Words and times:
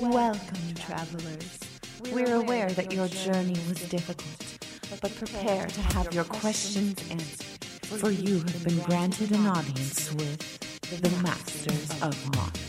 Welcome, 0.00 0.74
travelers. 0.74 1.60
We're 2.12 2.34
aware 2.34 2.68
that 2.70 2.92
your 2.92 3.06
journey 3.06 3.56
was 3.68 3.80
difficult, 3.88 4.58
but 5.00 5.14
prepare 5.14 5.66
to 5.66 5.80
have 5.80 6.12
your 6.12 6.24
questions 6.24 6.98
answered, 7.10 7.64
for 7.64 8.10
you 8.10 8.38
have 8.38 8.64
been 8.64 8.78
granted 8.80 9.30
an 9.30 9.46
audience 9.46 10.12
with 10.14 11.00
the 11.00 11.10
Masters 11.22 12.02
of 12.02 12.36
Modern. 12.36 12.60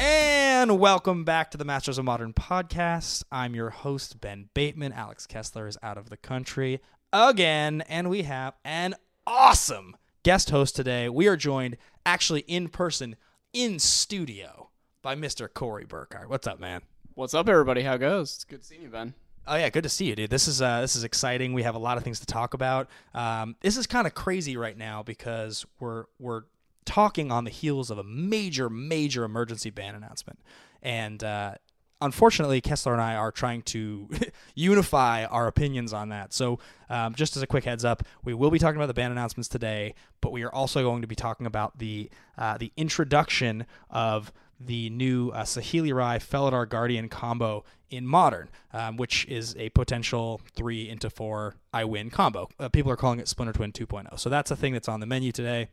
And 0.00 0.80
welcome 0.80 1.24
back 1.24 1.52
to 1.52 1.58
the 1.58 1.64
Masters 1.64 1.98
of 1.98 2.04
Modern 2.04 2.32
podcast. 2.32 3.22
I'm 3.30 3.54
your 3.54 3.70
host, 3.70 4.20
Ben 4.20 4.48
Bateman. 4.52 4.92
Alex 4.92 5.28
Kessler 5.28 5.68
is 5.68 5.78
out 5.82 5.96
of 5.96 6.10
the 6.10 6.16
country 6.16 6.80
again, 7.12 7.82
and 7.82 8.10
we 8.10 8.22
have 8.22 8.54
an 8.64 8.96
awesome 9.28 9.96
guest 10.24 10.50
host 10.50 10.74
today. 10.74 11.08
We 11.08 11.28
are 11.28 11.36
joined 11.36 11.76
actually 12.04 12.40
in 12.42 12.68
person, 12.68 13.14
in 13.52 13.78
studio, 13.78 14.70
by 15.02 15.16
Mr. 15.16 15.52
Corey 15.52 15.84
Burkhart. 15.84 16.28
What's 16.28 16.46
up, 16.46 16.60
man? 16.60 16.80
What's 17.14 17.34
up, 17.34 17.48
everybody? 17.48 17.82
How 17.82 17.96
goes? 17.96 18.34
It's 18.34 18.44
good 18.44 18.64
seeing 18.64 18.82
you, 18.82 18.88
Ben. 18.88 19.14
Oh 19.46 19.56
yeah, 19.56 19.68
good 19.68 19.82
to 19.82 19.88
see 19.88 20.06
you, 20.06 20.14
dude. 20.14 20.30
This 20.30 20.46
is 20.46 20.62
uh, 20.62 20.80
this 20.80 20.94
is 20.94 21.02
exciting. 21.02 21.52
We 21.52 21.64
have 21.64 21.74
a 21.74 21.80
lot 21.80 21.98
of 21.98 22.04
things 22.04 22.20
to 22.20 22.26
talk 22.26 22.54
about. 22.54 22.88
Um, 23.12 23.56
this 23.60 23.76
is 23.76 23.88
kind 23.88 24.06
of 24.06 24.14
crazy 24.14 24.56
right 24.56 24.78
now 24.78 25.02
because 25.02 25.66
we're 25.80 26.04
we're 26.20 26.42
talking 26.84 27.32
on 27.32 27.42
the 27.42 27.50
heels 27.50 27.90
of 27.90 27.98
a 27.98 28.04
major 28.04 28.70
major 28.70 29.24
emergency 29.24 29.70
ban 29.70 29.96
announcement, 29.96 30.38
and 30.80 31.24
uh, 31.24 31.54
unfortunately, 32.00 32.60
Kessler 32.60 32.92
and 32.92 33.02
I 33.02 33.16
are 33.16 33.32
trying 33.32 33.62
to 33.62 34.08
unify 34.54 35.24
our 35.24 35.48
opinions 35.48 35.92
on 35.92 36.10
that. 36.10 36.32
So, 36.32 36.60
um, 36.88 37.16
just 37.16 37.36
as 37.36 37.42
a 37.42 37.46
quick 37.48 37.64
heads 37.64 37.84
up, 37.84 38.04
we 38.22 38.34
will 38.34 38.50
be 38.52 38.60
talking 38.60 38.76
about 38.76 38.86
the 38.86 38.94
ban 38.94 39.10
announcements 39.10 39.48
today, 39.48 39.96
but 40.20 40.30
we 40.30 40.44
are 40.44 40.54
also 40.54 40.84
going 40.84 41.02
to 41.02 41.08
be 41.08 41.16
talking 41.16 41.46
about 41.46 41.78
the 41.78 42.10
uh, 42.38 42.56
the 42.58 42.72
introduction 42.76 43.66
of 43.90 44.32
the 44.64 44.90
new 44.90 45.30
uh, 45.30 45.42
Saheeli 45.42 45.94
Rai 45.94 46.18
Felidar 46.18 46.68
Guardian 46.68 47.08
combo 47.08 47.64
in 47.90 48.06
Modern, 48.06 48.48
um, 48.72 48.96
which 48.96 49.26
is 49.26 49.54
a 49.58 49.68
potential 49.70 50.40
three 50.54 50.88
into 50.88 51.10
four 51.10 51.56
I 51.72 51.84
win 51.84 52.10
combo. 52.10 52.48
Uh, 52.58 52.68
people 52.68 52.90
are 52.92 52.96
calling 52.96 53.18
it 53.18 53.28
Splinter 53.28 53.52
Twin 53.52 53.72
2.0. 53.72 54.18
So 54.18 54.30
that's 54.30 54.50
a 54.50 54.56
thing 54.56 54.72
that's 54.72 54.88
on 54.88 55.00
the 55.00 55.06
menu 55.06 55.32
today. 55.32 55.68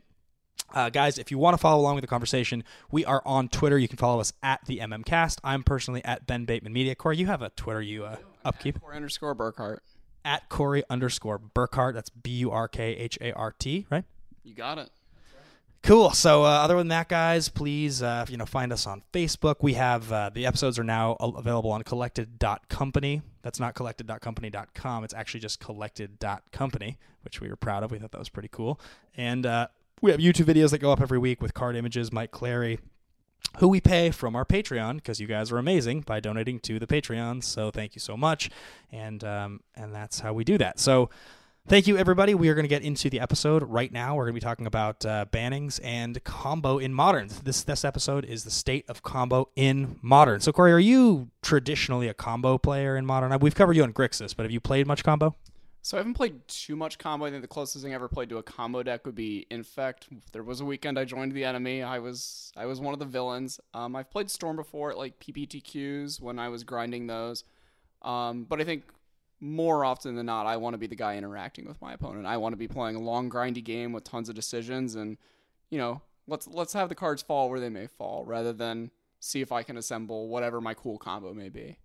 Uh, 0.73 0.89
guys, 0.89 1.17
if 1.17 1.31
you 1.31 1.37
want 1.37 1.53
to 1.53 1.57
follow 1.57 1.81
along 1.81 1.95
with 1.95 2.01
the 2.03 2.07
conversation, 2.07 2.63
we 2.91 3.05
are 3.05 3.21
on 3.25 3.47
Twitter. 3.47 3.77
You 3.77 3.87
can 3.87 3.97
follow 3.97 4.19
us 4.19 4.33
at 4.43 4.59
the 4.65 4.79
MMCast. 4.79 5.37
I'm 5.43 5.63
personally 5.63 6.03
at 6.03 6.27
Ben 6.27 6.45
Bateman 6.45 6.73
Media. 6.73 6.95
Corey, 6.95 7.17
you 7.17 7.27
have 7.27 7.41
a 7.41 7.49
Twitter 7.51 7.81
you 7.81 8.03
uh, 8.05 8.17
upkeep 8.43 8.79
Corey 8.81 8.95
underscore 8.97 9.33
Burkhart. 9.35 9.77
at 10.25 10.49
Corey 10.49 10.83
underscore 10.89 11.39
Burkhart. 11.39 11.93
That's 11.93 12.09
B 12.09 12.31
U 12.31 12.51
R 12.51 12.67
K 12.67 12.91
H 12.95 13.17
A 13.21 13.31
R 13.31 13.55
T, 13.57 13.87
right? 13.89 14.03
You 14.43 14.53
got 14.53 14.77
it. 14.77 14.89
Cool. 15.81 16.11
So, 16.11 16.43
uh, 16.43 16.47
other 16.47 16.77
than 16.77 16.89
that, 16.89 17.09
guys, 17.09 17.49
please, 17.49 18.03
uh, 18.03 18.25
you 18.29 18.37
know, 18.37 18.45
find 18.45 18.71
us 18.71 18.85
on 18.85 19.01
Facebook. 19.13 19.55
We 19.61 19.73
have 19.73 20.11
uh, 20.11 20.29
the 20.33 20.45
episodes 20.45 20.77
are 20.77 20.83
now 20.83 21.13
available 21.13 21.71
on 21.71 21.83
collected.company. 21.83 23.21
That's 23.41 23.59
not 23.59 23.75
collected.company.com. 23.75 25.03
It's 25.03 25.13
actually 25.13 25.39
just 25.39 25.59
collected.company, 25.59 26.97
which 27.23 27.41
we 27.41 27.49
were 27.49 27.55
proud 27.55 27.83
of. 27.83 27.91
We 27.91 27.97
thought 27.97 28.11
that 28.11 28.19
was 28.19 28.29
pretty 28.29 28.49
cool. 28.51 28.79
And 29.15 29.45
uh, 29.45 29.67
we 30.01 30.11
have 30.11 30.19
YouTube 30.19 30.45
videos 30.45 30.71
that 30.71 30.79
go 30.79 30.91
up 30.91 31.01
every 31.01 31.17
week 31.17 31.41
with 31.41 31.53
card 31.53 31.75
images, 31.75 32.11
Mike 32.11 32.31
Clary, 32.31 32.79
who 33.57 33.67
we 33.67 33.81
pay 33.81 34.11
from 34.11 34.35
our 34.35 34.45
Patreon 34.45 34.95
because 34.95 35.19
you 35.19 35.27
guys 35.27 35.51
are 35.51 35.57
amazing 35.57 36.01
by 36.01 36.19
donating 36.19 36.59
to 36.59 36.77
the 36.77 36.87
Patreon. 36.87 37.43
So 37.43 37.71
thank 37.71 37.95
you 37.95 37.99
so 37.99 38.15
much, 38.15 38.49
and 38.91 39.23
um, 39.23 39.61
and 39.75 39.95
that's 39.95 40.19
how 40.19 40.33
we 40.33 40.43
do 40.43 40.57
that. 40.57 40.79
So 40.79 41.09
thank 41.69 41.85
you 41.85 41.97
everybody. 41.97 42.33
We 42.33 42.49
are 42.49 42.55
going 42.55 42.63
to 42.63 42.69
get 42.69 42.81
into 42.81 43.11
the 43.11 43.19
episode 43.19 43.61
right 43.61 43.91
now. 43.91 44.15
We're 44.15 44.23
going 44.23 44.33
to 44.33 44.41
be 44.41 44.45
talking 44.45 44.65
about 44.65 45.05
uh, 45.05 45.25
bannings 45.31 45.79
and 45.83 46.21
combo 46.23 46.79
in 46.79 46.93
modern. 46.93 47.29
This 47.43 47.63
this 47.63 47.85
episode 47.85 48.25
is 48.25 48.43
the 48.43 48.49
state 48.49 48.85
of 48.89 49.03
combo 49.03 49.49
in 49.55 49.99
modern. 50.01 50.39
So 50.41 50.51
Corey, 50.51 50.71
are 50.71 50.79
you 50.79 51.29
traditionally 51.43 52.07
a 52.07 52.13
combo 52.13 52.57
player 52.57 52.97
in 52.97 53.05
modern? 53.05 53.37
We've 53.39 53.53
covered 53.53 53.75
you 53.75 53.83
on 53.83 53.93
Grixis, 53.93 54.35
but 54.35 54.43
have 54.43 54.51
you 54.51 54.59
played 54.59 54.87
much 54.87 55.03
combo? 55.03 55.35
So 55.81 55.95
I 55.95 55.99
haven't 55.99 56.15
played 56.15 56.45
too 56.47 56.75
much 56.75 56.97
combo. 56.97 57.25
I 57.25 57.29
think 57.29 57.43
the 57.43 57.47
closest 57.47 57.83
thing 57.83 57.93
I 57.93 57.95
ever 57.95 58.09
played 58.09 58.29
to 58.29 58.37
a 58.37 58.43
combo 58.43 58.83
deck 58.83 59.05
would 59.05 59.15
be 59.15 59.45
Infect. 59.49 60.07
There 60.33 60.43
was 60.43 60.59
a 60.61 60.65
weekend 60.65 60.99
I 60.99 61.05
joined 61.05 61.31
the 61.33 61.45
enemy. 61.45 61.83
I 61.83 61.99
was 61.99 62.51
I 62.57 62.65
was 62.65 62.81
one 62.81 62.93
of 62.93 62.99
the 62.99 63.05
villains. 63.05 63.59
Um, 63.75 63.95
I've 63.95 64.09
played 64.09 64.31
Storm 64.31 64.55
before 64.55 64.89
at 64.89 64.97
like 64.97 65.19
PPTQs 65.19 66.19
when 66.19 66.39
I 66.39 66.49
was 66.49 66.63
grinding 66.63 67.05
those. 67.05 67.43
Um, 68.01 68.45
but 68.45 68.59
I 68.59 68.63
think 68.63 68.83
more 69.39 69.85
often 69.85 70.15
than 70.15 70.25
not, 70.25 70.45
I 70.45 70.57
want 70.57 70.73
to 70.73 70.77
be 70.77 70.87
the 70.87 70.95
guy 70.95 71.15
interacting 71.17 71.67
with 71.67 71.81
my 71.81 71.93
opponent. 71.93 72.25
I 72.25 72.37
want 72.37 72.53
to 72.53 72.57
be 72.57 72.67
playing 72.67 72.95
a 72.95 72.99
long 72.99 73.29
grindy 73.29 73.63
game 73.63 73.91
with 73.93 74.03
tons 74.03 74.29
of 74.29 74.35
decisions, 74.35 74.95
and 74.95 75.17
you 75.69 75.77
know, 75.77 76.01
let's 76.27 76.47
let's 76.47 76.73
have 76.73 76.89
the 76.89 76.95
cards 76.95 77.21
fall 77.21 77.49
where 77.49 77.59
they 77.59 77.69
may 77.69 77.87
fall, 77.87 78.25
rather 78.25 78.53
than 78.53 78.91
see 79.19 79.41
if 79.41 79.51
I 79.51 79.63
can 79.63 79.77
assemble 79.77 80.27
whatever 80.27 80.61
my 80.61 80.73
cool 80.73 80.97
combo 80.97 81.33
may 81.33 81.49
be. 81.49 81.77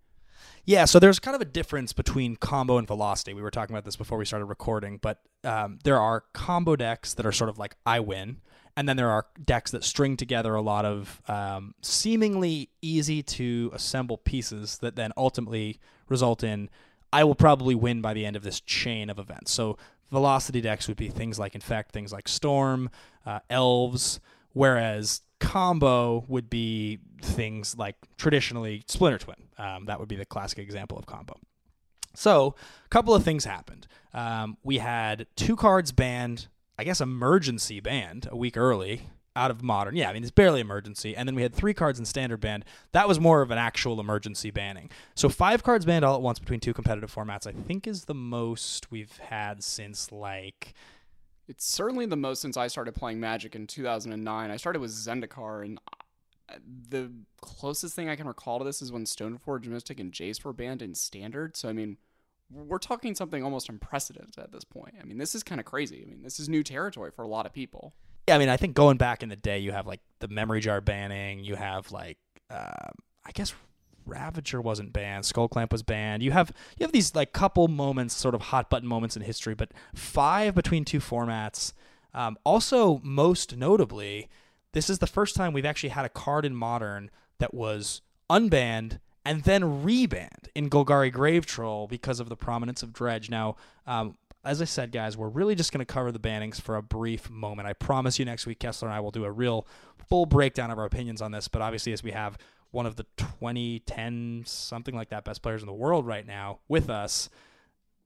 Yeah, 0.64 0.84
so 0.84 0.98
there's 0.98 1.18
kind 1.18 1.34
of 1.34 1.40
a 1.40 1.46
difference 1.46 1.92
between 1.92 2.36
combo 2.36 2.78
and 2.78 2.86
velocity. 2.86 3.34
We 3.34 3.42
were 3.42 3.50
talking 3.50 3.74
about 3.74 3.84
this 3.84 3.96
before 3.96 4.18
we 4.18 4.24
started 4.24 4.46
recording, 4.46 4.98
but 4.98 5.20
um, 5.42 5.78
there 5.84 6.00
are 6.00 6.24
combo 6.32 6.76
decks 6.76 7.14
that 7.14 7.26
are 7.26 7.32
sort 7.32 7.50
of 7.50 7.58
like 7.58 7.76
I 7.86 8.00
win, 8.00 8.40
and 8.76 8.88
then 8.88 8.96
there 8.96 9.10
are 9.10 9.26
decks 9.42 9.70
that 9.70 9.84
string 9.84 10.16
together 10.16 10.54
a 10.54 10.62
lot 10.62 10.84
of 10.84 11.22
um, 11.28 11.74
seemingly 11.82 12.70
easy 12.82 13.22
to 13.22 13.70
assemble 13.74 14.16
pieces 14.18 14.78
that 14.78 14.96
then 14.96 15.12
ultimately 15.16 15.78
result 16.08 16.42
in 16.42 16.70
I 17.14 17.22
will 17.22 17.36
probably 17.36 17.76
win 17.76 18.00
by 18.00 18.12
the 18.12 18.26
end 18.26 18.34
of 18.34 18.42
this 18.42 18.60
chain 18.60 19.08
of 19.08 19.20
events. 19.20 19.52
So 19.52 19.78
velocity 20.10 20.60
decks 20.60 20.88
would 20.88 20.96
be 20.96 21.08
things 21.08 21.38
like 21.38 21.54
Infect, 21.54 21.92
things 21.92 22.12
like 22.12 22.26
Storm, 22.26 22.90
uh, 23.24 23.38
Elves, 23.48 24.18
whereas 24.52 25.20
combo 25.38 26.24
would 26.26 26.50
be 26.50 26.98
things 27.22 27.76
like 27.78 27.94
traditionally 28.18 28.82
Splinter 28.88 29.18
Twin. 29.18 29.36
Um, 29.58 29.84
that 29.84 30.00
would 30.00 30.08
be 30.08 30.16
the 30.16 30.24
classic 30.24 30.58
example 30.58 30.98
of 30.98 31.06
combo. 31.06 31.38
So, 32.14 32.56
a 32.84 32.88
couple 32.88 33.14
of 33.14 33.22
things 33.22 33.44
happened. 33.44 33.86
Um, 34.12 34.56
we 34.64 34.78
had 34.78 35.28
two 35.36 35.54
cards 35.54 35.92
banned, 35.92 36.48
I 36.76 36.82
guess 36.82 37.00
emergency 37.00 37.78
banned 37.78 38.26
a 38.28 38.36
week 38.36 38.56
early 38.56 39.02
out 39.36 39.50
of 39.50 39.62
modern. 39.62 39.96
Yeah, 39.96 40.10
I 40.10 40.12
mean, 40.12 40.22
it's 40.22 40.30
barely 40.30 40.60
emergency. 40.60 41.16
And 41.16 41.28
then 41.28 41.34
we 41.34 41.42
had 41.42 41.54
three 41.54 41.74
cards 41.74 41.98
in 41.98 42.04
standard 42.04 42.40
banned. 42.40 42.64
That 42.92 43.08
was 43.08 43.18
more 43.18 43.42
of 43.42 43.50
an 43.50 43.58
actual 43.58 44.00
emergency 44.00 44.50
banning. 44.50 44.90
So, 45.14 45.28
five 45.28 45.62
cards 45.62 45.84
banned 45.84 46.04
all 46.04 46.14
at 46.14 46.22
once 46.22 46.38
between 46.38 46.60
two 46.60 46.74
competitive 46.74 47.12
formats, 47.12 47.46
I 47.46 47.52
think 47.52 47.86
is 47.86 48.04
the 48.04 48.14
most 48.14 48.90
we've 48.90 49.16
had 49.18 49.62
since 49.62 50.12
like 50.12 50.74
It's 51.48 51.66
certainly 51.66 52.06
the 52.06 52.16
most 52.16 52.42
since 52.42 52.56
I 52.56 52.68
started 52.68 52.94
playing 52.94 53.20
Magic 53.20 53.54
in 53.54 53.66
2009. 53.66 54.50
I 54.50 54.56
started 54.56 54.80
with 54.80 54.92
Zendikar, 54.92 55.64
and 55.64 55.80
uh, 56.48 56.56
the 56.88 57.10
closest 57.40 57.94
thing 57.94 58.08
I 58.08 58.16
can 58.16 58.28
recall 58.28 58.58
to 58.58 58.64
this 58.64 58.80
is 58.82 58.92
when 58.92 59.04
Stoneforge 59.04 59.66
Mystic 59.66 59.98
and 59.98 60.12
Jace 60.12 60.44
were 60.44 60.52
banned 60.52 60.82
in 60.82 60.94
Standard. 60.94 61.56
So, 61.56 61.68
I 61.68 61.72
mean, 61.72 61.96
we're 62.50 62.78
talking 62.78 63.14
something 63.14 63.42
almost 63.42 63.68
unprecedented 63.68 64.38
at 64.38 64.52
this 64.52 64.64
point. 64.64 64.94
I 65.00 65.04
mean, 65.04 65.18
this 65.18 65.34
is 65.34 65.42
kind 65.42 65.60
of 65.60 65.64
crazy. 65.64 66.04
I 66.06 66.08
mean, 66.08 66.22
this 66.22 66.38
is 66.38 66.48
new 66.48 66.62
territory 66.62 67.10
for 67.10 67.22
a 67.22 67.28
lot 67.28 67.46
of 67.46 67.52
people. 67.52 67.94
Yeah, 68.28 68.36
I 68.36 68.38
mean, 68.38 68.48
I 68.48 68.56
think 68.56 68.74
going 68.74 68.96
back 68.96 69.22
in 69.22 69.28
the 69.28 69.36
day, 69.36 69.58
you 69.58 69.72
have 69.72 69.86
like 69.86 70.00
the 70.20 70.28
memory 70.28 70.60
jar 70.60 70.80
banning. 70.80 71.40
You 71.40 71.56
have 71.56 71.92
like, 71.92 72.18
uh, 72.50 72.90
I 73.24 73.30
guess 73.32 73.54
Ravager 74.06 74.60
wasn't 74.60 74.92
banned. 74.92 75.26
Skull 75.26 75.48
Clamp 75.48 75.72
was 75.72 75.82
banned. 75.82 76.22
You 76.22 76.32
have 76.32 76.52
you 76.78 76.84
have 76.84 76.92
these 76.92 77.14
like 77.14 77.32
couple 77.32 77.68
moments, 77.68 78.14
sort 78.14 78.34
of 78.34 78.42
hot 78.42 78.70
button 78.70 78.88
moments 78.88 79.16
in 79.16 79.22
history, 79.22 79.54
but 79.54 79.72
five 79.94 80.54
between 80.54 80.84
two 80.84 81.00
formats. 81.00 81.72
Um, 82.14 82.38
also, 82.44 83.00
most 83.02 83.56
notably, 83.56 84.28
this 84.72 84.88
is 84.88 85.00
the 85.00 85.06
first 85.06 85.34
time 85.34 85.52
we've 85.52 85.64
actually 85.64 85.90
had 85.90 86.04
a 86.04 86.10
card 86.10 86.44
in 86.44 86.54
Modern 86.54 87.10
that 87.38 87.52
was 87.52 88.02
unbanned 88.30 89.00
and 89.24 89.42
then 89.42 89.62
rebanned 89.84 90.48
in 90.54 90.70
Golgari 90.70 91.10
Grave 91.10 91.46
Troll 91.46 91.86
because 91.88 92.20
of 92.20 92.28
the 92.28 92.36
prominence 92.36 92.82
of 92.82 92.92
Dredge. 92.92 93.30
Now, 93.30 93.56
um, 93.86 94.16
as 94.44 94.60
I 94.60 94.66
said, 94.66 94.92
guys, 94.92 95.16
we're 95.16 95.28
really 95.28 95.54
just 95.54 95.72
going 95.72 95.84
to 95.84 95.92
cover 95.92 96.12
the 96.12 96.18
bannings 96.18 96.60
for 96.60 96.76
a 96.76 96.82
brief 96.82 97.30
moment. 97.30 97.66
I 97.66 97.72
promise 97.72 98.18
you 98.18 98.24
next 98.24 98.46
week, 98.46 98.60
Kessler 98.60 98.88
and 98.88 98.94
I 98.94 99.00
will 99.00 99.10
do 99.10 99.24
a 99.24 99.30
real 99.30 99.66
full 100.08 100.26
breakdown 100.26 100.70
of 100.70 100.78
our 100.78 100.84
opinions 100.84 101.22
on 101.22 101.32
this. 101.32 101.48
But 101.48 101.62
obviously, 101.62 101.92
as 101.92 102.02
we 102.02 102.10
have 102.10 102.36
one 102.70 102.86
of 102.86 102.96
the 102.96 103.04
2010, 103.16 104.42
something 104.46 104.94
like 104.94 105.10
that, 105.10 105.24
best 105.24 105.42
players 105.42 105.62
in 105.62 105.66
the 105.66 105.72
world 105.72 106.06
right 106.06 106.26
now 106.26 106.58
with 106.68 106.90
us, 106.90 107.30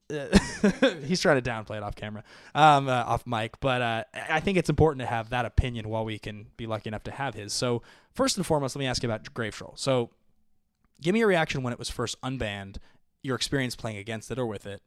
he's 1.04 1.20
trying 1.20 1.42
to 1.42 1.50
downplay 1.50 1.76
it 1.76 1.82
off 1.82 1.94
camera, 1.94 2.24
um, 2.54 2.88
uh, 2.88 2.92
off 2.92 3.26
mic. 3.26 3.58
But 3.60 3.82
uh, 3.82 4.04
I 4.28 4.40
think 4.40 4.56
it's 4.56 4.70
important 4.70 5.00
to 5.00 5.06
have 5.06 5.30
that 5.30 5.44
opinion 5.44 5.88
while 5.88 6.04
we 6.04 6.18
can 6.18 6.46
be 6.56 6.66
lucky 6.66 6.88
enough 6.88 7.04
to 7.04 7.10
have 7.10 7.34
his. 7.34 7.52
So, 7.52 7.82
first 8.14 8.36
and 8.36 8.46
foremost, 8.46 8.76
let 8.76 8.80
me 8.80 8.86
ask 8.86 9.02
you 9.02 9.08
about 9.08 9.32
Grave 9.34 9.54
Troll. 9.54 9.74
So, 9.76 10.10
give 11.00 11.12
me 11.12 11.18
your 11.18 11.28
reaction 11.28 11.62
when 11.62 11.72
it 11.72 11.78
was 11.78 11.90
first 11.90 12.20
unbanned, 12.22 12.76
your 13.22 13.36
experience 13.36 13.76
playing 13.76 13.98
against 13.98 14.30
it 14.30 14.38
or 14.38 14.46
with 14.46 14.66
it, 14.66 14.82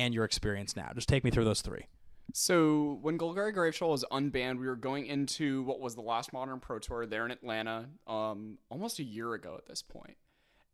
and 0.00 0.14
your 0.14 0.24
experience 0.24 0.74
now. 0.76 0.90
Just 0.94 1.08
take 1.08 1.24
me 1.24 1.30
through 1.30 1.44
those 1.44 1.60
three. 1.60 1.86
So 2.32 2.98
when 3.02 3.18
Golgari 3.18 3.52
Grave 3.52 3.74
Troll 3.74 3.90
was 3.90 4.04
unbanned, 4.10 4.58
we 4.58 4.66
were 4.66 4.76
going 4.76 5.06
into 5.06 5.62
what 5.64 5.78
was 5.78 5.94
the 5.94 6.00
last 6.00 6.32
Modern 6.32 6.58
Pro 6.58 6.78
Tour 6.78 7.04
there 7.04 7.26
in 7.26 7.30
Atlanta, 7.30 7.86
um, 8.06 8.58
almost 8.70 8.98
a 8.98 9.02
year 9.02 9.34
ago 9.34 9.56
at 9.58 9.66
this 9.66 9.82
point. 9.82 10.16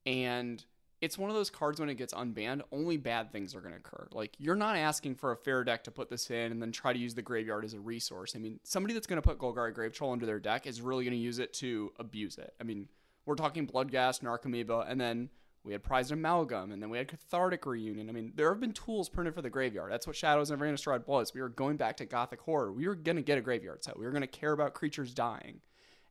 And 0.04 0.64
it's 1.00 1.18
one 1.18 1.28
of 1.28 1.34
those 1.34 1.50
cards 1.50 1.80
when 1.80 1.88
it 1.88 1.96
gets 1.96 2.14
unbanned, 2.14 2.60
only 2.70 2.96
bad 2.98 3.32
things 3.32 3.54
are 3.54 3.60
going 3.60 3.72
to 3.72 3.78
occur. 3.78 4.06
Like 4.12 4.34
you're 4.38 4.54
not 4.54 4.76
asking 4.76 5.16
for 5.16 5.32
a 5.32 5.36
fair 5.36 5.64
deck 5.64 5.82
to 5.84 5.90
put 5.90 6.08
this 6.08 6.30
in 6.30 6.52
and 6.52 6.62
then 6.62 6.70
try 6.70 6.92
to 6.92 6.98
use 6.98 7.14
the 7.14 7.22
graveyard 7.22 7.64
as 7.64 7.74
a 7.74 7.80
resource. 7.80 8.34
I 8.36 8.38
mean, 8.38 8.60
somebody 8.62 8.94
that's 8.94 9.06
going 9.06 9.20
to 9.20 9.28
put 9.28 9.38
Golgari 9.38 9.74
Grave 9.74 9.92
Troll 9.92 10.12
into 10.12 10.26
their 10.26 10.40
deck 10.40 10.66
is 10.66 10.80
really 10.80 11.04
going 11.04 11.16
to 11.16 11.22
use 11.22 11.40
it 11.40 11.52
to 11.54 11.92
abuse 11.98 12.38
it. 12.38 12.54
I 12.60 12.64
mean, 12.64 12.88
we're 13.24 13.34
talking 13.34 13.66
Bloodghast, 13.66 14.22
Narcomoeba, 14.22 14.88
and 14.88 15.00
then 15.00 15.30
we 15.66 15.72
had 15.72 15.82
Prized 15.82 16.12
Amalgam, 16.12 16.70
and 16.70 16.80
then 16.80 16.90
we 16.90 16.96
had 16.96 17.08
Cathartic 17.08 17.66
Reunion. 17.66 18.08
I 18.08 18.12
mean, 18.12 18.32
there 18.36 18.48
have 18.50 18.60
been 18.60 18.72
tools 18.72 19.08
printed 19.08 19.34
for 19.34 19.42
the 19.42 19.50
graveyard. 19.50 19.90
That's 19.90 20.06
what 20.06 20.14
Shadows 20.14 20.50
and 20.50 20.62
Innistrad 20.62 21.06
was. 21.08 21.34
We 21.34 21.42
were 21.42 21.48
going 21.48 21.76
back 21.76 21.96
to 21.96 22.06
Gothic 22.06 22.40
Horror. 22.40 22.72
We 22.72 22.86
were 22.86 22.94
going 22.94 23.16
to 23.16 23.22
get 23.22 23.36
a 23.36 23.40
graveyard 23.40 23.82
set. 23.82 23.98
We 23.98 24.04
were 24.04 24.12
going 24.12 24.22
to 24.22 24.28
care 24.28 24.52
about 24.52 24.74
creatures 24.74 25.12
dying. 25.12 25.60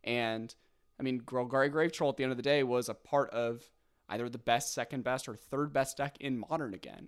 And, 0.03 0.53
I 0.99 1.03
mean, 1.03 1.21
Golgari 1.21 1.71
Grave 1.71 1.93
Troll 1.93 2.09
at 2.09 2.17
the 2.17 2.23
end 2.23 2.31
of 2.31 2.37
the 2.37 2.43
day 2.43 2.63
was 2.63 2.89
a 2.89 2.93
part 2.93 3.29
of 3.29 3.63
either 4.09 4.27
the 4.27 4.37
best, 4.37 4.73
second 4.73 5.05
best, 5.05 5.29
or 5.29 5.35
third 5.35 5.71
best 5.71 5.95
deck 5.95 6.17
in 6.19 6.37
Modern 6.37 6.73
again. 6.73 7.07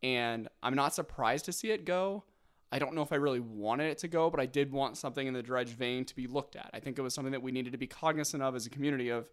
And 0.00 0.48
I'm 0.62 0.76
not 0.76 0.94
surprised 0.94 1.44
to 1.46 1.52
see 1.52 1.72
it 1.72 1.84
go. 1.84 2.22
I 2.70 2.78
don't 2.78 2.94
know 2.94 3.02
if 3.02 3.12
I 3.12 3.16
really 3.16 3.40
wanted 3.40 3.90
it 3.90 3.98
to 3.98 4.08
go, 4.08 4.30
but 4.30 4.38
I 4.38 4.46
did 4.46 4.70
want 4.70 4.96
something 4.96 5.26
in 5.26 5.34
the 5.34 5.42
Dredge 5.42 5.70
vein 5.70 6.04
to 6.04 6.14
be 6.14 6.28
looked 6.28 6.54
at. 6.54 6.70
I 6.72 6.78
think 6.78 7.00
it 7.00 7.02
was 7.02 7.14
something 7.14 7.32
that 7.32 7.42
we 7.42 7.50
needed 7.50 7.72
to 7.72 7.78
be 7.78 7.88
cognizant 7.88 8.44
of 8.44 8.54
as 8.54 8.64
a 8.64 8.70
community 8.70 9.08
of 9.08 9.28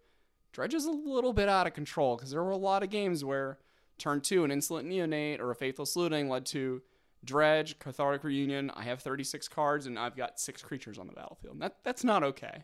Dredge 0.57 0.74
is 0.74 0.86
a 0.86 0.92
little 0.92 1.33
bit 1.33 1.48
out 1.48 1.68
of 1.68 1.75
control 1.75 2.15
because 2.15 2.31
there 2.31 2.44
were 2.44 2.50
a 2.50 2.57
lot 2.57 2.81
of 2.81 2.89
games 2.89 3.24
where 3.24 3.59
turn 4.00 4.21
two, 4.21 4.44
an 4.44 4.50
Insolent 4.50 4.89
Neonate 4.89 5.39
or 5.39 5.51
a 5.51 5.56
Faithless 5.56 5.95
Looting 5.95 6.30
led 6.30 6.48
to 6.48 6.81
Dredge, 7.24 7.77
Cathartic 7.77 8.24
Reunion. 8.24 8.71
I 8.71 8.81
have 8.86 9.00
36 9.00 9.48
cards 9.50 9.86
and 9.86 10.00
I've 10.00 10.15
got 10.18 10.39
six 10.39 10.63
creatures 10.63 10.98
on 10.98 11.06
the 11.06 11.13
battlefield. 11.13 11.59
That 11.59 11.75
that's 11.83 12.04
not 12.04 12.24
okay. 12.24 12.63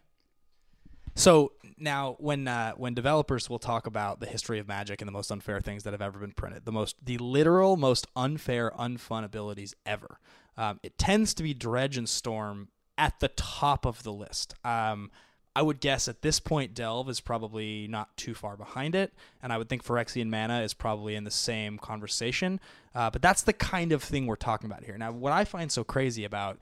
So 1.13 1.51
now, 1.77 2.15
when 2.17 2.47
uh, 2.47 2.71
when 2.71 2.95
developers 2.95 3.47
will 3.47 3.59
talk 3.59 3.85
about 3.85 4.19
the 4.19 4.25
history 4.25 4.57
of 4.57 4.67
Magic 4.67 4.99
and 4.99 5.07
the 5.07 5.11
most 5.11 5.29
unfair 5.29 5.61
things 5.61 5.83
that 5.83 5.93
have 5.93 6.01
ever 6.01 6.17
been 6.17 6.31
printed, 6.31 6.65
the 6.65 6.71
most 6.71 6.95
the 7.05 7.19
literal 7.19 7.77
most 7.77 8.07
unfair, 8.15 8.71
unfun 8.71 9.23
abilities 9.23 9.75
ever, 9.85 10.17
um, 10.57 10.79
it 10.81 10.97
tends 10.97 11.35
to 11.35 11.43
be 11.43 11.53
Dredge 11.53 11.97
and 11.97 12.09
Storm 12.09 12.69
at 12.97 13.19
the 13.19 13.27
top 13.27 13.85
of 13.85 14.01
the 14.01 14.11
list. 14.11 14.55
Um, 14.65 15.11
I 15.55 15.61
would 15.61 15.79
guess 15.79 16.07
at 16.07 16.23
this 16.23 16.39
point, 16.39 16.73
Delve 16.73 17.09
is 17.09 17.19
probably 17.19 17.87
not 17.87 18.15
too 18.17 18.33
far 18.33 18.57
behind 18.57 18.95
it, 18.95 19.13
and 19.41 19.53
I 19.53 19.57
would 19.57 19.69
think 19.69 19.85
Phyrexian 19.85 20.29
Mana 20.29 20.61
is 20.61 20.73
probably 20.73 21.15
in 21.15 21.25
the 21.25 21.31
same 21.31 21.77
conversation. 21.77 22.59
Uh, 22.95 23.11
but 23.11 23.21
that's 23.21 23.43
the 23.43 23.53
kind 23.53 23.91
of 23.91 24.01
thing 24.01 24.25
we're 24.25 24.35
talking 24.35 24.69
about 24.69 24.83
here. 24.83 24.97
Now, 24.97 25.11
what 25.11 25.31
I 25.31 25.45
find 25.45 25.71
so 25.71 25.83
crazy 25.83 26.25
about 26.25 26.57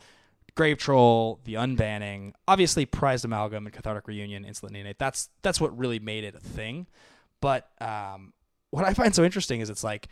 Grave 0.56 0.78
Troll, 0.78 1.40
the 1.46 1.54
unbanning, 1.54 2.34
obviously 2.48 2.86
Prized 2.86 3.24
Amalgam 3.24 3.66
and 3.66 3.74
Cathartic 3.74 4.08
Reunion, 4.08 4.44
Insolent 4.44 4.76
Neonate, 4.76 4.98
that's 4.98 5.30
that's 5.42 5.62
what 5.62 5.78
really 5.78 6.00
made 6.00 6.26
it 6.26 6.36
a 6.36 6.40
thing. 6.40 6.88
But 7.40 7.70
um, 7.80 8.34
what 8.72 8.84
I 8.84 8.94
find 8.94 9.16
so 9.16 9.24
interesting 9.24 9.62
is 9.62 9.70
it's 9.70 9.86
like, 9.86 10.10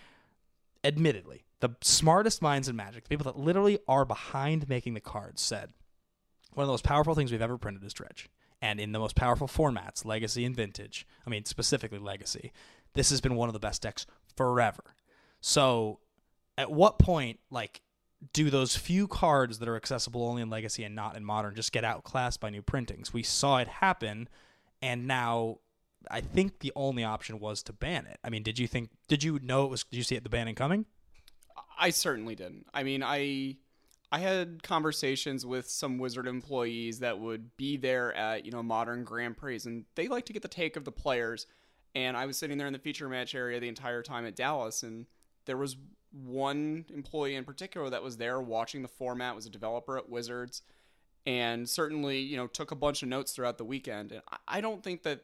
admittedly, 0.86 1.44
the 1.60 1.72
smartest 1.82 2.42
minds 2.42 2.70
in 2.70 2.78
Magic, 2.78 3.04
the 3.04 3.10
people 3.10 3.26
that 3.26 3.38
literally 3.38 3.80
are 3.90 4.06
behind 4.06 4.70
making 4.70 4.94
the 4.94 5.02
cards, 5.02 5.42
said 5.42 5.74
one 6.54 6.64
of 6.64 6.68
the 6.68 6.74
most 6.74 6.86
powerful 6.86 7.14
things 7.14 7.32
we've 7.32 7.42
ever 7.42 7.58
printed 7.58 7.84
is 7.84 7.92
Dredge 7.92 8.30
and 8.62 8.80
in 8.80 8.92
the 8.92 9.00
most 9.00 9.16
powerful 9.16 9.48
formats, 9.48 10.06
Legacy 10.06 10.46
and 10.46 10.56
Vintage. 10.56 11.08
I 11.26 11.30
mean, 11.30 11.46
specifically 11.46 12.00
Legacy. 12.00 12.52
This 12.94 13.10
has 13.10 13.22
been 13.22 13.36
one 13.36 13.50
of 13.50 13.54
the 13.54 13.60
best 13.60 13.82
decks 13.82 14.06
forever. 14.36 14.84
So, 15.42 16.00
at 16.58 16.72
what 16.72 17.00
point, 17.00 17.40
like, 17.50 17.82
do 18.34 18.50
those 18.50 18.76
few 18.76 19.08
cards 19.08 19.60
that 19.60 19.70
are 19.70 19.78
accessible 19.78 20.26
only 20.26 20.42
in 20.42 20.50
Legacy 20.50 20.84
and 20.84 20.96
not 20.96 21.16
in 21.16 21.24
Modern 21.24 21.56
just 21.56 21.72
get 21.72 21.86
outclassed 21.86 22.42
by 22.42 22.50
new 22.50 22.62
printings? 22.62 23.14
We 23.14 23.24
saw 23.24 23.58
it 23.58 23.68
happen, 23.68 24.28
and 24.82 25.08
now 25.08 25.60
I 26.12 26.22
think 26.22 26.60
the 26.60 26.74
only 26.76 27.04
option 27.04 27.40
was 27.40 27.64
to 27.64 27.74
ban 27.74 28.06
it. 28.06 28.20
I 28.24 28.30
mean, 28.30 28.44
did 28.44 28.60
you 28.60 28.68
think? 28.68 28.90
Did 29.08 29.24
you 29.24 29.40
know 29.42 29.66
it 29.66 29.70
was? 29.70 29.84
Did 29.84 29.98
you 29.98 30.04
see 30.04 30.16
it 30.16 30.24
the 30.24 30.30
banning 30.30 30.56
coming? 30.56 30.86
I 31.80 31.92
certainly 31.92 32.36
didn't. 32.36 32.66
I 32.74 32.84
mean, 32.84 33.04
I 33.04 33.56
I 34.12 34.20
had 34.20 34.64
conversations 34.64 35.46
with 35.46 35.70
some 35.70 36.00
Wizard 36.00 36.28
employees 36.28 37.00
that 37.00 37.20
would 37.20 37.56
be 37.58 37.78
there 37.78 38.14
at, 38.16 38.46
you 38.46 38.52
know, 38.52 38.64
modern 38.64 39.04
Grand 39.04 39.38
Prix, 39.38 39.62
and 39.66 39.86
they 39.96 40.08
like 40.08 40.26
to 40.26 40.34
get 40.34 40.42
the 40.42 40.48
take 40.48 40.76
of 40.76 40.84
the 40.84 40.92
players. 40.92 41.46
And 41.96 42.18
I 42.18 42.26
was 42.26 42.38
sitting 42.38 42.58
there 42.58 42.68
in 42.68 42.74
the 42.74 42.80
feature 42.80 43.08
match 43.08 43.36
area 43.36 43.60
the 43.60 43.68
entire 43.68 44.02
time 44.02 44.26
at 44.26 44.36
Dallas, 44.36 44.84
and 44.84 45.06
there 45.46 45.58
was 45.58 45.78
one 46.12 46.86
employee 46.90 47.36
in 47.36 47.44
particular 47.44 47.90
that 47.90 48.02
was 48.02 48.18
there 48.18 48.42
watching 48.42 48.82
the 48.82 48.88
format, 48.88 49.36
was 49.36 49.46
a 49.46 49.50
developer 49.50 49.98
at 49.98 50.10
Wizards, 50.10 50.64
and 51.26 51.70
certainly, 51.70 52.20
you 52.20 52.38
know, 52.38 52.48
took 52.48 52.72
a 52.72 52.76
bunch 52.76 53.04
of 53.04 53.10
notes 53.10 53.32
throughout 53.32 53.60
the 53.60 53.66
weekend. 53.66 54.12
And 54.12 54.22
I 54.48 54.62
don't 54.62 54.84
think 54.84 55.04
that 55.04 55.22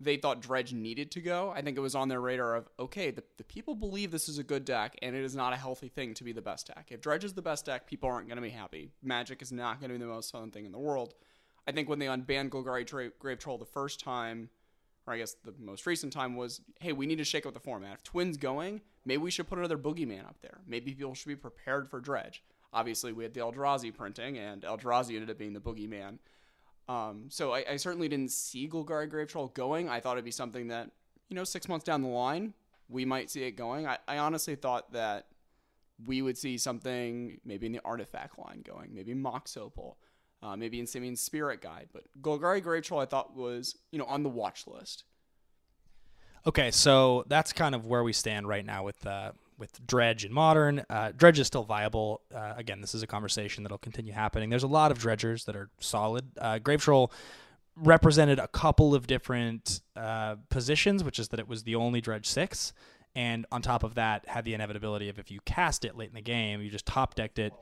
they 0.00 0.16
thought 0.16 0.42
Dredge 0.42 0.72
needed 0.72 1.10
to 1.12 1.20
go. 1.20 1.52
I 1.54 1.62
think 1.62 1.76
it 1.76 1.80
was 1.80 1.94
on 1.94 2.08
their 2.08 2.20
radar 2.20 2.56
of, 2.56 2.68
okay, 2.78 3.10
the, 3.10 3.22
the 3.36 3.44
people 3.44 3.74
believe 3.74 4.10
this 4.10 4.28
is 4.28 4.38
a 4.38 4.42
good 4.42 4.64
deck, 4.64 4.96
and 5.02 5.14
it 5.14 5.22
is 5.22 5.36
not 5.36 5.52
a 5.52 5.56
healthy 5.56 5.88
thing 5.88 6.14
to 6.14 6.24
be 6.24 6.32
the 6.32 6.42
best 6.42 6.66
deck. 6.66 6.88
If 6.90 7.00
Dredge 7.00 7.24
is 7.24 7.34
the 7.34 7.42
best 7.42 7.64
deck, 7.66 7.86
people 7.86 8.08
aren't 8.08 8.26
going 8.26 8.36
to 8.36 8.42
be 8.42 8.50
happy. 8.50 8.90
Magic 9.02 9.40
is 9.40 9.52
not 9.52 9.80
going 9.80 9.90
to 9.90 9.98
be 9.98 10.04
the 10.04 10.10
most 10.10 10.32
fun 10.32 10.50
thing 10.50 10.64
in 10.66 10.72
the 10.72 10.78
world. 10.78 11.14
I 11.66 11.72
think 11.72 11.88
when 11.88 11.98
they 11.98 12.06
unbanned 12.06 12.50
Golgari 12.50 12.86
Tra- 12.86 13.10
Grave 13.18 13.38
Troll 13.38 13.56
the 13.56 13.64
first 13.64 14.00
time, 14.00 14.50
or 15.06 15.14
I 15.14 15.18
guess 15.18 15.36
the 15.44 15.54
most 15.58 15.86
recent 15.86 16.12
time, 16.12 16.34
was, 16.34 16.60
hey, 16.80 16.92
we 16.92 17.06
need 17.06 17.18
to 17.18 17.24
shake 17.24 17.46
up 17.46 17.54
the 17.54 17.60
format. 17.60 17.94
If 17.94 18.02
Twin's 18.02 18.36
going, 18.36 18.80
maybe 19.04 19.22
we 19.22 19.30
should 19.30 19.46
put 19.46 19.58
another 19.58 19.78
Boogeyman 19.78 20.26
up 20.26 20.36
there. 20.42 20.58
Maybe 20.66 20.92
people 20.92 21.14
should 21.14 21.28
be 21.28 21.36
prepared 21.36 21.88
for 21.88 22.00
Dredge. 22.00 22.42
Obviously, 22.72 23.12
we 23.12 23.22
had 23.22 23.32
the 23.32 23.40
Eldrazi 23.40 23.94
printing, 23.94 24.36
and 24.38 24.62
Eldrazi 24.62 25.14
ended 25.14 25.30
up 25.30 25.38
being 25.38 25.52
the 25.52 25.60
Boogeyman. 25.60 26.18
Um, 26.88 27.26
so 27.28 27.52
I, 27.52 27.64
I, 27.70 27.76
certainly 27.76 28.08
didn't 28.08 28.30
see 28.30 28.68
Golgari 28.68 29.08
Grave 29.08 29.28
Troll 29.28 29.48
going. 29.48 29.88
I 29.88 30.00
thought 30.00 30.12
it'd 30.12 30.24
be 30.24 30.30
something 30.30 30.68
that, 30.68 30.90
you 31.30 31.36
know, 31.36 31.44
six 31.44 31.66
months 31.66 31.84
down 31.84 32.02
the 32.02 32.08
line, 32.08 32.52
we 32.90 33.06
might 33.06 33.30
see 33.30 33.44
it 33.44 33.52
going. 33.52 33.86
I, 33.86 33.96
I 34.06 34.18
honestly 34.18 34.54
thought 34.54 34.92
that 34.92 35.28
we 36.04 36.20
would 36.20 36.36
see 36.36 36.58
something 36.58 37.40
maybe 37.44 37.66
in 37.66 37.72
the 37.72 37.80
artifact 37.84 38.38
line 38.38 38.62
going, 38.62 38.94
maybe 38.94 39.14
Mox 39.14 39.56
Opal, 39.56 39.96
uh, 40.42 40.56
maybe 40.56 40.78
in 40.78 40.86
Simian's 40.86 41.22
Spirit 41.22 41.62
Guide. 41.62 41.88
But 41.92 42.04
Golgari 42.20 42.62
Grave 42.62 42.82
Troll 42.82 43.00
I 43.00 43.06
thought 43.06 43.34
was, 43.34 43.76
you 43.90 43.98
know, 43.98 44.04
on 44.04 44.22
the 44.22 44.28
watch 44.28 44.66
list. 44.66 45.04
Okay, 46.46 46.70
so 46.70 47.24
that's 47.28 47.54
kind 47.54 47.74
of 47.74 47.86
where 47.86 48.04
we 48.04 48.12
stand 48.12 48.46
right 48.46 48.64
now 48.64 48.84
with 48.84 49.06
uh, 49.06 49.32
with 49.58 49.86
Dredge 49.86 50.24
and 50.24 50.34
Modern. 50.34 50.84
Uh, 50.88 51.12
Dredge 51.16 51.38
is 51.38 51.46
still 51.46 51.64
viable. 51.64 52.22
Uh, 52.34 52.54
again, 52.56 52.80
this 52.80 52.94
is 52.94 53.02
a 53.02 53.06
conversation 53.06 53.62
that'll 53.62 53.78
continue 53.78 54.12
happening. 54.12 54.50
There's 54.50 54.62
a 54.62 54.68
lot 54.68 54.90
of 54.90 54.98
Dredgers 54.98 55.44
that 55.46 55.56
are 55.56 55.70
solid. 55.80 56.24
Uh, 56.38 56.58
Grave 56.58 56.82
Troll 56.82 57.12
represented 57.76 58.38
a 58.38 58.48
couple 58.48 58.94
of 58.94 59.06
different 59.06 59.80
uh, 59.96 60.36
positions, 60.48 61.02
which 61.02 61.18
is 61.18 61.28
that 61.28 61.40
it 61.40 61.48
was 61.48 61.64
the 61.64 61.74
only 61.74 62.00
Dredge 62.00 62.26
6. 62.26 62.72
And 63.16 63.46
on 63.52 63.62
top 63.62 63.84
of 63.84 63.94
that, 63.94 64.28
had 64.28 64.44
the 64.44 64.54
inevitability 64.54 65.08
of 65.08 65.18
if 65.18 65.30
you 65.30 65.40
cast 65.44 65.84
it 65.84 65.96
late 65.96 66.08
in 66.08 66.14
the 66.14 66.20
game, 66.20 66.60
you 66.60 66.70
just 66.70 66.86
top 66.86 67.14
decked 67.14 67.38
it. 67.38 67.52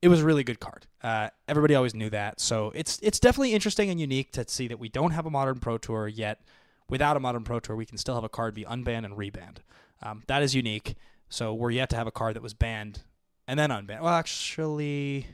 It 0.00 0.08
was 0.08 0.20
a 0.20 0.24
really 0.24 0.44
good 0.44 0.60
card. 0.60 0.86
Uh, 1.02 1.28
everybody 1.48 1.74
always 1.74 1.94
knew 1.94 2.10
that. 2.10 2.40
So 2.40 2.72
it's 2.74 2.98
it's 3.02 3.20
definitely 3.20 3.52
interesting 3.52 3.88
and 3.90 4.00
unique 4.00 4.32
to 4.32 4.44
see 4.48 4.66
that 4.68 4.78
we 4.78 4.88
don't 4.88 5.12
have 5.12 5.26
a 5.26 5.30
modern 5.30 5.60
Pro 5.60 5.78
Tour 5.78 6.08
yet. 6.08 6.40
Without 6.88 7.16
a 7.16 7.20
modern 7.20 7.44
Pro 7.44 7.60
Tour, 7.60 7.76
we 7.76 7.86
can 7.86 7.98
still 7.98 8.16
have 8.16 8.24
a 8.24 8.28
card 8.28 8.54
be 8.54 8.64
unbanned 8.64 9.04
and 9.04 9.16
rebanned. 9.16 9.58
Um, 10.02 10.24
that 10.26 10.42
is 10.42 10.54
unique. 10.54 10.96
So 11.32 11.54
we're 11.54 11.70
yet 11.70 11.88
to 11.90 11.96
have 11.96 12.06
a 12.06 12.12
card 12.12 12.36
that 12.36 12.42
was 12.42 12.52
banned 12.52 13.04
and 13.48 13.58
then 13.58 13.70
unbanned. 13.70 14.02
Well, 14.02 14.12
actually, 14.12 15.28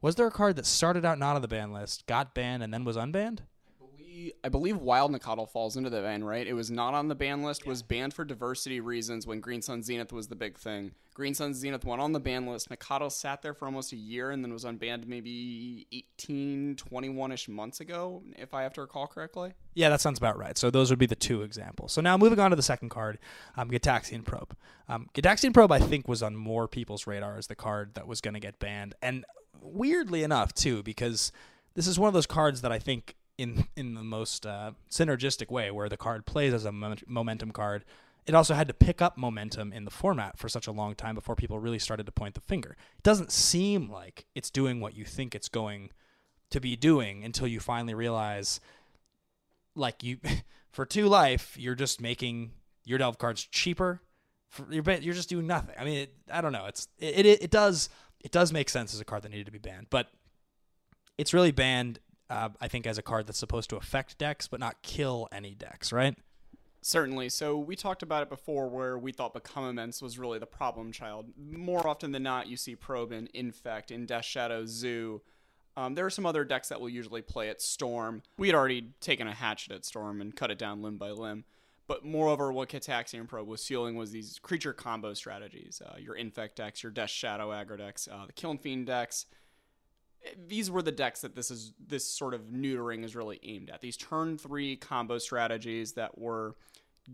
was 0.00 0.14
there 0.14 0.28
a 0.28 0.30
card 0.30 0.54
that 0.54 0.64
started 0.64 1.04
out 1.04 1.18
not 1.18 1.34
on 1.34 1.42
the 1.42 1.48
ban 1.48 1.72
list, 1.72 2.06
got 2.06 2.36
banned, 2.36 2.62
and 2.62 2.72
then 2.72 2.84
was 2.84 2.96
unbanned? 2.96 3.40
I 4.44 4.48
believe 4.48 4.78
Wild 4.78 5.12
Nacatl 5.12 5.48
falls 5.48 5.76
into 5.76 5.90
the 5.90 6.00
ban, 6.00 6.24
right? 6.24 6.46
It 6.46 6.54
was 6.54 6.70
not 6.70 6.94
on 6.94 7.08
the 7.08 7.14
ban 7.14 7.42
list, 7.42 7.66
was 7.66 7.82
banned 7.82 8.14
for 8.14 8.24
diversity 8.24 8.80
reasons 8.80 9.26
when 9.26 9.40
Green 9.40 9.62
Sun 9.62 9.82
Zenith 9.82 10.12
was 10.12 10.28
the 10.28 10.36
big 10.36 10.58
thing. 10.58 10.92
Green 11.14 11.34
Sun 11.34 11.54
Zenith 11.54 11.84
went 11.84 12.00
on 12.00 12.12
the 12.12 12.20
ban 12.20 12.46
list. 12.46 12.70
Nacatl 12.70 13.10
sat 13.10 13.42
there 13.42 13.52
for 13.52 13.66
almost 13.66 13.92
a 13.92 13.96
year 13.96 14.30
and 14.30 14.42
then 14.42 14.52
was 14.52 14.64
unbanned 14.64 15.06
maybe 15.06 15.86
18, 15.92 16.76
21 16.76 17.32
ish 17.32 17.48
months 17.48 17.80
ago, 17.80 18.22
if 18.36 18.54
I 18.54 18.62
have 18.62 18.72
to 18.74 18.80
recall 18.80 19.06
correctly. 19.06 19.52
Yeah, 19.74 19.88
that 19.90 20.00
sounds 20.00 20.18
about 20.18 20.38
right. 20.38 20.56
So 20.56 20.70
those 20.70 20.90
would 20.90 20.98
be 20.98 21.06
the 21.06 21.14
two 21.14 21.42
examples. 21.42 21.92
So 21.92 22.00
now 22.00 22.16
moving 22.16 22.38
on 22.38 22.50
to 22.50 22.56
the 22.56 22.62
second 22.62 22.88
card, 22.88 23.18
um, 23.56 23.70
Gitaxian 23.70 24.24
Probe. 24.24 24.56
Um, 24.88 25.08
Gitaxian 25.14 25.52
Probe, 25.52 25.72
I 25.72 25.78
think, 25.78 26.08
was 26.08 26.22
on 26.22 26.36
more 26.36 26.68
people's 26.68 27.06
radar 27.06 27.36
as 27.36 27.48
the 27.48 27.54
card 27.54 27.94
that 27.94 28.06
was 28.06 28.20
going 28.20 28.34
to 28.34 28.40
get 28.40 28.58
banned. 28.58 28.94
And 29.02 29.24
weirdly 29.60 30.22
enough, 30.22 30.54
too, 30.54 30.82
because 30.82 31.32
this 31.74 31.86
is 31.86 31.98
one 31.98 32.08
of 32.08 32.14
those 32.14 32.26
cards 32.26 32.62
that 32.62 32.72
I 32.72 32.78
think 32.78 33.14
in 33.40 33.64
in 33.74 33.94
the 33.94 34.02
most 34.02 34.44
uh, 34.44 34.72
synergistic 34.90 35.50
way, 35.50 35.70
where 35.70 35.88
the 35.88 35.96
card 35.96 36.26
plays 36.26 36.52
as 36.52 36.64
a 36.64 36.72
momentum 36.72 37.50
card. 37.50 37.84
It 38.26 38.34
also 38.34 38.52
had 38.52 38.68
to 38.68 38.74
pick 38.74 39.00
up 39.00 39.16
momentum 39.16 39.72
in 39.72 39.86
the 39.86 39.90
format 39.90 40.38
for 40.38 40.48
such 40.48 40.66
a 40.66 40.72
long 40.72 40.94
time 40.94 41.14
before 41.14 41.34
people 41.34 41.58
really 41.58 41.78
started 41.78 42.04
to 42.04 42.12
point 42.12 42.34
the 42.34 42.42
finger. 42.42 42.76
It 42.98 43.02
doesn't 43.02 43.32
seem 43.32 43.90
like 43.90 44.26
it's 44.34 44.50
doing 44.50 44.78
what 44.78 44.94
you 44.94 45.06
think 45.06 45.34
it's 45.34 45.48
going 45.48 45.90
to 46.50 46.60
be 46.60 46.76
doing 46.76 47.24
until 47.24 47.46
you 47.46 47.60
finally 47.60 47.94
realize, 47.94 48.60
like 49.74 50.02
you, 50.02 50.18
for 50.70 50.84
two 50.84 51.06
life, 51.06 51.56
you're 51.58 51.74
just 51.74 52.00
making 52.00 52.52
your 52.84 52.98
delve 52.98 53.18
cards 53.18 53.42
cheaper. 53.42 54.02
For, 54.50 54.66
you're 54.70 54.84
you're 55.00 55.14
just 55.14 55.30
doing 55.30 55.46
nothing. 55.46 55.74
I 55.78 55.84
mean, 55.84 55.96
it, 55.96 56.14
I 56.30 56.42
don't 56.42 56.52
know. 56.52 56.66
It's 56.66 56.88
it, 56.98 57.24
it 57.24 57.42
it 57.44 57.50
does 57.50 57.88
it 58.20 58.32
does 58.32 58.52
make 58.52 58.68
sense 58.68 58.92
as 58.92 59.00
a 59.00 59.04
card 59.04 59.22
that 59.22 59.30
needed 59.30 59.46
to 59.46 59.52
be 59.52 59.58
banned, 59.58 59.86
but 59.88 60.10
it's 61.16 61.32
really 61.32 61.52
banned 61.52 62.00
uh, 62.30 62.48
I 62.60 62.68
think 62.68 62.86
as 62.86 62.96
a 62.96 63.02
card 63.02 63.26
that's 63.26 63.38
supposed 63.38 63.68
to 63.70 63.76
affect 63.76 64.16
decks 64.16 64.48
but 64.48 64.60
not 64.60 64.82
kill 64.82 65.28
any 65.32 65.54
decks, 65.54 65.92
right? 65.92 66.16
Certainly. 66.82 67.28
So 67.28 67.58
we 67.58 67.76
talked 67.76 68.02
about 68.02 68.22
it 68.22 68.30
before 68.30 68.68
where 68.68 68.98
we 68.98 69.12
thought 69.12 69.34
Become 69.34 69.68
Immense 69.68 70.00
was 70.00 70.18
really 70.18 70.38
the 70.38 70.46
problem 70.46 70.92
child. 70.92 71.26
More 71.36 71.86
often 71.86 72.12
than 72.12 72.22
not, 72.22 72.46
you 72.46 72.56
see 72.56 72.74
Probe 72.74 73.12
and 73.12 73.28
Infect 73.34 73.90
in 73.90 74.06
Death 74.06 74.24
Shadow 74.24 74.64
Zoo. 74.64 75.20
Um, 75.76 75.94
there 75.94 76.06
are 76.06 76.10
some 76.10 76.24
other 76.24 76.44
decks 76.44 76.68
that 76.70 76.80
will 76.80 76.88
usually 76.88 77.22
play 77.22 77.50
at 77.50 77.60
Storm. 77.60 78.22
We 78.38 78.48
had 78.48 78.54
already 78.54 78.92
taken 79.00 79.28
a 79.28 79.34
hatchet 79.34 79.72
at 79.72 79.84
Storm 79.84 80.20
and 80.20 80.34
cut 80.34 80.50
it 80.50 80.58
down 80.58 80.80
limb 80.82 80.96
by 80.96 81.10
limb. 81.10 81.44
But 81.86 82.04
moreover, 82.04 82.52
what 82.52 82.68
Gitaxian 82.68 83.26
Probe 83.26 83.48
was 83.48 83.66
fueling 83.66 83.96
was 83.96 84.10
these 84.12 84.38
creature 84.38 84.72
combo 84.72 85.12
strategies. 85.12 85.82
Uh, 85.84 85.96
your 85.98 86.14
Infect 86.14 86.56
decks, 86.56 86.82
your 86.82 86.92
Death 86.92 87.10
Shadow 87.10 87.50
aggro 87.50 87.76
decks, 87.76 88.08
uh, 88.10 88.26
the 88.26 88.32
Kiln 88.32 88.58
Fiend 88.58 88.86
decks. 88.86 89.26
These 90.46 90.70
were 90.70 90.82
the 90.82 90.92
decks 90.92 91.22
that 91.22 91.34
this 91.34 91.50
is 91.50 91.72
this 91.84 92.06
sort 92.06 92.34
of 92.34 92.42
neutering 92.42 93.04
is 93.04 93.16
really 93.16 93.40
aimed 93.42 93.70
at. 93.70 93.80
These 93.80 93.96
turn 93.96 94.36
three 94.36 94.76
combo 94.76 95.18
strategies 95.18 95.92
that 95.92 96.18
were 96.18 96.56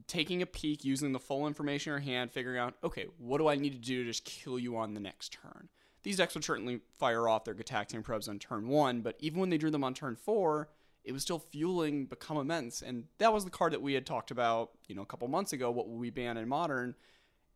taking 0.06 0.42
a 0.42 0.46
peek, 0.46 0.84
using 0.84 1.12
the 1.12 1.18
full 1.18 1.46
information 1.46 1.92
in 1.92 1.94
your 1.94 2.14
hand, 2.14 2.32
figuring 2.32 2.58
out, 2.58 2.74
okay, 2.82 3.06
what 3.18 3.38
do 3.38 3.48
I 3.48 3.54
need 3.54 3.72
to 3.72 3.78
do 3.78 4.02
to 4.02 4.10
just 4.10 4.24
kill 4.24 4.58
you 4.58 4.76
on 4.76 4.94
the 4.94 5.00
next 5.00 5.32
turn? 5.32 5.68
These 6.02 6.18
decks 6.18 6.34
would 6.34 6.44
certainly 6.44 6.80
fire 6.98 7.28
off 7.28 7.44
their 7.44 7.54
Gitaxian 7.54 8.02
probes 8.02 8.28
on 8.28 8.38
turn 8.38 8.68
one, 8.68 9.00
but 9.00 9.16
even 9.20 9.40
when 9.40 9.50
they 9.50 9.58
drew 9.58 9.70
them 9.70 9.84
on 9.84 9.94
turn 9.94 10.16
four, 10.16 10.68
it 11.04 11.12
was 11.12 11.22
still 11.22 11.38
fueling 11.38 12.06
Become 12.06 12.36
Immense. 12.36 12.82
And 12.82 13.04
that 13.18 13.32
was 13.32 13.44
the 13.44 13.50
card 13.50 13.72
that 13.72 13.82
we 13.82 13.94
had 13.94 14.06
talked 14.06 14.30
about, 14.30 14.72
you 14.88 14.94
know, 14.94 15.02
a 15.02 15.06
couple 15.06 15.28
months 15.28 15.52
ago. 15.52 15.70
What 15.70 15.88
will 15.88 15.96
we 15.96 16.10
ban 16.10 16.36
in 16.36 16.48
Modern? 16.48 16.94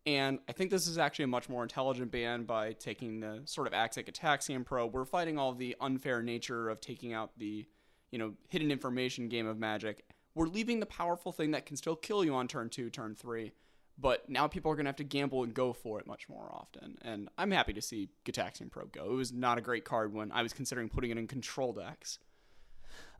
And 0.05 0.39
I 0.49 0.51
think 0.51 0.71
this 0.71 0.87
is 0.87 0.97
actually 0.97 1.25
a 1.25 1.27
much 1.27 1.47
more 1.47 1.61
intelligent 1.61 2.11
ban 2.11 2.43
by 2.43 2.73
taking 2.73 3.19
the 3.19 3.41
sort 3.45 3.67
of 3.67 3.73
Axic 3.73 4.11
Gitaxian 4.11 4.65
probe. 4.65 4.93
We're 4.93 5.05
fighting 5.05 5.37
all 5.37 5.53
the 5.53 5.75
unfair 5.79 6.23
nature 6.23 6.69
of 6.69 6.81
taking 6.81 7.13
out 7.13 7.31
the, 7.37 7.67
you 8.09 8.17
know, 8.17 8.33
hidden 8.47 8.71
information 8.71 9.29
game 9.29 9.45
of 9.45 9.59
Magic 9.59 10.03
we're 10.35 10.47
leaving 10.47 10.79
the 10.79 10.85
powerful 10.85 11.31
thing 11.31 11.51
that 11.51 11.65
can 11.65 11.75
still 11.75 11.95
kill 11.95 12.23
you 12.23 12.35
on 12.35 12.47
turn 12.47 12.69
two, 12.69 12.89
turn 12.89 13.15
three. 13.15 13.51
But 13.97 14.29
now 14.29 14.47
people 14.47 14.71
are 14.71 14.75
going 14.75 14.85
to 14.85 14.89
have 14.89 14.95
to 14.97 15.03
gamble 15.03 15.43
and 15.43 15.53
go 15.53 15.73
for 15.73 15.99
it 15.99 16.07
much 16.07 16.27
more 16.27 16.49
often. 16.51 16.97
And 17.01 17.29
I'm 17.37 17.51
happy 17.51 17.73
to 17.73 17.81
see 17.81 18.09
Gitaxian 18.25 18.71
Probe 18.71 18.91
go. 18.91 19.05
It 19.05 19.15
was 19.15 19.31
not 19.31 19.57
a 19.57 19.61
great 19.61 19.85
card 19.85 20.13
when 20.13 20.31
I 20.31 20.41
was 20.41 20.53
considering 20.53 20.89
putting 20.89 21.11
it 21.11 21.17
in 21.17 21.27
control 21.27 21.73
decks. 21.73 22.17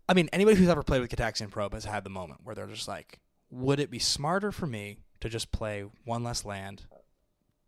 I 0.10 0.14
mean, 0.14 0.30
anybody 0.34 0.58
who's 0.58 0.70
ever 0.70 0.82
played 0.82 1.02
with 1.02 1.12
Gitaxian 1.12 1.52
Probe 1.52 1.74
has 1.74 1.86
had 1.86 2.04
the 2.04 2.10
moment 2.10 2.40
where 2.44 2.56
they're 2.56 2.68
just 2.68 2.88
like, 2.88 3.20
would 3.52 3.80
it 3.80 3.92
be 3.92 4.00
smarter 4.00 4.52
for 4.52 4.66
me 4.66 4.98
to 5.22 5.30
just 5.30 5.52
play 5.52 5.86
one 6.06 6.24
less 6.24 6.46
land, 6.46 6.84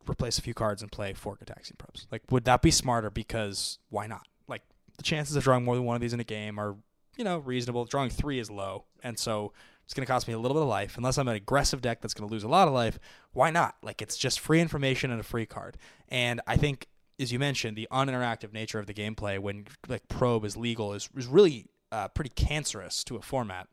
replace 0.09 0.37
a 0.37 0.41
few 0.41 0.53
cards, 0.53 0.81
and 0.81 0.91
play 0.91 1.13
four 1.13 1.37
Gitaxian 1.37 1.77
Probes? 1.77 2.07
Like, 2.11 2.23
would 2.29 2.45
that 2.45 2.61
be 2.61 2.71
smarter? 2.71 3.09
Because 3.09 3.79
why 3.89 4.07
not? 4.07 4.27
Like, 4.47 4.63
the 4.97 5.03
chances 5.03 5.35
of 5.35 5.43
drawing 5.43 5.63
more 5.63 5.75
than 5.75 5.85
one 5.85 5.95
of 5.95 6.01
these 6.01 6.13
in 6.13 6.19
a 6.19 6.25
game 6.25 6.59
are 6.59 6.75
you 7.17 7.23
know, 7.23 7.39
reasonable. 7.39 7.85
Drawing 7.85 8.09
three 8.09 8.39
is 8.39 8.49
low, 8.49 8.85
and 9.03 9.17
so 9.17 9.53
it's 9.85 9.93
going 9.93 10.05
to 10.05 10.11
cost 10.11 10.27
me 10.27 10.33
a 10.33 10.39
little 10.39 10.55
bit 10.55 10.63
of 10.63 10.69
life. 10.69 10.97
Unless 10.97 11.17
I'm 11.17 11.27
an 11.27 11.35
aggressive 11.35 11.81
deck 11.81 12.01
that's 12.01 12.13
going 12.13 12.27
to 12.27 12.31
lose 12.31 12.43
a 12.43 12.47
lot 12.47 12.67
of 12.67 12.73
life, 12.73 12.99
why 13.33 13.51
not? 13.51 13.75
Like 13.81 14.01
it's 14.01 14.17
just 14.17 14.39
free 14.39 14.59
information 14.59 15.11
and 15.11 15.19
a 15.19 15.23
free 15.23 15.45
card. 15.45 15.77
And 16.09 16.41
I 16.47 16.57
think, 16.57 16.87
as 17.19 17.31
you 17.31 17.39
mentioned, 17.39 17.77
the 17.77 17.87
uninteractive 17.91 18.53
nature 18.53 18.79
of 18.79 18.87
the 18.87 18.93
gameplay 18.93 19.39
when 19.39 19.65
like 19.87 20.07
probe 20.07 20.45
is 20.45 20.57
legal 20.57 20.93
is 20.93 21.09
is 21.15 21.27
really 21.27 21.67
uh, 21.91 22.07
pretty 22.09 22.31
cancerous 22.31 23.03
to 23.05 23.17
a 23.17 23.21
format. 23.21 23.67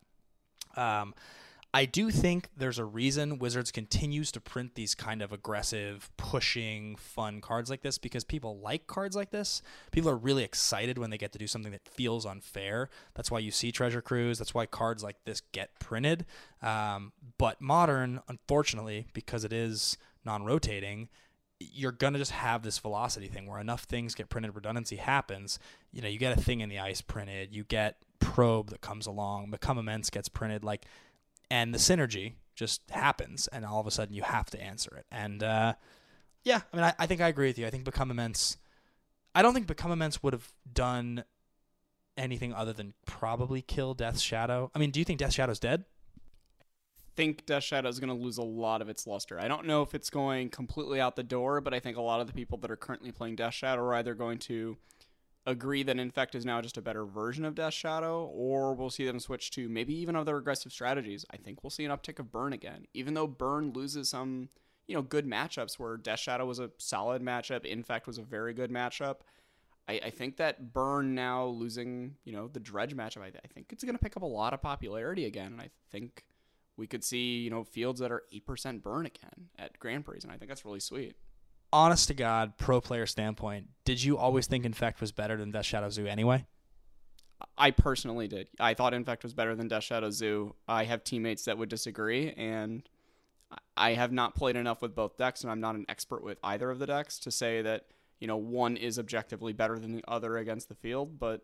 Um, 0.76 1.14
I 1.72 1.84
do 1.84 2.10
think 2.10 2.48
there's 2.56 2.80
a 2.80 2.84
reason 2.84 3.38
Wizards 3.38 3.70
continues 3.70 4.32
to 4.32 4.40
print 4.40 4.74
these 4.74 4.96
kind 4.96 5.22
of 5.22 5.32
aggressive, 5.32 6.10
pushing, 6.16 6.96
fun 6.96 7.40
cards 7.40 7.70
like 7.70 7.82
this 7.82 7.96
because 7.96 8.24
people 8.24 8.58
like 8.58 8.88
cards 8.88 9.14
like 9.14 9.30
this. 9.30 9.62
People 9.92 10.10
are 10.10 10.16
really 10.16 10.42
excited 10.42 10.98
when 10.98 11.10
they 11.10 11.18
get 11.18 11.30
to 11.32 11.38
do 11.38 11.46
something 11.46 11.70
that 11.70 11.86
feels 11.86 12.26
unfair. 12.26 12.88
That's 13.14 13.30
why 13.30 13.38
you 13.38 13.52
see 13.52 13.70
Treasure 13.70 14.02
Cruise. 14.02 14.38
That's 14.38 14.52
why 14.52 14.66
cards 14.66 15.04
like 15.04 15.22
this 15.24 15.42
get 15.52 15.78
printed. 15.78 16.26
Um, 16.60 17.12
but 17.38 17.60
modern, 17.60 18.20
unfortunately, 18.28 19.06
because 19.12 19.44
it 19.44 19.52
is 19.52 19.96
non 20.24 20.44
rotating, 20.44 21.08
you're 21.60 21.92
going 21.92 22.14
to 22.14 22.18
just 22.18 22.32
have 22.32 22.62
this 22.62 22.78
velocity 22.78 23.28
thing 23.28 23.46
where 23.46 23.60
enough 23.60 23.84
things 23.84 24.16
get 24.16 24.28
printed, 24.28 24.56
redundancy 24.56 24.96
happens. 24.96 25.60
You 25.92 26.02
know, 26.02 26.08
you 26.08 26.18
get 26.18 26.36
a 26.36 26.40
thing 26.40 26.60
in 26.60 26.68
the 26.68 26.80
ice 26.80 27.00
printed, 27.00 27.54
you 27.54 27.62
get 27.62 27.98
probe 28.18 28.70
that 28.70 28.80
comes 28.80 29.06
along, 29.06 29.50
become 29.50 29.78
immense 29.78 30.10
gets 30.10 30.28
printed. 30.28 30.64
Like, 30.64 30.86
and 31.50 31.74
the 31.74 31.78
synergy 31.78 32.34
just 32.54 32.82
happens, 32.90 33.48
and 33.48 33.64
all 33.64 33.80
of 33.80 33.86
a 33.86 33.90
sudden 33.90 34.14
you 34.14 34.22
have 34.22 34.50
to 34.50 34.60
answer 34.60 34.94
it. 34.96 35.06
And 35.10 35.42
uh, 35.42 35.74
yeah, 36.44 36.60
I 36.72 36.76
mean, 36.76 36.84
I, 36.84 36.94
I 36.98 37.06
think 37.06 37.20
I 37.20 37.28
agree 37.28 37.48
with 37.48 37.58
you. 37.58 37.66
I 37.66 37.70
think 37.70 37.84
Become 37.84 38.10
Immense. 38.10 38.56
I 39.34 39.42
don't 39.42 39.54
think 39.54 39.66
Become 39.66 39.92
Immense 39.92 40.22
would 40.22 40.32
have 40.32 40.52
done 40.72 41.24
anything 42.16 42.52
other 42.52 42.72
than 42.72 42.94
probably 43.06 43.62
kill 43.62 43.94
Death 43.94 44.18
Shadow. 44.18 44.70
I 44.74 44.78
mean, 44.78 44.90
do 44.90 45.00
you 45.00 45.04
think 45.04 45.18
Death 45.18 45.32
Shadow's 45.32 45.58
dead? 45.60 45.84
think 47.20 47.44
Death 47.44 47.64
Shadow 47.64 47.88
is 47.88 48.00
going 48.00 48.08
to 48.08 48.22
lose 48.22 48.38
a 48.38 48.42
lot 48.42 48.80
of 48.80 48.88
its 48.88 49.06
luster. 49.06 49.38
I 49.38 49.46
don't 49.46 49.66
know 49.66 49.82
if 49.82 49.94
it's 49.94 50.08
going 50.08 50.48
completely 50.48 51.02
out 51.02 51.16
the 51.16 51.22
door, 51.22 51.60
but 51.60 51.74
I 51.74 51.78
think 51.78 51.98
a 51.98 52.02
lot 52.02 52.20
of 52.20 52.26
the 52.26 52.32
people 52.32 52.56
that 52.58 52.70
are 52.70 52.76
currently 52.76 53.12
playing 53.12 53.36
Death 53.36 53.52
Shadow 53.52 53.82
are 53.82 53.94
either 53.94 54.14
going 54.14 54.38
to 54.38 54.78
agree 55.46 55.82
that 55.82 55.98
Infect 55.98 56.34
is 56.34 56.44
now 56.44 56.60
just 56.60 56.76
a 56.76 56.82
better 56.82 57.04
version 57.04 57.44
of 57.44 57.54
Death 57.54 57.74
Shadow, 57.74 58.26
or 58.26 58.74
we'll 58.74 58.90
see 58.90 59.06
them 59.06 59.20
switch 59.20 59.50
to 59.52 59.68
maybe 59.68 59.94
even 59.94 60.16
other 60.16 60.36
aggressive 60.36 60.72
strategies. 60.72 61.24
I 61.30 61.36
think 61.36 61.62
we'll 61.62 61.70
see 61.70 61.84
an 61.84 61.90
uptick 61.90 62.18
of 62.18 62.30
Burn 62.30 62.52
again, 62.52 62.86
even 62.94 63.14
though 63.14 63.26
Burn 63.26 63.72
loses 63.72 64.10
some, 64.10 64.50
you 64.86 64.94
know, 64.94 65.02
good 65.02 65.26
matchups 65.26 65.78
where 65.78 65.96
Death 65.96 66.20
Shadow 66.20 66.46
was 66.46 66.58
a 66.58 66.70
solid 66.78 67.22
matchup, 67.22 67.64
Infect 67.64 68.06
was 68.06 68.18
a 68.18 68.22
very 68.22 68.52
good 68.52 68.70
matchup. 68.70 69.16
I, 69.88 70.00
I 70.04 70.10
think 70.10 70.36
that 70.36 70.72
Burn 70.72 71.14
now 71.14 71.46
losing, 71.46 72.16
you 72.24 72.32
know, 72.32 72.48
the 72.48 72.60
Dredge 72.60 72.94
matchup, 72.94 73.22
I, 73.22 73.32
I 73.42 73.48
think 73.52 73.72
it's 73.72 73.82
going 73.82 73.96
to 73.96 74.02
pick 74.02 74.16
up 74.16 74.22
a 74.22 74.26
lot 74.26 74.52
of 74.52 74.60
popularity 74.60 75.24
again, 75.24 75.52
and 75.52 75.60
I 75.60 75.70
think 75.90 76.24
we 76.76 76.86
could 76.86 77.02
see, 77.02 77.38
you 77.38 77.50
know, 77.50 77.64
fields 77.64 78.00
that 78.00 78.12
are 78.12 78.24
8% 78.32 78.82
Burn 78.82 79.06
again 79.06 79.48
at 79.58 79.78
Grand 79.78 80.04
Prix, 80.04 80.20
and 80.22 80.30
I 80.30 80.36
think 80.36 80.50
that's 80.50 80.64
really 80.64 80.80
sweet 80.80 81.16
honest 81.72 82.08
to 82.08 82.14
God, 82.14 82.56
pro 82.58 82.80
player 82.80 83.06
standpoint, 83.06 83.68
did 83.84 84.02
you 84.02 84.16
always 84.18 84.46
think 84.46 84.64
Infect 84.64 85.00
was 85.00 85.12
better 85.12 85.36
than 85.36 85.50
Death 85.50 85.66
Shadow 85.66 85.90
Zoo 85.90 86.06
anyway? 86.06 86.46
I 87.56 87.70
personally 87.70 88.28
did. 88.28 88.48
I 88.58 88.74
thought 88.74 88.94
Infect 88.94 89.22
was 89.22 89.34
better 89.34 89.54
than 89.54 89.68
Death 89.68 89.84
Shadow 89.84 90.10
Zoo. 90.10 90.54
I 90.68 90.84
have 90.84 91.04
teammates 91.04 91.44
that 91.44 91.58
would 91.58 91.68
disagree, 91.68 92.32
and 92.32 92.88
I 93.76 93.92
have 93.92 94.12
not 94.12 94.34
played 94.34 94.56
enough 94.56 94.82
with 94.82 94.94
both 94.94 95.16
decks, 95.16 95.42
and 95.42 95.50
I'm 95.50 95.60
not 95.60 95.74
an 95.74 95.86
expert 95.88 96.22
with 96.22 96.38
either 96.44 96.70
of 96.70 96.78
the 96.78 96.86
decks 96.86 97.18
to 97.20 97.30
say 97.30 97.62
that 97.62 97.86
you 98.18 98.26
know 98.26 98.36
one 98.36 98.76
is 98.76 98.98
objectively 98.98 99.52
better 99.52 99.78
than 99.78 99.92
the 99.92 100.04
other 100.06 100.36
against 100.36 100.68
the 100.68 100.74
field. 100.74 101.18
But 101.18 101.42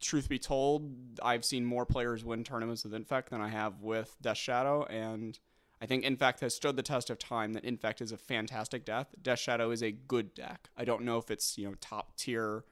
truth 0.00 0.28
be 0.28 0.38
told, 0.38 0.92
I've 1.22 1.44
seen 1.44 1.64
more 1.64 1.86
players 1.86 2.24
win 2.24 2.44
tournaments 2.44 2.84
with 2.84 2.94
Infect 2.94 3.30
than 3.30 3.40
I 3.40 3.48
have 3.48 3.80
with 3.80 4.16
Death 4.20 4.38
Shadow, 4.38 4.84
and 4.84 5.38
I 5.80 5.86
think 5.86 6.04
Infect 6.04 6.40
has 6.40 6.54
stood 6.54 6.76
the 6.76 6.82
test 6.82 7.10
of 7.10 7.18
time. 7.18 7.52
That 7.52 7.64
Infect 7.64 8.00
is 8.00 8.12
a 8.12 8.16
fantastic 8.16 8.84
deck. 8.84 9.08
Death 9.22 9.38
Shadow 9.38 9.70
is 9.70 9.82
a 9.82 9.92
good 9.92 10.34
deck. 10.34 10.70
I 10.76 10.84
don't 10.84 11.02
know 11.02 11.18
if 11.18 11.30
it's 11.30 11.56
you 11.56 11.68
know 11.68 11.74
top 11.80 12.16
tier, 12.16 12.64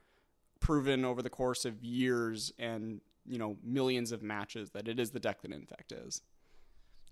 proven 0.60 1.04
over 1.04 1.22
the 1.22 1.30
course 1.30 1.64
of 1.64 1.82
years 1.82 2.52
and 2.58 3.00
you 3.24 3.38
know 3.38 3.56
millions 3.62 4.12
of 4.12 4.22
matches 4.22 4.70
that 4.70 4.88
it 4.88 4.98
is 4.98 5.10
the 5.10 5.20
deck 5.20 5.42
that 5.42 5.52
Infect 5.52 5.92
is. 5.92 6.22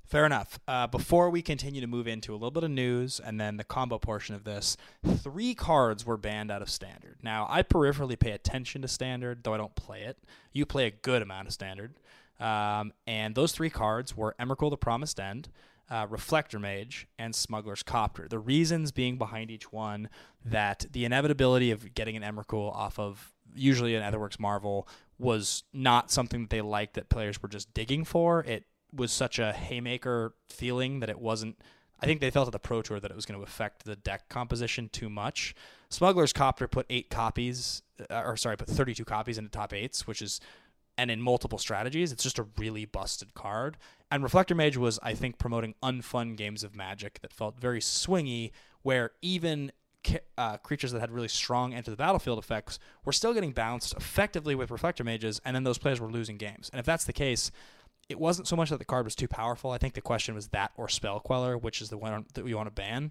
Fair 0.07 0.27
enough. 0.27 0.59
Uh, 0.69 0.87
before 0.87 1.31
we 1.31 1.41
continue 1.41 1.81
to 1.81 1.87
move 1.87 2.07
into 2.07 2.33
a 2.33 2.37
little 2.37 2.51
bit 2.51 2.63
of 2.63 2.71
news 2.71 3.21
and 3.21 3.41
then 3.41 3.57
the 3.57 3.65
combo 3.65 3.99
portion 3.99 4.35
of 4.35 4.45
this, 4.45 4.77
three 5.03 5.55
cards 5.55 6.05
were 6.05 6.19
banned 6.19 6.51
out 6.51 6.61
of 6.61 6.69
Standard. 6.69 7.17
Now, 7.23 7.47
I 7.49 7.63
peripherally 7.63 8.19
pay 8.19 8.33
attention 8.33 8.83
to 8.83 8.89
Standard, 8.89 9.43
though 9.43 9.55
I 9.55 9.57
don't 9.57 9.75
play 9.75 10.03
it. 10.03 10.19
You 10.53 10.67
play 10.67 10.87
a 10.87 10.91
good 10.91 11.23
amount 11.23 11.49
of 11.49 11.55
Standard. 11.55 11.95
Um, 12.39 12.93
and 13.07 13.35
those 13.35 13.53
three 13.53 13.71
cards 13.71 14.15
were 14.15 14.35
Emrakul 14.39 14.69
the 14.69 14.77
Promised 14.77 15.19
End, 15.19 15.49
uh, 15.91 16.07
Reflector 16.09 16.59
Mage, 16.59 17.07
and 17.19 17.35
Smuggler's 17.35 17.83
Copter. 17.83 18.27
The 18.29 18.39
reasons 18.39 18.93
being 18.93 19.19
behind 19.19 19.51
each 19.51 19.73
one 19.73 20.09
that 20.45 20.87
the 20.93 21.05
inevitability 21.05 21.71
of 21.71 21.95
getting 21.95 22.17
an 22.17 22.23
Emrakul 22.23 22.75
off 22.75 22.99
of 22.99 23.35
usually 23.55 23.95
an 23.95 24.03
Aetherworks 24.03 24.41
Marvel 24.41 24.89
was 25.19 25.65
not 25.73 26.11
something 26.11 26.43
that 26.43 26.51
they 26.51 26.61
liked 26.61 26.95
that 26.95 27.09
players 27.09 27.43
were 27.43 27.49
just 27.49 27.73
digging 27.75 28.05
for. 28.05 28.41
It 28.45 28.65
was 28.93 29.13
such 29.13 29.39
a 29.39 29.53
haymaker 29.53 30.35
feeling 30.49 31.01
that 31.01 31.11
it 31.11 31.21
wasn't. 31.21 31.59
I 32.01 32.07
think 32.07 32.21
they 32.21 32.31
felt 32.31 32.49
at 32.49 32.53
the 32.53 32.59
Pro 32.59 32.83
Tour 32.83 33.01
that 33.01 33.11
it 33.11 33.15
was 33.15 33.25
going 33.25 33.39
to 33.39 33.45
affect 33.45 33.85
the 33.85 33.97
deck 33.97 34.29
composition 34.29 34.89
too 34.89 35.09
much. 35.09 35.55
Smuggler's 35.91 36.33
Copter 36.33 36.67
put 36.67 36.87
eight 36.91 37.09
copies, 37.09 37.83
uh, 38.11 38.23
or 38.25 38.37
sorry, 38.37 38.57
put 38.57 38.69
32 38.69 39.05
copies 39.05 39.39
into 39.39 39.51
top 39.51 39.73
eights, 39.73 40.07
which 40.07 40.21
is 40.21 40.41
and 40.97 41.11
in 41.11 41.21
multiple 41.21 41.59
strategies. 41.59 42.13
It's 42.13 42.23
just 42.23 42.39
a 42.39 42.47
really 42.57 42.85
busted 42.85 43.35
card. 43.35 43.77
And 44.15 44.23
Reflector 44.23 44.55
Mage 44.55 44.77
was, 44.77 45.01
I 45.03 45.15
think, 45.15 45.39
promoting 45.39 45.75
unfun 45.83 46.37
games 46.37 46.63
of 46.63 46.77
Magic 46.77 47.19
that 47.23 47.33
felt 47.33 47.59
very 47.59 47.81
swingy, 47.81 48.53
where 48.83 49.11
even 49.23 49.73
uh, 50.39 50.57
creatures 50.59 50.93
that 50.93 51.01
had 51.01 51.11
really 51.11 51.27
strong 51.27 51.75
enter 51.75 51.91
the 51.91 51.97
battlefield 51.97 52.39
effects 52.39 52.79
were 53.05 53.11
still 53.11 53.35
getting 53.35 53.51
bounced 53.51 53.93
effectively 53.97 54.55
with 54.55 54.71
Reflector 54.71 55.03
Mages, 55.03 55.41
and 55.45 55.57
then 55.57 55.65
those 55.65 55.79
players 55.79 56.01
were 56.01 56.09
losing 56.09 56.37
games. 56.37 56.71
And 56.73 56.79
if 56.79 56.87
that's 56.87 57.07
the 57.07 57.13
case, 57.13 57.51
it 58.09 58.21
wasn't 58.21 58.47
so 58.47 58.55
much 58.55 58.71
that 58.71 58.79
the 58.79 58.85
card 58.85 59.05
was 59.05 59.17
too 59.17 59.27
powerful. 59.27 59.73
I 59.73 59.79
think 59.79 59.95
the 59.95 60.01
question 60.01 60.37
was 60.37 60.47
that 60.51 60.71
or 60.77 60.89
Spell 60.89 61.19
Queller, 61.19 61.59
which 61.59 61.83
is 61.83 61.91
the 61.91 61.99
one 61.99 62.25
that 62.35 62.45
we 62.45 62.55
want 62.55 62.69
to 62.69 62.73
ban. 62.73 63.11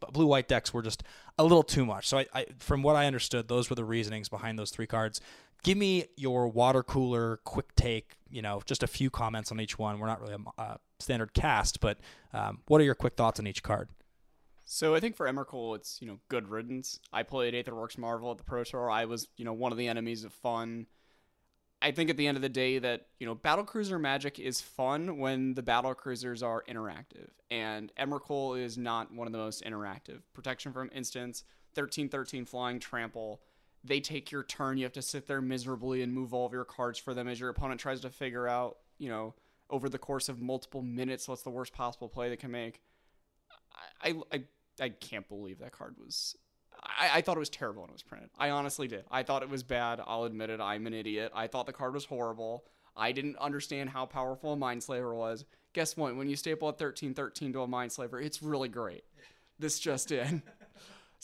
But 0.00 0.12
blue 0.12 0.26
white 0.26 0.48
decks 0.48 0.74
were 0.74 0.82
just 0.82 1.04
a 1.38 1.44
little 1.44 1.62
too 1.62 1.86
much. 1.86 2.08
So 2.08 2.18
I, 2.18 2.26
I, 2.34 2.46
from 2.58 2.82
what 2.82 2.96
I 2.96 3.06
understood, 3.06 3.46
those 3.46 3.70
were 3.70 3.76
the 3.76 3.84
reasonings 3.84 4.28
behind 4.28 4.58
those 4.58 4.70
three 4.70 4.88
cards. 4.88 5.20
Give 5.62 5.76
me 5.76 6.06
your 6.16 6.48
water 6.48 6.82
cooler 6.82 7.38
quick 7.44 7.74
take. 7.74 8.16
You 8.30 8.42
know, 8.42 8.60
just 8.64 8.82
a 8.82 8.86
few 8.86 9.10
comments 9.10 9.50
on 9.50 9.60
each 9.60 9.78
one. 9.78 9.98
We're 9.98 10.06
not 10.06 10.20
really 10.20 10.34
a 10.34 10.60
uh, 10.60 10.76
standard 10.98 11.34
cast, 11.34 11.80
but 11.80 11.98
um, 12.32 12.60
what 12.66 12.80
are 12.80 12.84
your 12.84 12.94
quick 12.94 13.14
thoughts 13.16 13.40
on 13.40 13.46
each 13.46 13.62
card? 13.62 13.88
So 14.68 14.96
I 14.96 15.00
think 15.00 15.14
for 15.14 15.26
Emrakul, 15.26 15.76
it's 15.76 16.02
you 16.02 16.08
know 16.08 16.18
good 16.28 16.48
riddance. 16.48 16.98
I 17.12 17.22
played 17.22 17.54
Aetherworks 17.54 17.96
Marvel 17.96 18.32
at 18.32 18.38
the 18.38 18.44
Pro 18.44 18.64
Tour. 18.64 18.90
I 18.90 19.04
was 19.04 19.28
you 19.36 19.44
know 19.44 19.52
one 19.52 19.72
of 19.72 19.78
the 19.78 19.88
enemies 19.88 20.24
of 20.24 20.32
fun. 20.32 20.86
I 21.80 21.92
think 21.92 22.10
at 22.10 22.16
the 22.16 22.26
end 22.26 22.36
of 22.36 22.42
the 22.42 22.48
day 22.48 22.78
that 22.80 23.06
you 23.20 23.26
know 23.26 23.34
battle 23.36 23.64
cruiser 23.64 23.98
magic 23.98 24.40
is 24.40 24.60
fun 24.60 25.18
when 25.18 25.54
the 25.54 25.62
battle 25.62 25.94
cruisers 25.94 26.42
are 26.42 26.64
interactive, 26.68 27.28
and 27.48 27.92
Emrakul 27.98 28.60
is 28.60 28.76
not 28.76 29.14
one 29.14 29.28
of 29.28 29.32
the 29.32 29.38
most 29.38 29.62
interactive. 29.64 30.22
Protection 30.34 30.72
from 30.72 30.90
instants, 30.92 31.44
thirteen 31.76 32.08
thirteen 32.08 32.44
flying 32.44 32.80
trample. 32.80 33.40
They 33.86 34.00
take 34.00 34.30
your 34.30 34.42
turn. 34.42 34.78
You 34.78 34.84
have 34.84 34.92
to 34.94 35.02
sit 35.02 35.26
there 35.26 35.40
miserably 35.40 36.02
and 36.02 36.12
move 36.12 36.34
all 36.34 36.46
of 36.46 36.52
your 36.52 36.64
cards 36.64 36.98
for 36.98 37.14
them 37.14 37.28
as 37.28 37.38
your 37.38 37.50
opponent 37.50 37.80
tries 37.80 38.00
to 38.00 38.10
figure 38.10 38.48
out 38.48 38.78
you 38.98 39.08
know 39.08 39.34
over 39.70 39.88
the 39.88 39.98
course 39.98 40.28
of 40.28 40.40
multiple 40.40 40.82
minutes 40.82 41.28
what's 41.28 41.42
the 41.42 41.50
worst 41.50 41.72
possible 41.72 42.08
play 42.08 42.28
they 42.28 42.36
can 42.36 42.50
make. 42.50 42.80
I 44.02 44.14
I 44.32 44.42
I 44.80 44.88
can't 44.90 45.28
believe 45.28 45.58
that 45.58 45.72
card 45.72 45.96
was 45.98 46.36
I, 46.82 47.10
I, 47.14 47.20
thought 47.22 47.36
it 47.36 47.40
was 47.40 47.48
terrible 47.48 47.82
when 47.82 47.90
it 47.90 47.94
was 47.94 48.02
printed. 48.02 48.30
I 48.38 48.50
honestly 48.50 48.86
did. 48.86 49.04
I 49.10 49.22
thought 49.22 49.42
it 49.42 49.48
was 49.48 49.62
bad. 49.62 50.00
I'll 50.06 50.24
admit 50.24 50.50
it. 50.50 50.60
I'm 50.60 50.86
an 50.86 50.94
idiot. 50.94 51.32
I 51.34 51.46
thought 51.46 51.66
the 51.66 51.72
card 51.72 51.94
was 51.94 52.04
horrible. 52.04 52.64
I 52.96 53.12
didn't 53.12 53.36
understand 53.38 53.90
how 53.90 54.06
powerful 54.06 54.54
a 54.54 54.56
Mindslaver 54.56 55.14
was. 55.14 55.44
Guess 55.72 55.96
what? 55.96 56.16
When 56.16 56.28
you 56.28 56.36
staple 56.36 56.68
a 56.68 56.72
1313 56.72 57.52
to 57.52 57.60
a 57.62 57.68
Mindslaver, 57.68 58.22
it's 58.22 58.42
really 58.42 58.68
great. 58.68 59.04
This 59.58 59.78
just 59.78 60.12
in. 60.12 60.42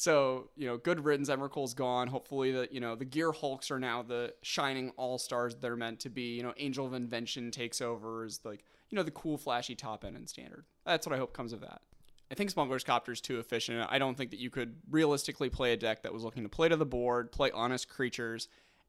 so, 0.02 0.50
you 0.56 0.66
know, 0.66 0.78
good 0.78 1.04
riddance. 1.04 1.28
Emrakul's 1.28 1.74
gone. 1.74 2.08
Hopefully, 2.08 2.50
the, 2.50 2.66
you 2.72 2.80
know, 2.80 2.96
the 2.96 3.04
Gear 3.04 3.30
Hulks 3.30 3.70
are 3.70 3.78
now 3.78 4.02
the 4.02 4.34
shining 4.42 4.90
all 4.96 5.16
stars 5.16 5.54
they're 5.54 5.76
meant 5.76 6.00
to 6.00 6.10
be. 6.10 6.34
You 6.34 6.42
know, 6.42 6.52
Angel 6.56 6.84
of 6.84 6.92
Invention 6.92 7.52
takes 7.52 7.80
over 7.80 8.24
as, 8.24 8.40
like, 8.44 8.64
you 8.90 8.96
know, 8.96 9.04
the 9.04 9.12
cool, 9.12 9.38
flashy 9.38 9.76
top 9.76 10.04
end 10.04 10.16
and 10.16 10.28
standard. 10.28 10.64
That's 10.84 11.06
what 11.06 11.14
I 11.14 11.18
hope 11.18 11.32
comes 11.32 11.52
of 11.52 11.60
that. 11.60 11.82
I 12.32 12.34
think 12.34 12.50
Smuggler's 12.50 12.82
Copter 12.82 13.12
is 13.12 13.20
too 13.20 13.38
efficient. 13.38 13.86
I 13.88 14.00
don't 14.00 14.16
think 14.16 14.32
that 14.32 14.40
you 14.40 14.50
could 14.50 14.74
realistically 14.90 15.48
play 15.50 15.72
a 15.72 15.76
deck 15.76 16.02
that 16.02 16.12
was 16.12 16.24
looking 16.24 16.42
to 16.42 16.48
play 16.48 16.68
to 16.68 16.74
the 16.74 16.84
board, 16.84 17.30
play 17.30 17.52
honest 17.52 17.88
creatures, 17.88 18.48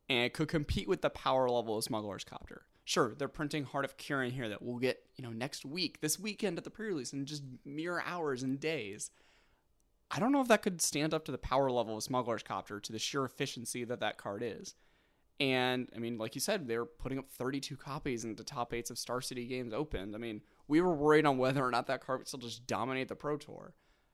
and 0.10 0.34
could 0.34 0.48
compete 0.48 0.88
with 0.88 1.04
the 1.04 1.12
power 1.12 1.48
level 1.48 1.78
of 1.78 1.84
Smuggler's 1.84 2.24
Copter. 2.24 2.64
Sure, 2.86 3.14
they're 3.16 3.28
printing 3.28 3.66
Heart 3.66 3.86
of 3.86 3.98
Kiran 3.98 4.32
here 4.32 4.50
that 4.50 4.64
we'll 4.64 4.80
get, 4.80 5.04
you 5.16 5.24
know, 5.24 5.32
next 5.32 5.64
week, 5.64 6.02
this 6.02 6.20
weekend 6.20 6.58
at 6.58 6.64
the 6.64 6.72
pre-release 6.72 7.14
in 7.14 7.28
just 7.28 7.44
mere 7.64 8.02
hours 8.04 8.42
and 8.42 8.60
days. 8.60 9.12
I 10.16 10.20
don't 10.20 10.32
know 10.32 10.42
if 10.42 10.48
that 10.50 10.62
could 10.62 10.80
stand 10.80 11.12
up 11.12 11.26
to 11.26 11.32
the 11.32 11.40
power 11.40 11.72
level 11.72 11.98
of 11.98 12.04
Smuggler's 12.04 12.44
Copter 12.44 12.80
to 12.80 12.92
the 12.92 13.00
sheer 13.00 13.26
efficiency 13.26 13.84
that 13.84 14.00
that 14.02 14.20
card 14.20 14.44
is. 14.46 14.76
And 15.40 15.90
I 15.96 15.98
mean, 15.98 16.20
like 16.20 16.36
you 16.36 16.42
said, 16.42 16.68
they're 16.68 16.86
putting 16.86 17.18
up 17.18 17.32
32 17.32 17.76
copies 17.76 18.24
into 18.24 18.44
top 18.44 18.76
eights 18.76 18.92
of 18.92 19.00
Star 19.00 19.22
City 19.22 19.48
games 19.48 19.74
opened. 19.74 20.14
I 20.14 20.20
mean, 20.20 20.42
we 20.68 20.82
were 20.82 20.94
worried 20.94 21.26
on 21.26 21.40
whether 21.40 21.66
or 21.66 21.72
not 21.72 21.88
that 21.88 22.06
card 22.06 22.20
would 22.20 22.28
still 22.28 22.40
just 22.40 22.68
dominate 22.68 23.08
the 23.08 23.16
Pro 23.16 23.38
Tour. 23.38 23.74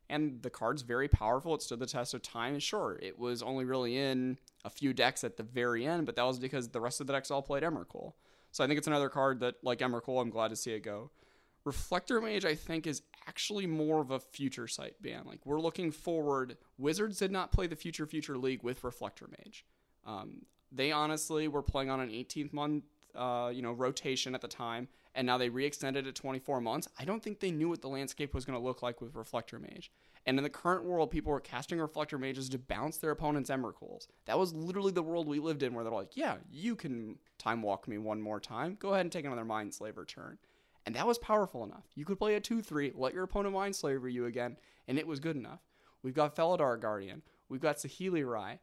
And 0.09 0.41
the 0.41 0.49
card's 0.49 0.83
very 0.83 1.09
powerful. 1.09 1.53
It 1.53 1.61
stood 1.61 1.79
the 1.79 1.85
test 1.85 2.13
of 2.13 2.21
time. 2.21 2.53
And 2.53 2.63
sure, 2.63 2.97
it 3.01 3.19
was 3.19 3.43
only 3.43 3.65
really 3.65 3.97
in 3.97 4.39
a 4.63 4.69
few 4.69 4.93
decks 4.93 5.25
at 5.25 5.35
the 5.35 5.43
very 5.43 5.85
end, 5.85 6.05
but 6.05 6.15
that 6.15 6.23
was 6.23 6.39
because 6.39 6.69
the 6.69 6.81
rest 6.81 7.01
of 7.01 7.07
the 7.07 7.13
decks 7.13 7.29
all 7.29 7.41
played 7.41 7.63
Emrakul. 7.63 8.13
So 8.51 8.63
I 8.63 8.67
think 8.67 8.77
it's 8.77 8.87
another 8.87 9.09
card 9.09 9.41
that, 9.41 9.55
like 9.61 9.79
Emrakul, 9.79 10.21
I'm 10.21 10.31
glad 10.31 10.47
to 10.47 10.55
see 10.55 10.71
it 10.71 10.79
go. 10.79 11.11
Reflector 11.65 12.21
Mage, 12.21 12.45
I 12.45 12.55
think, 12.55 12.87
is 12.87 13.01
actually 13.27 13.67
more 13.67 14.01
of 14.01 14.11
a 14.11 14.19
future 14.19 14.67
sight 14.67 14.95
ban. 15.01 15.23
Like, 15.25 15.45
we're 15.45 15.59
looking 15.59 15.91
forward. 15.91 16.57
Wizards 16.77 17.19
did 17.19 17.31
not 17.31 17.51
play 17.51 17.67
the 17.67 17.75
Future 17.75 18.05
Future 18.05 18.37
League 18.37 18.63
with 18.63 18.83
Reflector 18.83 19.27
Mage. 19.27 19.65
Um, 20.05 20.45
they 20.71 20.91
honestly 20.91 21.47
were 21.47 21.61
playing 21.61 21.89
on 21.89 21.99
an 21.99 22.09
18th 22.09 22.53
month, 22.53 22.83
uh, 23.15 23.51
you 23.53 23.61
know, 23.61 23.73
rotation 23.73 24.35
at 24.35 24.41
the 24.41 24.47
time, 24.47 24.87
and 25.15 25.25
now 25.25 25.37
they 25.37 25.49
re-extended 25.49 26.07
it 26.07 26.15
24 26.15 26.61
months. 26.61 26.87
I 26.97 27.05
don't 27.05 27.21
think 27.21 27.39
they 27.39 27.51
knew 27.51 27.69
what 27.69 27.81
the 27.81 27.89
landscape 27.89 28.33
was 28.33 28.45
going 28.45 28.57
to 28.57 28.63
look 28.63 28.81
like 28.81 29.01
with 29.01 29.15
Reflector 29.15 29.59
Mage. 29.59 29.91
And 30.25 30.37
in 30.37 30.43
the 30.43 30.49
current 30.49 30.85
world, 30.85 31.11
people 31.11 31.31
were 31.31 31.39
casting 31.39 31.79
Reflector 31.79 32.17
Mages 32.17 32.49
to 32.49 32.59
bounce 32.59 32.97
their 32.97 33.11
opponent's 33.11 33.49
Emrakuls. 33.49 34.07
That 34.25 34.37
was 34.37 34.53
literally 34.53 34.91
the 34.91 35.01
world 35.01 35.27
we 35.27 35.39
lived 35.39 35.63
in, 35.63 35.73
where 35.73 35.83
they're 35.83 35.93
like, 35.93 36.15
"Yeah, 36.15 36.37
you 36.51 36.75
can 36.75 37.17
time 37.37 37.61
walk 37.61 37.87
me 37.87 37.97
one 37.97 38.21
more 38.21 38.39
time. 38.39 38.75
Go 38.79 38.89
ahead 38.89 39.05
and 39.05 39.11
take 39.11 39.25
another 39.25 39.45
Mindslaver 39.45 40.07
turn." 40.07 40.37
And 40.89 40.95
that 40.95 41.05
was 41.05 41.19
powerful 41.19 41.63
enough. 41.63 41.85
You 41.93 42.03
could 42.03 42.17
play 42.17 42.33
a 42.33 42.41
2-3, 42.41 42.93
let 42.95 43.13
your 43.13 43.21
opponent 43.21 43.53
Mindslaver 43.53 44.11
you 44.11 44.25
again, 44.25 44.57
and 44.87 44.97
it 44.97 45.05
was 45.05 45.19
good 45.19 45.35
enough. 45.35 45.59
We've 46.01 46.15
got 46.15 46.35
Felidar 46.35 46.81
Guardian. 46.81 47.21
We've 47.47 47.61
got 47.61 47.77
Saheeli 47.77 48.27
Rai. 48.27 48.57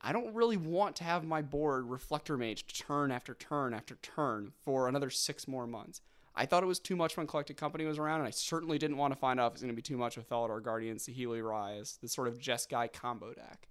I 0.00 0.12
don't 0.14 0.34
really 0.34 0.56
want 0.56 0.96
to 0.96 1.04
have 1.04 1.22
my 1.22 1.42
board 1.42 1.84
Reflector 1.84 2.38
Mage 2.38 2.66
turn 2.66 3.12
after 3.12 3.34
turn 3.34 3.74
after 3.74 3.96
turn 3.96 4.52
for 4.64 4.88
another 4.88 5.10
six 5.10 5.46
more 5.46 5.66
months. 5.66 6.00
I 6.34 6.46
thought 6.46 6.62
it 6.62 6.66
was 6.66 6.78
too 6.78 6.96
much 6.96 7.18
when 7.18 7.26
Collected 7.26 7.58
Company 7.58 7.84
was 7.84 7.98
around, 7.98 8.20
and 8.20 8.28
I 8.28 8.30
certainly 8.30 8.78
didn't 8.78 8.96
want 8.96 9.12
to 9.12 9.20
find 9.20 9.38
out 9.38 9.48
if 9.48 9.52
it's 9.56 9.62
going 9.62 9.70
to 9.70 9.76
be 9.76 9.82
too 9.82 9.98
much 9.98 10.16
with 10.16 10.30
Felidar 10.30 10.62
Guardian, 10.62 10.96
Saheeli 10.96 11.46
Rai's, 11.46 11.98
the 12.00 12.08
sort 12.08 12.28
of 12.28 12.38
Jeskai 12.38 12.90
combo 12.90 13.34
deck. 13.34 13.68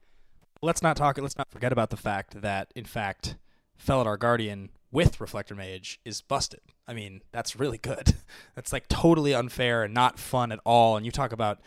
Let's 0.61 0.83
not 0.83 0.95
talk. 0.95 1.17
Let's 1.17 1.39
not 1.39 1.49
forget 1.49 1.71
about 1.71 1.89
the 1.89 1.97
fact 1.97 2.39
that, 2.41 2.71
in 2.75 2.85
fact, 2.85 3.37
Felidar 3.83 4.19
Guardian 4.19 4.69
with 4.95 5.19
Reflector 5.19 5.55
Mage 5.55 5.99
is 6.05 6.21
busted. 6.21 6.61
I 6.87 6.93
mean, 6.93 7.21
that's 7.33 7.57
really 7.57 7.77
good. 7.77 8.15
That's 8.55 8.71
like 8.71 8.87
totally 8.87 9.33
unfair 9.33 9.83
and 9.83 9.93
not 9.93 10.17
fun 10.17 10.53
at 10.53 10.59
all. 10.63 10.95
And 10.95 11.05
you 11.05 11.11
talk 11.11 11.33
about 11.33 11.59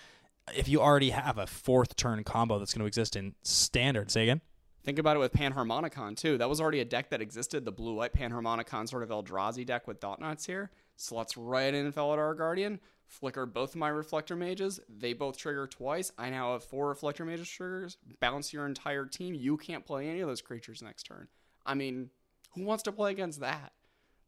if 0.57 0.67
you 0.67 0.81
already 0.81 1.11
have 1.11 1.37
a 1.37 1.47
fourth 1.47 1.95
turn 1.95 2.25
combo 2.25 2.59
that's 2.59 2.73
going 2.73 2.81
to 2.81 2.87
exist 2.87 3.17
in 3.17 3.35
standard, 3.43 4.11
say 4.11 4.23
again. 4.23 4.41
Think 4.83 4.99
about 4.99 5.17
it 5.17 5.19
with 5.19 5.35
Panharmonicon 5.35 6.17
too. 6.17 6.39
That 6.39 6.49
was 6.49 6.59
already 6.59 6.81
a 6.81 6.87
deck 6.87 7.11
that 7.11 7.21
existed, 7.21 7.67
the 7.67 7.73
blue 7.73 7.95
white 7.97 8.15
Panharmonicon 8.15 8.89
sort 8.89 9.03
of 9.03 9.11
Eldrazi 9.11 9.67
deck 9.67 9.87
with 9.87 10.01
Thought-Knot 10.01 10.41
Seer. 10.41 10.71
Slots 10.97 11.37
right 11.37 11.75
in 11.75 11.93
Felidar 11.93 12.35
Guardian. 12.37 12.81
Flicker 13.07 13.45
both 13.45 13.77
my 13.77 13.89
Reflector 13.89 14.37
Mages. 14.37 14.81
They 14.89 15.13
both 15.13 15.37
trigger 15.37 15.67
twice. 15.67 16.11
I 16.17 16.31
now 16.31 16.53
have 16.53 16.65
four 16.65 16.89
Reflector 16.89 17.27
Mages 17.27 17.51
triggers. 17.51 17.99
Bounce 18.21 18.55
your 18.55 18.65
entire 18.65 19.05
team. 19.05 19.35
You 19.35 19.59
can't 19.59 19.85
play 19.85 20.09
any 20.09 20.21
of 20.21 20.29
those 20.29 20.41
creatures 20.41 20.81
next 20.81 21.03
turn. 21.03 21.29
I 21.67 21.75
mean, 21.75 22.09
who 22.55 22.63
wants 22.63 22.83
to 22.85 22.93
play 22.93 23.11
against 23.11 23.41
that? 23.41 23.73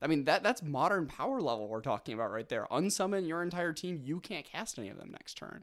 I 0.03 0.07
mean, 0.07 0.25
that 0.25 0.43
that's 0.43 0.63
modern 0.63 1.07
power 1.07 1.41
level 1.41 1.69
we're 1.69 1.83
talking 1.83 2.15
about 2.15 2.31
right 2.31 2.49
there. 2.49 2.67
Unsummon 2.71 3.29
your 3.29 3.43
entire 3.43 3.73
team. 3.73 4.01
You 4.03 4.21
can't 4.21 4.47
cast 4.47 4.79
any 4.79 4.89
of 4.89 4.97
them 4.97 5.11
next 5.11 5.35
turn. 5.35 5.63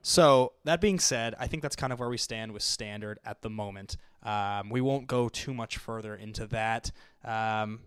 So 0.00 0.52
that 0.64 0.80
being 0.80 0.98
said, 0.98 1.34
I 1.38 1.48
think 1.48 1.62
that's 1.62 1.76
kind 1.76 1.92
of 1.92 2.00
where 2.00 2.08
we 2.08 2.16
stand 2.16 2.52
with 2.52 2.62
standard 2.62 3.18
at 3.24 3.42
the 3.42 3.50
moment. 3.50 3.96
Um, 4.22 4.70
we 4.70 4.80
won't 4.80 5.06
go 5.06 5.28
too 5.28 5.52
much 5.52 5.76
further 5.76 6.14
into 6.14 6.46
that. 6.46 6.90
Um, 7.24 7.80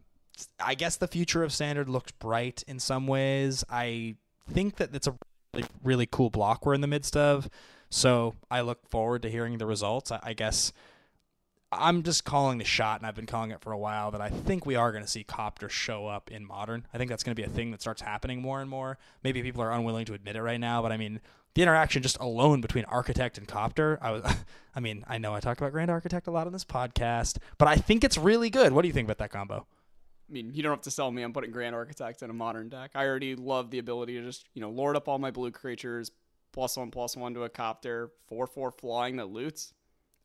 I 0.60 0.76
guess 0.76 0.98
the 0.98 1.08
future 1.08 1.44
of 1.44 1.54
standard 1.54 1.90
looks 1.90 2.12
bright 2.12 2.64
in 2.68 2.80
some 2.80 3.08
ways. 3.08 3.64
I 3.70 4.16
think 4.50 4.76
that 4.78 4.94
it's 4.94 5.08
a 5.08 5.16
really, 5.54 5.68
really 5.84 6.06
cool 6.06 6.30
block 6.30 6.66
we're 6.66 6.74
in 6.74 6.82
the 6.82 6.88
midst 6.88 7.16
of. 7.16 7.50
So 7.90 8.36
I 8.50 8.62
look 8.62 8.88
forward 8.88 9.22
to 9.24 9.30
hearing 9.30 9.58
the 9.58 9.66
results. 9.66 10.12
I, 10.12 10.20
I 10.22 10.34
guess 10.34 10.74
I'm 11.72 12.04
just 12.04 12.26
calling 12.26 12.58
the 12.58 12.66
shot, 12.66 13.00
and 13.00 13.08
I've 13.08 13.16
been 13.16 13.26
calling 13.26 13.52
it 13.52 13.62
for 13.62 13.72
a 13.72 13.78
while, 13.78 14.12
that 14.12 14.20
I 14.20 14.30
think 14.30 14.66
we 14.66 14.76
are 14.76 14.92
going 14.92 15.04
to 15.04 15.10
see 15.10 15.24
Copter 15.24 15.70
show 15.70 16.06
up 16.08 16.30
in 16.30 16.46
Modern. 16.46 16.86
I 16.94 16.98
think 16.98 17.10
that's 17.10 17.24
going 17.24 17.36
to 17.36 17.42
be 17.42 17.48
a 17.48 17.50
thing 17.50 17.72
that 17.72 17.82
starts 17.82 18.02
happening 18.02 18.42
more 18.42 18.60
and 18.60 18.70
more. 18.70 18.98
Maybe 19.24 19.42
people 19.42 19.62
are 19.62 19.72
unwilling 19.72 20.06
to 20.06 20.14
admit 20.14 20.36
it 20.36 20.42
right 20.42 20.60
now, 20.60 20.82
but 20.82 20.92
I 20.92 20.98
mean, 20.98 21.22
the 21.54 21.62
interaction 21.62 22.02
just 22.02 22.18
alone 22.20 22.62
between 22.62 22.86
Architect 22.86 23.38
and 23.38 23.48
Copter, 23.48 23.98
I 24.02 24.12
was, 24.12 24.24
I 24.76 24.80
mean, 24.80 25.06
I 25.08 25.18
know 25.18 25.34
I 25.34 25.40
talk 25.40 25.58
about 25.58 25.72
Grand 25.72 25.92
Architect 25.92 26.28
a 26.28 26.32
lot 26.32 26.48
on 26.48 26.54
this 26.54 26.66
podcast, 26.66 27.38
but 27.58 27.68
I 27.68 27.76
think 27.76 28.04
it's 28.04 28.18
really 28.18 28.50
good. 28.50 28.74
What 28.74 28.82
do 28.82 28.88
you 28.88 28.94
think 28.94 29.08
about 29.08 29.20
that 29.20 29.32
combo? 29.32 29.66
I 30.30 30.34
mean, 30.34 30.54
you 30.54 30.64
don't 30.64 30.72
have 30.72 30.82
to 30.82 30.92
sell 30.92 31.12
me. 31.12 31.24
I'm 31.24 31.34
putting 31.34 31.52
Grand 31.52 31.76
Architect 31.76 32.22
in 32.22 32.30
a 32.30 32.34
modern 32.34 32.70
deck. 32.70 32.92
I 32.96 33.06
already 33.06 33.36
love 33.36 33.70
the 33.70 33.80
ability 33.80 34.14
to 34.18 34.24
just, 34.24 34.46
you 34.54 34.62
know, 34.62 34.70
lord 34.70 34.96
up 34.96 35.08
all 35.10 35.20
my 35.20 35.32
blue 35.32 35.52
creatures, 35.52 36.12
plus 36.54 36.78
one, 36.78 36.92
plus 36.92 37.18
one 37.18 37.34
to 37.34 37.44
a 37.44 37.50
copter, 37.50 38.12
four, 38.28 38.48
four 38.48 38.72
flying 38.72 39.18
that 39.18 39.28
loots. 39.28 39.74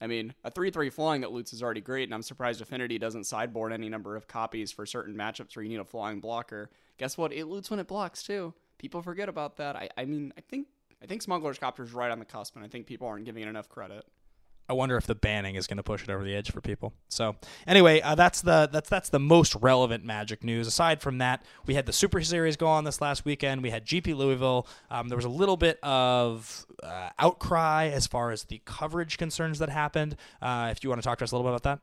I 0.01 0.07
mean, 0.07 0.35
a 0.45 0.51
three, 0.51 0.71
three 0.71 0.91
flying 0.91 1.23
that 1.23 1.33
loots 1.33 1.53
is 1.53 1.63
already 1.63 1.81
great, 1.81 2.05
and 2.05 2.15
I'm 2.15 2.23
surprised 2.23 2.61
Affinity 2.61 2.99
doesn't 2.99 3.25
sideboard 3.25 3.73
any 3.73 3.89
number 3.89 4.17
of 4.17 4.29
copies 4.29 4.71
for 4.71 4.85
certain 4.85 5.15
matchups 5.15 5.57
where 5.57 5.63
you 5.63 5.71
need 5.71 5.81
a 5.81 5.85
flying 5.85 6.21
blocker. 6.21 6.71
Guess 6.99 7.17
what? 7.17 7.33
It 7.33 7.47
loots 7.47 7.71
when 7.71 7.81
it 7.81 7.87
blocks 7.87 8.23
too. 8.23 8.53
People 8.79 9.01
forget 9.01 9.29
about 9.29 9.57
that. 9.57 9.75
I, 9.75 9.89
I 9.97 10.05
mean, 10.05 10.33
I 10.37 10.43
think 10.43 10.69
I 11.03 11.07
think 11.07 11.23
Smuggler's 11.23 11.59
Copter 11.59 11.83
is 11.83 11.93
right 11.93 12.11
on 12.11 12.19
the 12.19 12.25
cusp, 12.25 12.57
and 12.57 12.65
I 12.65 12.69
think 12.69 12.87
people 12.87 13.07
aren't 13.07 13.25
giving 13.25 13.43
it 13.43 13.49
enough 13.49 13.69
credit. 13.69 14.05
I 14.69 14.73
wonder 14.73 14.97
if 14.97 15.07
the 15.07 15.15
banning 15.15 15.55
is 15.55 15.67
going 15.67 15.77
to 15.77 15.83
push 15.83 16.03
it 16.03 16.11
over 16.11 16.25
the 16.25 16.35
edge 16.35 16.51
for 16.51 16.61
people. 16.61 16.93
So 17.09 17.37
anyway, 17.67 18.01
uh, 18.01 18.15
that's 18.15 18.41
the 18.41 18.69
that's 18.73 18.89
that's 18.89 19.09
the 19.09 19.21
most 19.21 19.55
relevant 19.57 20.05
Magic 20.05 20.43
news. 20.43 20.67
Aside 20.67 21.01
from 21.01 21.19
that, 21.19 21.45
we 21.67 21.75
had 21.75 21.87
the 21.87 21.93
Super 21.93 22.21
Series 22.23 22.57
go 22.57 22.67
on 22.67 22.85
this 22.85 23.01
last 23.01 23.25
weekend. 23.25 23.63
We 23.63 23.71
had 23.71 23.85
GP 23.85 24.17
Louisville. 24.17 24.67
Um, 24.91 25.09
there 25.09 25.17
was 25.17 25.25
a 25.25 25.31
little 25.31 25.57
bit 25.57 25.79
of 25.83 26.67
uh, 26.83 27.11
outcry 27.19 27.87
as 27.87 28.07
far 28.07 28.31
as 28.31 28.45
the 28.45 28.61
coverage 28.65 29.19
concerns 29.19 29.59
that 29.59 29.69
happened. 29.69 30.17
Uh, 30.43 30.69
if 30.73 30.83
you 30.83 30.91
want 30.91 31.01
to 31.01 31.07
talk 31.07 31.19
to 31.19 31.25
us 31.25 31.33
a 31.33 31.37
little 31.37 31.51
bit 31.51 31.55
about 31.55 31.63
that. 31.63 31.81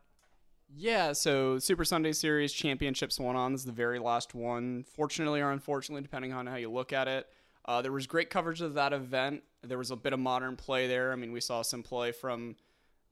Yeah, 0.75 1.13
so 1.13 1.59
Super 1.59 1.85
Sunday 1.85 2.13
Series 2.13 2.51
championships 2.51 3.19
went 3.19 3.37
on. 3.37 3.51
This 3.51 3.61
is 3.61 3.65
the 3.65 3.71
very 3.71 3.99
last 3.99 4.33
one. 4.33 4.83
Fortunately 4.83 5.39
or 5.39 5.51
unfortunately, 5.51 6.01
depending 6.01 6.33
on 6.33 6.47
how 6.47 6.55
you 6.55 6.71
look 6.71 6.91
at 6.91 7.07
it. 7.07 7.27
Uh, 7.65 7.81
there 7.81 7.91
was 7.91 8.07
great 8.07 8.29
coverage 8.29 8.61
of 8.61 8.73
that 8.73 8.91
event. 8.91 9.43
There 9.61 9.77
was 9.77 9.91
a 9.91 9.95
bit 9.95 10.13
of 10.13 10.19
modern 10.19 10.55
play 10.55 10.87
there. 10.87 11.13
I 11.13 11.15
mean, 11.15 11.31
we 11.31 11.39
saw 11.39 11.61
some 11.61 11.83
play 11.83 12.11
from 12.11 12.55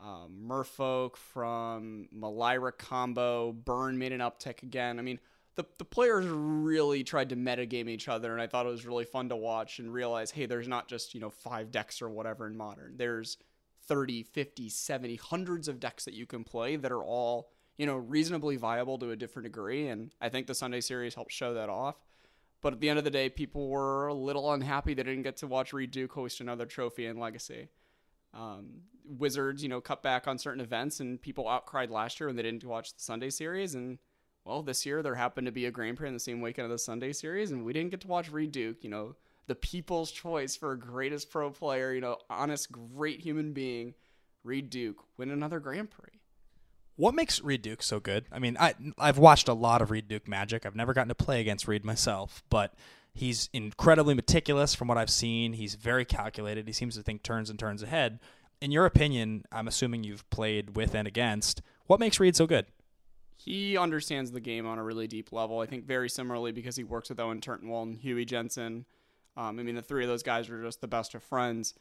um, 0.01 0.45
Merfolk, 0.47 1.15
from 1.15 2.07
Malira 2.15 2.71
combo. 2.77 3.51
Burn 3.51 3.97
made 3.97 4.11
an 4.11 4.19
uptick 4.19 4.63
again. 4.63 4.99
I 4.99 5.01
mean, 5.01 5.19
the, 5.55 5.65
the 5.77 5.85
players 5.85 6.25
really 6.27 7.03
tried 7.03 7.29
to 7.29 7.35
metagame 7.35 7.89
each 7.89 8.07
other, 8.07 8.31
and 8.31 8.41
I 8.41 8.47
thought 8.47 8.65
it 8.65 8.69
was 8.69 8.85
really 8.85 9.05
fun 9.05 9.29
to 9.29 9.35
watch 9.35 9.79
and 9.79 9.93
realize, 9.93 10.31
hey, 10.31 10.45
there's 10.45 10.67
not 10.67 10.87
just, 10.87 11.13
you 11.13 11.19
know, 11.19 11.29
five 11.29 11.71
decks 11.71 12.01
or 12.01 12.09
whatever 12.09 12.47
in 12.47 12.55
Modern. 12.55 12.95
There's 12.97 13.37
30, 13.87 14.23
50, 14.23 14.69
70, 14.69 15.15
hundreds 15.17 15.67
of 15.67 15.79
decks 15.79 16.05
that 16.05 16.13
you 16.13 16.25
can 16.25 16.43
play 16.43 16.77
that 16.77 16.91
are 16.91 17.03
all, 17.03 17.49
you 17.77 17.85
know, 17.85 17.97
reasonably 17.97 18.55
viable 18.55 18.97
to 18.99 19.11
a 19.11 19.15
different 19.15 19.43
degree, 19.43 19.87
and 19.87 20.11
I 20.21 20.29
think 20.29 20.47
the 20.47 20.55
Sunday 20.55 20.81
series 20.81 21.15
helped 21.15 21.31
show 21.31 21.53
that 21.53 21.69
off. 21.69 21.95
But 22.61 22.73
at 22.73 22.79
the 22.79 22.89
end 22.89 22.99
of 22.99 23.05
the 23.05 23.11
day, 23.11 23.27
people 23.27 23.69
were 23.69 24.07
a 24.07 24.13
little 24.13 24.53
unhappy 24.53 24.93
they 24.93 25.03
didn't 25.03 25.23
get 25.23 25.37
to 25.37 25.47
watch 25.47 25.73
Reed 25.73 25.91
Duke 25.91 26.13
hoist 26.13 26.41
another 26.41 26.67
trophy 26.67 27.07
in 27.07 27.17
Legacy. 27.17 27.69
Um, 28.33 28.81
Wizards, 29.05 29.61
you 29.63 29.69
know, 29.69 29.81
cut 29.81 30.03
back 30.03 30.27
on 30.27 30.37
certain 30.37 30.61
events, 30.61 30.99
and 30.99 31.21
people 31.21 31.45
outcried 31.45 31.89
last 31.89 32.19
year 32.19 32.27
when 32.27 32.35
they 32.35 32.43
didn't 32.43 32.63
watch 32.63 32.93
the 32.93 33.01
Sunday 33.01 33.29
series. 33.29 33.75
And 33.75 33.97
well, 34.45 34.63
this 34.63 34.85
year 34.85 35.03
there 35.03 35.15
happened 35.15 35.45
to 35.45 35.51
be 35.51 35.65
a 35.65 35.71
Grand 35.71 35.97
Prix 35.97 36.07
in 36.07 36.13
the 36.13 36.19
same 36.19 36.41
weekend 36.41 36.65
of 36.65 36.71
the 36.71 36.79
Sunday 36.79 37.13
series, 37.13 37.51
and 37.51 37.65
we 37.65 37.73
didn't 37.73 37.91
get 37.91 38.01
to 38.01 38.07
watch 38.07 38.31
Reed 38.31 38.51
Duke. 38.51 38.83
You 38.83 38.89
know, 38.89 39.15
the 39.47 39.55
people's 39.55 40.11
choice 40.11 40.55
for 40.55 40.75
greatest 40.75 41.29
pro 41.29 41.49
player. 41.49 41.93
You 41.93 42.01
know, 42.01 42.17
honest, 42.29 42.71
great 42.71 43.19
human 43.19 43.53
being, 43.53 43.93
Reed 44.43 44.69
Duke, 44.69 45.03
win 45.17 45.31
another 45.31 45.59
Grand 45.59 45.89
Prix. 45.91 46.19
What 46.95 47.15
makes 47.15 47.41
Reed 47.41 47.61
Duke 47.61 47.81
so 47.81 47.99
good? 47.99 48.25
I 48.31 48.39
mean, 48.39 48.57
I 48.59 48.75
I've 48.97 49.17
watched 49.17 49.47
a 49.47 49.53
lot 49.53 49.81
of 49.81 49.91
Reed 49.91 50.07
Duke 50.07 50.27
Magic. 50.27 50.65
I've 50.65 50.75
never 50.75 50.93
gotten 50.93 51.09
to 51.09 51.15
play 51.15 51.41
against 51.41 51.67
Reed 51.67 51.83
myself, 51.83 52.43
but 52.49 52.73
he's 53.13 53.49
incredibly 53.53 54.13
meticulous 54.13 54.73
from 54.73 54.87
what 54.87 54.97
I've 54.97 55.09
seen. 55.09 55.53
He's 55.53 55.75
very 55.75 56.05
calculated. 56.05 56.67
He 56.67 56.73
seems 56.73 56.95
to 56.95 57.03
think 57.03 57.23
turns 57.23 57.49
and 57.49 57.59
turns 57.59 57.83
ahead. 57.83 58.19
In 58.61 58.71
your 58.71 58.85
opinion, 58.85 59.45
I'm 59.51 59.67
assuming 59.67 60.03
you've 60.03 60.29
played 60.29 60.75
with 60.75 60.93
and 60.93 61.07
against. 61.07 61.61
What 61.87 61.99
makes 61.99 62.19
Reed 62.19 62.35
so 62.35 62.45
good? 62.45 62.67
He 63.35 63.75
understands 63.75 64.31
the 64.31 64.39
game 64.39 64.67
on 64.67 64.77
a 64.77 64.83
really 64.83 65.07
deep 65.07 65.31
level. 65.31 65.59
I 65.59 65.65
think 65.65 65.85
very 65.85 66.09
similarly 66.09 66.51
because 66.51 66.75
he 66.75 66.83
works 66.83 67.09
with 67.09 67.19
Owen 67.19 67.41
Turtenwald 67.41 67.83
and 67.83 67.97
Huey 67.97 68.23
Jensen. 68.23 68.85
Um, 69.35 69.59
I 69.59 69.63
mean, 69.63 69.75
the 69.75 69.81
three 69.81 70.03
of 70.03 70.09
those 70.09 70.23
guys 70.23 70.49
are 70.49 70.61
just 70.63 70.81
the 70.81 70.87
best 70.87 71.15
of 71.15 71.23
friends. 71.23 71.73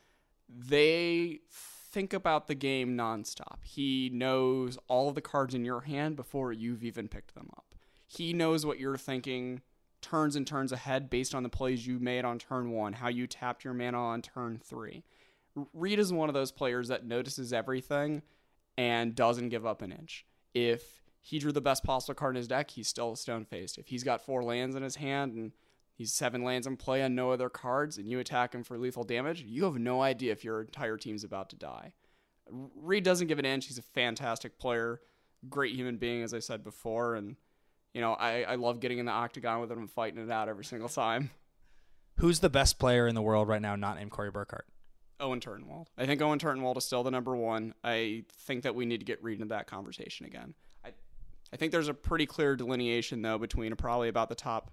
They 0.49 1.41
think 1.51 2.15
about 2.15 2.47
the 2.47 2.55
game 2.55 2.97
nonstop. 2.97 3.59
He 3.65 4.11
knows 4.13 4.79
all 4.89 5.09
of 5.09 5.15
the 5.15 5.21
cards 5.21 5.55
in 5.55 5.65
your 5.65 5.83
hand 5.83 6.17
before 6.17 6.53
you've 6.53 6.83
even 6.83 7.09
picked 7.09 7.35
them 7.35 7.51
up. 7.57 7.75
He 8.07 8.33
knows 8.33 8.65
what 8.65 8.81
you're 8.81 8.97
thinking 8.97 9.61
turns 10.03 10.37
and 10.37 10.47
turns 10.47 10.73
ahead 10.73 11.11
based 11.11 11.35
on 11.35 11.43
the 11.43 11.49
plays 11.49 11.87
you 11.87 11.99
made 11.99 12.25
on 12.25 12.39
turn 12.39 12.71
one, 12.71 12.95
how 12.95 13.09
you 13.09 13.27
tapped 13.27 13.65
your 13.65 13.75
mana 13.75 13.99
on 13.99 14.23
turn 14.23 14.61
three. 14.63 15.05
Reed 15.75 15.99
is 15.99 16.13
one 16.13 16.29
of 16.29 16.35
those 16.35 16.53
players 16.53 16.89
that 16.89 17.07
notices 17.07 17.53
everything 17.53 18.23
and 18.77 19.15
doesn't 19.15 19.49
give 19.49 19.67
up 19.67 19.83
an 19.83 19.93
inch. 19.93 20.25
If 20.55 21.03
he 21.21 21.39
drew 21.39 21.53
the 21.53 21.61
best 21.61 21.85
possible 21.85 22.15
card 22.15 22.35
in 22.35 22.39
his 22.39 22.49
deck, 22.49 22.71
he's 22.71 22.89
still 22.89 23.15
stone 23.17 23.45
faced. 23.45 23.79
If 23.79 23.89
he's 23.89 24.05
got 24.05 24.25
four 24.25 24.43
lands 24.43 24.75
in 24.75 24.83
his 24.83 24.97
hand 24.97 25.35
and 25.35 25.53
he's 25.95 26.13
seven 26.13 26.43
lands 26.45 26.67
in 26.67 26.77
play 26.77 27.03
on 27.03 27.15
no 27.15 27.31
other 27.31 27.51
cards, 27.51 27.99
and 27.99 28.09
you 28.09 28.19
attack 28.21 28.55
him 28.55 28.65
for 28.65 28.79
lethal 28.79 29.05
damage, 29.05 29.43
you 29.43 29.65
have 29.65 29.77
no 29.77 30.01
idea 30.01 30.33
if 30.33 30.45
your 30.45 30.63
entire 30.63 30.97
team's 30.97 31.25
about 31.25 31.51
to 31.51 31.57
die. 31.57 31.93
Reed 32.51 33.05
doesn't 33.05 33.27
give 33.27 33.39
an 33.39 33.45
inch. 33.45 33.67
He's 33.67 33.79
a 33.79 33.83
fantastic 33.83 34.59
player, 34.59 35.01
great 35.49 35.75
human 35.75 35.99
being, 35.99 36.23
as 36.23 36.33
I 36.33 36.39
said 36.39 36.65
before, 36.65 37.17
and 37.17 37.37
you 37.95 38.01
know 38.01 38.13
I, 38.13 38.43
I 38.43 38.55
love 38.57 38.81
getting 38.81 38.99
in 38.99 39.07
the 39.07 39.13
octagon 39.13 39.61
with 39.61 39.71
him 39.71 39.79
and 39.79 39.91
fighting 39.91 40.23
it 40.23 40.31
out 40.31 40.49
every 40.49 40.65
single 40.65 40.89
time. 40.89 41.31
Who's 42.17 42.41
the 42.41 42.51
best 42.51 42.79
player 42.79 43.07
in 43.07 43.15
the 43.15 43.23
world 43.23 43.49
right 43.49 43.63
now, 43.63 43.77
not 43.77 43.97
named 43.97 44.11
Corey 44.11 44.31
Burkhart? 44.31 44.63
Owen 45.21 45.41
Turtenwald. 45.41 45.87
I 45.99 46.07
think 46.07 46.21
Owen 46.23 46.39
Turtenwald 46.39 46.77
is 46.77 46.85
still 46.85 47.03
the 47.03 47.11
number 47.11 47.37
one. 47.37 47.75
I 47.85 48.25
think 48.31 48.63
that 48.65 48.75
we 48.75 48.87
need 48.87 48.99
to 48.99 49.05
get 49.05 49.23
Reed 49.23 49.41
into 49.41 49.55
that 49.55 49.67
conversation 49.67 50.27
again. 50.27 50.55
I, 50.85 50.93
I 51.53 51.57
think 51.57 51.73
there's 51.73 51.89
a 51.89 51.95
pretty 51.95 52.27
clear 52.27 52.57
delineation 52.57 53.23
though 53.23 53.39
between 53.39 53.75
probably 53.77 54.09
about 54.09 54.29
the 54.29 54.35
top 54.35 54.71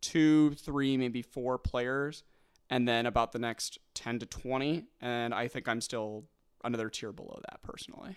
two, 0.00 0.54
three, 0.54 0.96
maybe 0.96 1.22
four 1.22 1.58
players, 1.58 2.24
and 2.68 2.86
then 2.86 3.06
about 3.06 3.32
the 3.32 3.38
next 3.38 3.78
10 3.94 4.18
to 4.20 4.26
20. 4.26 4.84
And 5.00 5.34
I 5.34 5.48
think 5.48 5.68
I'm 5.68 5.80
still 5.80 6.24
another 6.64 6.88
tier 6.88 7.12
below 7.12 7.40
that 7.50 7.62
personally. 7.62 8.16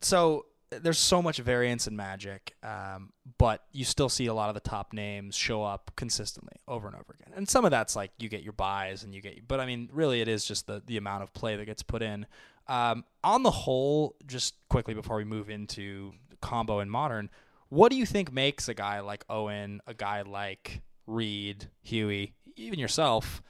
So 0.00 0.46
there's 0.70 0.98
so 0.98 1.22
much 1.22 1.38
variance 1.38 1.86
in 1.86 1.96
Magic, 1.96 2.54
um, 2.62 3.12
but 3.38 3.64
you 3.72 3.84
still 3.84 4.08
see 4.08 4.26
a 4.26 4.34
lot 4.34 4.48
of 4.48 4.54
the 4.54 4.60
top 4.60 4.92
names 4.92 5.34
show 5.34 5.62
up 5.62 5.90
consistently 5.96 6.56
over 6.66 6.86
and 6.86 6.96
over 6.96 7.14
again. 7.18 7.32
And 7.36 7.48
some 7.48 7.64
of 7.64 7.70
that's 7.70 7.96
like 7.96 8.10
you 8.18 8.28
get 8.28 8.42
your 8.42 8.52
buys 8.52 9.02
and 9.02 9.14
you 9.14 9.22
get, 9.22 9.48
but 9.48 9.60
I 9.60 9.66
mean, 9.66 9.88
really, 9.92 10.20
it 10.20 10.28
is 10.28 10.44
just 10.44 10.66
the 10.66 10.82
the 10.84 10.96
amount 10.96 11.22
of 11.22 11.32
play 11.32 11.56
that 11.56 11.64
gets 11.64 11.82
put 11.82 12.02
in. 12.02 12.26
Um, 12.66 13.04
on 13.24 13.42
the 13.42 13.50
whole, 13.50 14.16
just 14.26 14.54
quickly 14.68 14.92
before 14.92 15.16
we 15.16 15.24
move 15.24 15.48
into 15.48 16.12
combo 16.42 16.80
and 16.80 16.90
modern, 16.90 17.30
what 17.70 17.90
do 17.90 17.96
you 17.96 18.04
think 18.06 18.32
makes 18.32 18.68
a 18.68 18.74
guy 18.74 19.00
like 19.00 19.24
Owen, 19.28 19.80
a 19.86 19.94
guy 19.94 20.22
like 20.22 20.82
Reed, 21.06 21.68
Huey, 21.82 22.34
even 22.56 22.78
yourself? 22.78 23.42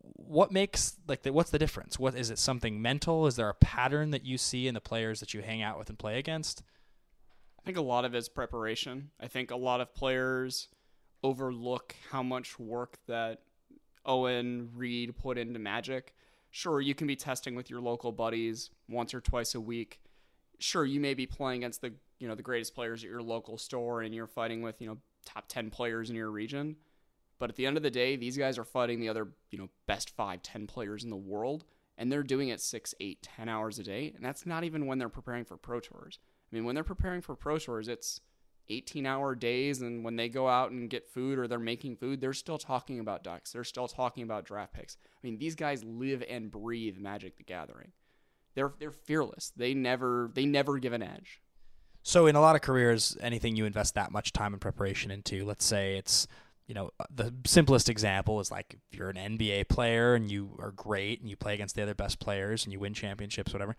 What 0.00 0.52
makes 0.52 0.96
like 1.06 1.22
the, 1.22 1.32
what's 1.32 1.50
the 1.50 1.58
difference? 1.58 1.98
What 1.98 2.14
is 2.14 2.30
it? 2.30 2.38
Something 2.38 2.80
mental? 2.80 3.26
Is 3.26 3.36
there 3.36 3.48
a 3.48 3.54
pattern 3.54 4.10
that 4.10 4.24
you 4.24 4.38
see 4.38 4.66
in 4.66 4.74
the 4.74 4.80
players 4.80 5.20
that 5.20 5.34
you 5.34 5.42
hang 5.42 5.62
out 5.62 5.78
with 5.78 5.88
and 5.88 5.98
play 5.98 6.18
against? 6.18 6.62
I 7.58 7.62
think 7.64 7.76
a 7.76 7.82
lot 7.82 8.04
of 8.04 8.14
it's 8.14 8.28
preparation. 8.28 9.10
I 9.20 9.28
think 9.28 9.50
a 9.50 9.56
lot 9.56 9.80
of 9.80 9.94
players 9.94 10.68
overlook 11.22 11.96
how 12.10 12.22
much 12.22 12.58
work 12.58 12.98
that 13.08 13.40
Owen 14.04 14.70
Reed 14.74 15.16
put 15.16 15.38
into 15.38 15.58
Magic. 15.58 16.14
Sure, 16.50 16.80
you 16.80 16.94
can 16.94 17.06
be 17.06 17.16
testing 17.16 17.54
with 17.54 17.68
your 17.68 17.80
local 17.80 18.12
buddies 18.12 18.70
once 18.88 19.12
or 19.12 19.20
twice 19.20 19.54
a 19.54 19.60
week. 19.60 20.00
Sure, 20.58 20.84
you 20.84 21.00
may 21.00 21.12
be 21.12 21.26
playing 21.26 21.62
against 21.62 21.80
the 21.80 21.92
you 22.18 22.28
know 22.28 22.34
the 22.34 22.42
greatest 22.42 22.74
players 22.74 23.04
at 23.04 23.10
your 23.10 23.22
local 23.22 23.58
store 23.58 24.02
and 24.02 24.14
you're 24.14 24.26
fighting 24.26 24.62
with 24.62 24.80
you 24.80 24.86
know 24.86 24.96
top 25.24 25.46
10 25.48 25.70
players 25.70 26.08
in 26.08 26.16
your 26.16 26.30
region 26.30 26.76
but 27.38 27.50
at 27.50 27.56
the 27.56 27.66
end 27.66 27.76
of 27.76 27.82
the 27.82 27.90
day 27.90 28.16
these 28.16 28.36
guys 28.36 28.58
are 28.58 28.64
fighting 28.64 29.00
the 29.00 29.08
other 29.08 29.28
you 29.50 29.58
know 29.58 29.68
best 29.86 30.10
five, 30.10 30.42
ten 30.42 30.66
players 30.66 31.04
in 31.04 31.10
the 31.10 31.16
world 31.16 31.64
and 31.98 32.10
they're 32.10 32.22
doing 32.22 32.48
it 32.48 32.60
six 32.60 32.94
eight 33.00 33.22
ten 33.22 33.48
hours 33.48 33.78
a 33.78 33.82
day 33.82 34.12
and 34.14 34.24
that's 34.24 34.46
not 34.46 34.64
even 34.64 34.86
when 34.86 34.98
they're 34.98 35.08
preparing 35.08 35.44
for 35.44 35.56
pro 35.56 35.80
tours. 35.80 36.18
I 36.50 36.54
mean 36.54 36.64
when 36.64 36.74
they're 36.74 36.84
preparing 36.84 37.20
for 37.20 37.34
pro 37.34 37.58
tours 37.58 37.88
it's 37.88 38.20
18 38.68 39.06
hour 39.06 39.36
days 39.36 39.80
and 39.80 40.04
when 40.04 40.16
they 40.16 40.28
go 40.28 40.48
out 40.48 40.72
and 40.72 40.90
get 40.90 41.08
food 41.08 41.38
or 41.38 41.46
they're 41.46 41.58
making 41.58 41.96
food 41.96 42.20
they're 42.20 42.32
still 42.32 42.58
talking 42.58 42.98
about 42.98 43.22
ducks. 43.22 43.52
They're 43.52 43.64
still 43.64 43.88
talking 43.88 44.24
about 44.24 44.44
draft 44.44 44.72
picks. 44.72 44.96
I 45.04 45.26
mean 45.26 45.38
these 45.38 45.54
guys 45.54 45.84
live 45.84 46.22
and 46.28 46.50
breathe 46.50 46.98
magic 46.98 47.36
the 47.36 47.44
gathering. 47.44 47.92
They're 48.54 48.72
they're 48.78 48.90
fearless. 48.90 49.52
They 49.56 49.74
never 49.74 50.30
they 50.34 50.46
never 50.46 50.78
give 50.78 50.92
an 50.92 51.02
edge. 51.02 51.40
So 52.06 52.26
in 52.28 52.36
a 52.36 52.40
lot 52.40 52.54
of 52.54 52.62
careers, 52.62 53.16
anything 53.20 53.56
you 53.56 53.64
invest 53.64 53.96
that 53.96 54.12
much 54.12 54.32
time 54.32 54.52
and 54.52 54.60
preparation 54.60 55.10
into, 55.10 55.44
let's 55.44 55.64
say 55.64 55.96
it's 55.96 56.28
you 56.66 56.74
know 56.74 56.90
the 57.14 57.32
simplest 57.44 57.88
example 57.88 58.40
is 58.40 58.50
like 58.50 58.76
if 58.90 58.98
you're 58.98 59.10
an 59.10 59.38
NBA 59.38 59.68
player 59.68 60.14
and 60.14 60.30
you 60.30 60.56
are 60.58 60.72
great 60.72 61.20
and 61.20 61.30
you 61.30 61.36
play 61.36 61.54
against 61.54 61.76
the 61.76 61.82
other 61.82 61.94
best 61.94 62.18
players 62.18 62.64
and 62.64 62.72
you 62.72 62.80
win 62.80 62.94
championships, 62.94 63.52
whatever. 63.52 63.76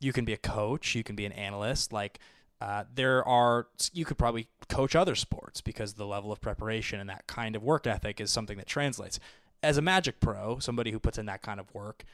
You 0.00 0.12
can 0.12 0.24
be 0.24 0.32
a 0.32 0.38
coach, 0.38 0.94
you 0.94 1.04
can 1.04 1.16
be 1.16 1.26
an 1.26 1.32
analyst, 1.32 1.92
like. 1.92 2.18
Uh, 2.62 2.84
there 2.94 3.26
are 3.26 3.68
you 3.94 4.04
could 4.04 4.18
probably 4.18 4.46
coach 4.68 4.94
other 4.94 5.14
sports 5.14 5.62
because 5.62 5.94
the 5.94 6.04
level 6.06 6.30
of 6.30 6.42
preparation 6.42 7.00
and 7.00 7.08
that 7.08 7.26
kind 7.26 7.56
of 7.56 7.62
work 7.62 7.86
ethic 7.86 8.20
is 8.20 8.30
something 8.30 8.58
that 8.58 8.66
translates. 8.66 9.18
As 9.62 9.78
a 9.78 9.80
Magic 9.80 10.20
pro, 10.20 10.58
somebody 10.58 10.90
who 10.90 10.98
puts 10.98 11.16
in 11.16 11.24
that 11.24 11.40
kind 11.40 11.58
of 11.58 11.72
work, 11.72 12.04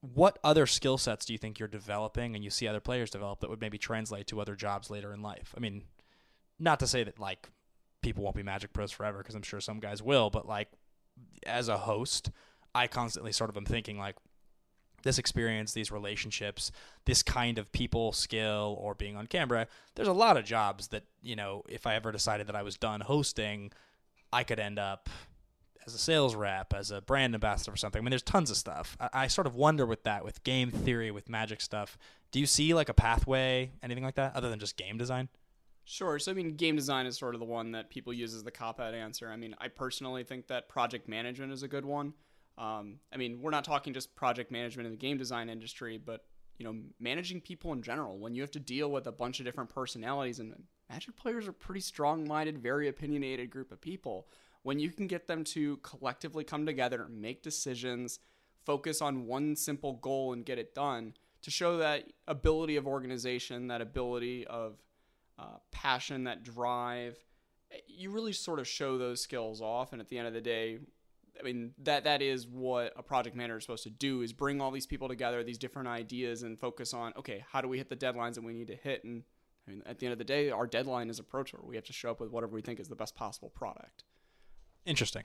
what 0.00 0.38
other 0.42 0.66
skill 0.66 0.96
sets 0.96 1.26
do 1.26 1.32
you 1.32 1.38
think 1.38 1.58
you're 1.58 1.68
developing 1.68 2.34
and 2.34 2.42
you 2.42 2.50
see 2.50 2.66
other 2.66 2.80
players 2.80 3.10
develop 3.10 3.40
that 3.40 3.50
would 3.50 3.60
maybe 3.60 3.78
translate 3.78 4.26
to 4.28 4.40
other 4.40 4.54
jobs 4.54 4.90
later 4.90 5.12
in 5.12 5.22
life? 5.22 5.54
I 5.56 5.60
mean, 5.60 5.82
not 6.58 6.80
to 6.80 6.86
say 6.86 7.04
that 7.04 7.18
like 7.18 7.50
people 8.02 8.24
won't 8.24 8.36
be 8.36 8.42
magic 8.42 8.72
pros 8.72 8.90
forever 8.90 9.18
because 9.18 9.34
I'm 9.34 9.42
sure 9.42 9.60
some 9.60 9.80
guys 9.80 10.02
will, 10.02 10.30
but 10.30 10.46
like 10.46 10.68
as 11.46 11.68
a 11.68 11.78
host, 11.78 12.30
I 12.74 12.86
constantly 12.86 13.32
sort 13.32 13.50
of 13.50 13.56
am 13.56 13.64
thinking 13.64 13.98
like 13.98 14.16
this 15.02 15.18
experience, 15.18 15.72
these 15.72 15.90
relationships, 15.90 16.70
this 17.06 17.22
kind 17.22 17.58
of 17.58 17.72
people 17.72 18.12
skill 18.12 18.76
or 18.78 18.94
being 18.94 19.16
on 19.16 19.26
camera, 19.26 19.66
there's 19.94 20.08
a 20.08 20.12
lot 20.12 20.36
of 20.36 20.44
jobs 20.44 20.88
that, 20.88 21.04
you 21.22 21.36
know, 21.36 21.62
if 21.68 21.86
I 21.86 21.94
ever 21.94 22.12
decided 22.12 22.46
that 22.46 22.56
I 22.56 22.62
was 22.62 22.76
done 22.76 23.00
hosting, 23.00 23.72
I 24.32 24.44
could 24.44 24.60
end 24.60 24.78
up 24.78 25.08
as 25.86 25.94
a 25.94 25.98
sales 25.98 26.34
rep, 26.34 26.74
as 26.74 26.90
a 26.90 27.00
brand 27.00 27.34
ambassador 27.34 27.72
or 27.72 27.76
something. 27.76 28.00
I 28.00 28.02
mean, 28.02 28.10
there's 28.10 28.22
tons 28.22 28.50
of 28.50 28.56
stuff. 28.56 28.96
I, 29.00 29.08
I, 29.12 29.26
sort 29.26 29.46
of 29.46 29.54
wonder 29.54 29.86
with 29.86 30.04
that, 30.04 30.24
with 30.24 30.44
game 30.44 30.70
theory, 30.70 31.10
with 31.10 31.28
magic 31.28 31.60
stuff. 31.60 31.96
Do 32.30 32.38
you 32.38 32.46
see 32.46 32.74
like 32.74 32.88
a 32.88 32.94
pathway, 32.94 33.72
anything 33.82 34.04
like 34.04 34.16
that, 34.16 34.36
other 34.36 34.50
than 34.50 34.58
just 34.58 34.76
game 34.76 34.98
design? 34.98 35.28
Sure. 35.84 36.18
So, 36.18 36.30
I 36.30 36.34
mean, 36.34 36.54
game 36.56 36.76
design 36.76 37.06
is 37.06 37.18
sort 37.18 37.34
of 37.34 37.40
the 37.40 37.46
one 37.46 37.72
that 37.72 37.90
people 37.90 38.12
use 38.12 38.34
as 38.34 38.44
the 38.44 38.50
cop 38.50 38.80
out 38.80 38.94
answer. 38.94 39.30
I 39.30 39.36
mean, 39.36 39.54
I 39.58 39.68
personally 39.68 40.24
think 40.24 40.46
that 40.46 40.68
project 40.68 41.08
management 41.08 41.52
is 41.52 41.62
a 41.62 41.68
good 41.68 41.84
one. 41.84 42.14
Um, 42.58 43.00
I 43.12 43.16
mean, 43.16 43.40
we're 43.40 43.50
not 43.50 43.64
talking 43.64 43.92
just 43.92 44.14
project 44.14 44.50
management 44.50 44.86
in 44.86 44.92
the 44.92 44.98
game 44.98 45.18
design 45.18 45.48
industry, 45.48 45.98
but 45.98 46.24
you 46.58 46.64
know, 46.64 46.76
managing 47.00 47.40
people 47.40 47.72
in 47.72 47.82
general. 47.82 48.18
When 48.18 48.34
you 48.34 48.42
have 48.42 48.50
to 48.50 48.60
deal 48.60 48.90
with 48.90 49.06
a 49.06 49.12
bunch 49.12 49.40
of 49.40 49.46
different 49.46 49.70
personalities, 49.70 50.40
and 50.40 50.54
Magic 50.90 51.16
players 51.16 51.48
are 51.48 51.52
pretty 51.52 51.80
strong-minded, 51.80 52.58
very 52.58 52.88
opinionated 52.88 53.48
group 53.48 53.72
of 53.72 53.80
people 53.80 54.26
when 54.62 54.78
you 54.78 54.90
can 54.90 55.06
get 55.06 55.26
them 55.26 55.44
to 55.44 55.78
collectively 55.78 56.44
come 56.44 56.66
together, 56.66 57.06
make 57.08 57.42
decisions, 57.42 58.18
focus 58.64 59.00
on 59.00 59.26
one 59.26 59.56
simple 59.56 59.94
goal 59.94 60.32
and 60.32 60.44
get 60.44 60.58
it 60.58 60.74
done, 60.74 61.14
to 61.42 61.50
show 61.50 61.78
that 61.78 62.12
ability 62.28 62.76
of 62.76 62.86
organization, 62.86 63.68
that 63.68 63.80
ability 63.80 64.46
of 64.46 64.76
uh, 65.40 65.56
passion, 65.72 66.24
that 66.24 66.42
drive. 66.42 67.16
You 67.86 68.10
really 68.10 68.32
sort 68.32 68.58
of 68.58 68.66
show 68.66 68.98
those 68.98 69.20
skills 69.20 69.60
off, 69.60 69.92
and 69.92 70.00
at 70.00 70.08
the 70.08 70.18
end 70.18 70.26
of 70.26 70.34
the 70.34 70.40
day, 70.40 70.78
I 71.38 71.42
mean 71.42 71.72
that 71.82 72.04
that 72.04 72.20
is 72.20 72.46
what 72.46 72.92
a 72.96 73.02
project 73.02 73.36
manager 73.36 73.58
is 73.58 73.64
supposed 73.64 73.84
to 73.84 73.90
do: 73.90 74.22
is 74.22 74.32
bring 74.32 74.60
all 74.60 74.70
these 74.70 74.86
people 74.86 75.08
together, 75.08 75.42
these 75.42 75.58
different 75.58 75.88
ideas, 75.88 76.42
and 76.42 76.58
focus 76.58 76.92
on 76.92 77.12
okay, 77.16 77.44
how 77.50 77.60
do 77.60 77.68
we 77.68 77.78
hit 77.78 77.88
the 77.88 77.96
deadlines 77.96 78.34
that 78.34 78.44
we 78.44 78.52
need 78.52 78.66
to 78.66 78.76
hit? 78.76 79.04
And 79.04 79.22
I 79.66 79.70
mean, 79.70 79.82
at 79.86 79.98
the 79.98 80.06
end 80.06 80.12
of 80.12 80.18
the 80.18 80.24
day, 80.24 80.50
our 80.50 80.66
deadline 80.66 81.10
is 81.10 81.18
approachable. 81.18 81.66
We 81.66 81.76
have 81.76 81.84
to 81.84 81.92
show 81.92 82.10
up 82.10 82.20
with 82.20 82.30
whatever 82.30 82.52
we 82.52 82.62
think 82.62 82.80
is 82.80 82.88
the 82.88 82.96
best 82.96 83.14
possible 83.14 83.50
product. 83.50 84.04
Interesting. 84.86 85.24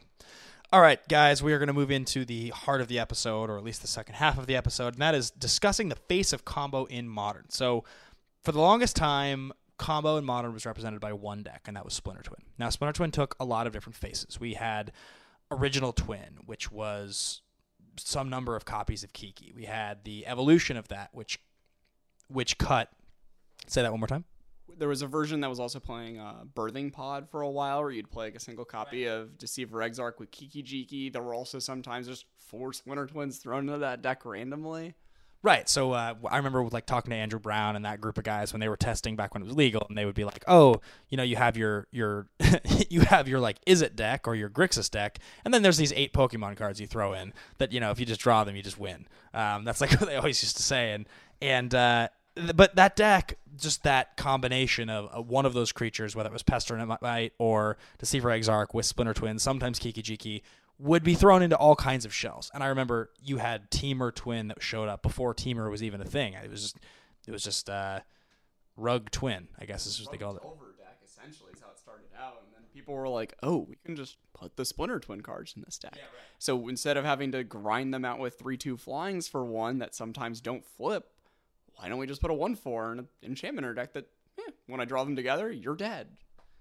All 0.73 0.82
right, 0.82 0.99
guys, 1.08 1.41
we 1.41 1.54
are 1.54 1.60
going 1.60 1.67
to 1.67 1.73
move 1.73 1.91
into 1.91 2.25
the 2.25 2.49
heart 2.49 2.82
of 2.82 2.88
the 2.88 2.99
episode, 2.99 3.49
or 3.49 3.58
at 3.58 3.63
least 3.63 3.82
the 3.82 3.88
second 3.88 4.15
half 4.15 4.38
of 4.38 4.47
the 4.47 4.56
episode, 4.56 4.93
and 4.93 5.01
that 5.01 5.15
is 5.15 5.32
discussing 5.32 5.89
the 5.89 5.95
face 5.95 6.34
of 6.34 6.43
combo 6.43 6.86
in 6.86 7.08
modern. 7.08 7.45
So, 7.49 7.86
for 8.43 8.51
the 8.51 8.60
longest 8.60 8.95
time, 8.95 9.54
combo 9.77 10.17
in 10.17 10.25
modern 10.25 10.53
was 10.53 10.65
represented 10.65 10.99
by 10.99 11.13
one 11.13 11.43
deck, 11.43 11.63
and 11.67 11.75
that 11.75 11.85
was 11.85 11.93
Splinter 11.93 12.23
Twin. 12.23 12.41
Now, 12.57 12.69
Splinter 12.69 12.93
Twin 12.93 13.11
took 13.11 13.35
a 13.39 13.45
lot 13.45 13.67
of 13.67 13.73
different 13.73 13.95
faces. 13.95 14.39
We 14.39 14.53
had 14.53 14.91
Original 15.51 15.93
Twin, 15.93 16.39
which 16.45 16.71
was 16.71 17.41
some 17.97 18.29
number 18.29 18.55
of 18.55 18.65
copies 18.65 19.03
of 19.03 19.13
Kiki. 19.13 19.53
We 19.55 19.65
had 19.65 20.03
the 20.03 20.27
evolution 20.27 20.77
of 20.77 20.88
that, 20.89 21.09
which 21.13 21.39
which 22.27 22.57
cut. 22.57 22.91
Say 23.67 23.81
that 23.81 23.91
one 23.91 23.99
more 23.99 24.07
time 24.07 24.25
there 24.77 24.88
was 24.88 25.01
a 25.01 25.07
version 25.07 25.41
that 25.41 25.49
was 25.49 25.59
also 25.59 25.79
playing 25.79 26.19
uh, 26.19 26.43
Birthing 26.53 26.91
Pod 26.91 27.29
for 27.29 27.41
a 27.41 27.49
while, 27.49 27.81
where 27.81 27.91
you'd 27.91 28.11
play 28.11 28.25
like 28.25 28.35
a 28.35 28.39
single 28.39 28.65
copy 28.65 29.05
right. 29.05 29.13
of 29.13 29.38
Deceiver 29.38 29.81
Exarch 29.81 30.19
with 30.19 30.31
Kiki 30.31 30.63
Jiki. 30.63 31.11
There 31.11 31.21
were 31.21 31.33
also 31.33 31.59
sometimes 31.59 32.07
just 32.07 32.25
four 32.38 32.73
Splinter 32.73 33.07
Twins 33.07 33.38
thrown 33.38 33.67
into 33.67 33.79
that 33.79 34.01
deck 34.01 34.25
randomly. 34.25 34.95
Right. 35.45 35.69
So 35.69 35.91
uh, 35.91 36.15
I 36.27 36.38
remember 36.38 36.63
like 36.69 36.88
talking 36.88 37.12
to 37.12 37.15
Andrew 37.15 37.38
Brown 37.38 37.75
and 37.75 37.86
that 37.86 38.01
group 38.01 38.17
of 38.17 38.23
guys 38.23 38.51
when 38.51 38.62
they 38.62 38.67
were 38.67 38.75
testing 38.75 39.15
back 39.15 39.36
when 39.36 39.43
it 39.43 39.45
was 39.45 39.55
legal, 39.55 39.86
and 39.88 39.95
they 39.95 40.03
would 40.03 40.15
be 40.15 40.23
like, 40.23 40.43
"Oh, 40.47 40.81
you 41.08 41.17
know, 41.17 41.23
you 41.23 41.36
have 41.36 41.55
your 41.55 41.86
your 41.91 42.25
you 42.89 43.01
have 43.01 43.27
your 43.27 43.39
like 43.39 43.63
Izzet 43.65 43.95
deck 43.95 44.27
or 44.27 44.34
your 44.34 44.49
Grixis 44.49 44.89
deck, 44.89 45.19
and 45.43 45.53
then 45.53 45.62
there's 45.62 45.77
these 45.77 45.93
eight 45.93 46.13
Pokemon 46.13 46.58
cards 46.58 46.81
you 46.81 46.88
throw 46.88 47.13
in 47.13 47.31
that 47.60 47.71
you 47.71 47.79
know 47.79 47.91
if 47.91 47.99
you 47.99 48.08
just 48.08 48.21
draw 48.21 48.43
them, 48.43 48.55
you 48.55 48.63
just 48.63 48.79
win." 48.79 49.05
Um, 49.36 49.65
that's 49.65 49.81
like 49.81 49.91
what 50.01 50.10
they 50.10 50.15
always 50.15 50.41
used 50.41 50.58
to 50.58 50.63
say, 50.63 50.93
and 50.93 51.08
and 51.39 51.75
uh, 51.75 52.08
but 52.55 52.75
that 52.75 52.95
deck, 52.95 53.38
just 53.55 53.84
that 53.84 54.17
combination 54.17 54.89
of, 54.89 55.10
of, 55.12 55.29
one 55.29 55.45
of 55.45 55.53
those 55.53 55.71
creatures, 55.71 56.15
whether 56.15 56.29
it 56.29 56.34
was 56.34 56.41
Pestermite 56.41 57.31
or 57.38 57.77
Deceiver 57.99 58.31
Exarch 58.31 58.73
with 58.73 58.88
Splinter 58.88 59.13
Twin, 59.13 59.38
sometimes 59.38 59.77
Kiki 59.77 60.01
Jiki, 60.01 60.41
would 60.77 61.03
be 61.03 61.13
thrown 61.13 61.41
into 61.41 61.55
all 61.55 61.75
kinds 61.75 62.05
of 62.05 62.13
shells. 62.13 62.51
And 62.53 62.63
I 62.63 62.67
remember 62.67 63.11
you 63.23 63.38
had 63.38 63.71
Temur 63.71 64.13
Twin 64.13 64.49
that 64.49 64.61
showed 64.61 64.89
up 64.89 65.01
before 65.01 65.33
Temur 65.33 65.69
was 65.71 65.81
even 65.83 66.01
a 66.01 66.05
thing. 66.05 66.33
It 66.33 66.49
was 66.49 66.61
just, 66.61 66.77
it 67.27 67.31
was 67.31 67.43
just 67.43 67.69
uh, 67.69 68.01
Rug 68.77 69.09
Twin, 69.11 69.47
I 69.59 69.65
guess 69.65 69.85
is 69.85 70.01
what 70.01 70.11
they 70.11 70.17
called 70.17 70.38
it. 70.38 70.43
Over 70.45 70.75
deck 70.77 70.99
essentially 71.05 71.51
is 71.53 71.61
how 71.61 71.71
it 71.71 71.79
started 71.79 72.07
out, 72.19 72.41
and 72.45 72.53
then 72.53 72.63
people 72.73 72.93
were 72.93 73.07
like, 73.07 73.33
"Oh, 73.41 73.65
we 73.69 73.77
can 73.85 73.95
just 73.95 74.17
put 74.33 74.57
the 74.57 74.65
Splinter 74.65 74.99
Twin 74.99 75.21
cards 75.21 75.53
in 75.55 75.63
this 75.63 75.77
deck." 75.77 75.93
Yeah, 75.95 76.03
right. 76.03 76.11
So 76.39 76.67
instead 76.67 76.97
of 76.97 77.05
having 77.05 77.31
to 77.31 77.43
grind 77.43 77.93
them 77.93 78.03
out 78.03 78.19
with 78.19 78.38
three 78.38 78.57
two 78.57 78.75
flyings 78.75 79.29
for 79.29 79.45
one 79.45 79.79
that 79.79 79.95
sometimes 79.95 80.41
don't 80.41 80.65
flip, 80.65 81.07
why 81.75 81.88
don't 81.88 81.99
we 81.99 82.07
just 82.07 82.21
put 82.21 82.31
a 82.31 82.33
one 82.33 82.55
four 82.55 82.91
in 82.91 82.99
an 82.99 83.07
enchantment 83.23 83.73
deck 83.77 83.93
that 83.93 84.09
eh, 84.39 84.51
when 84.67 84.81
I 84.81 84.85
draw 84.85 85.05
them 85.05 85.15
together, 85.15 85.49
you're 85.49 85.75
dead. 85.75 86.09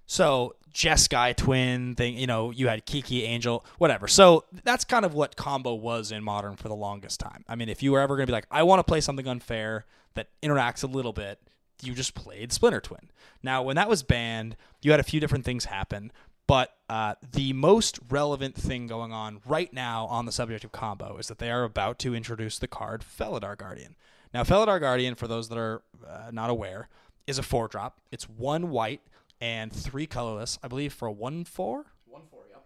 So 0.06 0.56
Jeskai 0.74 1.36
twin 1.36 1.94
thing, 1.94 2.18
you 2.18 2.26
know, 2.26 2.50
you 2.50 2.68
had 2.68 2.84
Kiki 2.84 3.22
Angel, 3.24 3.64
whatever. 3.78 4.08
So 4.08 4.44
that's 4.64 4.84
kind 4.84 5.04
of 5.04 5.14
what 5.14 5.36
combo 5.36 5.74
was 5.74 6.10
in 6.10 6.24
modern 6.24 6.56
for 6.56 6.68
the 6.68 6.74
longest 6.74 7.20
time. 7.20 7.44
I 7.48 7.54
mean, 7.54 7.68
if 7.68 7.82
you 7.82 7.92
were 7.92 8.00
ever 8.00 8.16
going 8.16 8.26
to 8.26 8.30
be 8.30 8.34
like, 8.34 8.46
I 8.50 8.64
want 8.64 8.80
to 8.80 8.84
play 8.84 9.00
something 9.00 9.28
unfair 9.28 9.86
that 10.14 10.28
interacts 10.42 10.82
a 10.82 10.88
little 10.88 11.12
bit, 11.12 11.38
you 11.82 11.94
just 11.94 12.14
played 12.14 12.52
Splinter 12.52 12.80
Twin. 12.80 13.10
Now, 13.42 13.62
when 13.62 13.76
that 13.76 13.88
was 13.88 14.02
banned, 14.02 14.56
you 14.82 14.90
had 14.90 15.00
a 15.00 15.04
few 15.04 15.20
different 15.20 15.44
things 15.44 15.66
happen, 15.66 16.12
but 16.46 16.74
uh, 16.88 17.14
the 17.32 17.52
most 17.52 17.98
relevant 18.10 18.54
thing 18.54 18.86
going 18.86 19.12
on 19.12 19.40
right 19.46 19.72
now 19.72 20.06
on 20.06 20.26
the 20.26 20.32
subject 20.32 20.64
of 20.64 20.72
combo 20.72 21.18
is 21.18 21.28
that 21.28 21.38
they 21.38 21.50
are 21.50 21.64
about 21.64 21.98
to 22.00 22.14
introduce 22.14 22.58
the 22.58 22.68
card 22.68 23.02
Felidar 23.02 23.56
Guardian. 23.56 23.96
Now, 24.32 24.42
Felidar 24.42 24.80
Guardian, 24.80 25.14
for 25.14 25.28
those 25.28 25.48
that 25.48 25.58
are 25.58 25.82
uh, 26.06 26.30
not 26.32 26.50
aware, 26.50 26.88
is 27.26 27.38
a 27.38 27.42
four 27.42 27.68
drop. 27.68 28.00
It's 28.10 28.28
one 28.28 28.70
white 28.70 29.00
and 29.40 29.72
three 29.72 30.06
colorless, 30.06 30.58
I 30.62 30.68
believe, 30.68 30.92
for 30.92 31.06
a 31.06 31.12
one 31.12 31.44
four. 31.44 31.86
One 32.06 32.22
four, 32.30 32.42
yep. 32.48 32.64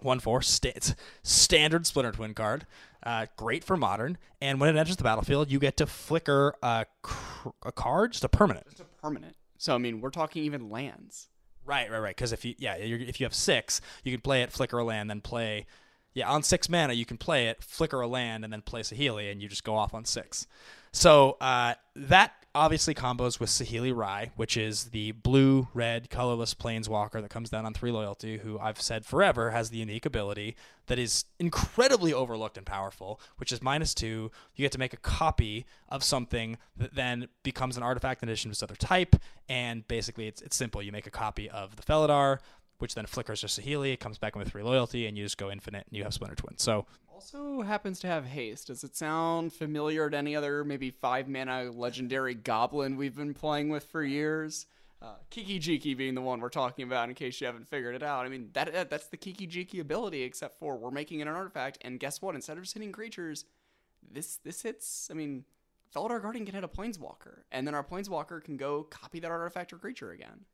One 0.00 0.20
four. 0.20 0.42
St- 0.42 0.76
it's 0.76 0.94
standard 1.22 1.86
Splinter 1.86 2.12
Twin 2.12 2.34
card. 2.34 2.66
Uh, 3.02 3.26
great 3.36 3.64
for 3.64 3.76
modern. 3.76 4.18
And 4.40 4.60
when 4.60 4.74
it 4.74 4.78
enters 4.78 4.96
the 4.96 5.04
battlefield, 5.04 5.50
you 5.50 5.58
get 5.58 5.76
to 5.78 5.86
flicker 5.86 6.54
a, 6.62 6.86
cr- 7.02 7.50
a 7.64 7.72
card, 7.72 8.12
just 8.12 8.24
a 8.24 8.28
permanent. 8.28 8.66
Just 8.70 8.80
a 8.80 8.84
permanent. 8.84 9.36
So 9.58 9.74
I 9.74 9.78
mean, 9.78 10.00
we're 10.00 10.10
talking 10.10 10.44
even 10.44 10.70
lands. 10.70 11.28
Right, 11.66 11.90
right, 11.90 11.98
right. 11.98 12.16
Because 12.16 12.32
if 12.32 12.44
you 12.44 12.54
yeah, 12.58 12.74
if 12.74 13.20
you 13.20 13.24
have 13.24 13.34
six, 13.34 13.80
you 14.02 14.12
can 14.12 14.20
play 14.20 14.42
it, 14.42 14.52
flicker 14.52 14.78
a 14.78 14.84
land, 14.84 15.08
then 15.08 15.20
play 15.20 15.66
yeah, 16.14 16.30
on 16.30 16.42
six 16.44 16.68
mana, 16.68 16.92
you 16.92 17.04
can 17.04 17.18
play 17.18 17.48
it, 17.48 17.62
flicker 17.62 18.00
a 18.00 18.06
land, 18.06 18.44
and 18.44 18.52
then 18.52 18.62
play 18.62 18.82
Saheeli, 18.82 19.30
and 19.30 19.42
you 19.42 19.48
just 19.48 19.64
go 19.64 19.74
off 19.74 19.94
on 19.94 20.04
six. 20.04 20.46
So 20.92 21.36
uh, 21.40 21.74
that 21.96 22.43
obviously 22.54 22.94
combos 22.94 23.40
with 23.40 23.50
Saheeli 23.50 23.94
Rai, 23.94 24.30
which 24.36 24.56
is 24.56 24.84
the 24.86 25.12
blue 25.12 25.68
red 25.74 26.08
colorless 26.08 26.54
planeswalker 26.54 27.20
that 27.20 27.30
comes 27.30 27.50
down 27.50 27.66
on 27.66 27.74
three 27.74 27.90
loyalty, 27.90 28.38
who 28.38 28.58
I've 28.58 28.80
said 28.80 29.04
forever 29.04 29.50
has 29.50 29.70
the 29.70 29.78
unique 29.78 30.06
ability 30.06 30.56
that 30.86 30.98
is 30.98 31.24
incredibly 31.38 32.12
overlooked 32.12 32.56
and 32.56 32.66
powerful, 32.66 33.20
which 33.38 33.50
is 33.50 33.62
minus 33.62 33.94
two. 33.94 34.30
You 34.54 34.62
get 34.62 34.72
to 34.72 34.78
make 34.78 34.92
a 34.92 34.98
copy 34.98 35.66
of 35.88 36.04
something 36.04 36.58
that 36.76 36.94
then 36.94 37.28
becomes 37.42 37.76
an 37.76 37.82
artifact 37.82 38.22
in 38.22 38.28
addition 38.28 38.50
to 38.50 38.52
this 38.52 38.62
other 38.62 38.76
type, 38.76 39.16
and 39.48 39.86
basically 39.88 40.28
it's, 40.28 40.40
it's 40.40 40.56
simple. 40.56 40.82
You 40.82 40.92
make 40.92 41.06
a 41.06 41.10
copy 41.10 41.50
of 41.50 41.76
the 41.76 41.82
Felidar, 41.82 42.38
which 42.78 42.94
then 42.94 43.06
flickers 43.06 43.40
to 43.40 43.46
Sahili, 43.46 43.92
It 43.92 44.00
comes 44.00 44.18
back 44.18 44.36
with 44.36 44.48
three 44.48 44.62
loyalty, 44.62 45.06
and 45.06 45.16
you 45.16 45.24
just 45.24 45.38
go 45.38 45.50
infinite, 45.50 45.86
and 45.88 45.96
you 45.96 46.04
have 46.04 46.14
Splinter 46.14 46.36
Twin. 46.36 46.58
So 46.58 46.86
also 47.14 47.62
happens 47.62 48.00
to 48.00 48.08
have 48.08 48.26
haste. 48.26 48.66
Does 48.66 48.82
it 48.82 48.96
sound 48.96 49.52
familiar 49.52 50.10
to 50.10 50.16
any 50.16 50.34
other 50.34 50.64
maybe 50.64 50.90
five 50.90 51.28
mana 51.28 51.70
legendary 51.70 52.34
goblin 52.34 52.96
we've 52.96 53.14
been 53.14 53.34
playing 53.34 53.68
with 53.68 53.84
for 53.84 54.02
years? 54.02 54.66
Uh, 55.00 55.14
Kiki 55.30 55.60
Jiki 55.60 55.96
being 55.96 56.14
the 56.14 56.22
one 56.22 56.40
we're 56.40 56.48
talking 56.48 56.84
about, 56.84 57.08
in 57.08 57.14
case 57.14 57.40
you 57.40 57.46
haven't 57.46 57.68
figured 57.68 57.94
it 57.94 58.02
out. 58.02 58.26
I 58.26 58.28
mean, 58.28 58.50
that 58.54 58.90
that's 58.90 59.06
the 59.06 59.16
Kiki 59.16 59.46
Jiki 59.46 59.80
ability, 59.80 60.22
except 60.22 60.58
for 60.58 60.76
we're 60.76 60.90
making 60.90 61.20
it 61.20 61.28
an 61.28 61.34
artifact, 61.34 61.78
and 61.82 62.00
guess 62.00 62.20
what? 62.20 62.34
Instead 62.34 62.58
of 62.58 62.70
hitting 62.70 62.90
creatures, 62.90 63.44
this 64.10 64.38
this 64.38 64.62
hits. 64.62 65.08
I 65.10 65.14
mean, 65.14 65.44
Felidar 65.94 66.20
Guardian 66.20 66.46
can 66.46 66.54
hit 66.54 66.64
a 66.64 66.68
Planeswalker, 66.68 67.42
and 67.52 67.66
then 67.66 67.74
our 67.74 67.84
Planeswalker 67.84 68.42
can 68.42 68.56
go 68.56 68.82
copy 68.84 69.20
that 69.20 69.30
artifact 69.30 69.72
or 69.72 69.78
creature 69.78 70.10
again. 70.10 70.46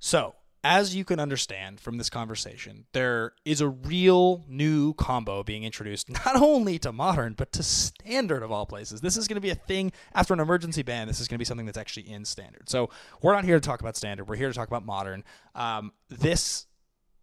So 0.00 0.34
as 0.64 0.96
you 0.96 1.04
can 1.04 1.20
understand 1.20 1.78
from 1.78 1.98
this 1.98 2.08
conversation, 2.08 2.86
there 2.92 3.34
is 3.44 3.60
a 3.60 3.68
real 3.68 4.42
new 4.48 4.94
combo 4.94 5.42
being 5.42 5.62
introduced, 5.62 6.08
not 6.26 6.40
only 6.40 6.78
to 6.78 6.90
modern, 6.90 7.34
but 7.34 7.52
to 7.52 7.62
standard 7.62 8.42
of 8.42 8.50
all 8.50 8.64
places. 8.64 9.02
This 9.02 9.18
is 9.18 9.28
going 9.28 9.36
to 9.36 9.42
be 9.42 9.50
a 9.50 9.54
thing 9.54 9.92
after 10.14 10.32
an 10.32 10.40
emergency 10.40 10.82
ban. 10.82 11.06
This 11.06 11.20
is 11.20 11.28
going 11.28 11.36
to 11.36 11.38
be 11.38 11.44
something 11.44 11.66
that's 11.66 11.76
actually 11.76 12.10
in 12.10 12.24
standard. 12.24 12.70
So 12.70 12.88
we're 13.20 13.34
not 13.34 13.44
here 13.44 13.60
to 13.60 13.66
talk 13.66 13.80
about 13.80 13.94
standard. 13.94 14.26
We're 14.26 14.36
here 14.36 14.48
to 14.48 14.54
talk 14.54 14.68
about 14.68 14.86
modern. 14.86 15.22
Um, 15.54 15.92
this 16.08 16.66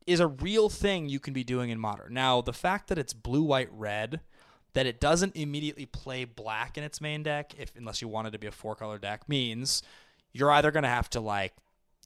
is 0.06 0.20
a 0.20 0.28
real 0.28 0.70
thing 0.70 1.10
you 1.10 1.20
can 1.20 1.34
be 1.34 1.44
doing 1.44 1.72
in 1.72 1.80
modern. 1.80 2.14
Now, 2.14 2.42
the 2.42 2.54
fact 2.54 2.90
that 2.90 3.00
it's 3.00 3.14
blue, 3.14 3.44
white, 3.44 3.70
red, 3.72 4.22
that 4.74 4.86
it 4.86 5.02
doesn't 5.02 5.36
immediately 5.36 5.88
play 5.88 6.26
black 6.26 6.78
in 6.78 6.84
its 6.84 7.02
main 7.02 7.24
deck, 7.24 7.54
if 7.58 7.72
unless 7.76 8.04
you 8.04 8.08
want 8.08 8.28
it 8.28 8.32
to 8.32 8.40
be 8.40 8.48
a 8.48 8.52
four 8.52 8.76
color 8.76 9.00
deck, 9.00 9.28
means 9.28 9.82
you're 10.32 10.52
either 10.52 10.72
going 10.72 10.84
to 10.84 10.90
have 10.90 11.10
to 11.10 11.20
like 11.20 11.54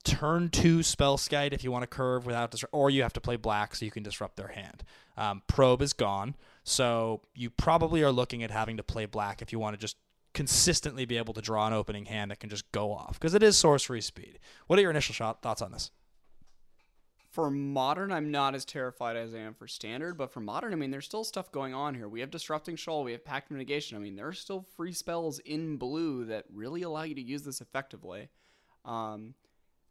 turn 0.05 0.49
two 0.49 0.79
Spellskite 0.79 1.51
if 1.51 1.63
you 1.63 1.71
want 1.71 1.83
to 1.83 1.87
curve 1.87 2.25
without 2.25 2.51
disrupt, 2.51 2.73
or 2.73 2.89
you 2.89 3.01
have 3.01 3.13
to 3.13 3.21
play 3.21 3.35
black 3.35 3.75
so 3.75 3.83
you 3.83 3.91
can 3.91 4.03
disrupt 4.03 4.37
their 4.37 4.47
hand. 4.49 4.83
Um, 5.17 5.41
probe 5.47 5.81
is 5.81 5.93
gone, 5.93 6.35
so 6.63 7.21
you 7.33 7.49
probably 7.49 8.03
are 8.03 8.11
looking 8.11 8.43
at 8.43 8.51
having 8.51 8.77
to 8.77 8.83
play 8.83 9.05
black 9.05 9.41
if 9.41 9.51
you 9.51 9.59
want 9.59 9.75
to 9.75 9.79
just 9.79 9.97
consistently 10.33 11.05
be 11.05 11.17
able 11.17 11.33
to 11.33 11.41
draw 11.41 11.65
an 11.65 11.73
opening 11.73 12.05
hand 12.05 12.29
that 12.29 12.39
can 12.39 12.49
just 12.49 12.69
go 12.71 12.91
off 12.91 13.13
because 13.13 13.33
it 13.33 13.41
is 13.41 13.57
sorcery 13.57 14.01
speed. 14.01 14.39
What 14.67 14.77
are 14.77 14.81
your 14.81 14.91
initial 14.91 15.13
shot, 15.13 15.41
thoughts 15.41 15.61
on 15.61 15.71
this? 15.71 15.91
For 17.31 17.49
modern, 17.49 18.13
I'm 18.13 18.31
not 18.31 18.55
as 18.55 18.63
terrified 18.63 19.17
as 19.17 19.33
I 19.33 19.39
am 19.39 19.53
for 19.53 19.67
standard, 19.67 20.17
but 20.17 20.31
for 20.31 20.39
modern, 20.39 20.71
I 20.71 20.77
mean, 20.77 20.91
there's 20.91 21.05
still 21.05 21.25
stuff 21.25 21.51
going 21.51 21.73
on 21.73 21.93
here. 21.93 22.07
We 22.07 22.21
have 22.21 22.31
Disrupting 22.31 22.77
Shoal, 22.77 23.03
we 23.03 23.11
have 23.11 23.25
Pact 23.25 23.51
of 23.51 23.57
Negation. 23.57 23.97
I 23.97 23.99
mean, 23.99 24.15
there 24.15 24.27
are 24.27 24.33
still 24.33 24.65
free 24.77 24.93
spells 24.93 25.39
in 25.39 25.75
blue 25.75 26.23
that 26.25 26.45
really 26.53 26.83
allow 26.83 27.03
you 27.03 27.15
to 27.15 27.21
use 27.21 27.43
this 27.43 27.59
effectively. 27.59 28.29
Um, 28.85 29.33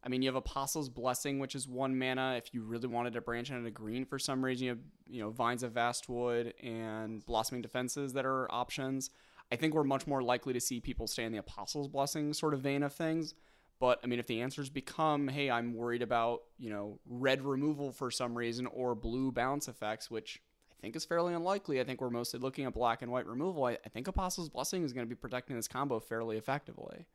I 0.05 0.09
mean, 0.09 0.21
you 0.21 0.27
have 0.29 0.35
Apostle's 0.35 0.87
Blessing, 0.87 1.39
which 1.39 1.55
is 1.55 1.67
one 1.67 1.97
mana. 1.97 2.35
If 2.37 2.53
you 2.53 2.61
really 2.61 2.87
wanted 2.87 3.13
to 3.13 3.21
branch 3.21 3.51
out 3.51 3.57
into 3.57 3.71
green 3.71 4.05
for 4.05 4.19
some 4.19 4.45
reason, 4.45 4.65
you 4.65 4.69
have 4.69 4.79
you 5.07 5.21
know 5.21 5.31
Vines 5.31 5.63
of 5.63 5.73
Vastwood 5.73 6.53
and 6.63 7.25
Blossoming 7.25 7.63
Defenses 7.63 8.13
that 8.13 8.25
are 8.25 8.51
options. 8.53 9.09
I 9.51 9.55
think 9.55 9.73
we're 9.73 9.83
much 9.83 10.05
more 10.05 10.21
likely 10.21 10.53
to 10.53 10.61
see 10.61 10.79
people 10.79 11.07
stay 11.07 11.23
in 11.23 11.31
the 11.31 11.39
Apostle's 11.39 11.87
Blessing 11.87 12.33
sort 12.33 12.53
of 12.53 12.61
vein 12.61 12.83
of 12.83 12.93
things. 12.93 13.33
But 13.79 13.99
I 14.03 14.07
mean, 14.07 14.19
if 14.19 14.27
the 14.27 14.41
answers 14.41 14.69
become, 14.69 15.27
hey, 15.27 15.49
I'm 15.49 15.73
worried 15.73 16.03
about 16.03 16.43
you 16.59 16.69
know 16.69 16.99
red 17.07 17.43
removal 17.43 17.91
for 17.91 18.11
some 18.11 18.37
reason 18.37 18.67
or 18.67 18.93
blue 18.93 19.31
bounce 19.31 19.67
effects, 19.67 20.11
which 20.11 20.39
I 20.71 20.81
think 20.81 20.95
is 20.95 21.03
fairly 21.03 21.33
unlikely. 21.33 21.81
I 21.81 21.83
think 21.83 21.99
we're 21.99 22.11
mostly 22.11 22.39
looking 22.39 22.65
at 22.65 22.75
black 22.75 23.01
and 23.01 23.11
white 23.11 23.25
removal. 23.25 23.65
I, 23.65 23.79
I 23.83 23.89
think 23.89 24.07
Apostle's 24.07 24.49
Blessing 24.49 24.83
is 24.83 24.93
going 24.93 25.05
to 25.05 25.09
be 25.09 25.19
protecting 25.19 25.55
this 25.55 25.67
combo 25.67 25.99
fairly 25.99 26.37
effectively. 26.37 27.07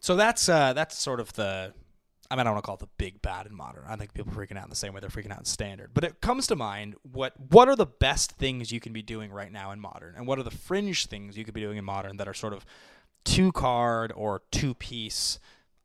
So 0.00 0.16
that's 0.16 0.48
uh, 0.48 0.72
that's 0.72 0.96
sort 0.96 1.20
of 1.20 1.32
the. 1.34 1.72
I 2.30 2.34
mean, 2.34 2.40
I 2.40 2.44
don't 2.44 2.52
want 2.54 2.64
to 2.64 2.66
call 2.66 2.74
it 2.74 2.80
the 2.80 2.88
big 2.98 3.22
bad 3.22 3.46
in 3.46 3.54
modern. 3.54 3.84
I 3.88 3.96
think 3.96 4.12
people 4.12 4.30
are 4.32 4.36
freaking 4.36 4.58
out 4.58 4.64
in 4.64 4.70
the 4.70 4.76
same 4.76 4.92
way 4.92 5.00
they're 5.00 5.08
freaking 5.08 5.32
out 5.32 5.38
in 5.38 5.44
standard. 5.46 5.92
But 5.94 6.04
it 6.04 6.20
comes 6.20 6.46
to 6.48 6.56
mind 6.56 6.96
what 7.02 7.32
what 7.50 7.68
are 7.68 7.76
the 7.76 7.86
best 7.86 8.32
things 8.32 8.70
you 8.70 8.80
can 8.80 8.92
be 8.92 9.00
doing 9.02 9.32
right 9.32 9.50
now 9.50 9.70
in 9.70 9.80
modern, 9.80 10.14
and 10.14 10.26
what 10.26 10.38
are 10.38 10.42
the 10.42 10.50
fringe 10.50 11.06
things 11.06 11.38
you 11.38 11.44
could 11.44 11.54
be 11.54 11.62
doing 11.62 11.78
in 11.78 11.84
modern 11.84 12.18
that 12.18 12.28
are 12.28 12.34
sort 12.34 12.52
of 12.52 12.66
two 13.24 13.50
card 13.52 14.12
or 14.14 14.42
two 14.50 14.74
piece 14.74 15.38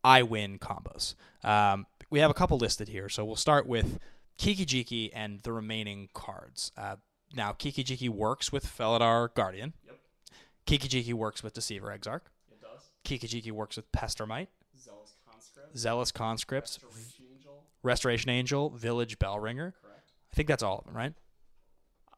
I 0.04 0.22
win 0.24 0.60
combos. 0.60 1.16
Um, 1.44 1.88
we 2.10 2.20
have 2.20 2.30
a 2.30 2.34
couple 2.34 2.58
listed 2.58 2.90
here, 2.90 3.10
so 3.10 3.24
we'll 3.24 3.36
start 3.36 3.66
with 3.66 4.00
Kiki 4.38 4.66
Jiki 4.66 5.12
and 5.14 5.40
the 5.42 5.54
remaining 5.54 6.10
cards. 6.14 6.72
Uh, 6.78 6.98
now, 7.34 7.54
Kiki 7.54 7.84
Jiki 7.84 8.10
works 8.10 8.52
with 8.52 8.66
Felidar 8.66 9.34
Guardian. 9.34 9.74
Yep. 9.86 10.00
Kiki 10.66 10.88
Jiki 10.88 11.14
works 11.14 11.42
with 11.42 11.54
Deceiver 11.54 11.92
Exarch. 11.92 12.24
It 13.06 13.20
does. 13.22 13.22
Kiki 13.22 13.42
Jiki 13.42 13.52
works 13.52 13.76
with 13.76 13.92
Pestermite. 13.92 14.48
Zealous 14.78 15.16
Conscript. 15.30 15.78
Zealous 15.78 16.12
Conscripts, 16.12 16.80
Restoration 16.84 17.26
Angel. 17.34 17.64
Restoration 17.84 18.30
Angel, 18.30 18.70
Village 18.70 19.20
Bellringer. 19.20 19.74
Correct. 19.82 20.12
I 20.32 20.36
think 20.36 20.48
that's 20.48 20.64
all 20.64 20.80
of 20.80 20.86
them, 20.86 20.96
right? 20.96 21.14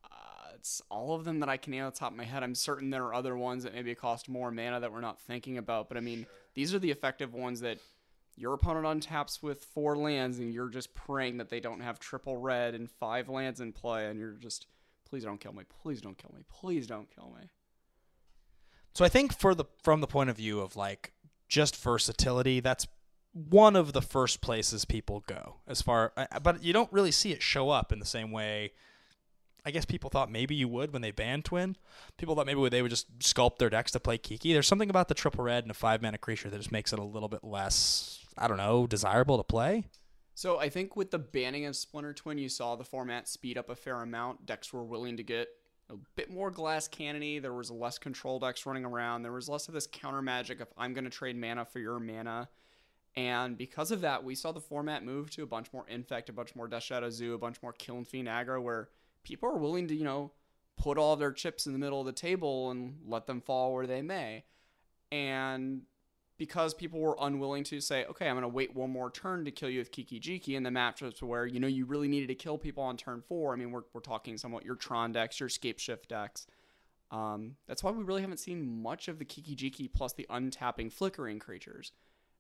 Uh, 0.04 0.08
it's 0.56 0.82
all 0.90 1.14
of 1.16 1.26
them 1.26 1.40
that 1.42 1.50
I 1.50 1.58
can 1.58 1.72
name 1.72 1.84
on 1.84 1.92
the 1.92 1.98
top 1.98 2.12
of 2.12 2.18
my 2.18 2.24
head. 2.24 2.44
I'm 2.44 2.56
certain 2.56 2.90
there 2.90 3.04
are 3.06 3.14
other 3.14 3.36
ones 3.38 3.64
that 3.64 3.74
maybe 3.74 3.94
cost 3.96 4.30
more 4.30 4.52
mana 4.52 4.80
that 4.80 4.92
we're 4.92 5.02
not 5.02 5.20
thinking 5.20 5.58
about, 5.58 5.90
but 5.90 5.98
I 5.98 6.02
mean, 6.02 6.26
these 6.54 6.74
are 6.74 6.80
the 6.80 6.92
effective 6.92 7.34
ones 7.34 7.60
that 7.62 7.80
your 8.38 8.54
opponent 8.54 8.86
untaps 8.86 9.42
with 9.42 9.64
four 9.64 9.96
lands, 9.98 10.40
and 10.40 10.54
you're 10.54 10.70
just 10.70 10.94
praying 10.94 11.38
that 11.38 11.50
they 11.50 11.60
don't 11.60 11.82
have 11.82 12.00
triple 12.00 12.38
red 12.38 12.74
and 12.74 12.90
five 12.90 13.30
lands 13.30 13.62
in 13.62 13.72
play, 13.72 14.08
and 14.08 14.20
you're 14.20 14.34
just, 14.34 14.68
please 15.08 15.24
don't 15.24 15.40
kill 15.40 15.54
me, 15.54 15.64
please 15.82 16.02
don't 16.02 16.18
kill 16.18 16.34
me, 16.36 16.44
please 16.50 16.88
don't 16.88 17.10
kill 17.14 17.34
me. 17.40 17.50
So 18.96 19.04
I 19.04 19.10
think 19.10 19.38
for 19.38 19.54
the 19.54 19.66
from 19.84 20.02
the 20.02 20.08
point 20.08 20.30
of 20.30 20.38
view 20.38 20.62
of 20.62 20.76
like 20.76 21.12
just 21.48 21.76
versatility, 21.76 22.62
that's 22.62 22.88
one 23.34 23.76
of 23.76 23.92
the 23.92 24.02
first 24.02 24.40
places 24.40 24.86
people 24.86 25.22
go 25.28 25.58
as 25.68 25.82
far 25.82 26.14
uh, 26.16 26.40
but 26.40 26.64
you 26.64 26.72
don't 26.72 26.92
really 26.94 27.12
see 27.12 27.34
it 27.34 27.44
show 27.44 27.70
up 27.70 27.92
in 27.92 28.00
the 28.00 28.06
same 28.06 28.32
way 28.32 28.72
I 29.66 29.72
guess 29.72 29.84
people 29.84 30.10
thought 30.10 30.32
maybe 30.32 30.56
you 30.56 30.70
would 30.70 30.94
when 30.94 31.02
they 31.02 31.12
banned 31.12 31.44
Twin. 31.44 31.76
People 32.18 32.36
thought 32.36 32.46
maybe 32.46 32.70
they 32.70 32.84
would 32.84 32.92
just 32.92 33.18
sculpt 33.20 33.58
their 33.58 33.70
decks 33.70 33.92
to 33.92 34.00
play 34.00 34.20
Kiki. 34.20 34.54
There's 34.54 34.68
something 34.68 34.92
about 34.92 35.08
the 35.08 35.16
triple 35.16 35.44
red 35.44 35.64
and 35.64 35.72
a 35.72 35.74
five 35.74 36.04
mana 36.04 36.20
creature 36.20 36.52
that 36.52 36.58
just 36.58 36.72
makes 36.72 36.94
it 36.94 37.00
a 37.00 37.04
little 37.04 37.28
bit 37.28 37.44
less, 37.44 38.24
I 38.38 38.48
don't 38.48 38.58
know, 38.58 38.86
desirable 38.86 39.38
to 39.38 39.44
play. 39.44 39.86
So 40.36 40.60
I 40.60 40.70
think 40.70 40.96
with 40.96 41.10
the 41.10 41.18
banning 41.18 41.66
of 41.66 41.76
Splinter 41.76 42.14
Twin, 42.14 42.38
you 42.38 42.48
saw 42.48 42.76
the 42.76 42.84
format 42.84 43.28
speed 43.28 43.58
up 43.58 43.70
a 43.70 43.76
fair 43.76 44.04
amount. 44.04 44.46
Decks 44.46 44.72
were 44.72 44.84
willing 44.84 45.18
to 45.18 45.24
get 45.24 45.48
a 45.90 45.96
bit 46.16 46.30
more 46.32 46.52
glass 46.52 46.88
cannony. 46.88 47.40
There 47.40 47.54
was 47.54 47.70
less 47.70 47.98
control 47.98 48.40
decks 48.40 48.66
running 48.66 48.86
around. 48.86 49.24
There 49.24 49.32
was 49.32 49.48
less 49.48 49.68
of 49.68 49.74
this 49.74 49.88
counter 49.92 50.22
magic 50.22 50.60
of 50.60 50.68
I'm 50.78 50.94
going 50.94 51.04
to 51.04 51.10
trade 51.10 51.38
mana 51.38 51.66
for 51.66 51.80
your 51.80 52.00
mana. 52.00 52.50
And 53.16 53.58
because 53.58 53.92
of 53.92 54.02
that, 54.02 54.24
we 54.24 54.36
saw 54.36 54.52
the 54.52 54.60
format 54.60 55.06
move 55.06 55.30
to 55.32 55.44
a 55.44 55.48
bunch 55.48 55.72
more 55.72 55.88
Infect, 55.88 56.30
a 56.30 56.34
bunch 56.34 56.56
more 56.56 56.68
Death 56.68 56.84
Shadow 56.84 57.10
Zoo, 57.10 57.34
a 57.34 57.38
bunch 57.38 57.62
more 57.62 57.72
Kiln 57.72 58.04
Fiend 58.04 58.28
aggro, 58.28 58.62
where 58.62 58.90
people 59.24 59.50
are 59.50 59.58
willing 59.58 59.88
to, 59.88 59.96
you 59.96 60.04
know, 60.04 60.32
put 60.78 60.98
all 60.98 61.16
their 61.16 61.32
chips 61.32 61.66
in 61.66 61.74
the 61.74 61.80
middle 61.80 62.02
of 62.02 62.06
the 62.06 62.12
table 62.12 62.72
and 62.72 62.98
let 63.08 63.26
them 63.26 63.40
fall 63.40 63.74
where 63.74 63.88
they 63.88 64.02
may. 64.02 64.44
And 65.12 65.84
because 66.38 66.74
people 66.74 67.00
were 67.00 67.18
unwilling 67.20 67.64
to 67.66 67.80
say, 67.80 68.06
okay, 68.06 68.28
I'm 68.28 68.36
going 68.36 68.42
to 68.44 68.48
wait 68.50 68.76
one 68.76 68.90
more 68.90 69.10
turn 69.10 69.46
to 69.46 69.52
kill 69.52 69.70
you 69.70 69.80
with 69.80 69.92
Kiki 69.92 70.20
Jiki, 70.20 70.58
and 70.58 70.66
the 70.66 70.70
matchups 70.70 71.22
where, 71.22 71.46
you 71.46 71.60
know, 71.60 71.68
you 71.68 71.86
really 71.86 72.08
needed 72.08 72.28
to 72.28 72.36
kill 72.36 72.58
people 72.58 72.84
on 72.84 72.98
turn 72.98 73.22
four. 73.22 73.54
I 73.54 73.56
mean, 73.56 73.72
we're, 73.72 73.84
we're 73.94 74.02
talking 74.02 74.38
somewhat 74.38 74.66
your 74.66 74.76
Tron 74.76 75.12
decks, 75.12 75.40
your 75.40 75.50
Scapeshift 75.50 76.08
decks. 76.08 76.48
Um, 77.12 77.56
that's 77.68 77.84
why 77.84 77.92
we 77.92 78.04
really 78.04 78.22
haven't 78.22 78.40
seen 78.40 78.82
much 78.82 79.08
of 79.08 79.20
the 79.20 79.26
Kiki 79.26 79.56
Jiki 79.56 79.92
plus 79.92 80.14
the 80.14 80.28
untapping 80.30 80.92
flickering 80.92 81.40
creatures. 81.40 81.94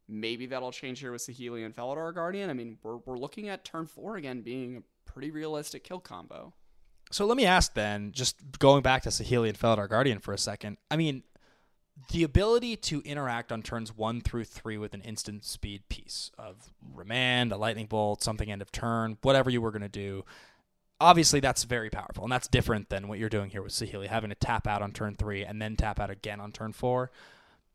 Maybe 0.07 0.45
that'll 0.45 0.71
change 0.71 0.99
here 0.99 1.11
with 1.11 1.21
Saheeli 1.21 1.65
and 1.65 1.75
Felidar 1.75 2.13
Guardian. 2.13 2.49
I 2.49 2.53
mean, 2.53 2.77
we're, 2.83 2.97
we're 2.97 3.17
looking 3.17 3.49
at 3.49 3.63
turn 3.63 3.87
four 3.87 4.17
again 4.17 4.41
being 4.41 4.77
a 4.77 5.09
pretty 5.09 5.31
realistic 5.31 5.83
kill 5.83 5.99
combo. 5.99 6.53
So 7.11 7.25
let 7.25 7.37
me 7.37 7.45
ask 7.45 7.73
then, 7.73 8.11
just 8.11 8.37
going 8.59 8.81
back 8.81 9.03
to 9.03 9.09
Saheeli 9.09 9.49
and 9.49 9.57
Felidar 9.57 9.89
Guardian 9.89 10.19
for 10.19 10.33
a 10.33 10.37
second. 10.37 10.77
I 10.91 10.97
mean, 10.97 11.23
the 12.11 12.23
ability 12.23 12.75
to 12.75 13.01
interact 13.01 13.51
on 13.51 13.61
turns 13.61 13.95
one 13.95 14.21
through 14.21 14.43
three 14.43 14.77
with 14.77 14.93
an 14.93 15.01
instant 15.01 15.45
speed 15.45 15.87
piece 15.89 16.31
of 16.37 16.73
remand, 16.93 17.51
a 17.51 17.57
lightning 17.57 17.85
bolt, 17.85 18.21
something 18.21 18.51
end 18.51 18.61
of 18.61 18.71
turn, 18.71 19.17
whatever 19.21 19.49
you 19.49 19.61
were 19.61 19.71
going 19.71 19.81
to 19.81 19.87
do. 19.87 20.25
Obviously, 20.99 21.39
that's 21.39 21.63
very 21.63 21.89
powerful, 21.89 22.23
and 22.23 22.31
that's 22.31 22.47
different 22.47 22.89
than 22.89 23.07
what 23.07 23.19
you're 23.19 23.29
doing 23.29 23.49
here 23.49 23.61
with 23.61 23.73
Saheeli, 23.73 24.07
having 24.07 24.29
to 24.29 24.35
tap 24.35 24.67
out 24.67 24.81
on 24.81 24.91
turn 24.91 25.15
three 25.15 25.43
and 25.43 25.61
then 25.61 25.75
tap 25.75 25.99
out 25.99 26.09
again 26.09 26.39
on 26.39 26.51
turn 26.51 26.71
four. 26.71 27.11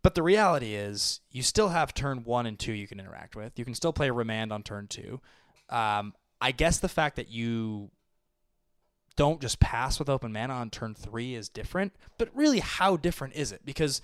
But 0.03 0.15
the 0.15 0.23
reality 0.23 0.75
is, 0.75 1.21
you 1.31 1.43
still 1.43 1.69
have 1.69 1.93
turn 1.93 2.25
one 2.25 2.47
and 2.47 2.59
two 2.59 2.73
you 2.73 2.87
can 2.87 3.01
interact 3.01 3.37
with. 3.37 3.59
You 3.59 3.65
can 3.65 3.75
still 3.75 3.93
play 3.93 4.11
remand 4.11 4.53
on 4.53 4.63
turn 4.63 4.87
two. 4.87 5.21
Um, 5.69 6.15
I 6.41 6.53
guess 6.53 6.79
the 6.79 6.89
fact 6.89 7.17
that 7.17 7.29
you 7.31 7.91
don't 9.17 9.41
just 9.41 9.61
pass 9.61 9.99
with 9.99 10.09
open 10.09 10.33
mana 10.33 10.55
on 10.55 10.71
turn 10.71 10.95
three 10.95 11.35
is 11.35 11.49
different. 11.49 11.93
But 12.19 12.31
really, 12.35 12.61
how 12.61 12.97
different 12.97 13.35
is 13.35 13.53
it? 13.53 13.63
Because 13.65 14.01